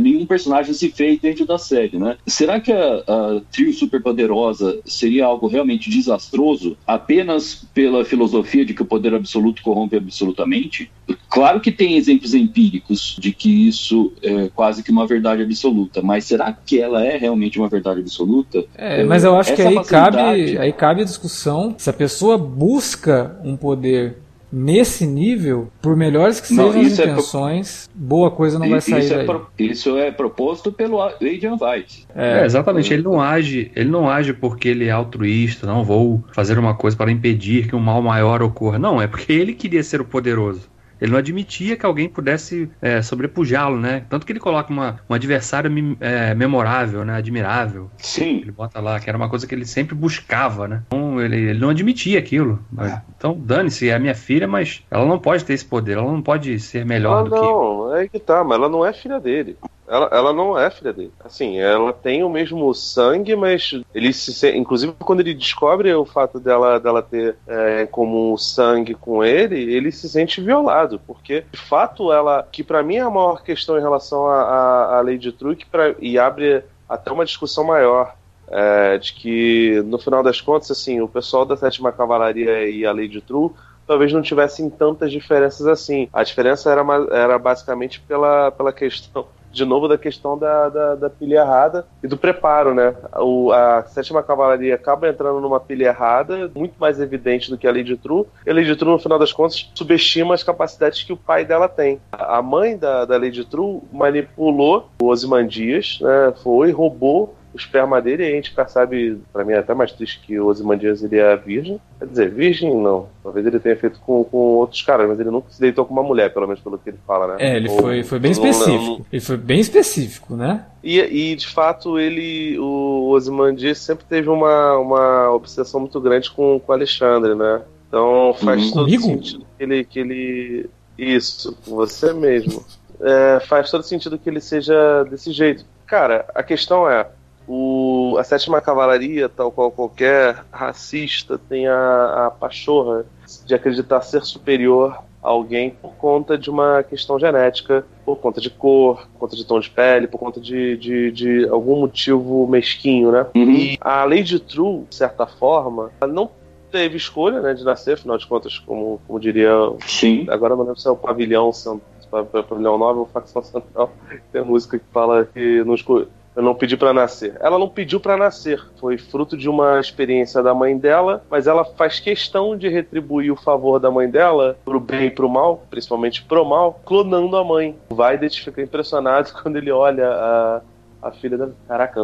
nenhum 0.00 0.26
personagem 0.26 0.72
se 0.74 0.90
fez 0.90 1.20
dentro 1.20 1.46
da 1.46 1.58
série, 1.58 1.98
né? 1.98 2.16
Será 2.26 2.60
que 2.60 2.72
a, 2.72 3.04
a 3.06 3.40
Trio 3.50 3.72
superpoderosa 3.72 4.71
seria 4.84 5.26
algo 5.26 5.46
realmente 5.46 5.90
desastroso 5.90 6.76
apenas 6.86 7.66
pela 7.74 8.04
filosofia 8.04 8.64
de 8.64 8.74
que 8.74 8.82
o 8.82 8.86
poder 8.86 9.14
absoluto 9.14 9.62
corrompe 9.62 9.96
absolutamente? 9.96 10.90
Claro 11.28 11.60
que 11.60 11.72
tem 11.72 11.96
exemplos 11.96 12.34
empíricos 12.34 13.16
de 13.18 13.32
que 13.32 13.68
isso 13.68 14.12
é 14.22 14.48
quase 14.54 14.82
que 14.82 14.90
uma 14.90 15.06
verdade 15.06 15.42
absoluta, 15.42 16.02
mas 16.02 16.24
será 16.24 16.52
que 16.52 16.80
ela 16.80 17.04
é 17.04 17.16
realmente 17.16 17.58
uma 17.58 17.68
verdade 17.68 18.00
absoluta? 18.00 18.64
É, 18.74 19.02
mas 19.04 19.24
eu 19.24 19.36
acho 19.36 19.52
Essa 19.52 19.62
que 19.62 19.68
aí 19.68 19.84
cabe, 19.84 20.58
aí 20.58 20.72
cabe 20.72 21.02
a 21.02 21.04
discussão 21.04 21.74
se 21.76 21.88
a 21.88 21.92
pessoa 21.92 22.36
busca 22.36 23.38
um 23.44 23.56
poder 23.56 24.21
nesse 24.52 25.06
nível, 25.06 25.70
por 25.80 25.96
melhores 25.96 26.40
que 26.40 26.48
sejam 26.48 26.72
não, 26.72 26.80
as 26.80 26.98
intenções, 26.98 27.88
é 27.88 27.92
pro... 27.92 28.06
boa 28.06 28.30
coisa 28.30 28.58
não 28.58 28.68
vai 28.68 28.80
sair 28.80 29.04
isso 29.04 29.14
é 29.14 29.24
pro... 29.24 29.46
Isso 29.58 29.96
é 29.96 30.10
proposto 30.10 30.70
pelo 30.70 31.00
Adrian 31.00 31.56
White. 31.60 32.06
É, 32.14 32.40
é, 32.40 32.44
exatamente. 32.44 32.92
Ele 32.92 33.02
não 33.02 33.20
age, 33.20 33.70
ele 33.74 33.88
não 33.88 34.08
age 34.08 34.32
porque 34.34 34.68
ele 34.68 34.86
é 34.86 34.90
altruísta, 34.90 35.66
não 35.66 35.82
vou 35.82 36.22
fazer 36.32 36.58
uma 36.58 36.74
coisa 36.74 36.96
para 36.96 37.10
impedir 37.10 37.66
que 37.66 37.74
um 37.74 37.80
mal 37.80 38.02
maior 38.02 38.42
ocorra. 38.42 38.78
Não, 38.78 39.00
é 39.00 39.06
porque 39.06 39.32
ele 39.32 39.54
queria 39.54 39.82
ser 39.82 40.00
o 40.00 40.04
poderoso. 40.04 40.70
Ele 41.02 41.10
não 41.10 41.18
admitia 41.18 41.76
que 41.76 41.84
alguém 41.84 42.08
pudesse 42.08 42.70
é, 42.80 43.02
sobrepujá-lo, 43.02 43.76
né? 43.76 44.04
Tanto 44.08 44.24
que 44.24 44.30
ele 44.30 44.38
coloca 44.38 44.72
uma, 44.72 45.00
um 45.10 45.14
adversário 45.14 45.68
é, 45.98 46.32
memorável, 46.32 47.04
né? 47.04 47.16
Admirável. 47.16 47.90
Sim. 47.96 48.36
Ele 48.36 48.52
bota 48.52 48.80
lá, 48.80 49.00
que 49.00 49.10
era 49.10 49.18
uma 49.18 49.28
coisa 49.28 49.44
que 49.44 49.52
ele 49.52 49.66
sempre 49.66 49.96
buscava, 49.96 50.68
né? 50.68 50.84
Então 50.86 51.20
ele, 51.20 51.36
ele 51.36 51.58
não 51.58 51.70
admitia 51.70 52.20
aquilo. 52.20 52.64
É. 52.78 53.00
Então, 53.18 53.36
dane-se, 53.36 53.88
é 53.88 53.94
a 53.94 53.98
minha 53.98 54.14
filha, 54.14 54.46
mas 54.46 54.84
ela 54.88 55.04
não 55.04 55.18
pode 55.18 55.44
ter 55.44 55.54
esse 55.54 55.64
poder, 55.64 55.98
ela 55.98 56.10
não 56.10 56.22
pode 56.22 56.60
ser 56.60 56.86
melhor 56.86 57.18
ah, 57.18 57.22
do 57.24 57.30
não, 57.30 57.40
que. 57.40 57.46
Não, 57.46 57.96
é 57.96 58.06
que 58.06 58.20
tá, 58.20 58.44
mas 58.44 58.56
ela 58.56 58.68
não 58.68 58.86
é 58.86 58.92
filha 58.92 59.18
dele. 59.18 59.56
Ela, 59.92 60.08
ela 60.10 60.32
não 60.32 60.58
é 60.58 60.70
filha 60.70 60.90
dele. 60.90 61.12
Assim, 61.22 61.58
ela 61.58 61.92
tem 61.92 62.24
o 62.24 62.30
mesmo 62.30 62.72
sangue, 62.72 63.36
mas 63.36 63.78
ele 63.94 64.10
se 64.10 64.48
inclusive 64.56 64.94
quando 64.98 65.20
ele 65.20 65.34
descobre 65.34 65.92
o 65.92 66.06
fato 66.06 66.40
dela, 66.40 66.80
dela 66.80 67.02
ter 67.02 67.36
é, 67.46 67.84
como 67.84 68.38
sangue 68.38 68.94
com 68.94 69.22
ele, 69.22 69.70
ele 69.70 69.92
se 69.92 70.08
sente 70.08 70.40
violado, 70.40 70.98
porque 71.06 71.44
de 71.52 71.58
fato 71.58 72.10
ela, 72.10 72.48
que 72.50 72.64
para 72.64 72.82
mim 72.82 72.96
é 72.96 73.00
a 73.00 73.10
maior 73.10 73.42
questão 73.42 73.76
em 73.76 73.82
relação 73.82 74.26
à 74.26 75.02
de 75.18 75.30
truque 75.30 75.66
pra, 75.66 75.94
e 76.00 76.18
abre 76.18 76.64
até 76.88 77.12
uma 77.12 77.26
discussão 77.26 77.62
maior 77.62 78.14
é, 78.48 78.96
de 78.96 79.12
que 79.12 79.82
no 79.84 79.98
final 79.98 80.22
das 80.22 80.40
contas, 80.40 80.70
assim, 80.70 81.02
o 81.02 81.08
pessoal 81.08 81.44
da 81.44 81.54
sétima 81.54 81.92
cavalaria 81.92 82.66
e 82.66 82.86
a 82.86 82.94
de 82.94 83.20
True 83.20 83.50
talvez 83.86 84.10
não 84.10 84.22
tivessem 84.22 84.70
tantas 84.70 85.12
diferenças 85.12 85.66
assim. 85.66 86.08
A 86.14 86.22
diferença 86.22 86.70
era, 86.70 86.82
era 87.10 87.38
basicamente 87.38 88.00
pela, 88.00 88.50
pela 88.52 88.72
questão 88.72 89.26
de 89.52 89.64
novo 89.64 89.86
da 89.86 89.98
questão 89.98 90.36
da, 90.38 90.68
da, 90.68 90.94
da, 90.94 91.10
pilha 91.10 91.40
errada 91.40 91.86
e 92.02 92.08
do 92.08 92.16
preparo, 92.16 92.74
né? 92.74 92.94
O, 93.16 93.52
a 93.52 93.82
sétima 93.84 94.22
cavalaria 94.22 94.74
acaba 94.74 95.08
entrando 95.08 95.40
numa 95.40 95.60
pilha 95.60 95.86
errada, 95.86 96.50
muito 96.54 96.74
mais 96.78 96.98
evidente 97.00 97.50
do 97.50 97.58
que 97.58 97.66
a 97.66 97.72
Lady 97.72 97.96
True. 97.96 98.24
E 98.46 98.50
a 98.50 98.54
Lady 98.54 98.74
True, 98.74 98.92
no 98.92 98.98
final 98.98 99.18
das 99.18 99.32
contas, 99.32 99.70
subestima 99.74 100.34
as 100.34 100.42
capacidades 100.42 101.02
que 101.02 101.12
o 101.12 101.16
pai 101.16 101.44
dela 101.44 101.68
tem. 101.68 102.00
A 102.12 102.40
mãe 102.40 102.76
da, 102.76 103.04
da 103.04 103.16
Lady 103.16 103.44
True 103.44 103.80
manipulou 103.92 104.88
o 105.00 105.08
Ozymandias, 105.08 105.98
né? 106.00 106.32
Foi, 106.42 106.70
roubou 106.70 107.34
o 107.52 107.56
esperma 107.56 108.00
dele, 108.00 108.24
e 108.24 108.32
a 108.32 108.34
gente 108.34 108.52
percebe, 108.52 109.20
pra 109.32 109.44
mim 109.44 109.52
é 109.52 109.58
até 109.58 109.74
mais 109.74 109.92
triste 109.92 110.20
que 110.24 110.38
o 110.40 110.46
Ozymandias 110.46 111.02
ele 111.02 111.18
é 111.18 111.36
virgem. 111.36 111.80
Quer 111.98 112.06
dizer, 112.06 112.30
virgem 112.30 112.74
não. 112.74 113.08
Talvez 113.22 113.46
ele 113.46 113.60
tenha 113.60 113.76
feito 113.76 114.00
com, 114.00 114.24
com 114.24 114.36
outros 114.36 114.82
caras, 114.82 115.08
mas 115.08 115.20
ele 115.20 115.30
nunca 115.30 115.50
se 115.50 115.60
deitou 115.60 115.84
com 115.84 115.92
uma 115.92 116.02
mulher, 116.02 116.32
pelo 116.32 116.46
menos 116.46 116.62
pelo 116.62 116.78
que 116.78 116.90
ele 116.90 116.98
fala, 117.06 117.28
né? 117.28 117.36
É, 117.38 117.56
ele 117.56 117.68
Ou, 117.68 117.78
foi, 117.78 118.02
foi 118.02 118.18
bem 118.18 118.32
específico. 118.32 118.98
Não, 118.98 119.06
ele 119.12 119.22
foi 119.22 119.36
bem 119.36 119.60
específico, 119.60 120.36
né? 120.36 120.64
E, 120.82 120.98
e 120.98 121.36
de 121.36 121.46
fato, 121.46 121.98
ele, 121.98 122.58
o 122.58 123.10
Ozymandias 123.10 123.78
sempre 123.78 124.04
teve 124.06 124.28
uma, 124.28 124.78
uma 124.78 125.30
obsessão 125.30 125.80
muito 125.80 126.00
grande 126.00 126.30
com, 126.30 126.58
com 126.58 126.72
o 126.72 126.74
Alexandre, 126.74 127.34
né? 127.34 127.62
Então 127.88 128.34
faz 128.42 128.64
uhum. 128.64 128.72
todo 128.72 128.84
Comigo? 128.84 129.02
sentido 129.02 129.46
que 129.58 129.62
ele, 129.62 129.84
que 129.84 129.98
ele. 130.00 130.70
Isso, 130.96 131.56
você 131.66 132.12
mesmo. 132.14 132.64
É, 133.00 133.40
faz 133.40 133.70
todo 133.70 133.82
sentido 133.82 134.18
que 134.18 134.30
ele 134.30 134.40
seja 134.40 135.04
desse 135.04 135.32
jeito. 135.32 135.64
Cara, 135.86 136.24
a 136.34 136.42
questão 136.42 136.88
é, 136.88 137.06
o, 137.46 138.16
a 138.18 138.24
sétima 138.24 138.60
cavalaria, 138.60 139.28
tal 139.28 139.50
qual 139.50 139.70
qualquer 139.70 140.44
racista, 140.50 141.38
tem 141.38 141.66
a, 141.66 142.26
a 142.26 142.30
pachorra 142.30 143.04
de 143.44 143.54
acreditar 143.54 144.00
ser 144.02 144.22
superior 144.22 144.98
a 145.22 145.28
alguém 145.28 145.70
por 145.70 145.92
conta 145.94 146.36
de 146.36 146.50
uma 146.50 146.82
questão 146.82 147.18
genética, 147.18 147.84
por 148.04 148.16
conta 148.16 148.40
de 148.40 148.50
cor, 148.50 149.06
por 149.12 149.20
conta 149.20 149.36
de 149.36 149.44
tom 149.44 149.60
de 149.60 149.70
pele, 149.70 150.08
por 150.08 150.18
conta 150.18 150.40
de, 150.40 150.76
de, 150.76 151.10
de 151.12 151.48
algum 151.48 151.80
motivo 151.80 152.46
mesquinho, 152.48 153.12
né? 153.12 153.26
Uhum. 153.34 153.50
E 153.50 153.78
a 153.80 154.04
Lady 154.04 154.40
True, 154.40 154.84
de 154.88 154.96
certa 154.96 155.26
forma, 155.26 155.90
não 156.08 156.28
teve 156.72 156.96
escolha 156.96 157.40
né, 157.40 157.54
de 157.54 157.64
nascer, 157.64 157.94
afinal 157.94 158.18
de 158.18 158.26
contas, 158.26 158.58
como, 158.58 159.00
como 159.06 159.20
diria. 159.20 159.52
Sim. 159.86 160.26
Agora 160.28 160.56
não 160.56 160.64
lembro 160.64 160.80
se 160.80 160.88
é 160.88 160.90
o 160.90 160.96
pavilhão, 160.96 161.52
se 161.52 161.68
é 161.68 161.70
o 161.70 162.26
pavilhão 162.42 162.78
9 162.78 163.00
ou 163.00 163.06
facção 163.06 163.42
central. 163.42 163.92
Tem 164.32 164.42
música 164.42 164.78
que 164.78 164.84
fala 164.90 165.24
que 165.26 165.62
não 165.64 165.74
escolheu 165.74 166.08
eu 166.34 166.42
não 166.42 166.54
pedi 166.54 166.76
para 166.76 166.92
nascer. 166.92 167.36
Ela 167.40 167.58
não 167.58 167.68
pediu 167.68 168.00
para 168.00 168.16
nascer. 168.16 168.62
Foi 168.80 168.96
fruto 168.96 169.36
de 169.36 169.48
uma 169.48 169.78
experiência 169.78 170.42
da 170.42 170.54
mãe 170.54 170.76
dela, 170.76 171.22
mas 171.30 171.46
ela 171.46 171.64
faz 171.64 172.00
questão 172.00 172.56
de 172.56 172.68
retribuir 172.68 173.30
o 173.30 173.36
favor 173.36 173.78
da 173.78 173.90
mãe 173.90 174.08
dela 174.08 174.56
pro 174.64 174.80
bem 174.80 175.06
e 175.06 175.10
pro 175.10 175.28
mal, 175.28 175.62
principalmente 175.70 176.22
pro 176.24 176.44
mal, 176.44 176.80
clonando 176.84 177.36
a 177.36 177.44
mãe. 177.44 177.76
O 177.90 177.94
Vaidet 177.94 178.42
fica 178.42 178.62
impressionado 178.62 179.32
quando 179.42 179.56
ele 179.56 179.70
olha 179.70 180.08
a, 180.08 180.60
a 181.02 181.10
filha 181.12 181.36
da. 181.36 181.48
Caraca, 181.68 182.00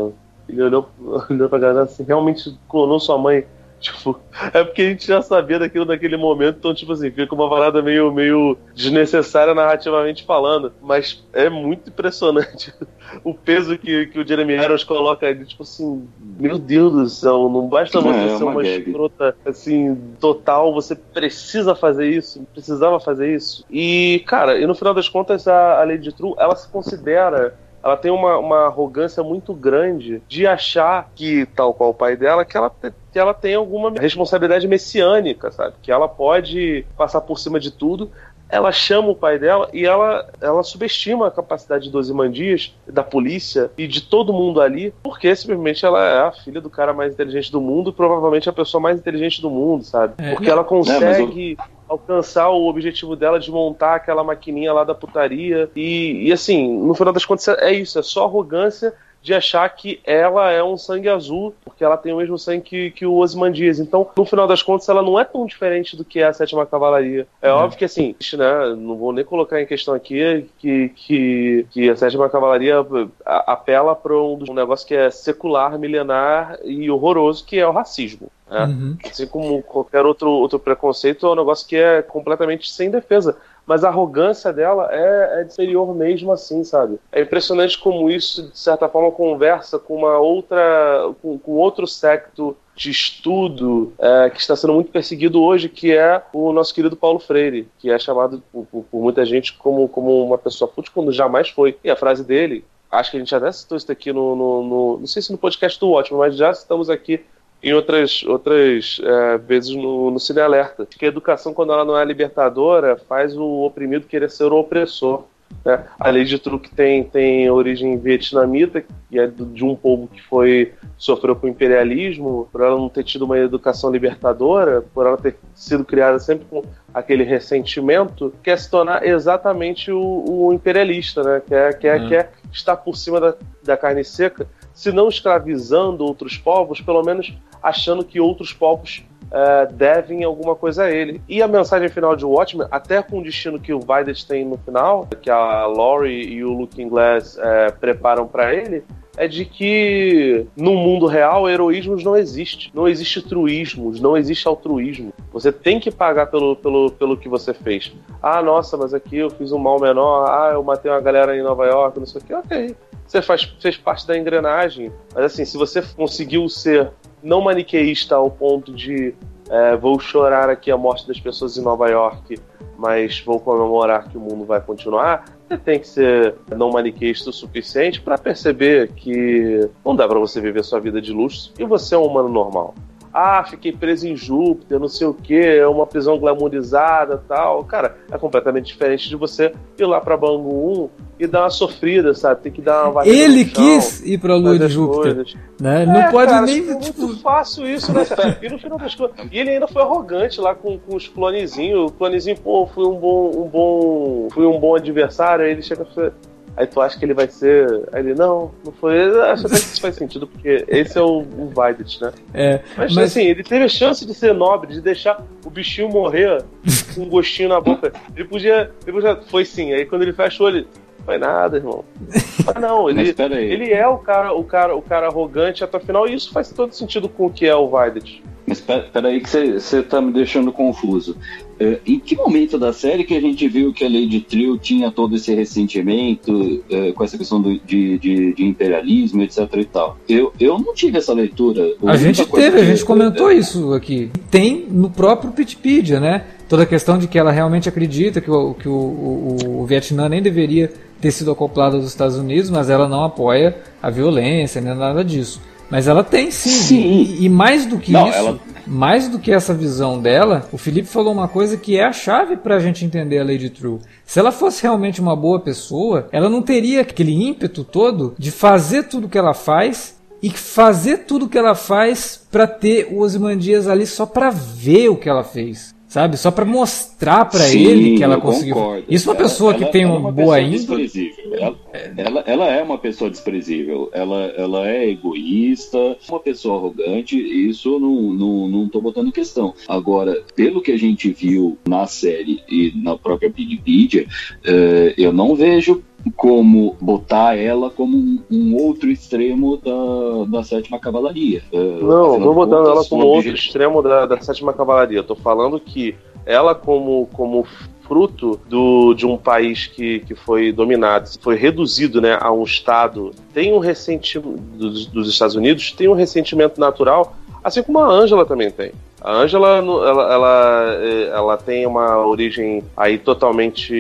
ele 0.49 0.63
olhou, 0.63 0.89
olhou 1.31 1.49
pra 1.49 1.59
galera 1.59 1.83
assim, 1.83 2.05
realmente 2.05 2.59
clonou 2.69 3.01
sua 3.01 3.17
mãe. 3.19 3.47
Tipo, 3.89 4.21
é 4.53 4.65
porque 4.65 4.83
a 4.83 4.89
gente 4.89 5.07
já 5.07 5.23
sabia 5.23 5.59
daquilo 5.59 5.85
naquele 5.85 6.17
momento, 6.17 6.57
então, 6.59 6.75
tipo 6.75 6.93
assim, 6.93 7.11
fica 7.11 7.35
uma 7.35 7.49
parada 7.49 7.81
meio, 7.81 8.13
meio 8.13 8.59
desnecessária 8.75 9.55
narrativamente 9.55 10.25
falando. 10.25 10.73
Mas 10.83 11.25
é 11.33 11.49
muito 11.49 11.89
impressionante 11.89 12.75
o 13.23 13.33
peso 13.33 13.79
que, 13.79 14.07
que 14.07 14.19
o 14.19 14.27
Jeremy 14.27 14.55
Irons 14.55 14.85
coloca 14.85 15.27
ali, 15.27 15.45
tipo 15.45 15.63
assim, 15.63 16.09
meu 16.39 16.59
Deus 16.59 16.93
do 16.93 17.09
céu, 17.09 17.49
não 17.49 17.69
basta 17.69 18.01
você 18.01 18.19
é, 18.19 18.37
ser 18.37 18.43
uma, 18.43 18.53
uma 18.53 18.67
escrota 18.67 19.37
assim, 19.47 19.97
total, 20.21 20.73
você 20.75 20.95
precisa 20.95 21.75
fazer 21.75 22.11
isso, 22.11 22.45
precisava 22.53 22.99
fazer 22.99 23.35
isso. 23.35 23.65
E, 23.71 24.25
cara, 24.27 24.59
e 24.59 24.67
no 24.67 24.75
final 24.75 24.93
das 24.93 25.09
contas, 25.09 25.47
a, 25.47 25.81
a 25.81 25.85
Lady 25.85 26.13
True, 26.13 26.35
ela 26.39 26.57
se 26.57 26.69
considera 26.69 27.55
ela 27.83 27.97
tem 27.97 28.11
uma, 28.11 28.39
uma 28.39 28.67
arrogância 28.67 29.23
muito 29.23 29.55
grande 29.55 30.23
de 30.29 30.47
achar 30.47 31.11
que, 31.15 31.47
tal 31.47 31.73
qual 31.73 31.91
o 31.91 31.95
pai 31.95 32.17
dela, 32.17 32.45
que 32.45 32.57
ela, 32.57 32.71
que 33.13 33.19
ela 33.19 33.35
tem 33.35 33.55
alguma 33.55 33.91
responsabilidade 33.91 34.67
messiânica, 34.67 35.51
sabe? 35.51 35.75
Que 35.83 35.93
ela 35.93 36.09
pode 36.09 36.85
passar 36.97 37.21
por 37.21 37.39
cima 37.39 37.61
de 37.61 37.71
tudo. 37.71 38.11
Ela 38.51 38.73
chama 38.73 39.09
o 39.11 39.15
pai 39.15 39.39
dela 39.39 39.69
e 39.75 39.85
ela, 39.85 40.27
ela 40.41 40.63
subestima 40.63 41.27
a 41.27 41.31
capacidade 41.31 41.91
dos 41.91 42.09
Imandias, 42.09 42.75
da 42.87 43.03
polícia 43.03 43.71
e 43.77 43.87
de 43.87 44.01
todo 44.01 44.33
mundo 44.33 44.61
ali, 44.61 44.93
porque 45.03 45.37
simplesmente 45.37 45.85
ela 45.85 46.03
é 46.03 46.21
a 46.21 46.33
filha 46.33 46.59
do 46.59 46.71
cara 46.71 46.95
mais 46.95 47.13
inteligente 47.13 47.53
do 47.53 47.61
mundo, 47.61 47.93
provavelmente 47.93 48.49
a 48.49 48.53
pessoa 48.53 48.81
mais 48.81 48.99
inteligente 48.99 49.43
do 49.43 49.51
mundo, 49.51 49.85
sabe? 49.85 50.15
É. 50.17 50.31
Porque 50.33 50.51
ela 50.51 50.65
consegue. 50.65 51.59
É, 51.61 51.78
alcançar 51.89 52.49
o 52.51 52.69
objetivo 52.69 53.17
dela 53.17 53.41
de 53.41 53.51
montar 53.51 53.95
aquela 53.95 54.23
maquininha 54.23 54.73
lá 54.73 54.85
da 54.85 54.95
putaria. 54.95 55.71
E, 55.75 56.29
e 56.29 56.33
assim, 56.33 56.79
no 56.79 56.95
final 56.95 57.13
das 57.13 57.25
contas, 57.25 57.49
é 57.49 57.73
isso, 57.73 57.99
é 57.99 58.03
só 58.03 58.25
arrogância 58.25 58.95
de 59.21 59.35
achar 59.35 59.69
que 59.69 60.01
ela 60.05 60.51
é 60.51 60.63
um 60.63 60.77
sangue 60.77 61.09
azul, 61.09 61.55
porque 61.65 61.83
ela 61.83 61.97
tem 61.97 62.13
o 62.13 62.19
mesmo 62.19 62.39
sangue 62.39 62.63
que, 62.63 62.91
que 62.93 63.07
o 63.07 63.17
Osmandias. 63.17 63.79
Então, 63.79 64.09
no 64.17 64.25
final 64.25 64.47
das 64.47 64.63
contas, 64.63 64.89
ela 64.89 65.03
não 65.03 65.19
é 65.19 65.25
tão 65.25 65.45
diferente 65.45 65.97
do 65.97 66.05
que 66.05 66.21
é 66.21 66.27
a 66.27 66.33
sétima 66.33 66.65
cavalaria. 66.65 67.27
É, 67.43 67.49
é. 67.49 67.53
óbvio 67.53 67.79
que 67.79 67.85
assim, 67.85 68.15
né, 68.35 68.77
não 68.77 68.97
vou 68.97 69.13
nem 69.13 69.25
colocar 69.25 69.61
em 69.61 69.67
questão 69.67 69.95
aqui 69.95 70.49
que, 70.59 70.91
que, 70.91 71.67
que 71.71 71.91
a 71.91 71.97
sétima 71.97 72.31
cavalaria 72.31 72.77
apela 73.25 73.95
para 73.95 74.15
um, 74.15 74.39
um 74.49 74.55
negócio 74.55 74.87
que 74.87 74.95
é 74.95 75.11
secular, 75.11 75.79
milenar 75.79 76.59
e 76.65 76.91
horroroso, 76.91 77.45
que 77.45 77.59
é 77.59 77.67
o 77.67 77.73
racismo. 77.73 78.31
É. 78.51 78.65
Uhum. 78.65 78.97
Assim 79.05 79.27
como 79.27 79.63
qualquer 79.63 80.05
outro, 80.05 80.31
outro 80.31 80.59
preconceito, 80.59 81.27
é 81.27 81.31
um 81.31 81.37
negócio 81.37 81.67
que 81.67 81.77
é 81.77 82.03
completamente 82.03 82.71
sem 82.71 82.91
defesa. 82.91 83.37
Mas 83.67 83.85
a 83.85 83.89
arrogância 83.89 84.51
dela 84.51 84.89
é, 84.91 85.41
é 85.41 85.45
inferior 85.45 85.95
mesmo 85.95 86.33
assim, 86.33 86.65
sabe? 86.65 86.99
É 87.13 87.21
impressionante 87.21 87.79
como 87.79 88.11
isso, 88.11 88.51
de 88.51 88.59
certa 88.59 88.89
forma, 88.89 89.13
conversa 89.13 89.79
com 89.79 89.97
uma 89.97 90.19
outra. 90.19 91.13
com, 91.21 91.39
com 91.39 91.53
outro 91.53 91.87
secto 91.87 92.57
de 92.75 92.91
estudo 92.91 93.93
é, 93.99 94.31
que 94.31 94.41
está 94.41 94.55
sendo 94.55 94.73
muito 94.73 94.91
perseguido 94.91 95.43
hoje, 95.43 95.69
que 95.69 95.93
é 95.93 96.23
o 96.33 96.53
nosso 96.53 96.73
querido 96.73 96.97
Paulo 96.97 97.19
Freire, 97.19 97.69
que 97.79 97.91
é 97.91 97.99
chamado 97.99 98.43
por, 98.53 98.65
por, 98.67 98.85
por 98.85 99.03
muita 99.03 99.27
gente 99.27 99.53
como, 99.55 99.89
como 99.89 100.25
uma 100.25 100.39
pessoa 100.39 100.71
fútil, 100.71 100.93
quando 100.95 101.13
jamais 101.13 101.51
foi. 101.51 101.77
E 101.83 101.91
a 101.91 101.97
frase 101.97 102.25
dele, 102.25 102.65
acho 102.91 103.11
que 103.11 103.17
a 103.17 103.21
gente 103.21 103.35
até 103.35 103.51
citou 103.53 103.77
isso 103.77 103.91
aqui 103.91 104.13
no, 104.13 104.35
no, 104.35 104.63
no, 104.63 104.99
não 105.01 105.07
sei 105.07 105.21
se 105.21 105.33
no 105.33 105.37
podcast 105.37 105.79
do 105.79 105.91
Ótimo, 105.91 106.19
mas 106.19 106.37
já 106.37 106.53
estamos 106.53 106.89
aqui 106.89 107.21
em 107.63 107.73
outras, 107.73 108.23
outras 108.25 109.01
é, 109.03 109.39
vezes 109.39 109.75
no, 109.75 110.11
no 110.11 110.21
Cine 110.21 110.41
Alerta. 110.41 110.87
Que 110.87 111.05
a 111.05 111.09
educação, 111.09 111.53
quando 111.53 111.73
ela 111.73 111.85
não 111.85 111.99
é 111.99 112.05
libertadora, 112.05 112.97
faz 112.97 113.37
o 113.37 113.63
oprimido 113.63 114.07
querer 114.07 114.31
ser 114.31 114.53
o 114.53 114.59
opressor. 114.59 115.25
Né? 115.65 115.83
A 115.99 116.11
lei 116.11 116.25
de 116.25 116.39
truque 116.39 116.71
tem, 116.71 117.05
tem 117.05 117.51
origem 117.51 117.99
vietnamita, 117.99 118.85
que 119.09 119.19
é 119.19 119.27
de 119.27 119.65
um 119.65 119.75
povo 119.75 120.07
que 120.09 120.23
foi 120.23 120.73
sofreu 120.97 121.35
com 121.37 121.47
o 121.47 121.51
imperialismo, 121.51 122.49
por 122.53 122.61
ela 122.61 122.77
não 122.77 122.89
ter 122.89 123.05
tido 123.05 123.25
uma 123.25 123.39
educação 123.39 123.91
libertadora, 123.91 124.83
por 124.93 125.07
ela 125.07 125.17
ter 125.17 125.37
sido 125.55 125.85
criada 125.85 126.19
sempre 126.19 126.45
com 126.51 126.65
aquele 126.93 127.23
ressentimento, 127.23 128.33
quer 128.43 128.59
se 128.59 128.71
tornar 128.71 129.07
exatamente 129.07 129.93
o, 129.93 130.25
o 130.27 130.53
imperialista, 130.53 131.23
né? 131.23 131.43
Quer, 131.47 131.79
quer, 131.79 132.01
uhum. 132.01 132.09
quer 132.09 132.33
estar 132.53 132.77
por 132.77 132.97
cima 132.97 133.21
da, 133.21 133.35
da 133.63 133.77
carne 133.77 134.05
seca, 134.05 134.47
se 134.79 134.93
não 134.93 135.09
escravizando 135.09 136.05
outros 136.05 136.39
povos, 136.39 136.81
pelo 136.81 137.03
menos 137.03 137.35
achando 137.61 138.05
que 138.05 138.21
outros 138.21 138.53
povos 138.53 139.05
uh, 139.25 139.73
devem 139.73 140.23
alguma 140.23 140.55
coisa 140.55 140.85
a 140.85 140.91
ele. 140.91 141.21
E 141.29 141.43
a 141.43 141.49
mensagem 141.49 141.89
final 141.89 142.15
de 142.15 142.25
Watchmen, 142.25 142.69
até 142.71 143.03
com 143.03 143.19
o 143.19 143.23
destino 143.25 143.59
que 143.59 143.75
o 143.75 143.81
Vaidet 143.81 144.25
tem 144.25 144.45
no 144.45 144.57
final, 144.57 145.09
que 145.21 145.29
a 145.29 145.67
Laurie 145.67 146.29
e 146.29 146.45
o 146.45 146.53
Looking 146.53 146.89
Glass 146.89 147.37
uh, 147.39 147.77
preparam 147.81 148.29
para 148.29 148.55
ele, 148.55 148.85
é 149.17 149.27
de 149.27 149.45
que 149.45 150.47
no 150.57 150.75
mundo 150.75 151.07
real 151.07 151.51
heroísmos 151.51 152.05
não 152.05 152.17
existe. 152.17 152.71
Não 152.73 152.87
existe 152.87 153.21
truísmos, 153.21 154.01
não 154.01 154.17
existe 154.17 154.47
altruísmo. 154.47 155.13
Você 155.33 155.51
tem 155.51 155.81
que 155.81 155.91
pagar 155.91 156.27
pelo, 156.27 156.55
pelo, 156.55 156.93
pelo 156.93 157.17
que 157.17 157.29
você 157.29 157.53
fez. 157.53 157.93
Ah, 158.23 158.41
nossa, 158.41 158.77
mas 158.77 158.95
aqui 158.95 159.17
eu 159.17 159.29
fiz 159.29 159.51
um 159.51 159.59
mal 159.59 159.81
menor. 159.81 160.31
Ah, 160.31 160.51
eu 160.53 160.63
matei 160.63 160.89
uma 160.89 161.01
galera 161.01 161.37
em 161.37 161.43
Nova 161.43 161.67
York, 161.67 161.99
não 161.99 162.07
sei 162.07 162.21
o 162.21 162.25
que. 162.25 162.33
Ok. 162.33 162.77
Você 163.09 163.23
faz, 163.23 163.43
fez 163.59 163.77
parte 163.79 164.07
da 164.07 164.17
engrenagem. 164.17 164.93
Mas 165.15 165.25
assim, 165.25 165.45
se 165.45 165.57
você 165.57 165.81
conseguiu 165.81 166.47
ser 166.49 166.93
não 167.23 167.41
maniqueísta 167.41 168.15
ao 168.15 168.31
ponto 168.31 168.73
de 168.73 169.15
é, 169.51 169.77
vou 169.77 169.99
chorar 169.99 170.51
aqui 170.51 170.71
a 170.71 170.77
morte 170.77 171.09
das 171.09 171.19
pessoas 171.19 171.57
em 171.57 171.63
Nova 171.63 171.89
York, 171.89 172.39
mas 172.77 173.21
vou 173.21 173.41
comemorar 173.41 174.09
que 174.09 174.19
o 174.19 174.21
mundo 174.21 174.45
vai 174.45 174.61
continuar, 174.61 175.25
você 175.49 175.57
tem 175.57 175.81
que 175.81 175.89
ser 175.89 176.35
não 176.55 176.71
maniqueísta 176.71 177.31
o 177.31 177.33
suficiente 177.33 178.01
para 178.01 178.19
perceber 178.19 178.93
que 178.93 179.69
não 179.83 179.97
dá 179.97 180.07
para 180.07 180.19
você 180.19 180.39
viver 180.39 180.63
sua 180.63 180.79
vida 180.79 181.01
de 181.01 181.13
luxo 181.13 181.53
e 181.59 181.65
você 181.65 181.95
é 181.95 181.99
um 181.99 182.05
humano 182.05 182.29
normal 182.29 182.75
ah, 183.13 183.45
fiquei 183.45 183.73
preso 183.73 184.07
em 184.07 184.17
Júpiter, 184.17 184.79
não 184.79 184.89
sei 184.89 185.07
o 185.07 185.15
que, 185.15 185.35
é 185.35 185.67
uma 185.67 185.87
prisão 185.87 186.19
glamourizada 186.19 187.23
tal. 187.29 187.65
Cara, 187.65 187.97
é 188.11 188.19
completamente 188.19 188.67
diferente 188.67 189.09
de 189.09 189.17
você 189.17 189.53
ir 189.79 189.87
lá 189.87 190.01
pra 190.01 190.17
Bangu 190.17 190.91
1 191.19 191.21
e 191.21 191.27
dar 191.27 191.43
uma 191.43 191.51
sofrida, 191.51 192.15
sabe? 192.15 192.43
Tem 192.43 192.53
que 192.53 192.63
dar 192.63 192.91
uma 192.91 193.07
Ele 193.07 193.45
quis 193.45 194.05
ir 194.05 194.19
pra 194.19 194.37
lua 194.37 194.59
de 194.59 194.69
Júpiter. 194.69 195.25
Né? 195.61 195.85
Não 195.85 195.97
é, 195.97 196.11
pode 196.11 196.31
cara, 196.31 196.47
nem. 196.47 196.63
Tipo, 196.63 196.81
tipo... 196.81 197.03
muito 197.03 197.21
fácil 197.21 197.69
isso, 197.69 197.93
né? 197.93 198.05
E 198.41 198.49
no 198.49 198.59
final 198.59 198.79
das 198.79 198.95
contas. 198.95 199.27
E 199.31 199.39
ele 199.39 199.51
ainda 199.51 199.67
foi 199.67 199.83
arrogante 199.83 200.41
lá 200.41 200.55
com, 200.55 200.79
com 200.79 200.97
os 200.97 201.09
clonezinhos. 201.09 201.91
O 201.91 201.95
clonezinho, 201.95 202.37
pô, 202.39 202.67
fui 202.67 202.87
um 202.87 202.95
bom. 202.99 203.31
Um 203.31 203.49
bom 203.49 204.29
fui 204.31 204.47
um 204.47 204.59
bom 204.59 204.77
adversário. 204.77 205.45
Aí 205.45 205.51
ele 205.51 205.63
chega 205.63 205.85
e 205.85 206.13
Aí 206.59 206.67
tu 206.67 206.81
acha 206.81 206.99
que 206.99 207.05
ele 207.05 207.15
vai 207.15 207.29
ser. 207.29 207.89
Aí 207.93 208.01
ele, 208.03 208.15
não, 208.15 208.51
não 208.65 208.73
foi. 208.73 208.99
Acho 209.31 209.47
até 209.47 209.55
que 209.55 209.63
isso 209.63 209.81
faz 209.81 209.95
sentido, 209.95 210.27
porque 210.27 210.65
esse 210.67 210.99
é 210.99 211.01
o, 211.01 211.21
o 211.21 211.53
né? 211.55 212.13
É, 212.35 212.61
mas, 212.77 212.95
mas, 212.97 213.13
assim, 213.13 213.27
ele 213.27 213.45
teve 213.45 213.65
a 213.65 213.69
chance 213.69 214.05
de 214.05 214.13
ser 214.13 214.35
nobre, 214.35 214.75
de 214.75 214.81
deixar 214.81 215.25
o 215.47 215.51
bichinho 215.51 215.89
morrer 215.89 216.43
com 216.97 217.03
um 217.03 217.09
gostinho 217.09 217.51
na 217.51 217.61
boca. 217.61 217.93
Ele 218.17 218.27
podia. 218.27 218.73
Ele 218.85 218.93
podia 218.93 219.17
foi 219.29 219.45
sim. 219.45 219.73
Aí 219.73 219.87
quando 219.87 220.03
ele 220.03 220.13
fecha 220.13 220.43
o 220.43 220.47
olho, 220.47 220.67
foi 221.05 221.17
nada, 221.17 221.59
irmão. 221.59 221.85
Mas 222.45 222.55
não, 222.61 222.91
ele, 222.91 223.15
ele 223.33 223.73
é 223.73 223.87
o 223.87 223.99
cara, 223.99 224.33
o 224.33 224.43
cara, 224.43 224.75
o 224.75 224.83
cara 224.83 225.07
arrogante 225.07 225.63
até 225.63 225.77
o 225.77 225.81
final, 225.81 226.09
e 226.09 226.15
isso 226.15 226.33
faz 226.33 226.51
todo 226.51 226.75
sentido 226.75 227.09
com 227.09 227.27
o 227.27 227.31
que 227.31 227.47
é 227.47 227.55
o 227.55 227.69
Violet. 227.69 228.21
Mas 228.49 228.61
peraí 228.61 229.21
que 229.21 229.29
você 229.29 229.83
tá 229.83 230.01
me 230.01 230.13
deixando 230.13 230.51
confuso. 230.51 231.17
É, 231.61 231.81
em 231.85 231.99
que 231.99 232.17
momento 232.17 232.57
da 232.57 232.73
série 232.73 233.05
que 233.05 233.17
a 233.17 233.21
gente 233.21 233.47
viu 233.49 233.73
que 233.73 233.85
a 233.85 233.89
Lady 233.89 234.21
Trio 234.21 234.57
tinha 234.57 234.93
todo 234.93 235.17
esse 235.17 235.35
ressentimento 235.35 236.63
é, 236.71 236.93
com 236.93 237.03
essa 237.03 237.19
questão 237.19 237.43
do, 237.43 237.59
de, 237.59 237.99
de, 237.99 238.33
de, 238.33 238.45
imperialismo, 238.45 239.23
etc 239.23 239.49
e 239.57 239.65
tal? 239.65 239.99
Eu, 240.09 240.33
eu 240.39 240.59
não 240.59 240.73
tive 240.73 240.99
essa 240.99 241.13
leitura. 241.13 241.69
A 241.85 241.97
gente 241.97 242.25
teve, 242.25 242.61
a 242.61 242.65
gente 242.65 242.85
comentou 242.85 243.31
isso 243.31 243.75
aqui. 243.75 244.11
Tem 244.31 244.67
no 244.71 244.89
próprio 244.89 245.33
Wikipedia, 245.37 245.99
né? 245.99 246.25
Toda 246.49 246.63
a 246.63 246.67
questão 246.67 246.97
de 246.97 247.09
que 247.09 247.19
ela 247.19 247.33
realmente 247.33 247.69
acredita 247.69 248.21
que 248.21 248.31
o, 248.31 248.55
que 248.55 248.69
o, 248.69 248.73
o, 248.73 249.61
o 249.63 249.67
Vietnã 249.67 250.09
nem 250.09 250.23
deveria 250.23 250.73
ter 251.01 251.11
sido 251.11 251.31
acoplado 251.31 251.77
aos 251.77 251.87
Estados 251.87 252.17
Unidos, 252.17 252.51
mas 252.51 252.71
ela 252.71 252.89
não 252.89 253.05
apoia 253.05 253.57
a 253.83 253.91
violência, 253.91 254.61
nem 254.61 254.75
nada 254.75 255.05
disso. 255.05 255.41
Mas 255.71 255.87
ela 255.87 256.03
tem 256.03 256.31
sim. 256.31 256.51
sim. 256.51 256.81
E, 256.81 257.25
e, 257.25 257.29
mais 257.29 257.67
do 257.67 257.79
que 257.79 257.93
Não, 257.93 258.09
isso, 258.09 258.19
ela... 258.19 258.39
mais 258.67 259.09
do 259.09 259.19
que 259.19 259.33
essa 259.33 259.53
visão 259.53 260.01
dela, 260.01 260.49
o 260.53 260.59
Felipe 260.59 260.89
falou 260.89 261.13
uma 261.13 261.29
coisa 261.29 261.57
que 261.57 261.79
é 261.79 261.85
a 261.85 261.93
chave 261.93 262.37
para 262.37 262.57
a 262.57 262.59
gente 262.59 262.85
entender 262.85 263.19
a 263.19 263.25
Lady 263.25 263.51
True. 263.51 263.79
Se 264.05 264.19
ela 264.19 264.33
fosse 264.33 264.63
realmente 264.63 265.01
uma 265.01 265.15
boa 265.15 265.41
pessoa, 265.41 266.09
ela 266.11 266.29
não 266.29 266.43
teria 266.43 266.81
aquele 266.81 267.13
ímpeto 267.13 267.65
todo 267.65 268.15
de 268.19 268.31
fazer 268.31 268.85
tudo 268.85 269.09
que 269.09 269.19
ela 269.19 269.35
faz 269.35 269.97
e 270.23 270.31
fazer 270.31 270.99
tudo 270.99 271.29
que 271.29 271.39
ela 271.39 271.55
faz 271.55 272.21
para 272.31 272.47
ter 272.47 272.89
o 272.91 273.01
Ozymandias 273.01 273.69
ali 273.69 273.87
só 273.87 274.05
para 274.05 274.31
ver 274.31 274.89
o 274.89 274.97
que 274.97 275.09
ela 275.09 275.23
fez 275.23 275.78
sabe? 275.89 276.17
Só 276.17 276.31
para 276.31 276.45
mostrar 276.45 277.25
para 277.25 277.49
ele 277.49 277.97
que 277.97 278.05
ela 278.05 278.21
conseguiu. 278.21 278.55
Concordo. 278.55 278.85
Isso 278.89 279.09
é 279.09 279.13
uma 279.13 279.19
pessoa 279.19 279.55
ela, 279.55 279.65
que 279.65 279.73
tem 279.73 279.83
é 279.83 279.87
uma 279.87 280.13
boa 280.13 280.41
índole. 280.41 280.91
Ela, 281.33 281.57
ela, 281.97 282.21
ela, 282.27 282.47
é 282.47 282.63
uma 282.63 282.79
pessoa 282.79 283.11
desprezível. 283.11 283.91
Ela, 283.93 284.27
ela 284.37 284.69
é 284.69 284.91
egoísta, 284.91 285.97
uma 286.09 286.21
pessoa 286.21 286.59
arrogante. 286.59 287.17
Isso 287.19 287.79
não, 287.81 288.13
não, 288.13 288.49
não 288.49 288.69
tô 288.69 288.81
botando 288.81 289.09
em 289.09 289.13
questão. 289.13 289.55
Agora, 289.67 290.23
pelo 290.37 290.61
que 290.61 290.73
a 290.73 290.79
gente 290.79 291.11
viu 291.11 291.59
na 291.67 291.87
série 291.87 292.43
e 292.49 292.73
na 292.77 292.97
própria 292.97 293.33
Wikipedia, 293.37 294.07
uh, 294.45 294.95
eu 294.97 295.13
não 295.13 295.35
vejo 295.35 295.83
como 296.17 296.77
botar 296.81 297.37
ela 297.37 297.71
como 297.71 297.97
um, 297.97 298.23
um 298.31 298.57
outro 298.57 298.91
extremo 298.91 299.57
da, 299.57 300.39
da 300.39 300.45
sétima 300.45 300.79
cavalaria. 300.79 301.43
Uh, 301.53 301.85
não, 301.85 302.19
não 302.19 302.35
botando 302.35 302.69
ela 302.69 302.85
como 302.85 303.05
outro 303.05 303.35
extremo 303.35 303.83
da, 303.83 304.07
da 304.07 304.21
sétima 304.21 304.53
cavalaria. 304.53 305.03
Tô 305.03 305.15
falando 305.15 305.59
que 305.59 305.97
ela 306.25 306.55
como, 306.55 307.07
como 307.13 307.47
fruto 307.89 308.39
do, 308.49 308.93
de 308.95 309.07
um 309.07 309.17
país 309.17 309.67
que, 309.67 310.01
que 310.01 310.15
foi 310.15 310.53
dominado, 310.53 311.09
foi 311.21 311.37
reduzido 311.37 312.01
né, 312.03 312.19
a 312.21 312.31
um 312.31 312.45
estado, 312.45 313.13
tem 313.33 313.53
um 313.55 313.59
ressentimento 313.59 314.39
dos, 314.39 314.87
dos 314.87 315.09
Estados 315.09 315.35
Unidos, 315.35 315.73
tem 315.73 315.89
um 315.89 315.95
ressentimento 315.95 316.61
natural, 316.61 317.17
assim 317.43 317.63
como 317.63 317.79
a 317.79 317.89
Ângela 317.89 318.27
também 318.27 318.51
tem. 318.51 318.73
A 319.01 319.13
Angela, 319.13 319.59
ela, 319.59 320.13
ela, 320.13 320.75
é, 320.83 321.09
ela, 321.09 321.37
tem 321.37 321.67
uma 321.67 322.05
origem 322.05 322.65
aí 322.77 322.99
totalmente 322.99 323.73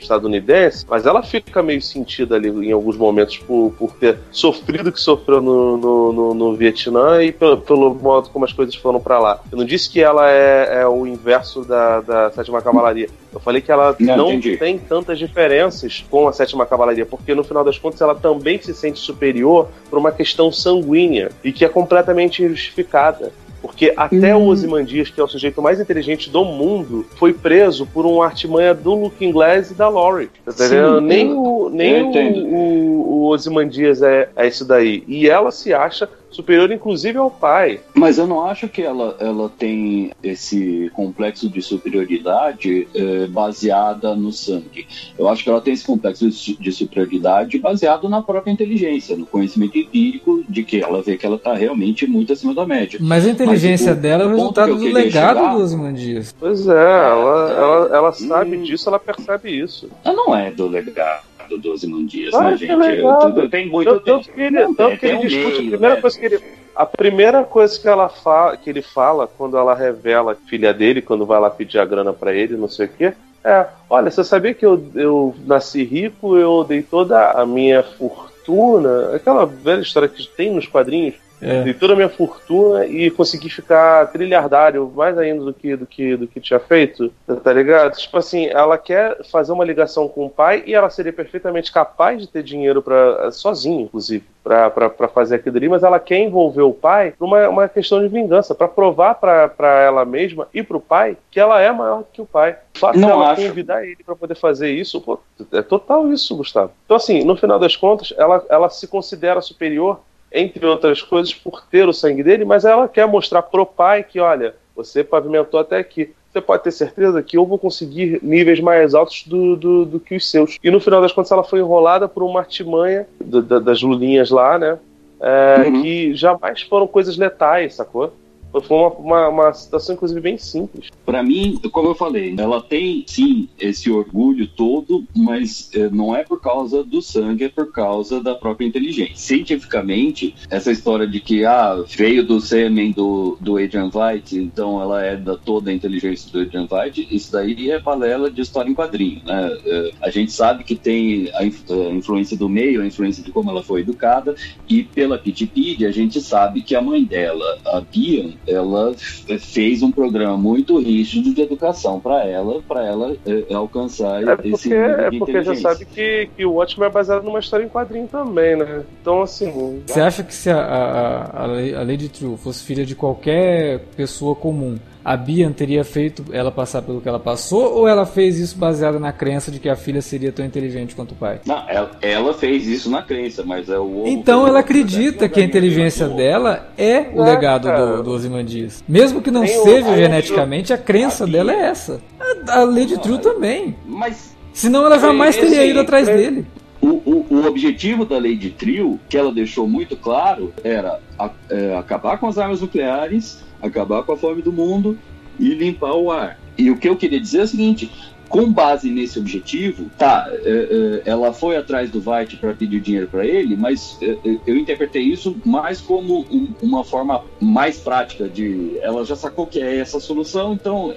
estadunidense, 0.00 0.86
mas 0.88 1.06
ela 1.06 1.22
fica 1.22 1.62
meio 1.62 1.82
sentida 1.82 2.36
ali 2.36 2.48
em 2.48 2.72
alguns 2.72 2.96
momentos 2.96 3.38
por, 3.38 3.74
por 3.76 3.92
ter 3.94 4.18
sofrido 4.30 4.90
o 4.90 4.92
que 4.92 5.00
sofreu 5.00 5.40
no, 5.40 5.76
no, 5.76 6.12
no, 6.12 6.34
no 6.34 6.56
Vietnã 6.56 7.22
e 7.22 7.32
pelo, 7.32 7.58
pelo, 7.58 7.94
modo 7.94 8.30
como 8.30 8.44
as 8.44 8.52
coisas 8.52 8.74
foram 8.74 9.00
para 9.00 9.18
lá. 9.18 9.40
Eu 9.50 9.58
não 9.58 9.64
disse 9.64 9.90
que 9.90 10.00
ela 10.00 10.30
é, 10.30 10.82
é 10.82 10.86
o 10.86 11.06
inverso 11.06 11.64
da, 11.64 12.00
da 12.00 12.30
Sétima 12.30 12.62
Cavalaria. 12.62 13.08
Eu 13.32 13.40
falei 13.40 13.60
que 13.60 13.70
ela 13.70 13.94
não, 13.98 14.16
não 14.16 14.40
tem 14.40 14.78
tantas 14.78 15.18
diferenças 15.18 16.04
com 16.10 16.28
a 16.28 16.32
Sétima 16.32 16.64
Cavalaria, 16.64 17.06
porque 17.06 17.34
no 17.34 17.42
final 17.42 17.64
das 17.64 17.78
contas 17.78 18.00
ela 18.00 18.14
também 18.14 18.60
se 18.60 18.72
sente 18.74 19.00
superior 19.00 19.68
por 19.88 19.98
uma 19.98 20.12
questão 20.12 20.52
sanguínea 20.52 21.30
e 21.42 21.52
que 21.52 21.64
é 21.64 21.68
completamente 21.68 22.42
injustificada. 22.42 23.32
Porque 23.60 23.92
até 23.96 24.34
hum. 24.34 24.44
o 24.44 24.48
Ozymandias, 24.48 25.10
que 25.10 25.20
é 25.20 25.24
o 25.24 25.28
sujeito 25.28 25.60
mais 25.60 25.80
inteligente 25.80 26.30
do 26.30 26.44
mundo, 26.44 27.06
foi 27.16 27.32
preso 27.32 27.86
por 27.86 28.06
um 28.06 28.22
artimanha 28.22 28.74
do 28.74 28.94
Looking 28.94 29.32
Glass 29.32 29.70
e 29.70 29.74
da 29.74 29.88
Laurie. 29.88 30.30
Tá? 30.44 31.00
Nem, 31.00 31.32
o, 31.32 31.68
nem 31.68 32.02
o, 32.02 32.56
o, 32.56 33.20
o 33.20 33.26
Ozymandias 33.28 34.02
é, 34.02 34.28
é 34.34 34.46
isso 34.46 34.64
daí. 34.64 35.04
E 35.06 35.28
ela 35.28 35.50
se 35.50 35.74
acha 35.74 36.08
superior 36.30 36.70
inclusive 36.70 37.18
ao 37.18 37.30
pai. 37.30 37.80
Mas 37.94 38.18
eu 38.18 38.26
não 38.26 38.46
acho 38.46 38.68
que 38.68 38.82
ela, 38.82 39.16
ela 39.20 39.48
tem 39.48 40.12
esse 40.22 40.90
complexo 40.94 41.48
de 41.48 41.60
superioridade 41.60 42.88
é, 42.94 43.26
baseada 43.26 44.14
no 44.14 44.32
sangue. 44.32 44.86
Eu 45.18 45.28
acho 45.28 45.42
que 45.42 45.50
ela 45.50 45.60
tem 45.60 45.74
esse 45.74 45.84
complexo 45.84 46.28
de, 46.28 46.56
de, 46.56 46.72
superioridade 46.72 47.58
baseado 47.58 48.08
na 48.08 48.22
própria 48.22 48.50
inteligência, 48.50 49.16
no 49.16 49.26
conhecimento 49.26 49.76
empírico 49.76 50.44
de 50.48 50.62
que 50.62 50.80
ela 50.80 51.02
vê 51.02 51.16
que 51.16 51.26
ela 51.26 51.36
está 51.36 51.54
realmente 51.54 52.06
muito 52.06 52.32
acima 52.32 52.54
da 52.54 52.66
média. 52.66 52.98
Mas 53.02 53.26
a 53.26 53.30
inteligência 53.30 53.90
Mas, 53.90 53.98
o, 53.98 54.02
dela 54.02 54.22
é 54.24 54.26
o 54.26 54.30
resultado 54.30 54.76
do 54.76 54.84
legado 54.84 55.38
chegar... 55.38 55.54
dos 55.54 55.74
Mandias. 55.74 56.34
Pois 56.38 56.66
é, 56.66 56.72
ela, 56.72 57.50
ela, 57.50 57.96
ela 57.96 58.12
sabe 58.12 58.56
hum... 58.56 58.62
disso, 58.62 58.88
ela 58.88 58.98
percebe 58.98 59.50
isso. 59.50 59.88
Ela 60.04 60.14
não 60.14 60.36
é 60.36 60.50
do 60.50 60.66
legado 60.66 61.29
do 61.50 61.58
12 61.58 62.04
dias, 62.04 62.32
né, 62.32 62.56
gente? 62.56 62.70
Eu, 62.70 63.50
tem 63.50 63.68
muito 63.68 64.00
tanto, 64.00 64.30
que 64.30 64.40
ele, 64.40 64.74
tanto 64.74 64.98
que 64.98 65.06
ele 65.06 65.26
discute, 65.26 65.58
a 65.58 65.70
primeira 65.70 65.94
né? 65.96 66.00
coisa 66.00 66.18
que 66.18 66.24
ele. 66.24 66.40
A 66.74 66.86
primeira 66.86 67.44
coisa 67.44 67.78
que, 67.78 67.88
ela 67.88 68.08
fala, 68.08 68.56
que 68.56 68.70
ele 68.70 68.80
fala 68.80 69.26
quando 69.26 69.56
ela 69.56 69.74
revela 69.74 70.32
a 70.32 70.34
filha 70.34 70.72
dele, 70.72 71.02
quando 71.02 71.26
vai 71.26 71.38
lá 71.40 71.50
pedir 71.50 71.78
a 71.78 71.84
grana 71.84 72.12
para 72.12 72.32
ele, 72.32 72.56
não 72.56 72.68
sei 72.68 72.86
o 72.86 72.88
quê, 72.88 73.12
é: 73.44 73.66
Olha, 73.88 74.10
você 74.10 74.22
sabia 74.22 74.54
que 74.54 74.64
eu, 74.64 74.82
eu 74.94 75.34
nasci 75.44 75.82
rico, 75.82 76.36
eu 76.36 76.64
dei 76.64 76.82
toda 76.82 77.32
a 77.32 77.44
minha 77.44 77.82
fortuna, 77.82 79.14
aquela 79.14 79.44
velha 79.44 79.82
história 79.82 80.08
que 80.08 80.26
tem 80.26 80.54
nos 80.54 80.66
quadrinhos, 80.66 81.16
é. 81.40 81.62
Dei 81.62 81.74
toda 81.74 81.94
a 81.94 81.96
minha 81.96 82.08
fortuna 82.08 82.86
e 82.86 83.10
consegui 83.10 83.48
ficar 83.48 84.06
trilhardário 84.12 84.90
mais 84.94 85.16
ainda 85.16 85.44
do 85.44 85.54
que, 85.54 85.74
do 85.74 85.86
que, 85.86 86.16
do 86.16 86.26
que 86.26 86.40
tinha 86.40 86.60
feito, 86.60 87.12
tá 87.42 87.52
ligado? 87.52 87.96
Tipo 87.96 88.18
assim, 88.18 88.46
ela 88.46 88.76
quer 88.76 89.24
fazer 89.30 89.52
uma 89.52 89.64
ligação 89.64 90.06
com 90.08 90.26
o 90.26 90.30
pai 90.30 90.62
e 90.66 90.74
ela 90.74 90.90
seria 90.90 91.12
perfeitamente 91.12 91.72
capaz 91.72 92.20
de 92.20 92.28
ter 92.28 92.42
dinheiro 92.42 92.82
para 92.82 93.30
sozinha, 93.32 93.82
inclusive, 93.82 94.24
para 94.42 95.08
fazer 95.12 95.36
aquilo 95.36 95.56
ali, 95.56 95.68
mas 95.68 95.82
ela 95.82 95.98
quer 95.98 96.18
envolver 96.18 96.62
o 96.62 96.72
pai 96.72 97.14
numa 97.18 97.48
uma 97.48 97.68
questão 97.68 98.00
de 98.00 98.08
vingança, 98.08 98.54
para 98.54 98.68
provar 98.68 99.14
para 99.14 99.80
ela 99.82 100.04
mesma 100.04 100.48
e 100.52 100.62
para 100.62 100.76
o 100.76 100.80
pai 100.80 101.16
que 101.30 101.40
ela 101.40 101.60
é 101.60 101.70
maior 101.72 102.04
que 102.12 102.20
o 102.20 102.26
pai. 102.26 102.56
O 102.76 102.78
fato 102.78 102.98
Não 102.98 103.08
dela 103.08 103.30
acho. 103.32 103.46
convidar 103.48 103.84
ele 103.84 103.98
para 104.04 104.16
poder 104.16 104.34
fazer 104.34 104.70
isso, 104.70 105.00
pô, 105.00 105.18
é 105.52 105.62
total 105.62 106.12
isso, 106.12 106.36
Gustavo. 106.36 106.72
Então, 106.84 106.96
assim, 106.96 107.24
no 107.24 107.36
final 107.36 107.58
das 107.58 107.76
contas, 107.76 108.12
ela, 108.16 108.44
ela 108.48 108.70
se 108.70 108.86
considera 108.86 109.40
superior 109.40 110.00
entre 110.32 110.64
outras 110.64 111.02
coisas, 111.02 111.34
por 111.34 111.62
ter 111.66 111.88
o 111.88 111.92
sangue 111.92 112.22
dele, 112.22 112.44
mas 112.44 112.64
ela 112.64 112.88
quer 112.88 113.06
mostrar 113.06 113.42
pro 113.42 113.66
pai 113.66 114.04
que, 114.04 114.20
olha, 114.20 114.54
você 114.74 115.02
pavimentou 115.02 115.58
até 115.58 115.78
aqui. 115.78 116.12
Você 116.32 116.40
pode 116.40 116.62
ter 116.62 116.70
certeza 116.70 117.22
que 117.22 117.36
eu 117.36 117.44
vou 117.44 117.58
conseguir 117.58 118.20
níveis 118.22 118.60
mais 118.60 118.94
altos 118.94 119.24
do, 119.26 119.56
do, 119.56 119.84
do 119.84 119.98
que 119.98 120.14
os 120.14 120.30
seus. 120.30 120.58
E 120.62 120.70
no 120.70 120.78
final 120.78 121.00
das 121.00 121.12
contas, 121.12 121.32
ela 121.32 121.42
foi 121.42 121.58
enrolada 121.58 122.08
por 122.08 122.22
uma 122.22 122.40
artimanha 122.40 123.06
do, 123.20 123.42
das 123.60 123.82
lulinhas 123.82 124.30
lá, 124.30 124.56
né? 124.56 124.78
É, 125.20 125.64
uhum. 125.66 125.82
Que 125.82 126.14
jamais 126.14 126.62
foram 126.62 126.86
coisas 126.86 127.16
letais, 127.16 127.74
sacou? 127.74 128.12
Foi 128.52 128.76
uma, 128.76 128.88
uma, 128.94 129.28
uma 129.28 129.52
situação, 129.52 129.94
inclusive, 129.94 130.20
bem 130.20 130.38
simples. 130.38 130.88
Para 131.04 131.22
mim, 131.22 131.58
como 131.72 131.88
eu 131.88 131.94
falei, 131.94 132.34
ela 132.38 132.60
tem 132.60 133.04
sim 133.06 133.48
esse 133.58 133.90
orgulho 133.90 134.46
todo, 134.48 135.04
mas 135.14 135.70
é, 135.74 135.88
não 135.88 136.14
é 136.14 136.24
por 136.24 136.40
causa 136.40 136.82
do 136.82 137.00
sangue, 137.00 137.44
é 137.44 137.48
por 137.48 137.72
causa 137.72 138.20
da 138.20 138.34
própria 138.34 138.66
inteligência. 138.66 139.16
Cientificamente, 139.16 140.34
essa 140.48 140.70
história 140.70 141.06
de 141.06 141.20
que 141.20 141.44
ah, 141.44 141.84
veio 141.88 142.24
do 142.24 142.40
sêmen 142.40 142.92
do, 142.92 143.36
do 143.40 143.56
Adrian 143.56 143.90
White, 143.92 144.36
então 144.36 144.80
ela 144.80 145.02
é 145.02 145.16
da 145.16 145.36
toda 145.36 145.70
a 145.70 145.74
inteligência 145.74 146.30
do 146.32 146.40
Adrian 146.40 146.66
White, 146.70 147.08
isso 147.10 147.32
daí 147.32 147.70
é 147.70 147.78
balela 147.78 148.30
de 148.30 148.40
história 148.40 148.70
em 148.70 148.74
quadrinho. 148.74 149.22
Né? 149.24 149.58
É, 149.64 149.90
a 150.02 150.10
gente 150.10 150.32
sabe 150.32 150.64
que 150.64 150.74
tem 150.74 151.30
a, 151.34 151.40
a 151.40 151.44
influência 151.44 152.36
do 152.36 152.48
meio, 152.48 152.82
a 152.82 152.86
influência 152.86 153.22
de 153.22 153.30
como 153.30 153.50
ela 153.50 153.62
foi 153.62 153.80
educada, 153.80 154.34
e 154.68 154.82
pela 154.82 155.20
Wikipedia 155.24 155.88
a 155.88 155.92
gente 155.92 156.20
sabe 156.20 156.62
que 156.62 156.74
a 156.74 156.82
mãe 156.82 157.04
dela, 157.04 157.58
a 157.66 157.80
Bia, 157.80 158.30
ela 158.46 158.92
fez 159.38 159.82
um 159.82 159.90
programa 159.90 160.36
muito 160.36 160.78
rígido 160.78 161.34
de 161.34 161.42
educação 161.42 162.00
para 162.00 162.24
ela, 162.24 162.62
para 162.66 162.84
ela 162.84 163.16
é, 163.26 163.54
alcançar 163.54 164.22
é 164.22 164.34
porque, 164.36 164.48
esse 164.48 164.68
nível 164.68 164.96
de 164.96 165.16
É 165.16 165.18
porque 165.18 165.42
já 165.42 165.54
sabe 165.56 165.84
que, 165.84 166.30
que 166.36 166.44
o 166.44 166.54
Watchmen 166.54 166.88
é 166.88 166.92
baseado 166.92 167.22
numa 167.22 167.38
história 167.38 167.64
em 167.64 167.68
quadrinho 167.68 168.08
também, 168.08 168.56
né? 168.56 168.82
Então, 169.00 169.22
assim... 169.22 169.82
Você 169.86 170.00
acha 170.00 170.22
que 170.22 170.34
se 170.34 170.50
a, 170.50 170.58
a, 170.58 171.22
a, 171.22 171.44
a 171.44 171.82
Lady 171.82 172.08
True 172.08 172.36
fosse 172.36 172.64
filha 172.64 172.84
de 172.84 172.94
qualquer 172.94 173.80
pessoa 173.96 174.34
comum, 174.34 174.78
a 175.04 175.16
Bian 175.16 175.52
teria 175.52 175.84
feito 175.84 176.24
ela 176.32 176.50
passar 176.50 176.82
pelo 176.82 177.00
que 177.00 177.08
ela 177.08 177.18
passou 177.18 177.74
ou 177.74 177.88
ela 177.88 178.04
fez 178.04 178.38
isso 178.38 178.56
baseada 178.56 178.98
na 178.98 179.12
crença 179.12 179.50
de 179.50 179.58
que 179.58 179.68
a 179.68 179.76
filha 179.76 180.02
seria 180.02 180.32
tão 180.32 180.44
inteligente 180.44 180.94
quanto 180.94 181.12
o 181.12 181.14
pai? 181.14 181.40
Não, 181.46 181.64
ela, 181.68 181.90
ela 182.02 182.34
fez 182.34 182.66
isso 182.66 182.90
na 182.90 183.02
crença, 183.02 183.42
mas 183.44 183.68
é 183.68 183.78
o. 183.78 184.04
Então 184.06 184.46
ela 184.46 184.60
acredita 184.60 185.28
que 185.28 185.40
a 185.40 185.44
inteligência 185.44 186.08
dela 186.08 186.70
é 186.76 187.10
o 187.14 187.22
legado 187.22 187.70
do, 187.70 188.02
do 188.02 188.10
Ozymandias. 188.10 188.84
Mesmo 188.88 189.22
que 189.22 189.30
não 189.30 189.46
seja 189.46 189.94
geneticamente, 189.94 190.72
a 190.72 190.78
crença 190.78 191.26
dela 191.26 191.52
é 191.52 191.60
essa. 191.66 192.00
A, 192.18 192.60
a 192.60 192.64
Lady 192.64 192.98
True 192.98 193.18
também. 193.18 193.76
Mas. 193.86 194.36
Senão 194.52 194.84
ela 194.84 194.98
jamais 194.98 195.36
teria 195.36 195.64
ido 195.64 195.80
atrás 195.80 196.06
dele. 196.06 196.46
O, 196.80 196.88
o, 196.88 197.26
o, 197.30 197.46
objetivo 197.46 198.06
da 198.06 198.16
lei 198.16 198.36
de 198.36 198.50
trio, 198.50 198.98
que 199.08 199.16
ela 199.16 199.30
deixou 199.30 199.68
muito 199.68 199.96
claro, 199.96 200.52
era 200.64 200.98
a, 201.18 201.30
é, 201.50 201.76
acabar 201.76 202.18
com 202.18 202.26
as 202.26 202.38
armas 202.38 202.62
nucleares, 202.62 203.44
acabar 203.62 204.02
com 204.02 204.12
a 204.12 204.16
fome 204.16 204.42
do 204.42 204.52
mundo 204.52 204.98
e 205.38 205.54
limpar 205.54 205.94
o 205.94 206.10
ar. 206.10 206.38
E 206.56 206.70
o 206.70 206.76
que 206.76 206.88
eu 206.88 206.96
queria 206.96 207.20
dizer 207.20 207.40
é 207.40 207.44
o 207.44 207.48
seguinte: 207.48 207.90
com 208.30 208.50
base 208.50 208.88
nesse 208.88 209.18
objetivo, 209.18 209.90
tá, 209.98 210.30
é, 210.30 211.02
é, 211.04 211.10
ela 211.10 211.32
foi 211.32 211.56
atrás 211.56 211.90
do 211.90 211.98
White 211.98 212.36
para 212.36 212.54
pedir 212.54 212.80
dinheiro 212.80 213.08
para 213.08 213.26
ele, 213.26 213.56
mas 213.56 213.98
é, 214.00 214.16
eu 214.46 214.56
interpretei 214.56 215.02
isso 215.02 215.36
mais 215.44 215.80
como 215.80 216.24
uma 216.62 216.84
forma 216.84 217.24
mais 217.40 217.78
prática 217.78 218.28
de, 218.28 218.78
ela 218.80 219.04
já 219.04 219.16
sacou 219.16 219.46
que 219.46 219.60
é 219.60 219.78
essa 219.78 219.98
solução, 219.98 220.52
então 220.52 220.94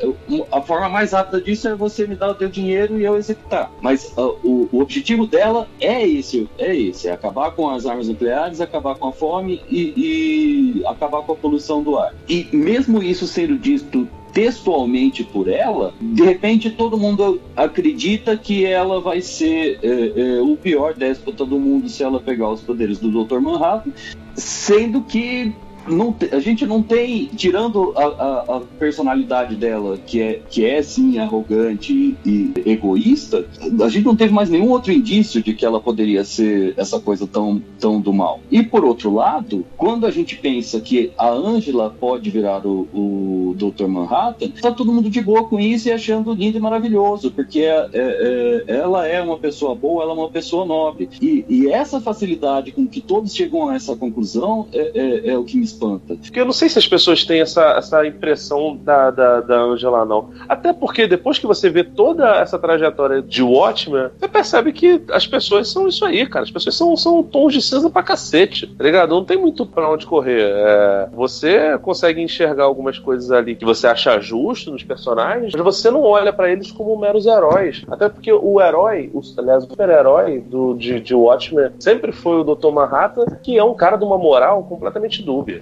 a 0.51 0.61
forma 0.61 0.87
mais 0.87 1.11
rápida 1.11 1.41
disso 1.41 1.67
é 1.67 1.73
você 1.73 2.05
me 2.05 2.15
dar 2.15 2.29
o 2.29 2.35
teu 2.35 2.47
dinheiro 2.47 2.99
e 2.99 3.03
eu 3.03 3.17
executar. 3.17 3.71
Mas 3.81 4.13
o, 4.15 4.69
o, 4.71 4.79
objetivo 4.79 5.25
dela 5.25 5.67
é 5.81 6.07
esse, 6.07 6.47
é 6.59 6.75
esse, 6.75 7.07
é 7.07 7.13
acabar 7.13 7.51
com 7.51 7.67
as 7.67 7.87
armas 7.87 8.07
nucleares, 8.07 8.61
acabar 8.61 8.93
com 8.95 9.07
a 9.07 9.11
fome 9.11 9.59
e, 9.67 10.77
e 10.77 10.85
acabar 10.85 11.23
com 11.23 11.31
a 11.31 11.35
poluição 11.35 11.81
do 11.81 11.97
ar. 11.97 12.13
E 12.29 12.47
mesmo 12.53 13.01
isso 13.01 13.25
sendo 13.25 13.57
dito 13.57 14.07
textualmente 14.33 15.23
por 15.23 15.47
ela, 15.47 15.93
de 16.01 16.23
repente 16.23 16.71
todo 16.71 16.97
mundo 16.97 17.39
acredita 17.55 18.35
que 18.35 18.65
ela 18.65 18.99
vai 18.99 19.21
ser 19.21 19.79
é, 19.83 20.37
é, 20.37 20.41
o 20.41 20.57
pior 20.57 20.95
déspota 20.95 21.45
do 21.45 21.59
mundo 21.59 21.87
se 21.87 22.03
ela 22.03 22.19
pegar 22.19 22.49
os 22.49 22.61
poderes 22.61 22.97
do 22.97 23.23
Dr. 23.23 23.39
Manhattan, 23.39 23.91
sendo 24.33 25.01
que 25.01 25.53
não, 25.87 26.15
a 26.31 26.39
gente 26.39 26.65
não 26.65 26.81
tem, 26.81 27.25
tirando 27.35 27.93
a, 27.95 28.03
a, 28.03 28.57
a, 28.57 28.61
personalidade 28.79 29.55
dela, 29.55 29.97
que 29.97 30.21
é, 30.21 30.41
que 30.49 30.65
é 30.65 30.81
sim 30.81 31.19
arrogante 31.19 31.93
e, 31.93 32.17
e, 32.25 32.53
egoísta, 32.65 33.45
a 33.81 33.89
gente 33.89 34.05
não 34.05 34.15
teve 34.15 34.33
mais 34.33 34.49
nenhum 34.49 34.69
outro 34.69 34.91
indício 34.91 35.41
de 35.41 35.53
que 35.53 35.65
ela 35.65 35.79
poderia 35.79 36.23
ser 36.23 36.73
essa 36.77 36.99
coisa 36.99 37.27
tão, 37.27 37.61
tão 37.79 37.99
do 37.99 38.13
mal. 38.13 38.39
E 38.49 38.63
por 38.63 38.85
outro 38.85 39.13
lado, 39.13 39.65
quando 39.77 40.05
a 40.05 40.11
gente 40.11 40.37
pensa 40.37 40.79
que 40.79 41.11
a 41.17 41.29
Angela 41.29 41.89
pode 41.89 42.29
virar 42.29 42.65
o, 42.65 42.87
o 42.93 43.55
Dr. 43.57 43.87
Manhattan, 43.87 44.49
tá 44.61 44.71
todo 44.71 44.91
mundo 44.91 45.09
de 45.09 45.21
boa 45.21 45.43
com 45.43 45.59
isso 45.59 45.87
e 45.87 45.91
achando 45.91 46.33
lindo 46.33 46.57
e 46.57 46.61
maravilhoso, 46.61 47.31
porque 47.31 47.61
é, 47.61 47.89
é, 47.93 48.63
é, 48.67 48.75
ela 48.77 49.07
é 49.07 49.21
uma 49.21 49.37
pessoa 49.37 49.75
boa, 49.75 50.03
ela 50.03 50.13
é 50.13 50.15
uma 50.15 50.29
pessoa 50.29 50.65
nobre. 50.65 51.09
E, 51.21 51.45
e 51.47 51.67
essa 51.69 51.99
facilidade 51.99 52.71
com 52.71 52.87
que 52.87 53.01
todos 53.01 53.33
chegam 53.33 53.69
a 53.69 53.75
essa 53.75 53.95
conclusão 53.95 54.67
é, 54.71 54.91
é, 54.93 55.29
é 55.31 55.37
o 55.37 55.43
que 55.43 55.57
me 55.57 55.63
espanta. 55.73 56.15
Porque 56.15 56.39
eu 56.39 56.45
não 56.45 56.53
sei 56.53 56.69
se 56.69 56.79
as 56.79 56.87
pessoas 56.87 57.23
têm 57.25 57.41
essa, 57.41 57.63
essa 57.77 58.05
impressão 58.05 58.77
da, 58.77 59.11
da, 59.11 59.41
da 59.41 59.61
Angela, 59.61 60.05
não. 60.05 60.29
Até 60.47 60.71
porque 60.71 61.07
depois 61.07 61.37
que 61.37 61.47
você 61.47 61.69
vê 61.69 61.83
toda 61.83 62.37
essa 62.37 62.57
trajetória 62.57 63.21
de 63.21 63.41
Watchmen, 63.41 64.09
você 64.17 64.27
percebe 64.27 64.73
que 64.73 65.01
as 65.11 65.27
pessoas 65.27 65.69
são 65.69 65.87
isso 65.87 66.05
aí, 66.05 66.25
cara. 66.25 66.43
As 66.43 66.51
pessoas 66.51 66.75
são, 66.75 66.95
são 66.95 67.23
tons 67.23 67.53
de 67.53 67.61
cinza 67.61 67.89
pra 67.89 68.03
cacete, 68.03 68.67
tá 68.67 68.83
ligado? 68.83 69.09
Não 69.09 69.25
tem 69.25 69.37
muito 69.37 69.65
pra 69.65 69.89
onde 69.89 70.05
correr. 70.05 70.41
É, 70.41 71.09
você 71.13 71.77
consegue 71.79 72.21
enxergar 72.21 72.63
algumas 72.63 72.99
coisas 72.99 73.31
ali 73.31 73.55
que 73.55 73.65
você 73.65 73.87
acha 73.87 74.19
justo 74.19 74.71
nos 74.71 74.83
personagens, 74.83 75.53
mas 75.53 75.63
você 75.63 75.89
não 75.89 76.01
olha 76.03 76.31
para 76.31 76.51
eles 76.51 76.71
como 76.71 76.97
meros 76.97 77.25
heróis. 77.25 77.83
Até 77.89 78.09
porque 78.09 78.31
o 78.31 78.61
herói, 78.61 79.09
o, 79.13 79.21
aliás, 79.37 79.63
o 79.63 79.67
super-herói 79.67 80.43
de, 80.77 80.99
de 80.99 81.15
Watchmen 81.15 81.71
sempre 81.79 82.11
foi 82.11 82.41
o 82.41 82.43
Dr. 82.43 82.71
Manhattan, 82.71 83.25
que 83.41 83.57
é 83.57 83.63
um 83.63 83.73
cara 83.73 83.97
de 83.97 84.03
uma 84.03 84.17
moral 84.17 84.63
completamente 84.63 85.23
dúbia. 85.23 85.61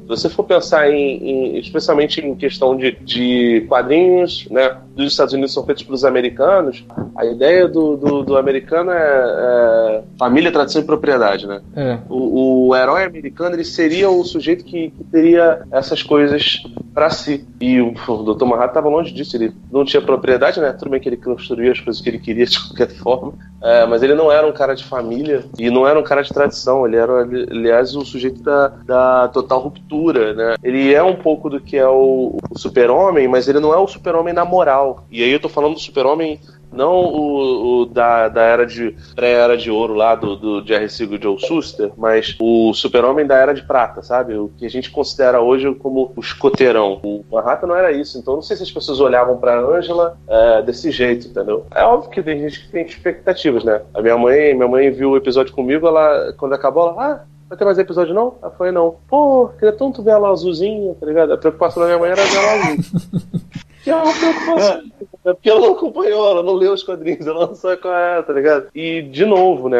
Se 0.01 0.07
você 0.07 0.29
for 0.29 0.43
pensar 0.43 0.89
em, 0.89 1.55
em 1.55 1.59
especialmente 1.59 2.19
em 2.19 2.35
questão 2.35 2.75
de, 2.75 2.91
de 3.01 3.65
quadrinhos, 3.67 4.47
né, 4.49 4.77
dos 4.95 5.11
Estados 5.11 5.33
Unidos 5.33 5.53
são 5.53 5.65
feitos 5.65 5.83
pelos 5.83 6.03
americanos, 6.03 6.85
a 7.15 7.25
ideia 7.25 7.67
do, 7.67 7.95
do, 7.95 8.23
do 8.23 8.37
americano 8.37 8.91
é, 8.91 8.97
é, 8.97 10.03
família, 10.17 10.51
tradição 10.51 10.81
e 10.81 10.85
propriedade, 10.85 11.47
né? 11.47 11.61
É. 11.75 11.97
O, 12.09 12.67
o, 12.69 12.75
herói 12.75 13.03
americano 13.03 13.55
ele 13.55 13.63
seria 13.63 14.09
o 14.09 14.23
sujeito 14.23 14.63
que, 14.65 14.91
que 14.91 15.03
teria 15.05 15.61
essas 15.71 16.03
coisas 16.03 16.61
para 16.93 17.09
si. 17.09 17.45
E 17.59 17.79
o, 17.79 17.93
o 17.93 18.33
Dr. 18.33 18.45
Manhattan 18.45 18.67
estava 18.67 18.89
longe 18.89 19.13
disso, 19.13 19.35
ele 19.37 19.53
não 19.71 19.85
tinha 19.85 20.01
propriedade, 20.01 20.59
né? 20.59 20.73
Tudo 20.73 20.91
bem 20.91 20.99
que 20.99 21.07
ele 21.07 21.17
construía 21.17 21.71
as 21.71 21.79
coisas 21.79 22.01
que 22.01 22.09
ele 22.09 22.19
queria 22.19 22.45
de 22.45 22.59
qualquer 22.59 22.89
forma, 22.97 23.33
é, 23.61 23.85
mas 23.85 24.03
ele 24.03 24.15
não 24.15 24.31
era 24.31 24.45
um 24.45 24.51
cara 24.51 24.75
de 24.75 24.83
família 24.83 25.45
e 25.57 25.69
não 25.69 25.87
era 25.87 25.99
um 25.99 26.03
cara 26.03 26.21
de 26.21 26.33
tradição, 26.33 26.85
ele 26.85 26.97
era, 26.97 27.21
aliás, 27.21 27.95
o 27.95 28.03
sujeito 28.03 28.41
da, 28.41 28.67
da 28.67 29.27
total 29.29 29.61
ruptura, 29.61 29.90
né? 30.33 30.55
Ele 30.63 30.93
é 30.93 31.03
um 31.03 31.15
pouco 31.15 31.49
do 31.49 31.59
que 31.59 31.77
é 31.77 31.87
o, 31.87 32.37
o 32.49 32.57
super-homem, 32.57 33.27
mas 33.27 33.47
ele 33.47 33.59
não 33.59 33.73
é 33.73 33.77
o 33.77 33.87
super-homem 33.87 34.33
na 34.33 34.45
moral. 34.45 35.05
E 35.11 35.23
aí 35.23 35.31
eu 35.31 35.39
tô 35.39 35.49
falando 35.49 35.73
do 35.73 35.79
super-homem 35.79 36.39
não 36.71 36.95
o, 36.95 37.81
o, 37.81 37.85
da, 37.85 38.29
da 38.29 38.41
era 38.43 38.65
de 38.65 38.95
pré-era 39.13 39.57
de 39.57 39.69
ouro 39.69 39.93
lá 39.93 40.15
do, 40.15 40.35
do 40.35 40.65
Jerry 40.65 40.89
Siegel 40.89 41.17
e 41.17 41.21
Joe 41.21 41.39
Shuster, 41.39 41.91
mas 41.97 42.35
o 42.39 42.73
super-homem 42.73 43.25
da 43.25 43.35
era 43.35 43.53
de 43.53 43.61
prata, 43.63 44.01
sabe? 44.01 44.35
O 44.35 44.49
que 44.57 44.65
a 44.65 44.69
gente 44.69 44.89
considera 44.89 45.41
hoje 45.41 45.73
como 45.75 46.13
o 46.15 46.21
escoteirão. 46.21 46.99
O 47.03 47.25
Manhattan 47.29 47.67
não 47.67 47.75
era 47.75 47.91
isso, 47.91 48.17
então 48.17 48.35
não 48.35 48.41
sei 48.41 48.55
se 48.55 48.63
as 48.63 48.71
pessoas 48.71 48.99
olhavam 48.99 49.37
pra 49.37 49.59
Angela 49.59 50.17
é, 50.27 50.61
desse 50.61 50.91
jeito, 50.91 51.27
entendeu? 51.27 51.65
É 51.75 51.83
óbvio 51.83 52.09
que 52.09 52.23
tem 52.23 52.39
gente 52.39 52.61
que 52.61 52.71
tem 52.71 52.85
expectativas, 52.85 53.63
né? 53.63 53.81
A 53.93 54.01
minha 54.01 54.17
mãe, 54.17 54.53
minha 54.53 54.67
mãe 54.67 54.89
viu 54.89 55.11
o 55.11 55.17
episódio 55.17 55.53
comigo, 55.53 55.87
ela, 55.87 56.33
quando 56.37 56.53
acabou, 56.53 56.89
ela, 56.89 57.05
ah, 57.05 57.19
vai 57.51 57.57
ter 57.57 57.65
mais 57.65 57.77
episódio 57.77 58.13
não? 58.13 58.37
Ela 58.41 58.51
foi, 58.51 58.71
não. 58.71 58.95
Pô, 59.09 59.49
queria 59.59 59.73
tanto 59.73 60.01
ver 60.01 60.11
ela 60.11 60.29
azulzinha, 60.29 60.95
tá 60.97 61.05
ligado? 61.05 61.33
A 61.33 61.37
preocupação 61.37 61.83
da 61.83 61.87
minha 61.87 61.99
mãe 61.99 62.11
era 62.11 62.23
ver 62.23 62.37
ela 62.37 62.53
azul. 62.53 62.77
que 63.83 63.89
é 63.89 63.95
uma 63.95 64.13
preocupação. 64.13 64.83
É 65.25 65.33
porque 65.33 65.49
ela 65.49 65.59
não 65.59 65.73
acompanhou, 65.73 66.31
ela 66.31 66.43
não 66.43 66.53
leu 66.53 66.71
os 66.71 66.81
quadrinhos, 66.81 67.27
ela 67.27 67.47
não 67.47 67.53
sabe 67.53 67.81
qual 67.81 67.93
é, 67.93 68.21
tá 68.21 68.31
ligado? 68.31 68.69
E, 68.73 69.01
de 69.01 69.25
novo, 69.25 69.67
né, 69.67 69.79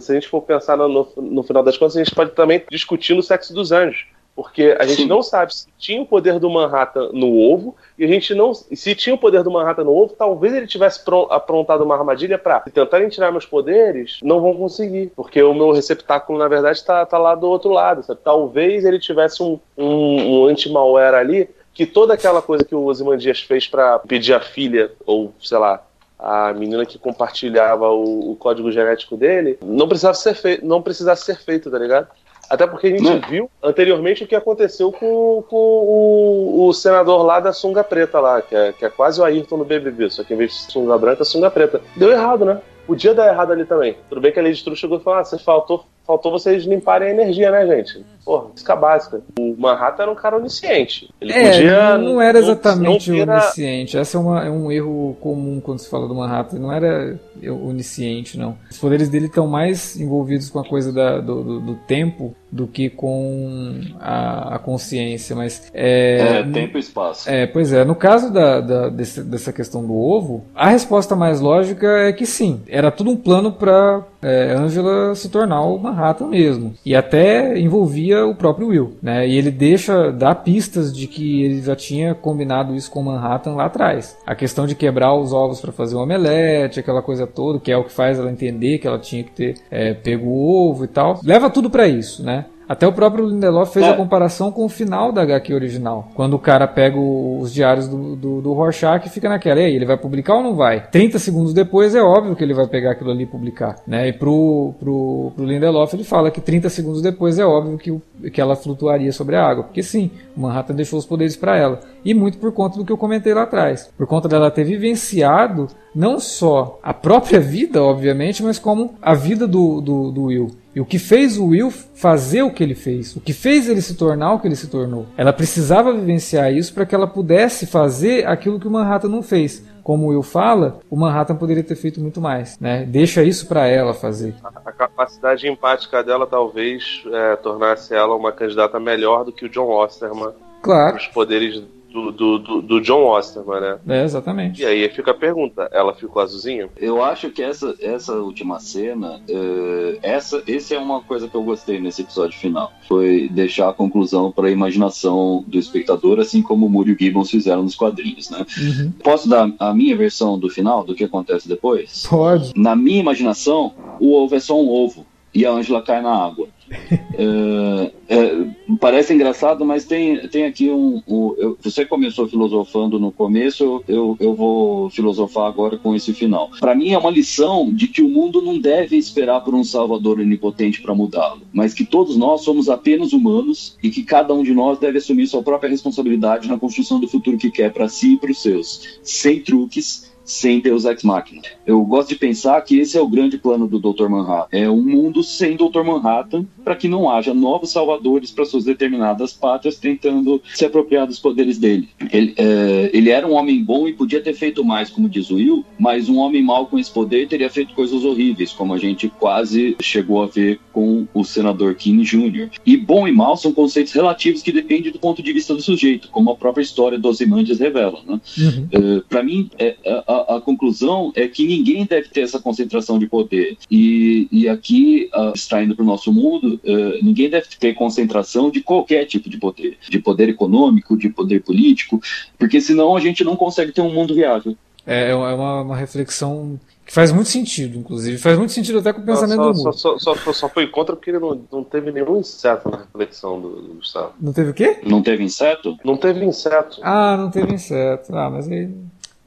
se 0.00 0.10
a 0.10 0.14
gente 0.14 0.28
for 0.28 0.40
pensar 0.40 0.78
no, 0.78 0.88
no, 0.88 1.08
no 1.16 1.42
final 1.42 1.62
das 1.62 1.76
contas, 1.76 1.96
a 1.96 2.02
gente 2.02 2.14
pode 2.14 2.30
também 2.30 2.64
discutir 2.70 3.14
no 3.14 3.22
sexo 3.22 3.52
dos 3.52 3.70
anjos. 3.70 4.06
Porque 4.40 4.74
a 4.80 4.86
gente 4.86 5.02
Sim. 5.02 5.06
não 5.06 5.22
sabe 5.22 5.54
se 5.54 5.66
tinha 5.78 6.00
o 6.00 6.06
poder 6.06 6.38
do 6.38 6.48
Manhattan 6.48 7.10
no 7.12 7.38
ovo, 7.38 7.76
e 7.98 8.06
a 8.06 8.08
gente 8.08 8.34
não. 8.34 8.54
Se 8.54 8.94
tinha 8.94 9.14
o 9.14 9.18
poder 9.18 9.42
do 9.42 9.50
Manhattan 9.50 9.84
no 9.84 9.94
ovo, 9.94 10.14
talvez 10.16 10.54
ele 10.54 10.66
tivesse 10.66 11.02
aprontado 11.28 11.84
uma 11.84 11.94
armadilha 11.94 12.38
para 12.38 12.62
se 12.62 12.70
tentarem 12.70 13.10
tirar 13.10 13.30
meus 13.30 13.44
poderes, 13.44 14.18
não 14.22 14.40
vão 14.40 14.54
conseguir. 14.54 15.12
Porque 15.14 15.42
o 15.42 15.52
meu 15.52 15.72
receptáculo, 15.72 16.38
na 16.38 16.48
verdade, 16.48 16.78
está 16.78 17.04
tá 17.04 17.18
lá 17.18 17.34
do 17.34 17.50
outro 17.50 17.70
lado. 17.70 18.02
Sabe? 18.02 18.18
Talvez 18.24 18.86
ele 18.86 18.98
tivesse 18.98 19.42
um, 19.42 19.60
um, 19.76 20.40
um 20.40 20.46
anti-malware 20.46 21.16
ali 21.16 21.50
que 21.74 21.84
toda 21.84 22.14
aquela 22.14 22.40
coisa 22.40 22.64
que 22.64 22.74
o 22.74 22.86
Ozymandias 22.86 23.40
fez 23.40 23.68
para 23.68 23.98
pedir 23.98 24.32
a 24.32 24.40
filha, 24.40 24.90
ou 25.04 25.34
sei 25.38 25.58
lá, 25.58 25.84
a 26.18 26.54
menina 26.54 26.86
que 26.86 26.98
compartilhava 26.98 27.90
o, 27.90 28.32
o, 28.32 28.36
código 28.36 28.72
genético 28.72 29.18
dele, 29.18 29.58
não 29.62 29.86
precisava 29.86 30.14
ser 30.14 30.34
feito, 30.34 30.64
não 30.64 30.80
precisasse 30.80 31.26
ser 31.26 31.38
feito, 31.38 31.70
tá 31.70 31.78
ligado? 31.78 32.08
Até 32.50 32.66
porque 32.66 32.88
a 32.88 32.90
gente 32.90 33.04
não. 33.04 33.20
viu 33.20 33.48
anteriormente 33.62 34.24
o 34.24 34.26
que 34.26 34.34
aconteceu 34.34 34.90
com, 34.90 35.44
com 35.48 35.56
o, 35.56 36.66
o, 36.66 36.72
senador 36.72 37.22
lá 37.22 37.38
da 37.38 37.52
sunga 37.52 37.84
preta 37.84 38.18
lá, 38.18 38.42
que 38.42 38.56
é, 38.56 38.72
que 38.72 38.84
é 38.84 38.90
quase 38.90 39.20
o 39.20 39.24
Ayrton 39.24 39.58
no 39.58 39.64
BBB, 39.64 40.10
só 40.10 40.24
que 40.24 40.34
em 40.34 40.36
vez 40.36 40.50
de 40.50 40.72
sunga 40.72 40.98
branca, 40.98 41.24
sunga 41.24 41.48
preta. 41.48 41.80
Deu 41.94 42.10
errado, 42.10 42.44
né? 42.44 42.60
Podia 42.88 43.14
dar 43.14 43.28
errado 43.28 43.52
ali 43.52 43.64
também. 43.64 43.96
Tudo 44.08 44.20
bem 44.20 44.32
que 44.32 44.40
a 44.40 44.42
Lady 44.42 44.64
True 44.64 44.74
chegou 44.74 44.98
e 44.98 45.00
falou: 45.00 45.20
ah, 45.20 45.24
você 45.24 45.38
faltou 45.38 45.84
faltou 46.10 46.32
vocês 46.32 46.64
limparem 46.64 47.08
a 47.08 47.10
energia, 47.12 47.50
né, 47.52 47.64
gente? 47.66 48.04
Porra, 48.24 48.46
física 48.52 48.76
básica. 48.76 49.20
O 49.38 49.54
Manhattan 49.58 50.02
era 50.02 50.12
um 50.12 50.14
cara 50.14 50.36
onisciente. 50.36 51.08
Ele 51.20 51.32
É, 51.32 51.50
podia. 51.52 51.98
não, 51.98 52.14
não 52.14 52.22
era 52.22 52.38
exatamente 52.38 53.10
não 53.10 53.16
vira- 53.16 53.32
onisciente. 53.34 53.96
Esse 53.96 54.16
é, 54.16 54.18
uma- 54.18 54.44
é 54.44 54.50
um 54.50 54.70
erro 54.70 55.16
comum 55.20 55.60
quando 55.60 55.78
se 55.78 55.88
fala 55.88 56.06
do 56.06 56.14
Manhattan. 56.14 56.58
Não 56.58 56.70
era 56.72 57.18
onisciente, 57.64 58.38
não. 58.38 58.56
Os 58.70 58.78
poderes 58.78 59.08
dele 59.08 59.26
estão 59.26 59.46
mais 59.46 59.98
envolvidos 59.98 60.50
com 60.50 60.58
a 60.58 60.64
coisa 60.64 60.92
da- 60.92 61.18
do, 61.18 61.42
do- 61.42 61.60
do 61.60 61.74
tempo 61.86 62.34
do 62.52 62.66
que 62.66 62.90
com 62.90 63.80
a, 64.00 64.56
a 64.56 64.58
consciência. 64.58 65.34
Mas 65.34 65.70
É, 65.72 66.40
é, 66.40 66.42
tempo 66.42 66.76
e 66.76 66.80
espaço. 66.80 67.28
É, 67.30 67.46
pois 67.46 67.72
é. 67.72 67.84
No 67.84 67.94
caso 67.94 68.32
da, 68.32 68.60
da- 68.60 68.88
desse- 68.88 69.22
dessa 69.22 69.52
questão 69.52 69.84
do 69.86 69.94
ovo, 69.96 70.44
a 70.54 70.68
resposta 70.68 71.16
mais 71.16 71.40
lógica 71.40 71.86
é 71.86 72.12
que 72.12 72.26
sim. 72.26 72.60
Era 72.68 72.90
tudo 72.90 73.10
um 73.10 73.16
plano 73.16 73.50
para 73.52 74.02
Angela 74.22 75.14
se 75.14 75.28
tornar 75.28 75.62
o 75.62 75.78
Manhattan 75.78 76.28
mesmo. 76.28 76.74
E 76.84 76.94
até 76.94 77.58
envolvia 77.58 78.26
o 78.26 78.34
próprio 78.34 78.68
Will. 78.68 78.96
Né? 79.02 79.26
E 79.28 79.36
ele 79.36 79.50
deixa, 79.50 80.10
dá 80.10 80.34
pistas 80.34 80.92
de 80.94 81.06
que 81.06 81.42
ele 81.42 81.62
já 81.62 81.74
tinha 81.74 82.14
combinado 82.14 82.74
isso 82.74 82.90
com 82.90 83.00
o 83.00 83.04
Manhattan 83.04 83.54
lá 83.54 83.66
atrás. 83.66 84.16
A 84.26 84.34
questão 84.34 84.66
de 84.66 84.74
quebrar 84.74 85.14
os 85.14 85.32
ovos 85.32 85.60
para 85.60 85.72
fazer 85.72 85.96
o 85.96 86.02
omelete, 86.02 86.80
aquela 86.80 87.02
coisa 87.02 87.26
toda, 87.26 87.60
que 87.60 87.72
é 87.72 87.76
o 87.76 87.84
que 87.84 87.92
faz 87.92 88.18
ela 88.18 88.30
entender 88.30 88.78
que 88.78 88.86
ela 88.86 88.98
tinha 88.98 89.24
que 89.24 89.30
ter 89.30 89.54
é, 89.70 89.94
pego 89.94 90.28
o 90.28 90.70
ovo 90.70 90.84
e 90.84 90.88
tal. 90.88 91.20
Leva 91.24 91.50
tudo 91.50 91.70
para 91.70 91.88
isso, 91.88 92.22
né? 92.22 92.46
Até 92.70 92.86
o 92.86 92.92
próprio 92.92 93.26
Lindelof 93.26 93.72
fez 93.72 93.84
É. 93.84 93.90
a 93.90 93.96
comparação 93.96 94.52
com 94.52 94.64
o 94.64 94.68
final 94.68 95.10
da 95.10 95.22
HQ 95.22 95.52
original. 95.52 96.08
Quando 96.14 96.34
o 96.34 96.38
cara 96.38 96.68
pega 96.68 96.96
o- 96.96 97.40
os 97.40 97.52
diários 97.52 97.88
do, 97.88 98.14
do, 98.14 98.40
do 98.40 98.52
Rorschach 98.52 99.04
e 99.04 99.10
fica 99.10 99.28
naquela, 99.28 99.58
e 99.58 99.64
aí, 99.64 99.74
ele 99.74 99.84
vai 99.84 99.96
publicar 99.96 100.34
ou 100.36 100.42
não 100.44 100.54
vai? 100.54 100.86
30 100.88 101.18
segundos 101.18 101.52
depois 101.52 101.96
é 101.96 102.00
óbvio 102.00 102.36
que 102.36 102.44
ele 102.44 102.54
vai 102.54 102.68
pegar 102.68 102.92
aquilo 102.92 103.10
ali 103.10 103.24
e 103.24 103.26
publicar. 103.26 103.74
Né? 103.84 104.06
E 104.10 104.12
pro, 104.12 104.72
pro, 104.78 105.32
pro 105.34 105.44
Lindelof 105.44 105.92
ele 105.94 106.04
fala 106.04 106.30
que 106.30 106.40
30 106.40 106.68
segundos 106.68 107.02
depois 107.02 107.40
é 107.40 107.44
óbvio 107.44 107.76
que, 107.76 107.90
o- 107.90 108.00
que 108.32 108.40
ela 108.40 108.54
flutuaria 108.54 109.10
sobre 109.12 109.34
a 109.34 109.44
água. 109.44 109.64
Porque 109.64 109.82
sim, 109.82 110.08
o 110.36 110.40
Manhattan 110.42 110.74
deixou 110.76 110.96
os 110.96 111.04
poderes 111.06 111.34
para 111.36 111.56
ela. 111.56 111.80
E 112.04 112.14
muito 112.14 112.38
por 112.38 112.52
conta 112.52 112.78
do 112.78 112.84
que 112.84 112.92
eu 112.92 112.96
comentei 112.96 113.34
lá 113.34 113.42
atrás. 113.42 113.90
Por 113.98 114.06
conta 114.06 114.28
dela 114.28 114.48
ter 114.48 114.62
vivenciado 114.62 115.66
não 115.92 116.20
só 116.20 116.78
a 116.84 116.94
própria 116.94 117.40
vida, 117.40 117.82
obviamente, 117.82 118.42
mas 118.44 118.60
como 118.60 118.94
a 119.02 119.12
vida 119.12 119.46
do, 119.48 119.80
do, 119.80 120.10
do 120.12 120.22
Will. 120.26 120.50
E 120.80 120.82
o 120.82 120.86
que 120.86 120.98
fez 120.98 121.36
o 121.36 121.48
Will 121.48 121.70
fazer 121.70 122.40
o 122.40 122.50
que 122.50 122.62
ele 122.62 122.74
fez, 122.74 123.14
o 123.14 123.20
que 123.20 123.34
fez 123.34 123.68
ele 123.68 123.82
se 123.82 123.94
tornar 123.94 124.32
o 124.32 124.40
que 124.40 124.48
ele 124.48 124.56
se 124.56 124.66
tornou. 124.66 125.04
Ela 125.14 125.30
precisava 125.30 125.92
vivenciar 125.92 126.50
isso 126.50 126.72
para 126.72 126.86
que 126.86 126.94
ela 126.94 127.06
pudesse 127.06 127.66
fazer 127.66 128.26
aquilo 128.26 128.58
que 128.58 128.66
o 128.66 128.70
Manhattan 128.70 129.08
não 129.08 129.22
fez. 129.22 129.62
Como 129.82 130.06
o 130.06 130.08
Will 130.08 130.22
fala, 130.22 130.80
o 130.88 130.96
Manhattan 130.96 131.36
poderia 131.36 131.62
ter 131.62 131.76
feito 131.76 132.00
muito 132.00 132.18
mais, 132.18 132.58
né? 132.58 132.86
Deixa 132.86 133.22
isso 133.22 133.46
para 133.46 133.66
ela 133.66 133.92
fazer. 133.92 134.34
A 134.42 134.72
capacidade 134.72 135.46
empática 135.46 136.02
dela 136.02 136.26
talvez 136.26 137.02
é, 137.12 137.36
tornasse 137.36 137.94
ela 137.94 138.16
uma 138.16 138.32
candidata 138.32 138.80
melhor 138.80 139.26
do 139.26 139.32
que 139.32 139.44
o 139.44 139.50
John 139.50 139.68
Osterman. 139.68 140.32
Claro, 140.62 140.96
Os 140.96 141.08
poderes 141.08 141.62
do, 141.92 142.12
do, 142.12 142.38
do, 142.38 142.62
do 142.62 142.80
John 142.80 143.04
Osterman, 143.04 143.60
né? 143.60 143.78
é 143.88 144.04
exatamente. 144.04 144.62
E 144.62 144.66
aí 144.66 144.88
fica 144.88 145.10
a 145.10 145.14
pergunta: 145.14 145.68
ela 145.72 145.94
ficou 145.94 146.22
azulzinha? 146.22 146.68
Eu 146.76 147.02
acho 147.02 147.30
que 147.30 147.42
essa, 147.42 147.74
essa 147.80 148.14
última 148.14 148.60
cena, 148.60 149.20
eh, 149.28 149.98
essa, 150.02 150.42
esse 150.46 150.74
é 150.74 150.78
uma 150.78 151.02
coisa 151.02 151.28
que 151.28 151.34
eu 151.34 151.42
gostei 151.42 151.80
nesse 151.80 152.02
episódio 152.02 152.38
final. 152.38 152.72
Foi 152.86 153.28
deixar 153.28 153.68
a 153.68 153.72
conclusão 153.72 154.30
para 154.30 154.48
a 154.48 154.50
imaginação 154.50 155.44
do 155.46 155.58
espectador, 155.58 156.20
assim 156.20 156.42
como 156.42 156.66
o 156.66 156.70
Muriel 156.70 156.96
Gibbons 156.98 157.30
fizeram 157.30 157.62
nos 157.62 157.74
quadrinhos, 157.74 158.30
né? 158.30 158.46
Uhum. 158.58 158.92
Posso 159.02 159.28
dar 159.28 159.52
a 159.58 159.74
minha 159.74 159.96
versão 159.96 160.38
do 160.38 160.48
final, 160.48 160.84
do 160.84 160.94
que 160.94 161.04
acontece 161.04 161.48
depois? 161.48 162.06
Pode. 162.08 162.52
Na 162.56 162.76
minha 162.76 163.00
imaginação, 163.00 163.74
o 163.98 164.14
ovo 164.14 164.34
é 164.34 164.40
só 164.40 164.60
um 164.60 164.68
ovo 164.68 165.06
e 165.34 165.46
a 165.46 165.50
Ângela 165.52 165.82
cai 165.82 166.02
na 166.02 166.12
água. 166.12 166.48
É, 166.70 167.92
é, 168.08 168.46
parece 168.80 169.12
engraçado, 169.12 169.64
mas 169.64 169.84
tem, 169.84 170.26
tem 170.28 170.44
aqui 170.44 170.70
um. 170.70 171.02
um- 171.06 171.34
eu- 171.36 171.58
você 171.60 171.84
começou 171.84 172.28
filosofando 172.28 172.98
no 172.98 173.12
começo, 173.12 173.82
eu, 173.86 174.16
eu 174.18 174.34
vou 174.34 174.88
filosofar 174.90 175.46
agora 175.46 175.76
com 175.76 175.94
esse 175.94 176.12
final. 176.12 176.50
Para 176.58 176.74
mim 176.74 176.90
é 176.92 176.98
uma 176.98 177.10
lição 177.10 177.72
de 177.72 177.88
que 177.88 178.02
o 178.02 178.08
mundo 178.08 178.40
não 178.40 178.58
deve 178.58 178.96
esperar 178.96 179.40
por 179.42 179.54
um 179.54 179.64
salvador 179.64 180.18
onipotente 180.18 180.80
para 180.80 180.94
mudá-lo, 180.94 181.42
mas 181.52 181.74
que 181.74 181.84
todos 181.84 182.16
nós 182.16 182.42
somos 182.42 182.68
apenas 182.68 183.12
humanos 183.12 183.76
e 183.82 183.90
que 183.90 184.02
cada 184.02 184.32
um 184.34 184.42
de 184.42 184.54
nós 184.54 184.78
deve 184.78 184.98
assumir 184.98 185.26
sua 185.26 185.42
própria 185.42 185.70
responsabilidade 185.70 186.48
na 186.48 186.58
construção 186.58 187.00
do 187.00 187.08
futuro 187.08 187.36
que 187.38 187.50
quer 187.50 187.72
para 187.72 187.88
si 187.88 188.14
e 188.14 188.16
para 188.16 188.30
os 188.30 188.40
seus, 188.40 188.98
sem 189.02 189.40
truques 189.40 190.09
sem 190.30 190.60
Deus 190.60 190.84
Ex 190.84 191.02
Machina. 191.02 191.42
Eu 191.66 191.82
gosto 191.82 192.10
de 192.10 192.14
pensar 192.14 192.60
que 192.62 192.78
esse 192.78 192.96
é 192.96 193.00
o 193.00 193.08
grande 193.08 193.36
plano 193.36 193.66
do 193.66 193.78
Dr. 193.78 194.08
Manhattan. 194.08 194.56
É 194.56 194.70
um 194.70 194.82
mundo 194.82 195.22
sem 195.22 195.56
Dr. 195.56 195.82
Manhattan 195.84 196.46
para 196.64 196.76
que 196.76 196.88
não 196.88 197.10
haja 197.10 197.34
novos 197.34 197.70
salvadores 197.70 198.30
para 198.30 198.44
suas 198.44 198.64
determinadas 198.64 199.32
pátrias 199.32 199.76
tentando 199.76 200.40
se 200.54 200.64
apropriar 200.64 201.06
dos 201.06 201.18
poderes 201.18 201.58
dele. 201.58 201.88
Ele, 202.12 202.34
é, 202.36 202.90
ele 202.92 203.10
era 203.10 203.26
um 203.26 203.32
homem 203.32 203.62
bom 203.62 203.88
e 203.88 203.92
podia 203.92 204.20
ter 204.20 204.34
feito 204.34 204.64
mais, 204.64 204.88
como 204.88 205.08
diz 205.08 205.30
o 205.30 205.36
Will, 205.36 205.64
mas 205.78 206.08
um 206.08 206.18
homem 206.18 206.42
mau 206.42 206.66
com 206.66 206.78
esse 206.78 206.90
poder 206.90 207.28
teria 207.28 207.50
feito 207.50 207.74
coisas 207.74 208.04
horríveis, 208.04 208.52
como 208.52 208.72
a 208.72 208.78
gente 208.78 209.08
quase 209.08 209.76
chegou 209.80 210.22
a 210.22 210.26
ver 210.26 210.60
com 210.72 211.06
o 211.12 211.24
senador 211.24 211.74
King 211.74 212.02
Jr. 212.04 212.50
E 212.64 212.76
bom 212.76 213.08
e 213.08 213.12
mal 213.12 213.36
são 213.36 213.52
conceitos 213.52 213.92
relativos 213.92 214.42
que 214.42 214.52
dependem 214.52 214.92
do 214.92 214.98
ponto 214.98 215.22
de 215.22 215.32
vista 215.32 215.54
do 215.54 215.62
sujeito, 215.62 216.08
como 216.10 216.30
a 216.30 216.36
própria 216.36 216.62
história 216.62 216.98
dos 216.98 217.20
Imandias 217.20 217.58
revela. 217.58 218.00
Né? 218.06 218.20
Uhum. 218.38 219.02
para 219.08 219.22
mim, 219.22 219.50
é, 219.58 219.76
a, 220.06 220.19
a 220.36 220.40
conclusão 220.40 221.12
é 221.14 221.26
que 221.28 221.46
ninguém 221.46 221.84
deve 221.86 222.08
ter 222.08 222.22
essa 222.22 222.38
concentração 222.40 222.98
de 222.98 223.06
poder. 223.06 223.56
E, 223.70 224.28
e 224.30 224.48
aqui, 224.48 225.08
uh, 225.14 225.32
extraindo 225.34 225.74
para 225.74 225.82
o 225.82 225.86
nosso 225.86 226.12
mundo, 226.12 226.60
eh, 226.64 226.98
ninguém 227.02 227.28
deve 227.30 227.46
ter 227.58 227.74
concentração 227.74 228.50
de 228.50 228.60
qualquer 228.62 229.04
tipo 229.06 229.28
de 229.28 229.38
poder. 229.38 229.76
De 229.88 229.98
poder 229.98 230.28
econômico, 230.28 230.96
de 230.96 231.08
poder 231.08 231.42
político, 231.42 232.00
porque 232.38 232.60
senão 232.60 232.96
a 232.96 233.00
gente 233.00 233.22
não 233.24 233.36
consegue 233.36 233.72
ter 233.72 233.80
um 233.80 233.92
mundo 233.92 234.14
viável. 234.14 234.56
É, 234.86 235.10
é 235.10 235.14
uma, 235.14 235.62
uma 235.62 235.76
reflexão 235.76 236.58
que 236.86 236.92
faz 236.92 237.12
muito 237.12 237.28
sentido, 237.28 237.78
inclusive. 237.78 238.18
Faz 238.18 238.36
muito 238.36 238.52
sentido 238.52 238.78
até 238.80 238.92
com 238.92 239.00
o 239.00 239.04
pensamento 239.04 239.36
só, 239.36 239.52
do 239.52 239.58
mundo. 239.58 239.72
só, 239.74 239.98
só, 239.98 240.14
só- 240.16 240.32
só 240.32 240.48
foi 240.48 240.66
contra 240.66 240.96
porque 240.96 241.10
ele 241.10 241.20
não, 241.20 241.40
não 241.52 241.62
teve 241.62 241.92
nenhum 241.92 242.18
inseto 242.18 242.68
na 242.68 242.78
reflexão 242.78 243.40
do, 243.40 243.48
do 243.62 243.74
Gustavo. 243.74 244.14
Não 244.20 244.32
teve 244.32 244.50
o 244.50 244.54
quê? 244.54 244.78
Não 244.84 245.00
teve 245.02 245.22
inseto? 245.22 245.76
Não 245.84 245.96
teve 245.96 246.24
inseto. 246.24 246.80
Ah, 246.82 247.16
não 247.16 247.30
teve 247.30 247.54
inseto. 247.54 248.12
Ah, 248.16 248.28
mas 248.30 248.48
aí 248.48 248.68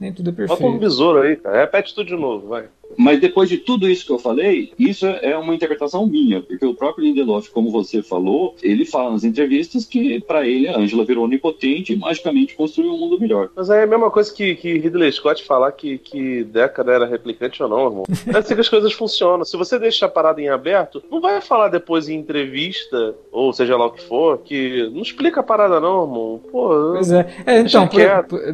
nem 0.04 0.14
tudo 0.14 0.30
é 0.30 0.34
Bota 0.34 0.54
um 0.54 0.58
perfeito. 0.58 0.80
besouro 0.80 1.22
aí, 1.22 1.36
cara. 1.38 1.62
Repete 1.62 1.95
tudo 1.95 2.08
de 2.08 2.16
novo, 2.16 2.47
vai. 2.49 2.68
Mas 2.98 3.20
depois 3.20 3.50
de 3.50 3.58
tudo 3.58 3.89
isso 3.89 4.06
que 4.06 4.12
eu 4.12 4.20
falei, 4.20 4.72
isso 4.78 5.06
é 5.06 5.38
uma 5.38 5.54
interpretação 5.56 6.06
minha, 6.06 6.41
porque 6.41 6.66
o 6.66 6.74
próprio 6.74 7.06
Lindelof, 7.06 7.50
como 7.52 7.70
você 7.72 8.02
falou, 8.02 8.56
ele 8.62 8.86
fala 8.86 9.12
nas 9.12 9.24
entrevistas 9.24 9.86
que 9.86 10.20
para 10.22 10.48
ele 10.48 10.68
a 10.68 10.78
Angela 10.78 11.06
virou 11.06 11.26
onipotente 11.26 11.94
e 11.94 11.96
magicamente 11.96 12.56
construiu 12.56 12.94
um 12.94 12.98
mundo 12.98 13.20
melhor. 13.20 13.50
Mas 13.56 13.70
aí 13.70 13.80
é 13.82 13.84
a 13.84 13.88
mesma 13.88 14.10
coisa 14.12 14.34
que, 14.34 14.56
que 14.56 14.78
Ridley 14.78 15.12
Scott 15.12 15.44
falar 15.44 15.72
que, 15.72 15.98
que 15.98 16.44
Deckard 16.44 16.89
era 16.91 17.06
replicante 17.06 17.62
ou 17.64 17.70
não, 17.70 17.86
irmão. 17.86 18.04
É 18.34 18.38
assim 18.38 18.56
que 18.56 18.62
as 18.62 18.70
coisas 18.70 18.94
funcionam. 18.94 19.46
Se 19.46 19.58
você 19.58 19.78
deixa 19.80 20.06
a 20.06 20.10
parada 20.10 20.41
em 20.41 20.50
aberto, 20.50 21.04
não 21.12 21.22
vai 21.22 21.39
falar 21.41 21.70
depois 21.70 22.08
em 22.10 22.16
entrevista, 22.18 23.16
ou 23.32 23.52
seja 23.54 23.76
lá 23.78 23.86
o 23.88 23.91
que 23.91 24.02
for, 24.04 24.39
que 24.39 24.89
não 24.94 25.02
explica 25.02 25.39
a 25.39 25.44
parada 25.44 25.80
não, 25.80 26.04
irmão. 26.04 26.41
Pô, 26.52 26.70
Pois 26.94 27.12
é. 27.12 27.28
É, 27.46 27.60
então, 27.60 27.88
por- 27.88 28.00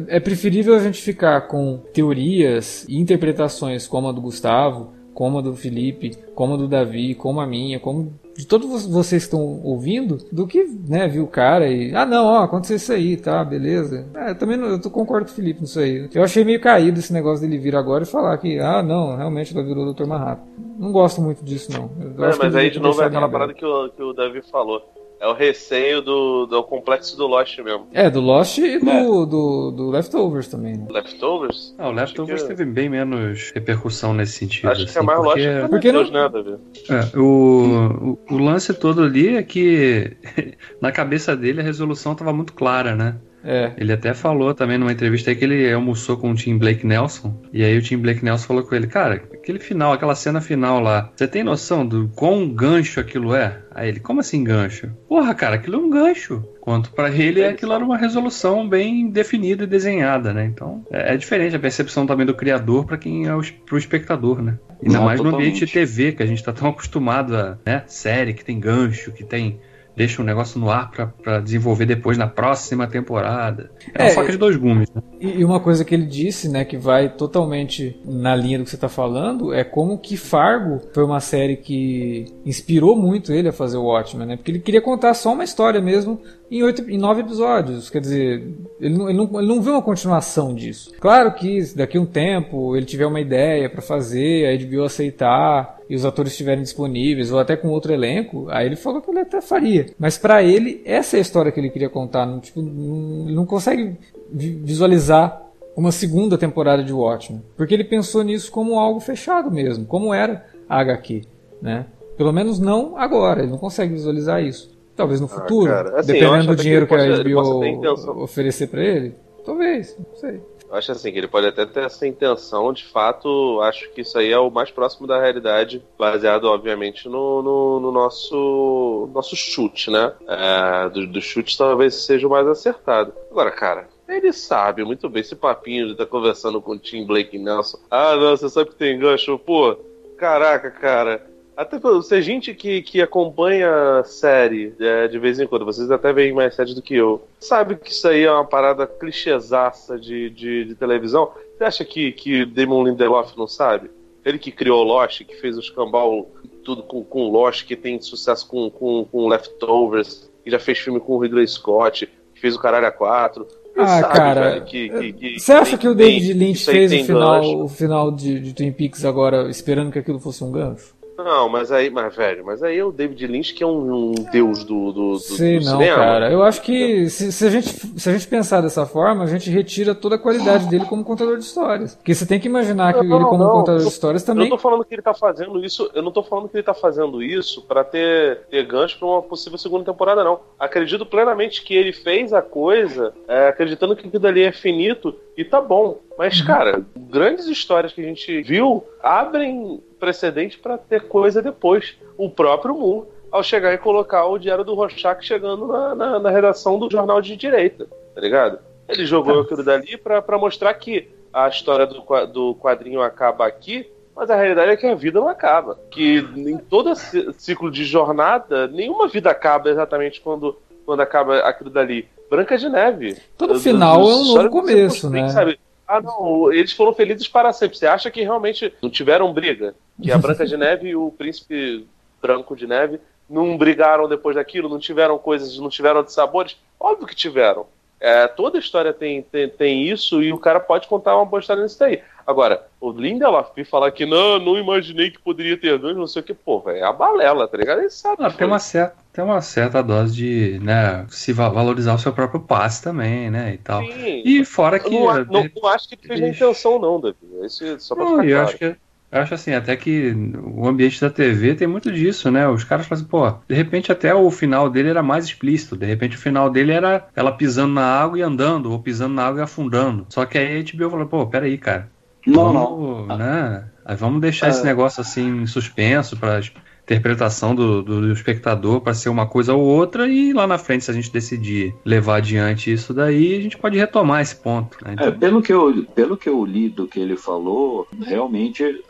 é 0.08 0.20
preferível 0.20 0.74
a 0.74 0.78
gente 0.78 1.00
ficar 1.00 1.42
com 1.42 1.78
teorias 1.92 2.86
e 2.88 2.98
interpretações 2.98 3.86
como 3.86 4.08
a 4.08 4.12
do 4.12 4.20
Gustavo, 4.30 4.92
como 5.12 5.38
a 5.38 5.42
do 5.42 5.54
Felipe, 5.54 6.16
como 6.34 6.54
a 6.54 6.56
do 6.56 6.66
Davi, 6.68 7.14
como 7.14 7.40
a 7.40 7.46
minha, 7.46 7.78
como 7.80 8.12
de 8.36 8.46
todos 8.46 8.66
vo- 8.86 8.90
vocês 8.92 9.24
que 9.24 9.26
estão 9.34 9.60
ouvindo, 9.62 10.16
do 10.32 10.46
que, 10.46 10.64
né, 10.88 11.06
viu 11.08 11.24
o 11.24 11.28
cara 11.28 11.68
e. 11.68 11.94
Ah, 11.94 12.06
não, 12.06 12.24
ó, 12.24 12.38
aconteceu 12.44 12.76
isso 12.76 12.92
aí, 12.92 13.16
tá, 13.16 13.44
beleza. 13.44 14.06
É, 14.14 14.30
eu 14.30 14.34
também 14.38 14.56
não, 14.56 14.68
eu 14.68 14.80
tô- 14.80 14.88
concordo 14.88 15.26
com 15.26 15.32
o 15.32 15.34
Felipe 15.34 15.60
nisso 15.60 15.78
aí. 15.80 16.08
Eu 16.14 16.22
achei 16.22 16.42
meio 16.44 16.60
caído 16.60 17.00
esse 17.00 17.12
negócio 17.12 17.42
dele 17.46 17.60
vir 17.60 17.74
agora 17.76 18.04
e 18.04 18.06
falar 18.06 18.38
que, 18.38 18.58
ah, 18.60 18.82
não, 18.82 19.16
realmente 19.16 19.52
ela 19.54 19.66
virou 19.66 19.84
o 19.86 19.92
Dr. 19.92 20.06
Manhattan. 20.06 20.42
Não 20.78 20.92
gosto 20.92 21.20
muito 21.20 21.44
disso, 21.44 21.70
não. 21.72 21.90
Eu 22.00 22.24
É, 22.24 22.36
mas 22.38 22.54
aí 22.54 22.70
de 22.70 22.80
novo 22.80 23.02
é 23.02 23.06
aquela 23.06 23.28
parada 23.28 23.52
que 23.52 23.64
o, 23.66 23.90
que 23.90 24.02
o 24.02 24.14
Davi 24.14 24.40
falou. 24.50 24.80
É 25.20 25.26
o 25.26 25.34
receio 25.34 26.00
do, 26.00 26.46
do 26.46 26.62
complexo 26.64 27.14
do 27.16 27.26
Lost 27.26 27.58
mesmo. 27.58 27.86
É, 27.92 28.08
do 28.08 28.20
Lost 28.20 28.56
e 28.56 28.78
do, 28.78 28.88
É. 28.90 29.02
do, 29.04 29.70
do 29.70 29.90
Leftovers 29.90 30.48
também, 30.48 30.78
né? 30.78 30.86
Leftovers? 30.88 31.74
Ah, 31.78 31.88
o 31.88 31.92
Leftovers 31.92 32.42
que- 32.42 32.48
teve 32.48 32.64
bem 32.64 32.88
menos 32.88 33.50
repercussão 33.54 34.14
nesse 34.14 34.32
sentido. 34.38 34.70
Acho 34.70 34.84
que 34.86 34.88
é 34.88 34.98
assim, 34.98 35.06
mais 35.06 35.18
Lost 35.18 35.32
porque, 35.36 35.60
que 35.62 35.68
porque 35.68 35.92
Deus, 35.92 36.10
não- 36.10 36.22
né, 36.22 36.28
Davi? 36.30 36.56
é, 36.88 37.18
o, 37.18 38.18
o, 38.30 38.34
o 38.34 38.38
lance 38.38 38.72
todo 38.72 39.02
ali 39.02 39.36
é 39.36 39.42
que 39.42 40.16
na 40.80 40.90
cabeça 40.90 41.36
dele 41.36 41.60
a 41.60 41.64
resolução 41.64 42.12
estava 42.12 42.32
muito 42.32 42.52
clara, 42.54 42.96
né? 42.96 43.16
É. 43.42 43.72
Ele 43.78 43.90
até 43.92 44.12
falou 44.12 44.52
também 44.52 44.76
numa 44.76 44.92
entrevista 44.92 45.30
aí 45.30 45.36
que 45.36 45.44
ele 45.44 45.72
almoçou 45.72 46.16
com 46.18 46.30
o 46.30 46.34
Tim 46.34 46.58
Blake 46.58 46.86
Nelson. 46.86 47.40
E 47.52 47.64
aí 47.64 47.76
o 47.76 47.80
Tim 47.82 47.96
Blake 47.96 48.22
Nelson 48.22 48.46
falou 48.46 48.62
com 48.62 48.74
ele, 48.74 48.86
cara, 48.86 49.18
aquele 49.40 49.58
final, 49.58 49.92
aquela 49.92 50.14
cena 50.14 50.40
final 50.40 50.80
lá, 50.80 51.10
você 51.16 51.26
tem 51.26 51.42
noção 51.42 51.86
do 51.86 52.08
quão 52.14 52.48
gancho 52.48 53.00
aquilo 53.00 53.34
é? 53.34 53.62
Aí 53.74 53.88
ele, 53.88 54.00
como 54.00 54.20
assim 54.20 54.44
gancho? 54.44 54.90
Porra, 55.08 55.34
cara, 55.34 55.56
aquilo 55.56 55.76
é 55.76 55.78
um 55.78 55.90
gancho. 55.90 56.44
Quanto 56.60 56.92
para 56.92 57.10
ele, 57.10 57.44
aquilo 57.44 57.72
era 57.72 57.84
uma 57.84 57.96
resolução 57.96 58.68
bem 58.68 59.08
definida 59.08 59.64
e 59.64 59.66
desenhada, 59.66 60.32
né? 60.32 60.44
Então 60.44 60.84
é, 60.90 61.14
é 61.14 61.16
diferente 61.16 61.56
a 61.56 61.58
percepção 61.58 62.06
também 62.06 62.26
do 62.26 62.34
criador 62.34 62.84
para 62.84 62.98
quem 62.98 63.26
é 63.26 63.34
o, 63.34 63.40
pro 63.64 63.78
espectador, 63.78 64.42
né? 64.42 64.58
Ainda 64.82 64.98
Não, 64.98 65.04
mais 65.04 65.18
no 65.18 65.24
totalmente. 65.24 65.48
ambiente 65.48 65.66
de 65.66 65.72
TV, 65.72 66.12
que 66.12 66.22
a 66.22 66.26
gente 66.26 66.44
tá 66.44 66.52
tão 66.52 66.68
acostumado 66.68 67.36
a, 67.36 67.58
né? 67.64 67.82
Série 67.86 68.34
que 68.34 68.44
tem 68.44 68.60
gancho, 68.60 69.12
que 69.12 69.24
tem 69.24 69.58
deixa 70.00 70.22
um 70.22 70.24
negócio 70.24 70.58
no 70.58 70.70
ar 70.70 70.90
pra- 70.90 71.06
pra 71.08 71.40
desenvolver 71.40 71.84
depois 71.84 72.16
na 72.16 72.26
próxima 72.26 72.86
temporada. 72.86 73.70
É 73.94 74.02
uma 74.04 74.08
É, 74.10 74.14
faca 74.14 74.32
de 74.32 74.38
dois 74.38 74.56
gumes, 74.56 74.88
né? 74.94 75.02
E 75.20 75.44
uma 75.44 75.60
coisa 75.60 75.84
que 75.84 75.94
ele 75.94 76.06
disse, 76.06 76.48
né, 76.48 76.64
que 76.64 76.78
vai 76.78 77.10
totalmente 77.10 78.00
na 78.04 78.34
linha 78.34 78.56
do 78.58 78.64
que 78.64 78.70
você 78.70 78.76
está 78.76 78.88
falando, 78.88 79.52
é 79.52 79.62
como 79.62 79.98
que 79.98 80.16
Fargo 80.16 80.80
foi 80.94 81.04
uma 81.04 81.20
série 81.20 81.56
que 81.56 82.24
inspirou 82.46 82.96
muito 82.96 83.30
ele 83.30 83.48
a 83.48 83.52
fazer 83.52 83.76
o 83.76 83.84
Watchmen, 83.84 84.26
né? 84.26 84.36
Porque 84.36 84.50
ele 84.50 84.58
queria 84.60 84.80
contar 84.80 85.12
só 85.12 85.34
uma 85.34 85.44
história 85.44 85.80
mesmo 85.82 86.18
em, 86.50 86.62
oito, 86.62 86.88
em 86.90 86.96
nove 86.96 87.20
episódios. 87.20 87.90
Quer 87.90 88.00
dizer, 88.00 88.54
ele 88.80 88.96
não, 88.96 89.08
ele, 89.10 89.18
não, 89.18 89.38
ele 89.38 89.48
não 89.48 89.60
vê 89.60 89.70
uma 89.70 89.82
continuação 89.82 90.54
disso. 90.54 90.92
Claro 90.98 91.32
que 91.34 91.60
daqui 91.76 91.98
a 91.98 92.00
um 92.00 92.06
tempo 92.06 92.74
ele 92.74 92.86
tiver 92.86 93.04
uma 93.06 93.20
ideia 93.20 93.68
para 93.68 93.82
fazer, 93.82 94.46
a 94.46 94.56
HBO 94.66 94.84
aceitar 94.84 95.78
e 95.90 95.96
os 95.96 96.04
atores 96.04 96.30
estiverem 96.30 96.62
disponíveis, 96.62 97.32
ou 97.32 97.40
até 97.40 97.56
com 97.56 97.66
outro 97.68 97.92
elenco, 97.92 98.46
aí 98.48 98.64
ele 98.64 98.76
falou 98.76 99.02
que 99.02 99.10
ele 99.10 99.18
até 99.18 99.40
faria. 99.40 99.86
Mas 99.98 100.16
para 100.16 100.40
ele, 100.40 100.80
essa 100.84 101.16
é 101.16 101.18
a 101.18 101.20
história 101.20 101.50
que 101.50 101.58
ele 101.58 101.68
queria 101.68 101.88
contar. 101.90 102.24
Não, 102.24 102.38
tipo, 102.38 102.62
não, 102.62 103.24
ele 103.26 103.34
não 103.34 103.44
consegue 103.44 103.96
vi- 104.32 104.60
visualizar 104.62 105.42
uma 105.76 105.90
segunda 105.90 106.38
temporada 106.38 106.84
de 106.84 106.92
Watchmen. 106.92 107.42
Porque 107.56 107.74
ele 107.74 107.82
pensou 107.82 108.22
nisso 108.22 108.52
como 108.52 108.78
algo 108.78 109.00
fechado 109.00 109.50
mesmo, 109.50 109.84
como 109.84 110.14
era 110.14 110.46
a 110.68 110.78
HQ. 110.80 111.22
Né? 111.60 111.86
Pelo 112.16 112.32
menos 112.32 112.60
não 112.60 112.96
agora, 112.96 113.42
ele 113.42 113.50
não 113.50 113.58
consegue 113.58 113.92
visualizar 113.92 114.40
isso. 114.42 114.70
Talvez 114.94 115.20
no 115.20 115.26
futuro, 115.26 115.72
cara, 115.72 115.98
assim, 115.98 116.12
dependendo 116.12 116.46
do 116.48 116.56
dinheiro 116.56 116.86
que 116.86 116.94
que, 116.94 117.00
a. 117.00 117.22
HBO 117.22 118.22
oferecer 118.22 118.68
para 118.68 118.84
ele. 118.84 119.14
Talvez, 119.44 119.96
não 119.98 120.16
sei. 120.16 120.40
Eu 120.70 120.76
acho 120.76 120.92
assim, 120.92 121.10
que 121.10 121.18
ele 121.18 121.26
pode 121.26 121.48
até 121.48 121.66
ter 121.66 121.84
essa 121.84 122.06
intenção, 122.06 122.72
de 122.72 122.84
fato, 122.84 123.60
acho 123.62 123.90
que 123.90 124.02
isso 124.02 124.16
aí 124.16 124.30
é 124.30 124.38
o 124.38 124.50
mais 124.50 124.70
próximo 124.70 125.04
da 125.04 125.20
realidade, 125.20 125.82
baseado, 125.98 126.44
obviamente, 126.44 127.08
no, 127.08 127.42
no, 127.42 127.80
no 127.80 127.90
nosso, 127.90 129.10
nosso 129.12 129.34
chute, 129.34 129.90
né? 129.90 130.12
É, 130.28 130.88
do, 130.90 131.08
do 131.08 131.20
chute 131.20 131.58
talvez 131.58 131.94
seja 131.96 132.26
o 132.26 132.30
mais 132.30 132.46
acertado. 132.46 133.12
Agora, 133.32 133.50
cara, 133.50 133.88
ele 134.08 134.32
sabe 134.32 134.84
muito 134.84 135.08
bem 135.08 135.22
esse 135.22 135.34
papinho 135.34 135.86
de 135.86 135.92
estar 135.92 136.06
conversando 136.06 136.62
com 136.62 136.72
o 136.72 136.78
Tim 136.78 137.04
Blake 137.04 137.36
Nelson. 137.36 137.78
Ah, 137.90 138.14
não, 138.14 138.36
você 138.36 138.48
sabe 138.48 138.70
que 138.70 138.76
tem 138.76 138.98
gancho. 138.98 139.38
Pô, 139.40 139.76
caraca, 140.16 140.70
cara. 140.70 141.29
Até 141.60 141.78
a 142.16 142.20
gente 142.22 142.54
que, 142.54 142.80
que 142.80 143.02
acompanha 143.02 143.98
a 143.98 144.04
série 144.04 144.72
é, 144.80 145.06
de 145.08 145.18
vez 145.18 145.38
em 145.38 145.46
quando, 145.46 145.64
vocês 145.66 145.90
até 145.90 146.10
veem 146.10 146.32
mais 146.32 146.54
séries 146.54 146.74
do 146.74 146.80
que 146.80 146.94
eu, 146.94 147.22
sabe 147.38 147.76
que 147.76 147.90
isso 147.90 148.08
aí 148.08 148.22
é 148.24 148.32
uma 148.32 148.46
parada 148.46 148.86
clichêsaça 148.86 149.98
de, 149.98 150.30
de, 150.30 150.64
de 150.64 150.74
televisão. 150.74 151.30
Você 151.58 151.64
acha 151.64 151.84
que, 151.84 152.12
que 152.12 152.46
Damon 152.46 152.84
Lindelof 152.84 153.36
não 153.36 153.46
sabe? 153.46 153.90
Ele 154.24 154.38
que 154.38 154.50
criou 154.50 154.82
Lost, 154.82 155.22
que 155.24 155.36
fez 155.36 155.56
o 155.58 155.60
escambau 155.60 156.30
tudo 156.64 156.82
com, 156.82 157.04
com 157.04 157.28
Lost, 157.30 157.66
que 157.66 157.76
tem 157.76 158.00
sucesso 158.00 158.46
com, 158.48 158.70
com, 158.70 159.04
com 159.04 159.28
Leftovers, 159.28 160.30
que 160.42 160.50
já 160.50 160.58
fez 160.58 160.78
filme 160.78 160.98
com 160.98 161.12
o 161.14 161.18
Ridley 161.18 161.46
Scott, 161.46 162.06
que 162.34 162.40
fez 162.40 162.54
o 162.56 162.58
Caralho 162.58 162.86
a 162.86 162.90
4. 162.92 163.46
Ele 163.76 163.84
Ah, 163.84 164.00
sabe, 164.00 164.14
cara, 164.14 164.50
velho, 164.52 164.64
que, 164.64 164.88
que- 164.88 165.12
que- 165.12 165.38
Você 165.40 165.52
acha 165.52 165.76
que 165.78 165.86
o 165.88 165.94
David 165.94 166.32
Lynch 166.32 166.64
fez 166.64 166.90
o 166.92 167.04
final, 167.04 167.40
gancho? 167.40 167.64
o 167.64 167.68
final 167.68 168.10
de, 168.10 168.40
de 168.40 168.54
Twin 168.54 168.72
Peaks 168.72 169.04
agora 169.04 169.48
esperando 169.50 169.92
que 169.92 169.98
aquilo 169.98 170.18
fosse 170.18 170.42
um 170.42 170.50
gancho? 170.50 170.98
Não, 171.24 171.48
mas 171.48 171.70
aí, 171.72 171.90
mas 171.90 172.14
velho, 172.14 172.44
mas 172.44 172.62
aí 172.62 172.78
é 172.78 172.84
o 172.84 172.90
David 172.92 173.26
Lynch 173.26 173.54
que 173.54 173.62
é 173.62 173.66
um, 173.66 174.10
um 174.10 174.14
deus 174.32 174.64
do, 174.64 174.92
do, 174.92 175.12
do, 175.12 175.18
Sei 175.18 175.58
do 175.58 175.64
não, 175.66 175.72
cinema. 175.72 175.96
cara. 175.96 176.30
Eu 176.32 176.42
acho 176.42 176.62
que 176.62 177.08
se, 177.10 177.30
se 177.32 177.46
a 177.46 177.50
gente, 177.50 177.68
se 177.68 178.08
a 178.08 178.12
gente 178.12 178.26
pensar 178.26 178.60
dessa 178.60 178.86
forma, 178.86 179.24
a 179.24 179.26
gente 179.26 179.50
retira 179.50 179.94
toda 179.94 180.16
a 180.16 180.18
qualidade 180.18 180.68
dele 180.68 180.84
como 180.86 181.04
contador 181.04 181.36
de 181.38 181.44
histórias. 181.44 181.94
Porque 181.94 182.14
você 182.14 182.24
tem 182.26 182.40
que 182.40 182.48
imaginar 182.48 182.94
que 182.94 183.02
Não, 183.04 183.16
ele, 183.16 183.24
como 183.24 183.44
não, 183.44 183.50
contador 183.50 183.80
eu- 183.80 183.84
de 183.86 183.90
histórias, 183.92 184.22
Eu 184.22 184.26
também. 184.26 184.48
não 184.48 184.56
tô 184.56 184.62
falando 184.62 184.84
que 184.84 184.94
ele 184.94 185.02
tá 185.02 185.14
fazendo 185.14 185.64
isso, 185.64 185.90
eu 185.94 186.02
não 186.02 186.12
tô 186.12 186.22
falando 186.22 186.48
que 186.48 186.56
ele 186.56 186.62
tá 186.62 186.74
fazendo 186.74 187.22
isso 187.22 187.62
pra 187.62 187.84
ter, 187.84 188.40
ter 188.50 188.64
gancho 188.66 188.98
pra 188.98 189.08
uma 189.08 189.22
possível 189.22 189.58
segunda 189.58 189.84
temporada, 189.84 190.24
não. 190.24 190.40
Acredito 190.58 191.04
plenamente 191.06 191.62
que 191.62 191.74
ele 191.74 191.92
fez 191.92 192.32
a 192.32 192.42
coisa 192.42 193.12
é, 193.28 193.48
acreditando 193.48 193.94
que 193.96 194.06
aquilo 194.06 194.26
ali 194.26 194.42
é 194.42 194.52
finito 194.52 195.14
e 195.36 195.44
tá 195.44 195.60
bom. 195.60 195.98
Mas, 196.18 196.40
cara, 196.42 196.82
grandes 196.96 197.46
histórias 197.46 197.92
que 197.92 198.00
a 198.00 198.04
gente 198.04 198.42
viu 198.42 198.84
abrem 199.02 199.82
precedente 200.00 200.58
pra 200.58 200.76
ter 200.78 201.06
coisa 201.06 201.40
depois. 201.42 201.96
O 202.16 202.28
próprio 202.28 202.74
Moore, 202.74 203.06
ao 203.30 203.42
chegar 203.44 203.72
e 203.72 203.78
colocar 203.78 204.26
o 204.26 204.38
Diário 204.38 204.64
do 204.64 204.74
Rorschach 204.74 205.22
chegando 205.24 205.66
na, 205.68 205.94
na, 205.94 206.18
na 206.18 206.30
redação 206.30 206.78
do 206.78 206.90
jornal 206.90 207.20
de 207.22 207.36
direita, 207.36 207.86
tá 208.14 208.20
ligado? 208.20 208.58
Ele 208.88 209.06
jogou 209.06 209.40
aquilo 209.42 209.62
dali 209.62 209.96
pra, 209.96 210.20
pra 210.20 210.36
mostrar 210.36 210.74
que 210.74 211.08
a 211.32 211.46
história 211.48 211.86
do, 211.86 212.02
do 212.26 212.54
quadrinho 212.56 213.00
acaba 213.00 213.46
aqui, 213.46 213.88
mas 214.16 214.28
a 214.30 214.34
realidade 214.36 214.72
é 214.72 214.76
que 214.76 214.86
a 214.86 214.96
vida 214.96 215.20
não 215.20 215.28
acaba. 215.28 215.78
Que 215.92 216.18
em 216.36 216.58
todo 216.58 216.92
ci- 216.96 217.32
ciclo 217.38 217.70
de 217.70 217.84
jornada, 217.84 218.66
nenhuma 218.66 219.06
vida 219.06 219.30
acaba 219.30 219.70
exatamente 219.70 220.20
quando, 220.20 220.56
quando 220.84 221.00
acaba 221.00 221.38
aquilo 221.38 221.70
dali. 221.70 222.08
Branca 222.28 222.58
de 222.58 222.68
Neve. 222.68 223.16
Todo 223.38 223.54
Do- 223.54 223.60
final 223.60 224.00
é 224.02 224.14
um 224.14 224.24
novo 224.34 224.50
começo, 224.50 225.08
né? 225.08 225.28
sabe? 225.28 225.58
Ah, 225.90 226.00
não, 226.00 226.52
eles 226.52 226.72
foram 226.72 226.94
felizes 226.94 227.26
para 227.26 227.52
sempre. 227.52 227.76
Você 227.76 227.84
acha 227.84 228.12
que 228.12 228.22
realmente 228.22 228.72
não 228.80 228.88
tiveram 228.88 229.32
briga? 229.32 229.74
Que 230.00 230.12
a 230.12 230.18
Branca 230.18 230.46
de 230.46 230.56
Neve 230.56 230.90
e 230.90 230.94
o 230.94 231.10
Príncipe 231.10 231.84
Branco 232.22 232.54
de 232.54 232.64
Neve 232.64 233.00
não 233.28 233.58
brigaram 233.58 234.08
depois 234.08 234.36
daquilo? 234.36 234.68
Não 234.68 234.78
tiveram 234.78 235.18
coisas, 235.18 235.58
não 235.58 235.68
tiveram 235.68 236.04
de 236.04 236.12
sabores? 236.12 236.56
Óbvio 236.78 237.08
que 237.08 237.16
tiveram. 237.16 237.66
É, 237.98 238.28
toda 238.28 238.56
história 238.56 238.92
tem, 238.92 239.20
tem, 239.22 239.48
tem 239.48 239.82
isso 239.82 240.22
e 240.22 240.32
o 240.32 240.38
cara 240.38 240.60
pode 240.60 240.86
contar 240.86 241.16
uma 241.16 241.26
boa 241.26 241.40
história 241.40 241.64
nisso 241.64 241.80
daí. 241.80 242.00
Agora, 242.26 242.66
o 242.80 242.90
Lindelof 242.92 243.52
vir 243.54 243.64
falar 243.66 243.90
que 243.92 244.06
não, 244.06 244.38
não 244.38 244.58
imaginei 244.58 245.10
que 245.10 245.18
poderia 245.20 245.58
ter 245.58 245.78
dois, 245.78 245.96
não 245.96 246.06
sei 246.06 246.22
o 246.22 246.24
que, 246.24 246.34
pô, 246.34 246.60
velho, 246.60 246.78
é 246.78 246.82
a 246.82 246.92
balela, 246.92 247.48
tá 247.48 247.56
ligado? 247.56 247.80
Ele 247.80 247.90
sabe. 247.90 248.22
Ah, 248.22 248.30
tem, 248.30 248.46
uma 248.46 248.58
certa, 248.58 248.96
tem 249.12 249.24
uma 249.24 249.40
certa 249.40 249.82
dose 249.82 250.14
de 250.14 250.58
né, 250.60 251.06
se 251.08 251.32
va- 251.32 251.48
valorizar 251.48 251.94
o 251.94 251.98
seu 251.98 252.12
próprio 252.12 252.40
passe 252.40 252.82
também, 252.82 253.30
né? 253.30 253.54
E 253.54 253.58
tal. 253.58 253.82
Sim. 253.82 254.22
E 254.24 254.44
fora 254.44 254.78
que. 254.78 254.94
não, 254.94 255.08
a- 255.08 255.24
não, 255.28 255.50
não 255.54 255.66
acho 255.68 255.88
que 255.88 255.94
ele 255.94 256.02
fez 256.06 256.20
na 256.20 256.28
intenção, 256.28 256.78
não, 256.78 257.00
Davi. 257.00 257.18
Isso 257.44 257.64
é 257.64 257.78
só 257.78 257.96
pra 257.96 258.04
Não, 258.04 258.06
ficar 258.06 258.24
eu 258.24 258.40
claro. 258.40 258.46
acho 258.48 258.58
que 258.58 258.64
eu 259.12 259.20
acho 259.20 259.34
assim, 259.34 259.52
até 259.52 259.76
que 259.76 260.12
o 260.44 260.68
ambiente 260.68 261.00
da 261.00 261.10
TV 261.10 261.54
tem 261.56 261.66
muito 261.66 261.90
disso, 261.90 262.30
né? 262.30 262.46
Os 262.48 262.62
caras 262.62 262.86
fazem, 262.86 263.06
pô, 263.08 263.28
de 263.48 263.54
repente 263.56 263.90
até 263.90 264.14
o 264.14 264.30
final 264.30 264.70
dele 264.70 264.88
era 264.90 265.02
mais 265.02 265.24
explícito. 265.24 265.76
De 265.76 265.84
repente 265.84 266.16
o 266.16 266.20
final 266.20 266.48
dele 266.48 266.70
era 266.72 267.08
ela 267.16 267.32
pisando 267.36 267.74
na 267.74 267.82
água 267.84 268.18
e 268.18 268.22
andando, 268.22 268.70
ou 268.70 268.80
pisando 268.82 269.14
na 269.14 269.26
água 269.26 269.40
e 269.40 269.42
afundando. 269.44 270.06
Só 270.10 270.24
que 270.26 270.38
aí 270.38 270.58
a 270.58 270.60
HBO 270.60 270.90
falou, 270.90 271.08
pô, 271.08 271.26
peraí, 271.28 271.58
cara. 271.58 271.90
Não, 272.26 272.52
não. 272.52 272.76
vamos, 273.06 273.18
Né? 273.18 273.64
Aí 273.84 273.96
vamos 273.96 274.20
deixar 274.20 274.46
É. 274.46 274.50
esse 274.50 274.64
negócio 274.64 275.00
assim 275.00 275.42
em 275.42 275.46
suspenso 275.46 276.16
pra 276.16 276.40
interpretação 276.82 277.54
do, 277.54 277.82
do, 277.82 278.00
do 278.00 278.12
espectador 278.12 278.80
para 278.80 278.94
ser 278.94 279.08
uma 279.10 279.26
coisa 279.26 279.54
ou 279.54 279.62
outra 279.62 280.08
e 280.08 280.32
lá 280.32 280.44
na 280.46 280.58
frente 280.58 280.84
se 280.84 280.90
a 280.90 280.94
gente 280.94 281.12
decidir 281.12 281.72
levar 281.84 282.16
adiante 282.16 282.72
isso 282.72 282.92
daí 282.92 283.36
a 283.36 283.40
gente 283.40 283.56
pode 283.56 283.78
retomar 283.78 284.20
esse 284.20 284.34
ponto 284.34 284.76
né? 284.84 284.96
É, 284.98 285.10
pelo 285.12 285.40
que, 285.40 285.52
eu, 285.52 285.84
pelo 285.94 286.16
que 286.16 286.28
eu 286.28 286.44
li 286.44 286.68
do 286.68 286.88
que 286.88 286.98
ele 286.98 287.16
falou, 287.16 287.86
realmente 288.00 288.82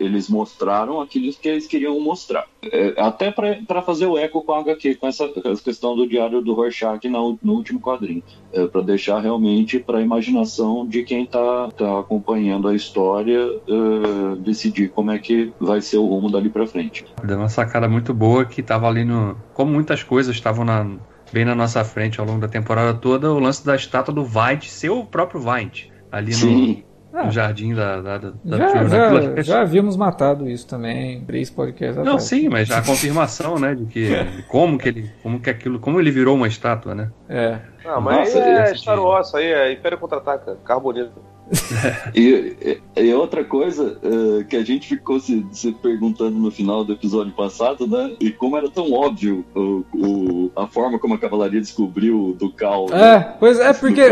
eles 0.00 0.28
mostraram 0.28 1.00
aquilo 1.00 1.32
que 1.32 1.48
eles 1.48 1.66
queriam 1.66 2.00
mostrar. 2.00 2.46
É, 2.62 2.94
até 2.96 3.30
para 3.30 3.82
fazer 3.82 4.06
o 4.06 4.18
eco 4.18 4.42
com 4.42 4.52
a 4.52 4.60
HQ, 4.60 4.96
com 4.96 5.06
essa, 5.06 5.28
com 5.28 5.48
essa 5.48 5.62
questão 5.62 5.94
do 5.94 6.08
diário 6.08 6.40
do 6.40 6.54
Rorschach 6.54 7.06
na 7.08 7.18
no 7.20 7.52
último 7.52 7.80
quadrinho. 7.80 8.22
É, 8.52 8.66
para 8.66 8.80
deixar 8.80 9.20
realmente 9.20 9.78
para 9.78 9.98
a 9.98 10.02
imaginação 10.02 10.86
de 10.86 11.02
quem 11.02 11.24
está 11.24 11.68
tá 11.76 12.00
acompanhando 12.00 12.66
a 12.66 12.74
história 12.74 13.38
eh, 13.68 14.36
decidir 14.40 14.88
como 14.90 15.10
é 15.10 15.18
que 15.18 15.52
vai 15.60 15.80
ser 15.80 15.98
o 15.98 16.06
rumo 16.06 16.30
dali 16.30 16.48
para 16.48 16.66
frente. 16.66 17.04
Deu 17.24 17.38
uma 17.38 17.48
sacada 17.48 17.88
muito 17.88 18.12
boa 18.12 18.44
que 18.44 18.62
tava 18.62 18.88
ali 18.88 19.04
no. 19.04 19.36
Como 19.54 19.72
muitas 19.72 20.02
coisas 20.02 20.34
estavam 20.34 20.64
na, 20.64 20.86
bem 21.32 21.44
na 21.44 21.54
nossa 21.54 21.84
frente 21.84 22.20
ao 22.20 22.26
longo 22.26 22.40
da 22.40 22.48
temporada 22.48 22.94
toda, 22.94 23.32
o 23.32 23.38
lance 23.38 23.64
da 23.64 23.76
estátua 23.76 24.14
do 24.14 24.24
Vine, 24.24 24.62
seu 24.62 25.04
próprio 25.04 25.40
Vine, 25.40 25.92
ali 26.10 26.32
no, 26.32 26.38
Sim. 26.38 26.84
Ah, 27.12 27.24
no 27.24 27.30
jardim 27.32 27.74
da, 27.74 28.00
da, 28.00 28.18
da, 28.18 28.32
já, 28.44 28.84
já, 28.86 29.06
Aquilo- 29.18 29.42
já 29.42 29.60
havíamos 29.62 29.96
matado 29.96 30.48
isso 30.48 30.66
também, 30.66 31.22
três 31.24 31.50
podcasts 31.50 31.96
Não, 31.96 32.02
atrás. 32.04 32.22
sim, 32.22 32.48
mas 32.48 32.70
a 32.70 32.80
confirmação, 32.82 33.58
né, 33.58 33.74
de 33.74 33.84
que 33.86 34.24
de 34.24 34.42
como 34.44 34.78
que 34.78 34.88
ele, 34.88 35.10
como 35.22 35.40
que 35.40 35.50
aquilo, 35.50 35.80
como 35.80 35.98
ele 36.00 36.10
virou 36.10 36.36
uma 36.36 36.46
estátua, 36.46 36.94
né? 36.94 37.10
É. 37.28 37.58
Ah, 37.84 38.00
mas 38.00 38.34
Nossa, 38.34 38.38
é 38.38 38.74
Star 38.74 39.02
Wars, 39.02 39.34
aí 39.34 39.46
é 39.46 39.72
Império 39.72 39.98
Contra-Ataca, 39.98 40.56
carro 40.64 40.80
bonito. 40.80 41.30
e, 42.14 42.80
e, 42.96 43.02
e, 43.02 43.14
outra 43.14 43.42
coisa 43.42 43.98
uh, 44.04 44.44
que 44.44 44.56
a 44.56 44.64
gente 44.64 44.86
ficou 44.86 45.18
se, 45.18 45.44
se, 45.50 45.72
perguntando 45.72 46.38
no 46.38 46.50
final 46.50 46.84
do 46.84 46.92
episódio 46.92 47.32
passado, 47.32 47.88
né? 47.88 48.12
E 48.20 48.30
como 48.30 48.56
era 48.56 48.70
tão 48.70 48.92
óbvio 48.92 49.44
o, 49.54 49.84
o 49.92 50.52
a 50.54 50.68
forma 50.68 50.98
como 50.98 51.14
a 51.14 51.18
cavalaria 51.18 51.60
descobriu 51.60 52.36
do 52.38 52.52
Cal. 52.52 52.86
É, 52.90 53.18
né? 53.18 53.34
pois 53.40 53.58
é 53.58 53.72
porque. 53.72 54.02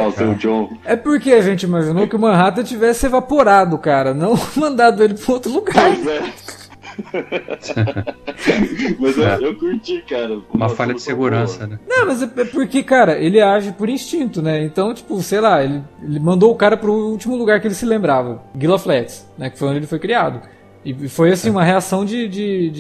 É 0.85 0.97
porque 0.97 1.33
a 1.33 1.41
gente 1.41 1.63
imaginou 1.63 2.09
que 2.09 2.17
o 2.17 2.19
Manhattan 2.19 2.65
tivesse 2.65 3.07
evaporado, 3.07 3.79
cara, 3.79 4.13
não 4.13 4.35
mandado 4.57 5.05
ele 5.05 5.15
para 5.15 5.33
outro 5.33 5.53
lugar. 5.53 5.95
Pois 5.95 6.07
é. 6.09 6.58
mas 8.99 9.17
eu, 9.17 9.27
é. 9.27 9.39
eu, 9.41 9.57
curti, 9.57 10.03
cara. 10.09 10.41
Uma 10.53 10.69
falha 10.69 10.95
de 10.95 11.03
segurança, 11.03 11.59
boa. 11.59 11.71
né? 11.71 11.79
Não, 11.89 12.07
mas 12.07 12.23
é, 12.23 12.31
é 12.37 12.45
porque, 12.45 12.83
cara, 12.83 13.19
ele 13.19 13.41
age 13.41 13.73
por 13.73 13.89
instinto, 13.89 14.43
né? 14.43 14.65
Então, 14.65 14.93
tipo, 14.93 15.21
sei 15.23 15.41
lá, 15.41 15.63
ele, 15.63 15.83
ele 16.03 16.19
mandou 16.19 16.53
o 16.53 16.57
cara 16.57 16.77
pro 16.77 16.93
último 16.93 17.37
lugar 17.37 17.61
que 17.61 17.67
ele 17.67 17.75
se 17.75 17.87
lembrava, 17.87 18.43
Gila 18.59 18.79
Flats, 18.79 19.27
né? 19.37 19.51
Que 19.51 19.59
foi 19.59 19.69
onde 19.69 19.79
ele 19.79 19.87
foi 19.87 19.99
criado. 19.99 20.41
E 20.85 21.09
foi 21.09 21.33
assim, 21.33 21.51
uma 21.51 21.65
reação 21.65 22.05
de, 22.05 22.29
de, 22.29 22.71
de, 22.71 22.73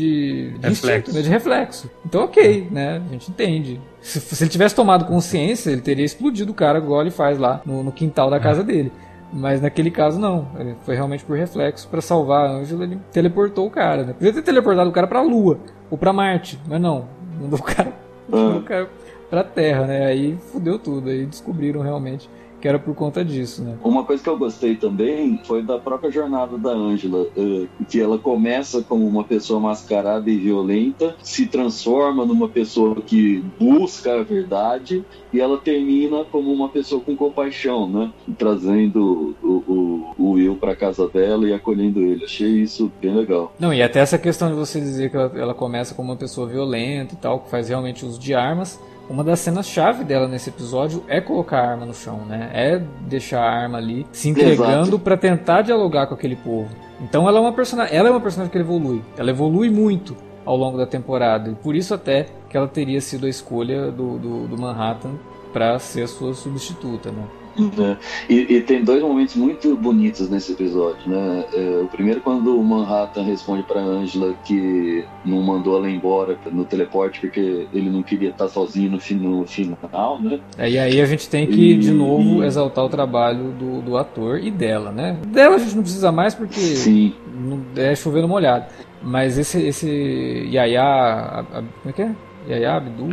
de 0.50 0.50
reflexo. 0.62 0.70
Instinto, 0.70 1.12
né? 1.12 1.22
de 1.22 1.28
reflexo. 1.28 1.90
Então, 2.06 2.24
ok, 2.24 2.68
né? 2.70 3.02
A 3.06 3.12
gente 3.12 3.30
entende. 3.30 3.80
Se, 4.00 4.20
se, 4.20 4.42
ele 4.42 4.50
tivesse 4.50 4.74
tomado 4.74 5.04
consciência, 5.04 5.70
ele 5.70 5.80
teria 5.80 6.04
explodido 6.04 6.52
o 6.52 6.54
cara, 6.54 6.78
igual 6.78 7.02
ele 7.02 7.10
faz 7.10 7.38
lá 7.38 7.60
no, 7.66 7.82
no 7.82 7.92
quintal 7.92 8.30
da 8.30 8.36
é. 8.36 8.40
casa 8.40 8.62
dele. 8.62 8.92
Mas 9.32 9.60
naquele 9.60 9.90
caso 9.90 10.18
não, 10.18 10.48
foi 10.84 10.94
realmente 10.94 11.24
por 11.24 11.36
reflexo 11.36 11.86
para 11.88 12.00
salvar 12.00 12.46
a 12.46 12.50
Angela, 12.52 12.84
ele 12.84 12.98
teleportou 13.12 13.66
o 13.66 13.70
cara, 13.70 14.04
né? 14.04 14.12
Podia 14.14 14.32
ter 14.32 14.42
teleportado 14.42 14.88
o 14.88 14.92
cara 14.92 15.06
para 15.06 15.18
a 15.18 15.22
Lua 15.22 15.58
ou 15.90 15.98
para 15.98 16.12
Marte, 16.12 16.58
mas 16.66 16.80
não, 16.80 17.04
mandou 17.40 17.58
o 17.58 17.62
cara, 17.62 17.92
mandou 18.28 18.60
o 18.60 18.62
cara 18.62 18.88
para 19.28 19.44
Terra, 19.44 19.86
né? 19.86 20.06
Aí 20.06 20.38
fudeu 20.50 20.78
tudo, 20.78 21.10
aí 21.10 21.26
descobriram 21.26 21.82
realmente 21.82 22.28
que 22.60 22.68
era 22.68 22.78
por 22.78 22.94
conta 22.94 23.24
disso, 23.24 23.62
né? 23.62 23.76
Uma 23.82 24.04
coisa 24.04 24.22
que 24.22 24.28
eu 24.28 24.38
gostei 24.38 24.76
também 24.76 25.40
foi 25.44 25.62
da 25.62 25.78
própria 25.78 26.10
jornada 26.10 26.58
da 26.58 26.70
Angela, 26.70 27.26
eh, 27.36 27.66
que 27.88 28.00
ela 28.00 28.18
começa 28.18 28.82
como 28.82 29.06
uma 29.06 29.24
pessoa 29.24 29.60
mascarada 29.60 30.28
e 30.30 30.36
violenta, 30.36 31.14
se 31.22 31.46
transforma 31.46 32.24
numa 32.24 32.48
pessoa 32.48 32.96
que 32.96 33.44
busca 33.58 34.20
a 34.20 34.22
verdade 34.22 35.04
e 35.32 35.40
ela 35.40 35.58
termina 35.58 36.24
como 36.24 36.52
uma 36.52 36.68
pessoa 36.68 37.00
com 37.00 37.14
compaixão, 37.16 37.88
né? 37.88 38.12
Trazendo 38.36 39.36
o, 39.42 39.46
o, 39.46 40.14
o 40.18 40.30
Will 40.32 40.56
para 40.56 40.74
casa 40.74 41.06
dela 41.08 41.48
e 41.48 41.52
acolhendo 41.52 42.00
ele. 42.00 42.24
Achei 42.24 42.62
isso 42.62 42.90
bem 43.00 43.14
legal. 43.14 43.52
Não, 43.58 43.72
e 43.72 43.82
até 43.82 44.00
essa 44.00 44.18
questão 44.18 44.48
de 44.48 44.54
você 44.54 44.80
dizer 44.80 45.10
que 45.10 45.16
ela, 45.16 45.32
ela 45.36 45.54
começa 45.54 45.94
como 45.94 46.10
uma 46.10 46.16
pessoa 46.16 46.46
violenta 46.46 47.14
e 47.14 47.16
tal, 47.18 47.40
que 47.40 47.50
faz 47.50 47.68
realmente 47.68 48.04
uso 48.04 48.18
de 48.18 48.34
armas 48.34 48.80
uma 49.08 49.24
das 49.24 49.40
cenas-chave 49.40 50.04
dela 50.04 50.28
nesse 50.28 50.50
episódio 50.50 51.02
é 51.08 51.20
colocar 51.20 51.60
a 51.60 51.70
arma 51.70 51.86
no 51.86 51.94
chão, 51.94 52.24
né? 52.26 52.50
É 52.52 52.78
deixar 53.00 53.40
a 53.40 53.50
arma 53.50 53.78
ali, 53.78 54.06
se 54.12 54.28
entregando 54.28 54.98
para 54.98 55.16
tentar 55.16 55.62
dialogar 55.62 56.06
com 56.06 56.14
aquele 56.14 56.36
povo. 56.36 56.68
Então 57.00 57.28
ela 57.28 57.38
é 57.38 57.40
uma 57.40 57.52
personagem, 57.52 57.96
ela 57.96 58.08
é 58.08 58.10
uma 58.10 58.20
personagem 58.20 58.52
que 58.52 58.58
evolui. 58.58 59.02
Ela 59.16 59.30
evolui 59.30 59.70
muito 59.70 60.16
ao 60.44 60.56
longo 60.56 60.76
da 60.76 60.86
temporada 60.86 61.50
e 61.50 61.54
por 61.54 61.74
isso 61.74 61.94
até 61.94 62.26
que 62.48 62.56
ela 62.56 62.68
teria 62.68 63.00
sido 63.00 63.26
a 63.26 63.28
escolha 63.28 63.90
do, 63.90 64.18
do, 64.18 64.48
do 64.48 64.58
Manhattan 64.58 65.14
para 65.52 65.78
ser 65.78 66.02
a 66.02 66.08
sua 66.08 66.34
substituta, 66.34 67.10
né? 67.10 67.24
Né? 67.58 67.96
E, 68.28 68.56
e, 68.56 68.60
tem 68.60 68.84
dois 68.84 69.02
momentos 69.02 69.34
muito 69.34 69.76
bonitos 69.76 70.28
nesse 70.30 70.52
episódio, 70.52 71.08
né? 71.08 71.44
É, 71.52 71.80
o 71.82 71.86
primeiro 71.86 72.20
quando 72.20 72.58
o 72.58 72.64
Manhattan 72.64 73.22
responde 73.22 73.62
para 73.62 73.80
Angela 73.80 74.34
que 74.44 75.04
não 75.24 75.42
mandou 75.42 75.76
ela 75.76 75.90
embora 75.90 76.38
no 76.50 76.64
teleporte 76.64 77.20
porque 77.20 77.66
ele 77.72 77.90
não 77.90 78.02
queria 78.02 78.30
estar 78.30 78.48
sozinho 78.48 78.90
no, 78.90 79.30
no 79.30 79.46
final, 79.46 80.20
né? 80.20 80.40
É, 80.56 80.70
e 80.70 80.78
aí 80.78 81.00
a 81.00 81.06
gente 81.06 81.28
tem 81.28 81.46
que 81.46 81.72
e, 81.72 81.78
de 81.78 81.90
novo 81.90 82.42
e... 82.42 82.46
exaltar 82.46 82.84
o 82.84 82.88
trabalho 82.88 83.52
do, 83.52 83.82
do 83.82 83.96
ator 83.96 84.38
e 84.38 84.50
dela, 84.50 84.92
né? 84.92 85.18
Dela 85.26 85.56
a 85.56 85.58
gente 85.58 85.74
não 85.74 85.82
precisa 85.82 86.12
mais 86.12 86.34
porque 86.34 86.60
Sim. 86.60 87.14
não 87.34 87.62
é 87.76 87.94
chovendo 87.94 88.28
molhado. 88.28 88.66
Mas 89.02 89.38
esse 89.38 89.60
esse 89.66 90.48
Yaya, 90.50 90.82
a, 90.82 91.40
a, 91.40 91.44
como 91.44 91.68
é 91.86 91.92
que 91.92 92.02
é? 92.02 92.14
Yaya 92.48 92.76
Abdul 92.76 93.10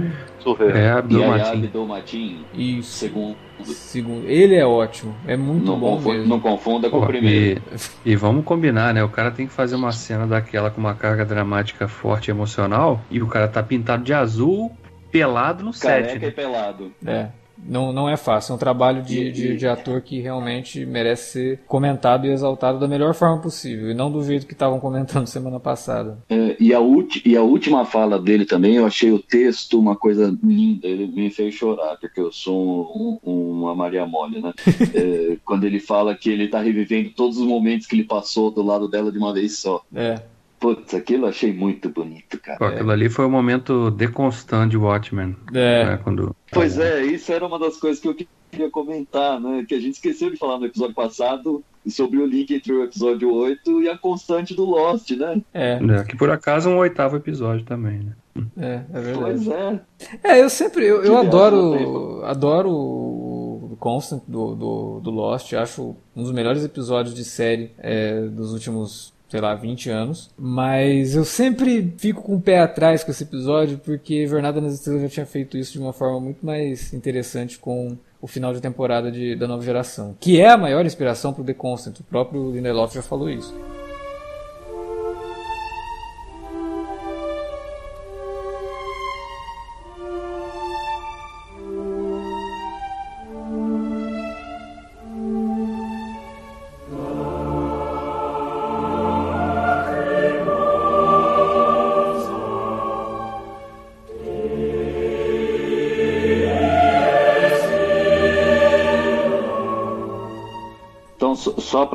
é, 0.74 0.89
Abdul 0.91 1.28
Matin. 1.28 1.66
Abdul 1.66 1.88
Matin. 1.88 2.46
Isso. 2.54 2.91
Segundo. 2.91 3.38
Segundo. 3.64 4.28
Ele 4.28 4.56
é 4.56 4.66
ótimo. 4.66 5.16
É 5.26 5.38
muito 5.38 5.66
não 5.66 5.80
bom 5.80 5.95
confunda, 5.95 6.18
mesmo. 6.18 6.30
Não 6.30 6.39
confunda 6.39 6.89
com 6.89 6.99
o 6.99 7.06
primeiro. 7.06 7.62
E, 8.06 8.12
e, 8.12 8.16
vamos 8.16 8.43
combinar, 8.43 8.93
né? 8.93 9.03
O 9.03 9.10
cara 9.10 9.32
tem 9.32 9.47
que 9.47 9.53
fazer 9.53 9.76
uma 9.76 9.91
cena 9.91 10.28
daquela 10.28 10.70
com 10.70 10.80
uma 10.80 10.93
carga 10.93 11.26
dramática 11.26 11.88
forte 11.88 12.28
e 12.28 12.32
emocional 12.32 13.01
e 13.10 13.22
o 13.22 13.28
cara 13.28 13.47
tá 13.47 13.64
pintado 13.64 14.03
de 14.03 14.14
azul, 14.14 14.72
pelado 15.12 15.64
no 15.64 15.72
Careca 15.74 16.10
set. 16.10 16.22
Né? 16.22 16.32
pelado. 16.32 16.91
É 17.06 17.28
não, 17.58 17.91
não 17.91 18.10
é 18.10 18.18
fácil. 18.18 18.53
É 18.53 18.56
um 18.56 18.60
trabalho 18.60 19.01
de, 19.01 19.32
de, 19.32 19.58
de, 19.58 19.68
ator 19.68 20.01
que 20.01 20.20
realmente 20.20 20.86
merece 20.86 21.32
ser 21.32 21.60
comentado 21.68 22.26
e 22.26 22.32
exaltado 22.32 22.80
da 22.80 22.88
melhor 22.88 23.14
forma 23.14 23.41
possível. 23.41 23.89
E 23.89 23.93
não 23.93 24.12
do 24.12 24.24
jeito 24.24 24.45
que 24.45 24.53
estavam 24.53 24.80
comentando 24.80 25.28
semana 25.28 25.60
passada. 25.60 26.18
É, 26.30 26.56
e, 26.60 26.74
a 26.74 26.80
e 27.26 27.38
a 27.38 27.41
última 27.41 27.86
fala 27.86 28.20
dele 28.20 28.45
também, 28.45 28.76
eu 28.76 28.86
achei 28.86 29.12
o 29.12 29.20
texto 29.20 29.80
uma 29.80 29.95
coisa 29.95 30.38
linda. 30.43 30.88
Ele 30.88 31.08
me 31.08 31.30
fez 31.30 31.53
chorar, 31.53 31.97
porque 31.97 32.20
eu 32.20 32.32
sou 32.32 33.20
um, 33.24 33.51
uma 33.51 33.76
Maria 33.76 34.06
Mole, 34.06 34.41
né? 34.41 34.53
é, 34.93 35.38
quando 35.43 35.66
ele 35.66 35.80
fala 35.80 36.16
que 36.16 36.30
ele 36.30 36.45
está 36.45 36.60
revivendo 36.60 37.12
todos 37.12 37.38
os 37.38 37.45
momentos 37.45 37.88
que 37.88 37.95
ele 37.95 38.03
passou 38.03 38.51
do 38.51 38.62
lado 38.62 38.88
dela 38.88 39.12
de 39.12 39.18
uma 39.18 39.34
vez 39.34 39.58
só. 39.58 39.84
É. 39.93 40.22
Putz, 40.60 40.93
aquilo 40.93 41.26
eu 41.26 41.30
achei 41.30 41.53
muito 41.53 41.89
bonito, 41.89 42.39
cara. 42.39 42.58
Pô, 42.58 42.66
aquilo 42.66 42.91
ali 42.91 43.10
foi 43.10 43.26
o 43.26 43.30
momento 43.30 43.91
deconstante 43.91 44.72
de 44.72 44.78
Watchmen. 44.78 45.36
É. 45.53 45.86
Né, 45.86 45.99
quando... 46.03 46.36
Pois 46.51 46.78
é, 46.78 47.06
isso 47.06 47.32
era 47.32 47.45
uma 47.45 47.60
das 47.60 47.78
coisas 47.78 47.99
que 47.99 48.08
eu 48.08 48.16
queria 48.51 48.72
comentar, 48.72 49.39
né? 49.39 49.66
Que 49.68 49.76
a 49.76 49.80
gente 49.80 49.95
esqueceu 49.95 50.30
de 50.30 50.38
falar 50.38 50.58
no 50.58 50.66
episódio 50.66 50.95
passado 50.95 51.64
sobre 51.88 52.18
o 52.18 52.26
link 52.26 52.53
entre 52.53 52.74
o 52.74 52.84
episódio 52.84 53.32
8 53.32 53.84
e 53.84 53.89
a 53.89 53.97
constante 53.97 54.56
do 54.56 54.66
Lost, 54.66 55.12
né? 55.12 55.41
É. 55.53 55.74
é 55.74 56.03
que 56.03 56.16
por 56.16 56.30
acaso 56.30 56.70
é 56.70 56.74
um 56.74 56.78
oitavo 56.78 57.18
episódio 57.18 57.66
também, 57.66 57.99
né? 57.99 58.14
É, 58.58 58.82
é 58.93 59.01
verdade. 59.01 59.22
Pois 59.22 59.47
é. 59.47 59.82
É, 60.24 60.41
eu 60.41 60.49
sempre, 60.49 60.86
eu, 60.86 61.03
eu 61.03 61.18
adoro, 61.18 62.24
adoro 62.26 62.70
o 62.70 63.78
Constant 63.80 64.24
do, 64.28 64.56
do, 64.56 64.99
do 65.01 65.12
Lost, 65.12 65.53
acho 65.53 65.95
um 66.16 66.24
dos 66.24 66.32
melhores 66.32 66.64
episódios 66.64 67.14
de 67.14 67.24
série 67.24 67.72
é, 67.78 68.22
dos 68.22 68.51
últimos 68.51 69.14
sei 69.30 69.42
lá, 69.42 69.56
20 69.56 69.90
anos. 69.90 70.30
Mas 70.38 71.16
eu 71.16 71.26
sempre 71.26 71.94
fico 71.98 72.22
com 72.22 72.36
o 72.36 72.42
pé 72.42 72.60
atrás 72.60 73.04
com 73.04 73.12
esse 73.12 73.24
episódio, 73.24 73.78
porque 73.80 74.28
Jornada 74.28 74.62
nas 74.62 74.74
Estrelas 74.74 75.04
já 75.04 75.10
tinha 75.10 75.26
feito 75.26 75.58
isso 75.58 75.74
de 75.74 75.80
uma 75.80 75.94
forma 75.94 76.20
muito 76.20 76.46
mais 76.46 76.94
interessante 76.94 77.58
com 77.58 77.98
o 78.22 78.28
final 78.28 78.54
de 78.54 78.62
temporada 78.62 79.12
de, 79.12 79.36
da 79.36 79.48
nova 79.48 79.64
geração. 79.64 80.16
Que 80.20 80.40
é 80.40 80.50
a 80.50 80.58
maior 80.58 80.86
inspiração 80.86 81.34
para 81.34 81.42
o 81.42 81.46
The 81.46 81.54
Constant. 81.54 82.00
O 82.00 82.04
próprio 82.04 82.52
Lindelof 82.52 82.94
já 82.94 83.02
falou 83.02 83.30
isso. 83.30 83.54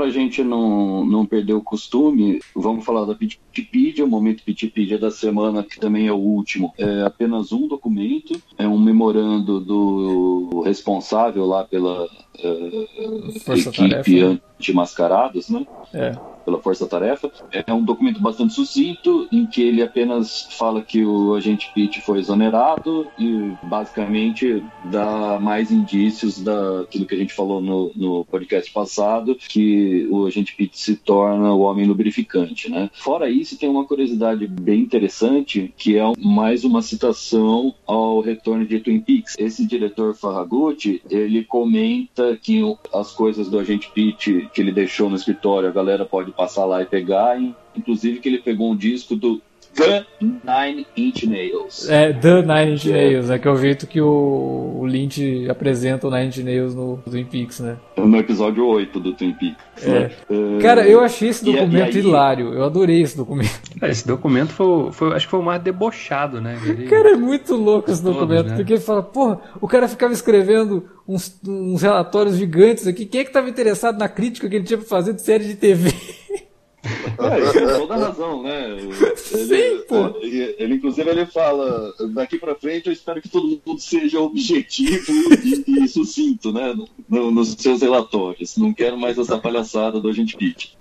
Para 0.00 0.08
a 0.08 0.10
gente 0.10 0.42
não, 0.42 1.04
não 1.04 1.26
perder 1.26 1.52
o 1.52 1.60
costume, 1.60 2.40
vamos 2.56 2.86
falar 2.86 3.04
da 3.04 3.12
Wikipedia, 3.20 4.02
o 4.02 4.08
momento 4.08 4.42
Wikipedia 4.48 4.98
da 4.98 5.10
semana, 5.10 5.62
que 5.62 5.78
também 5.78 6.06
é 6.06 6.12
o 6.12 6.16
último. 6.16 6.72
É 6.78 7.02
apenas 7.02 7.52
um 7.52 7.68
documento, 7.68 8.40
é 8.56 8.66
um 8.66 8.78
memorando 8.78 9.60
do 9.60 10.62
responsável 10.64 11.44
lá 11.44 11.64
pela 11.64 12.04
uh, 12.04 13.52
equipe 13.54 14.22
anti-mascarados, 14.22 15.50
né? 15.50 15.66
É 15.92 16.29
pela 16.44 16.60
Força 16.60 16.86
Tarefa. 16.86 17.30
É 17.52 17.72
um 17.72 17.82
documento 17.82 18.20
bastante 18.20 18.54
sucinto, 18.54 19.28
em 19.30 19.46
que 19.46 19.62
ele 19.62 19.82
apenas 19.82 20.48
fala 20.52 20.82
que 20.82 21.04
o 21.04 21.34
agente 21.34 21.70
Pitt 21.74 22.00
foi 22.00 22.18
exonerado 22.18 23.06
e 23.18 23.52
basicamente 23.62 24.62
dá 24.84 25.38
mais 25.40 25.70
indícios 25.70 26.42
daquilo 26.42 27.06
que 27.06 27.14
a 27.14 27.18
gente 27.18 27.32
falou 27.32 27.60
no, 27.60 27.90
no 27.94 28.24
podcast 28.24 28.70
passado, 28.72 29.34
que 29.34 30.06
o 30.10 30.26
agente 30.26 30.54
Pitt 30.54 30.78
se 30.78 30.96
torna 30.96 31.52
o 31.52 31.60
homem 31.60 31.86
lubrificante, 31.86 32.70
né? 32.70 32.90
Fora 32.92 33.28
isso, 33.28 33.58
tem 33.58 33.68
uma 33.68 33.84
curiosidade 33.84 34.46
bem 34.46 34.80
interessante, 34.80 35.72
que 35.76 35.96
é 35.96 36.02
mais 36.18 36.64
uma 36.64 36.82
citação 36.82 37.74
ao 37.86 38.20
retorno 38.20 38.66
de 38.66 38.80
Twin 38.80 39.00
Peaks. 39.00 39.36
Esse 39.38 39.66
diretor 39.66 40.14
Farragut, 40.14 41.02
ele 41.10 41.44
comenta 41.44 42.36
que 42.36 42.60
as 42.92 43.12
coisas 43.12 43.48
do 43.48 43.58
agente 43.58 43.90
Pitt 43.92 44.48
que 44.52 44.60
ele 44.60 44.72
deixou 44.72 45.08
no 45.08 45.16
escritório, 45.16 45.68
a 45.68 45.72
galera 45.72 46.04
pode 46.04 46.29
passar 46.30 46.64
lá 46.64 46.82
e 46.82 46.86
pegar, 46.86 47.38
inclusive 47.76 48.20
que 48.20 48.28
ele 48.28 48.38
pegou 48.38 48.70
um 48.70 48.76
disco 48.76 49.16
do 49.16 49.42
The 49.74 50.04
Nine 50.20 50.86
Inch 50.96 51.24
Nails. 51.26 51.88
É, 51.88 52.12
The 52.12 52.42
Nine 52.42 52.74
Inch 52.74 52.86
Nails, 52.86 53.30
é 53.30 53.38
que 53.38 53.46
é 53.48 53.50
o 53.50 53.56
jeito 53.56 53.86
que 53.86 54.00
o, 54.00 54.78
o 54.80 54.84
Lynch 54.86 55.48
apresenta 55.48 56.06
o 56.06 56.10
Nine 56.10 56.26
Inch 56.26 56.38
Nails 56.38 56.74
no 56.74 56.98
Twin 57.08 57.24
Peaks, 57.24 57.60
né? 57.60 57.76
No 57.96 58.16
episódio 58.18 58.66
8 58.66 58.98
do 59.00 59.12
Twin 59.14 59.32
Peaks. 59.32 59.86
É. 59.86 59.88
né? 59.90 60.10
É, 60.58 60.60
Cara, 60.60 60.86
eu 60.86 61.00
achei 61.00 61.28
esse 61.28 61.44
documento 61.44 61.94
e 61.94 61.98
aí- 61.98 62.04
hilário, 62.04 62.52
eu 62.52 62.64
adorei 62.64 63.00
esse 63.00 63.16
documento. 63.16 63.60
É, 63.80 63.88
esse 63.88 64.06
documento 64.06 64.50
foi, 64.52 64.92
foi- 64.92 65.14
acho 65.14 65.26
que 65.26 65.30
foi 65.30 65.40
o 65.40 65.44
mais 65.44 65.62
debochado, 65.62 66.40
né? 66.40 66.58
Ele- 66.66 66.86
Cara, 66.88 67.12
é 67.12 67.16
muito 67.16 67.54
louco 67.54 67.90
esse 67.90 68.02
Todos, 68.02 68.18
documento, 68.18 68.48
né? 68.48 68.56
porque 68.56 68.74
ele 68.74 68.80
fala, 68.80 69.02
porra, 69.02 69.40
o 69.60 69.68
cara 69.68 69.88
ficava 69.88 70.12
escrevendo 70.12 70.84
uns, 71.08 71.40
uns 71.46 71.80
relatórios 71.82 72.36
gigantes 72.36 72.86
aqui, 72.86 73.06
quem 73.06 73.20
é 73.22 73.24
que 73.24 73.30
estava 73.30 73.48
interessado 73.48 73.98
na 73.98 74.08
crítica 74.08 74.48
que 74.48 74.56
ele 74.56 74.64
tinha 74.64 74.78
pra 74.78 74.86
fazer 74.86 75.12
de 75.14 75.22
série 75.22 75.44
de 75.44 75.54
TV? 75.54 75.90
É, 76.82 77.38
ele 77.38 77.52
tem 77.52 77.78
toda 77.78 77.96
razão, 77.96 78.42
né? 78.42 78.70
Ele, 78.78 79.16
Sim, 79.16 79.82
pô. 79.86 80.16
Ele, 80.20 80.54
ele, 80.58 80.74
inclusive, 80.76 81.10
ele 81.10 81.26
fala: 81.26 81.92
daqui 82.14 82.38
pra 82.38 82.54
frente 82.54 82.86
eu 82.86 82.92
espero 82.92 83.20
que 83.20 83.28
todo 83.28 83.60
mundo 83.66 83.78
seja 83.80 84.20
objetivo 84.20 85.12
e, 85.44 85.84
e 85.84 85.88
sucinto, 85.88 86.52
né? 86.52 86.74
no- 87.08 87.30
nos 87.30 87.52
seus 87.58 87.82
relatórios. 87.82 88.56
Não 88.56 88.72
quero 88.72 88.96
mais 88.98 89.18
essa 89.18 89.38
palhaçada 89.38 90.00
do 90.00 90.08
Agente 90.08 90.36
Pitt. 90.36 90.76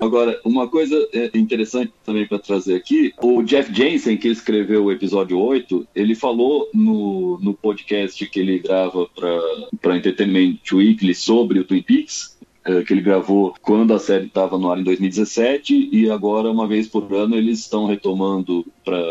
Agora, 0.00 0.40
uma 0.44 0.68
coisa 0.68 0.96
é, 1.12 1.30
interessante 1.36 1.92
também 2.04 2.26
para 2.26 2.38
trazer 2.38 2.74
aqui: 2.74 3.12
o 3.22 3.42
Jeff 3.42 3.72
Jensen, 3.74 4.16
que 4.16 4.28
escreveu 4.28 4.84
o 4.84 4.92
episódio 4.92 5.38
8, 5.38 5.86
ele 5.94 6.14
falou 6.14 6.68
no, 6.72 7.38
no 7.40 7.52
podcast 7.54 8.24
que 8.26 8.40
ele 8.40 8.58
grava 8.58 9.06
para 9.80 9.96
Entertainment 9.96 10.56
Weekly 10.72 11.14
sobre 11.14 11.58
o 11.60 11.64
Twin 11.64 11.82
Peaks 11.82 12.31
que 12.86 12.92
ele 12.94 13.00
gravou 13.02 13.54
quando 13.60 13.92
a 13.92 13.98
série 13.98 14.26
estava 14.26 14.56
no 14.58 14.70
ar 14.70 14.78
em 14.78 14.84
2017 14.84 15.88
e 15.92 16.10
agora 16.10 16.50
uma 16.50 16.66
vez 16.66 16.86
por 16.86 17.12
ano 17.12 17.34
eles 17.36 17.58
estão 17.60 17.86
retomando 17.86 18.64
para 18.84 19.02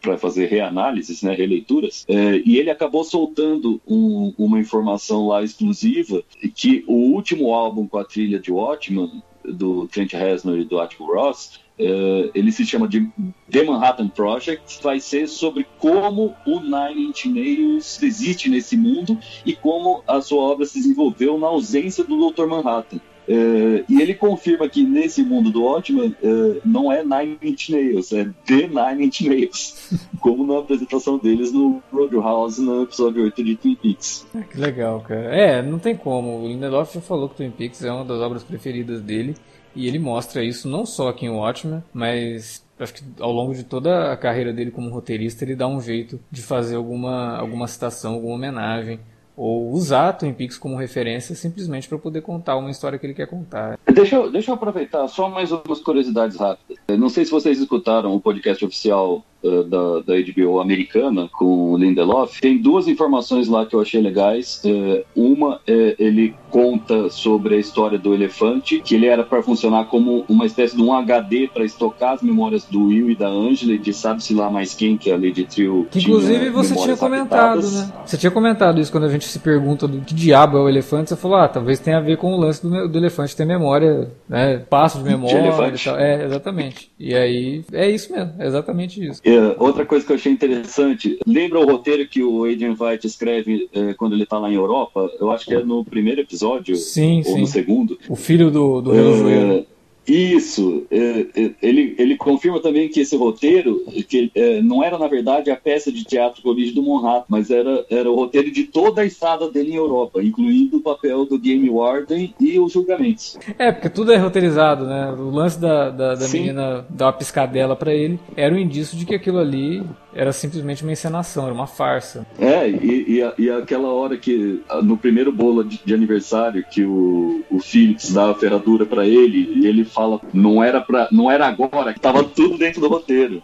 para 0.00 0.16
fazer 0.16 0.46
reanálises, 0.46 1.22
né, 1.22 1.34
releituras, 1.34 2.04
Eh, 2.08 2.40
e 2.46 2.56
ele 2.56 2.70
acabou 2.70 3.02
soltando 3.02 3.80
um- 3.86 4.32
uma 4.38 4.60
informação 4.60 5.26
lá 5.26 5.42
exclusiva 5.42 6.22
que 6.54 6.84
o 6.86 6.94
último 7.12 7.52
álbum 7.52 7.84
com 7.86 7.98
a 7.98 8.04
trilha 8.04 8.38
de 8.38 8.52
Watchman 8.52 9.10
do 9.44 9.88
Trent 9.88 10.12
Reznor 10.12 10.60
e 10.60 10.64
do 10.64 10.78
Atticus 10.78 11.06
Ross 11.08 11.60
eh, 11.78 12.30
ele 12.34 12.50
se 12.50 12.66
chama 12.66 12.88
de 12.88 13.08
The 13.50 13.62
Manhattan 13.62 14.08
Project, 14.08 14.82
vai 14.82 15.00
ser 15.00 15.28
sobre 15.28 15.66
como 15.78 16.34
o 16.46 16.60
Nine 16.60 17.08
Inch 17.08 17.26
Nails 17.26 18.02
existe 18.02 18.48
nesse 18.48 18.76
mundo 18.76 19.18
e 19.44 19.54
como 19.54 20.02
a 20.06 20.20
sua 20.20 20.42
obra 20.42 20.66
se 20.66 20.78
desenvolveu 20.78 21.38
na 21.38 21.46
ausência 21.46 22.04
do 22.04 22.30
Dr. 22.30 22.46
Manhattan. 22.46 23.00
Eh, 23.28 23.84
e 23.86 24.00
ele 24.00 24.14
confirma 24.14 24.66
que 24.68 24.82
nesse 24.82 25.22
mundo 25.22 25.50
do 25.50 25.62
Watchmen 25.62 26.16
eh, 26.22 26.60
não 26.64 26.90
é 26.90 27.04
Nine 27.04 27.38
Inch 27.42 27.68
Nails, 27.68 28.10
é 28.10 28.24
The 28.46 28.66
Nine 28.66 29.06
Inch 29.06 29.20
Nails, 29.20 29.90
como 30.20 30.46
na 30.46 30.60
apresentação 30.60 31.18
deles 31.18 31.52
no 31.52 31.82
Roadhouse 31.92 32.58
no 32.58 32.84
episódio 32.84 33.24
8 33.24 33.44
de 33.44 33.56
Twin 33.56 33.74
Peaks. 33.74 34.26
Que 34.50 34.58
legal, 34.58 35.00
cara. 35.00 35.36
É, 35.36 35.62
não 35.62 35.78
tem 35.78 35.94
como. 35.94 36.42
O 36.42 36.48
Lindelof 36.48 36.94
já 36.94 37.02
falou 37.02 37.28
que 37.28 37.36
Twin 37.36 37.50
Peaks 37.50 37.84
é 37.84 37.92
uma 37.92 38.04
das 38.04 38.18
obras 38.18 38.42
preferidas 38.42 39.02
dele. 39.02 39.36
E 39.74 39.86
ele 39.86 39.98
mostra 39.98 40.42
isso 40.42 40.68
não 40.68 40.84
só 40.84 41.08
aqui 41.08 41.26
em 41.26 41.30
Watchmen, 41.30 41.82
mas 41.92 42.64
acho 42.78 42.94
que 42.94 43.02
ao 43.20 43.32
longo 43.32 43.54
de 43.54 43.64
toda 43.64 44.12
a 44.12 44.16
carreira 44.16 44.52
dele 44.52 44.70
como 44.70 44.90
roteirista, 44.90 45.44
ele 45.44 45.56
dá 45.56 45.66
um 45.66 45.80
jeito 45.80 46.18
de 46.30 46.42
fazer 46.42 46.76
alguma, 46.76 47.36
alguma 47.36 47.66
citação, 47.66 48.14
alguma 48.14 48.34
homenagem. 48.34 49.00
Ou 49.36 49.70
usar 49.70 50.14
Twin 50.14 50.34
Peaks 50.34 50.58
como 50.58 50.74
referência 50.74 51.32
simplesmente 51.32 51.88
para 51.88 51.96
poder 51.96 52.22
contar 52.22 52.56
uma 52.56 52.72
história 52.72 52.98
que 52.98 53.06
ele 53.06 53.14
quer 53.14 53.28
contar. 53.28 53.78
Deixa 53.86 54.16
eu, 54.16 54.32
deixa 54.32 54.50
eu 54.50 54.56
aproveitar 54.56 55.06
só 55.06 55.28
mais 55.28 55.52
umas 55.52 55.78
curiosidades 55.80 56.36
rápidas. 56.36 56.76
Não 56.88 57.08
sei 57.08 57.24
se 57.24 57.30
vocês 57.30 57.60
escutaram 57.60 58.12
o 58.12 58.20
podcast 58.20 58.64
oficial 58.64 59.24
eh, 59.42 59.62
da, 59.64 60.00
da 60.00 60.14
HBO 60.20 60.60
americana 60.60 61.28
com 61.32 61.72
o 61.72 61.76
Lindelof. 61.76 62.40
Tem 62.40 62.58
duas 62.58 62.88
informações 62.88 63.48
lá 63.48 63.64
que 63.64 63.74
eu 63.74 63.80
achei 63.80 64.00
legais. 64.00 64.60
Eh, 64.64 65.04
uma, 65.14 65.60
é 65.66 65.94
ele 65.98 66.34
conta 66.50 67.10
sobre 67.10 67.54
a 67.54 67.58
história 67.58 67.98
do 67.98 68.14
elefante, 68.14 68.80
que 68.80 68.94
ele 68.94 69.06
era 69.06 69.22
para 69.22 69.42
funcionar 69.42 69.84
como 69.86 70.24
uma 70.28 70.46
espécie 70.46 70.76
de 70.76 70.82
um 70.82 70.92
HD 70.92 71.48
para 71.52 71.64
estocar 71.64 72.14
as 72.14 72.22
memórias 72.22 72.64
do 72.64 72.86
Will 72.86 73.10
e 73.10 73.14
da 73.14 73.28
Angela 73.28 73.72
e 73.72 73.78
de 73.78 73.92
sabe-se 73.92 74.34
lá 74.34 74.50
mais 74.50 74.74
quem, 74.74 74.96
que 74.96 75.10
a 75.10 75.16
Lady 75.16 75.44
Trio 75.44 75.86
Que 75.90 76.00
tinha 76.00 76.16
inclusive 76.16 76.50
você 76.50 76.74
tinha 76.74 76.96
comentado, 76.96 77.62
né? 77.62 77.92
Você 78.04 78.16
tinha 78.16 78.30
comentado 78.30 78.80
isso 78.80 78.90
quando 78.90 79.04
a 79.04 79.08
gente 79.08 79.26
se 79.26 79.38
pergunta 79.38 79.86
do 79.86 80.00
que 80.00 80.14
diabo 80.14 80.56
é 80.56 80.60
o 80.62 80.68
elefante. 80.68 81.10
Você 81.10 81.16
falou, 81.16 81.38
ah, 81.38 81.48
talvez 81.48 81.78
tenha 81.78 81.98
a 81.98 82.00
ver 82.00 82.16
com 82.16 82.32
o 82.34 82.36
lance 82.36 82.62
do, 82.62 82.88
do 82.88 82.98
elefante 82.98 83.36
ter 83.36 83.44
memória, 83.44 84.10
né? 84.28 84.58
Passo 84.68 84.98
de 84.98 85.04
memória 85.04 85.38
elefante. 85.38 85.82
e 85.82 85.84
tal. 85.84 85.98
É, 85.98 86.24
exatamente. 86.24 86.90
E 86.98 87.14
aí, 87.14 87.64
é 87.72 87.90
isso 87.90 88.12
mesmo, 88.12 88.32
é 88.38 88.46
exatamente 88.46 89.04
isso. 89.04 89.20
É, 89.28 89.56
outra 89.58 89.84
coisa 89.84 90.06
que 90.06 90.12
eu 90.12 90.16
achei 90.16 90.32
interessante, 90.32 91.18
lembra 91.26 91.60
o 91.60 91.66
roteiro 91.66 92.08
que 92.08 92.22
o 92.22 92.44
Adrian 92.44 92.74
Veidt 92.74 93.06
escreve 93.06 93.68
é, 93.74 93.92
quando 93.92 94.14
ele 94.14 94.24
tá 94.24 94.38
lá 94.38 94.50
em 94.50 94.54
Europa? 94.54 95.10
Eu 95.20 95.30
acho 95.30 95.44
que 95.44 95.54
é 95.54 95.62
no 95.62 95.84
primeiro 95.84 96.20
episódio, 96.20 96.76
Sim, 96.76 97.18
ou 97.18 97.34
sim. 97.34 97.40
no 97.40 97.46
segundo. 97.46 97.98
O 98.08 98.16
filho 98.16 98.50
do, 98.50 98.80
do. 98.80 98.94
É, 98.94 99.64
isso, 100.08 100.86
é, 100.90 101.26
é, 101.36 101.50
ele, 101.62 101.94
ele 101.98 102.16
confirma 102.16 102.60
também 102.60 102.88
que 102.88 103.00
esse 103.00 103.16
roteiro, 103.16 103.84
que 104.08 104.30
é, 104.34 104.62
não 104.62 104.82
era 104.82 104.98
na 104.98 105.06
verdade 105.06 105.50
a 105.50 105.56
peça 105.56 105.92
de 105.92 106.04
teatro 106.04 106.42
com 106.42 106.48
origem 106.48 106.74
do 106.74 106.82
Manhattan, 106.82 107.24
mas 107.28 107.50
era, 107.50 107.84
era 107.90 108.10
o 108.10 108.14
roteiro 108.14 108.50
de 108.50 108.64
toda 108.64 109.02
a 109.02 109.04
estada 109.04 109.50
dele 109.50 109.72
em 109.72 109.76
Europa, 109.76 110.22
incluindo 110.22 110.78
o 110.78 110.82
papel 110.82 111.24
do 111.24 111.38
Game 111.38 111.68
Warden 111.68 112.34
e 112.40 112.58
os 112.58 112.72
julgamentos. 112.72 113.38
É, 113.58 113.70
porque 113.70 113.88
tudo 113.88 114.12
é 114.12 114.16
roteirizado, 114.16 114.86
né? 114.86 115.12
O 115.12 115.30
lance 115.30 115.60
da, 115.60 115.90
da, 115.90 116.14
da 116.14 116.28
menina 116.28 116.86
dar 116.88 117.06
uma 117.06 117.12
piscadela 117.12 117.76
pra 117.76 117.92
ele 117.92 118.18
era 118.36 118.54
um 118.54 118.58
indício 118.58 118.96
de 118.96 119.04
que 119.04 119.14
aquilo 119.14 119.38
ali 119.38 119.82
era 120.14 120.32
simplesmente 120.32 120.82
uma 120.82 120.92
encenação, 120.92 121.44
era 121.44 121.54
uma 121.54 121.66
farsa. 121.66 122.26
É, 122.38 122.68
e, 122.68 123.20
e, 123.20 123.44
e 123.44 123.50
aquela 123.50 123.88
hora 123.92 124.16
que, 124.16 124.60
no 124.82 124.96
primeiro 124.96 125.30
bolo 125.30 125.62
de, 125.62 125.80
de 125.84 125.94
aniversário, 125.94 126.64
que 126.68 126.82
o, 126.82 127.44
o 127.50 127.60
Felix 127.60 128.10
dá 128.12 128.30
a 128.30 128.34
ferradura 128.34 128.84
pra 128.84 129.06
ele, 129.06 129.64
ele 129.66 129.84
fala, 129.98 130.20
não 130.32 130.62
era, 130.62 130.80
pra, 130.80 131.08
não 131.10 131.28
era 131.30 131.46
agora, 131.46 131.92
que 131.92 131.98
tava 131.98 132.22
tudo 132.22 132.56
dentro 132.56 132.80
do 132.80 132.88
roteiro. 132.88 133.42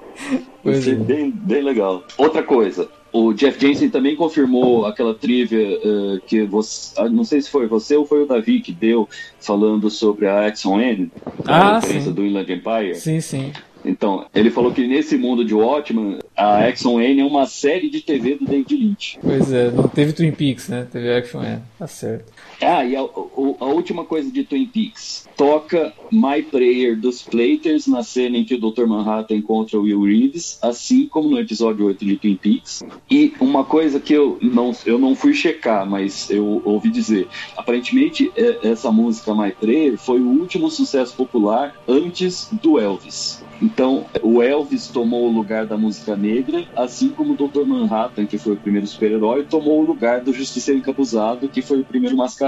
Pois 0.63 0.79
Achei 0.79 0.93
é. 0.93 0.97
bem, 0.97 1.31
bem 1.31 1.63
legal. 1.63 2.05
Outra 2.17 2.43
coisa, 2.45 2.89
o 3.13 3.33
Jeff 3.33 3.61
Jensen 3.61 3.91
também 3.91 4.15
confirmou 4.15 4.87
aquela 4.87 5.15
trivia 5.15 5.61
eh, 5.61 6.21
que 6.27 6.43
você, 6.45 6.95
ah, 7.01 7.09
não 7.09 7.25
sei 7.25 7.41
se 7.43 7.51
foi 7.51 7.67
você 7.67 7.97
ou 7.97 8.07
foi 8.07 8.23
o 8.23 8.27
Davi 8.27 8.61
que 8.61 8.73
deu, 8.73 9.09
falando 9.41 9.91
sobre 9.91 10.29
a 10.29 10.49
Exxon 10.49 10.81
N, 10.81 11.11
Ah, 11.45 11.79
a 11.79 11.81
sim. 11.81 12.13
do 12.13 12.25
Inland 12.25 12.53
Empire. 12.53 12.95
Sim, 12.95 13.21
sim. 13.21 13.53
Então, 13.85 14.25
ele 14.35 14.51
falou 14.51 14.73
que 14.73 14.87
nesse 14.87 15.19
mundo 15.19 15.45
de 15.45 15.55
Watchmen, 15.55 16.19
a 16.35 16.71
Exxon 16.71 17.01
N 17.01 17.21
é 17.21 17.25
uma 17.25 17.45
série 17.47 17.91
de 17.91 18.01
TV 18.01 18.37
do 18.37 18.47
David 18.47 18.75
Lynch. 18.75 19.19
Pois 19.21 19.53
é, 19.53 19.71
não 19.71 19.87
teve 19.89 20.13
Twin 20.15 20.33
Peaks, 20.33 20.69
né? 20.69 20.87
Teve 20.91 21.13
Action 21.13 21.43
Man. 21.43 21.61
Tá 21.79 21.87
certo. 21.87 22.33
Ah, 22.61 22.85
e 22.85 22.97
a, 22.97 23.01
a 23.01 23.67
última 23.67 24.05
coisa 24.05 24.31
de 24.31 24.45
Twin 24.45 24.67
Peaks. 24.67 25.25
Toca 25.37 25.93
My 26.13 26.43
Prayer 26.43 26.99
dos 26.99 27.23
Platers 27.23 27.87
na 27.87 28.03
cena 28.03 28.39
em 28.39 28.45
que 28.45 28.55
o 28.55 28.61
Dr. 28.61 28.87
Manhattan 28.87 29.35
encontra 29.35 29.79
o 29.79 29.83
Will 29.83 30.03
Reeves, 30.03 30.59
assim 30.63 31.07
como 31.07 31.29
no 31.29 31.39
episódio 31.39 31.87
8 31.87 32.05
de 32.05 32.17
Twin 32.17 32.37
Peaks. 32.37 32.85
E 33.11 33.35
uma 33.41 33.65
coisa 33.65 34.01
que 34.01 34.13
eu 34.13 34.39
não, 34.41 34.73
eu 34.87 34.99
não 34.99 35.15
fui 35.15 35.35
checar, 35.35 35.89
mas 35.89 36.31
eu 36.31 36.63
ouvi 36.65 36.91
dizer. 36.91 37.29
Aparentemente, 37.57 38.33
é- 38.37 38.69
essa 38.69 38.91
música 38.91 39.35
My 39.35 39.53
Prayer 39.53 39.99
foi 39.99 40.21
o 40.21 40.29
último 40.29 40.71
sucesso 40.71 41.15
popular 41.15 41.75
antes 41.89 42.49
do 42.63 42.79
Elvis. 42.79 43.43
Então, 43.63 44.05
o 44.23 44.43
Elvis 44.43 44.89
tomou 44.89 45.29
o 45.29 45.33
lugar 45.33 45.67
da 45.67 45.77
música 45.77 46.17
negra, 46.17 46.67
assim 46.77 47.11
como 47.11 47.35
o 47.35 47.37
Dr. 47.37 47.65
Manhattan, 47.65 48.27
que 48.27 48.37
foi 48.37 48.55
o 48.55 48.57
primeiro 48.57 48.87
super-herói, 48.87 49.45
tomou 49.45 49.81
o 49.81 49.87
lugar 49.87 50.21
do 50.21 50.33
Justiceiro 50.33 50.81
Encapuzado, 50.81 51.49
que 51.49 51.63
foi 51.63 51.81
o 51.81 51.85
primeiro 51.85 52.17
mascarado. 52.17 52.44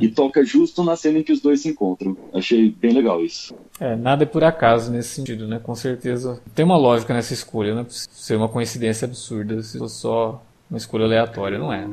E 0.00 0.08
toca 0.08 0.44
justo 0.44 0.82
na 0.82 0.96
cena 0.96 1.18
em 1.18 1.22
que 1.22 1.32
os 1.32 1.40
dois 1.40 1.60
se 1.60 1.68
encontram. 1.68 2.16
Achei 2.32 2.70
bem 2.70 2.92
legal 2.92 3.24
isso. 3.24 3.54
É, 3.80 3.96
nada 3.96 4.24
é 4.24 4.26
por 4.26 4.44
acaso 4.44 4.90
nesse 4.90 5.10
sentido, 5.10 5.46
né? 5.46 5.58
Com 5.58 5.74
certeza 5.74 6.40
tem 6.54 6.64
uma 6.64 6.76
lógica 6.76 7.12
nessa 7.12 7.32
escolha, 7.32 7.74
não 7.74 7.82
é 7.82 7.84
possível 7.84 8.14
ser 8.14 8.36
uma 8.36 8.48
coincidência 8.48 9.06
absurda 9.06 9.62
se 9.62 9.78
fosse 9.78 10.00
só 10.00 10.42
uma 10.70 10.78
escolha 10.78 11.04
aleatória, 11.04 11.58
não 11.58 11.72
é? 11.72 11.86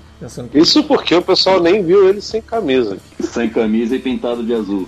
Que... 0.49 0.59
Isso 0.59 0.83
porque 0.85 1.13
o 1.13 1.21
pessoal 1.21 1.61
nem 1.61 1.83
viu 1.83 2.07
ele 2.07 2.21
sem 2.21 2.41
camisa. 2.41 2.97
Sem 3.19 3.49
camisa 3.49 3.95
e 3.95 3.99
pintado 3.99 4.45
de 4.45 4.53
azul. 4.53 4.87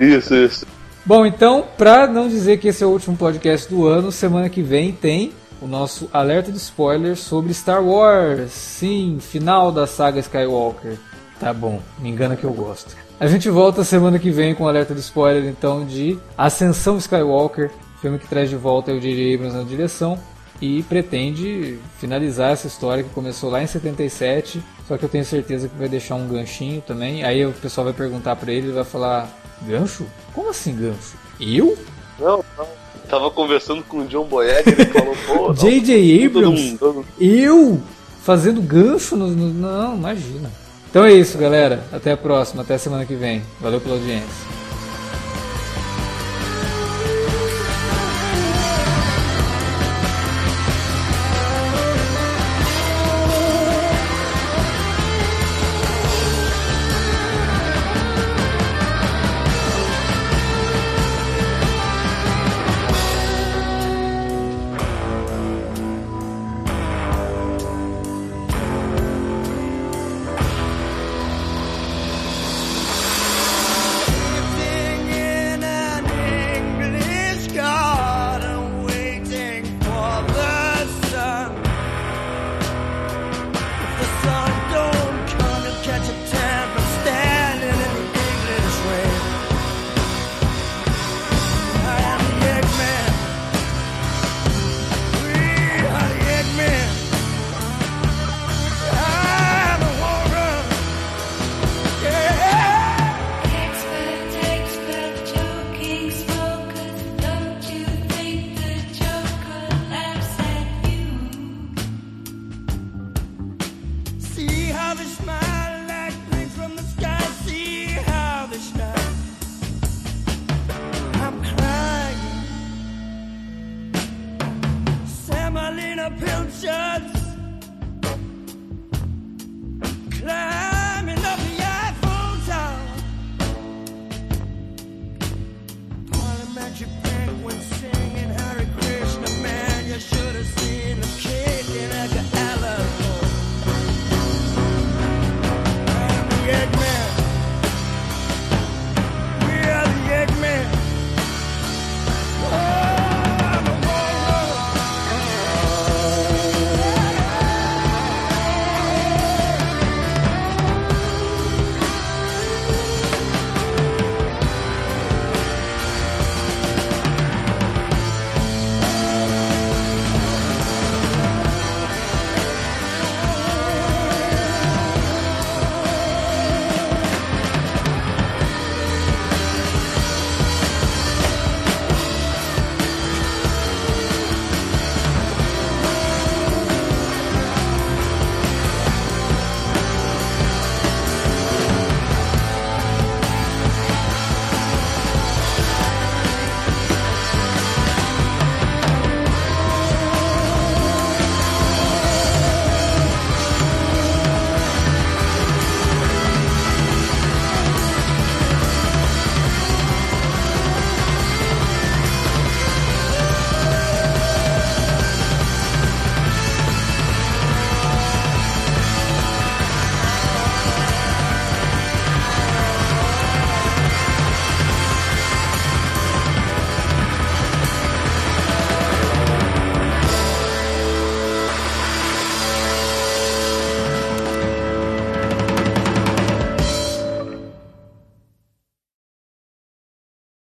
isso, 0.00 0.34
isso. 0.34 0.66
Bom, 1.06 1.24
então, 1.24 1.64
pra 1.76 2.08
não 2.08 2.28
dizer 2.28 2.58
que 2.58 2.68
esse 2.68 2.82
é 2.82 2.86
o 2.86 2.90
último 2.90 3.16
podcast 3.16 3.72
do 3.72 3.86
ano, 3.86 4.10
semana 4.10 4.48
que 4.48 4.60
vem 4.60 4.90
tem 4.90 5.32
o 5.60 5.66
nosso 5.66 6.08
alerta 6.12 6.50
de 6.50 6.58
spoilers 6.58 7.20
sobre 7.20 7.52
Star 7.52 7.84
Wars. 7.84 8.52
Sim, 8.52 9.18
final 9.20 9.72
da 9.72 9.86
saga 9.86 10.20
Skywalker. 10.20 10.98
Tá 11.40 11.52
bom, 11.52 11.80
me 11.98 12.08
engana 12.08 12.36
que 12.36 12.44
eu 12.44 12.52
gosto. 12.52 12.96
A 13.20 13.26
gente 13.26 13.48
volta 13.48 13.82
semana 13.84 14.18
que 14.18 14.30
vem 14.30 14.54
com 14.54 14.64
um 14.64 14.68
alerta 14.68 14.94
de 14.94 15.00
spoiler 15.00 15.44
então 15.44 15.84
de 15.84 16.18
Ascensão 16.36 16.96
Skywalker, 16.98 17.70
filme 18.00 18.18
que 18.18 18.28
traz 18.28 18.48
de 18.48 18.56
volta 18.56 18.92
o 18.92 19.00
J.J. 19.00 19.34
Abrams 19.34 19.56
na 19.56 19.64
direção 19.64 20.18
e 20.60 20.82
pretende 20.84 21.78
finalizar 21.98 22.52
essa 22.52 22.66
história 22.66 23.04
que 23.04 23.10
começou 23.10 23.50
lá 23.50 23.62
em 23.62 23.66
77, 23.66 24.62
só 24.86 24.96
que 24.96 25.04
eu 25.04 25.08
tenho 25.08 25.24
certeza 25.24 25.68
que 25.68 25.76
vai 25.76 25.88
deixar 25.88 26.16
um 26.16 26.28
ganchinho 26.28 26.80
também. 26.80 27.24
Aí 27.24 27.44
o 27.44 27.52
pessoal 27.52 27.84
vai 27.84 27.94
perguntar 27.94 28.36
para 28.36 28.52
ele, 28.52 28.68
ele 28.68 28.74
vai 28.74 28.84
falar: 28.84 29.28
"Gancho? 29.62 30.06
Como 30.34 30.50
assim 30.50 30.74
gancho? 30.76 31.16
Eu?" 31.40 31.76
Não, 32.18 32.44
não. 32.56 32.77
Tava 33.08 33.30
conversando 33.30 33.82
com 33.82 33.98
o 33.98 34.06
John 34.06 34.24
Boyega, 34.24 34.70
ele 34.70 34.86
falou, 34.86 35.16
pô, 35.26 35.54
J.J. 35.56 36.26
Abrams? 36.26 36.78
Eu 37.18 37.80
fazendo 38.22 38.60
gancho 38.60 39.16
no, 39.16 39.28
no... 39.28 39.48
não, 39.52 39.96
imagina. 39.96 40.50
Então 40.90 41.04
é 41.04 41.12
isso, 41.12 41.38
galera. 41.38 41.84
Até 41.92 42.12
a 42.12 42.16
próxima, 42.16 42.62
até 42.62 42.74
a 42.74 42.78
semana 42.78 43.06
que 43.06 43.14
vem. 43.14 43.42
Valeu 43.60 43.80
pela 43.80 43.94
audiência. 43.94 44.46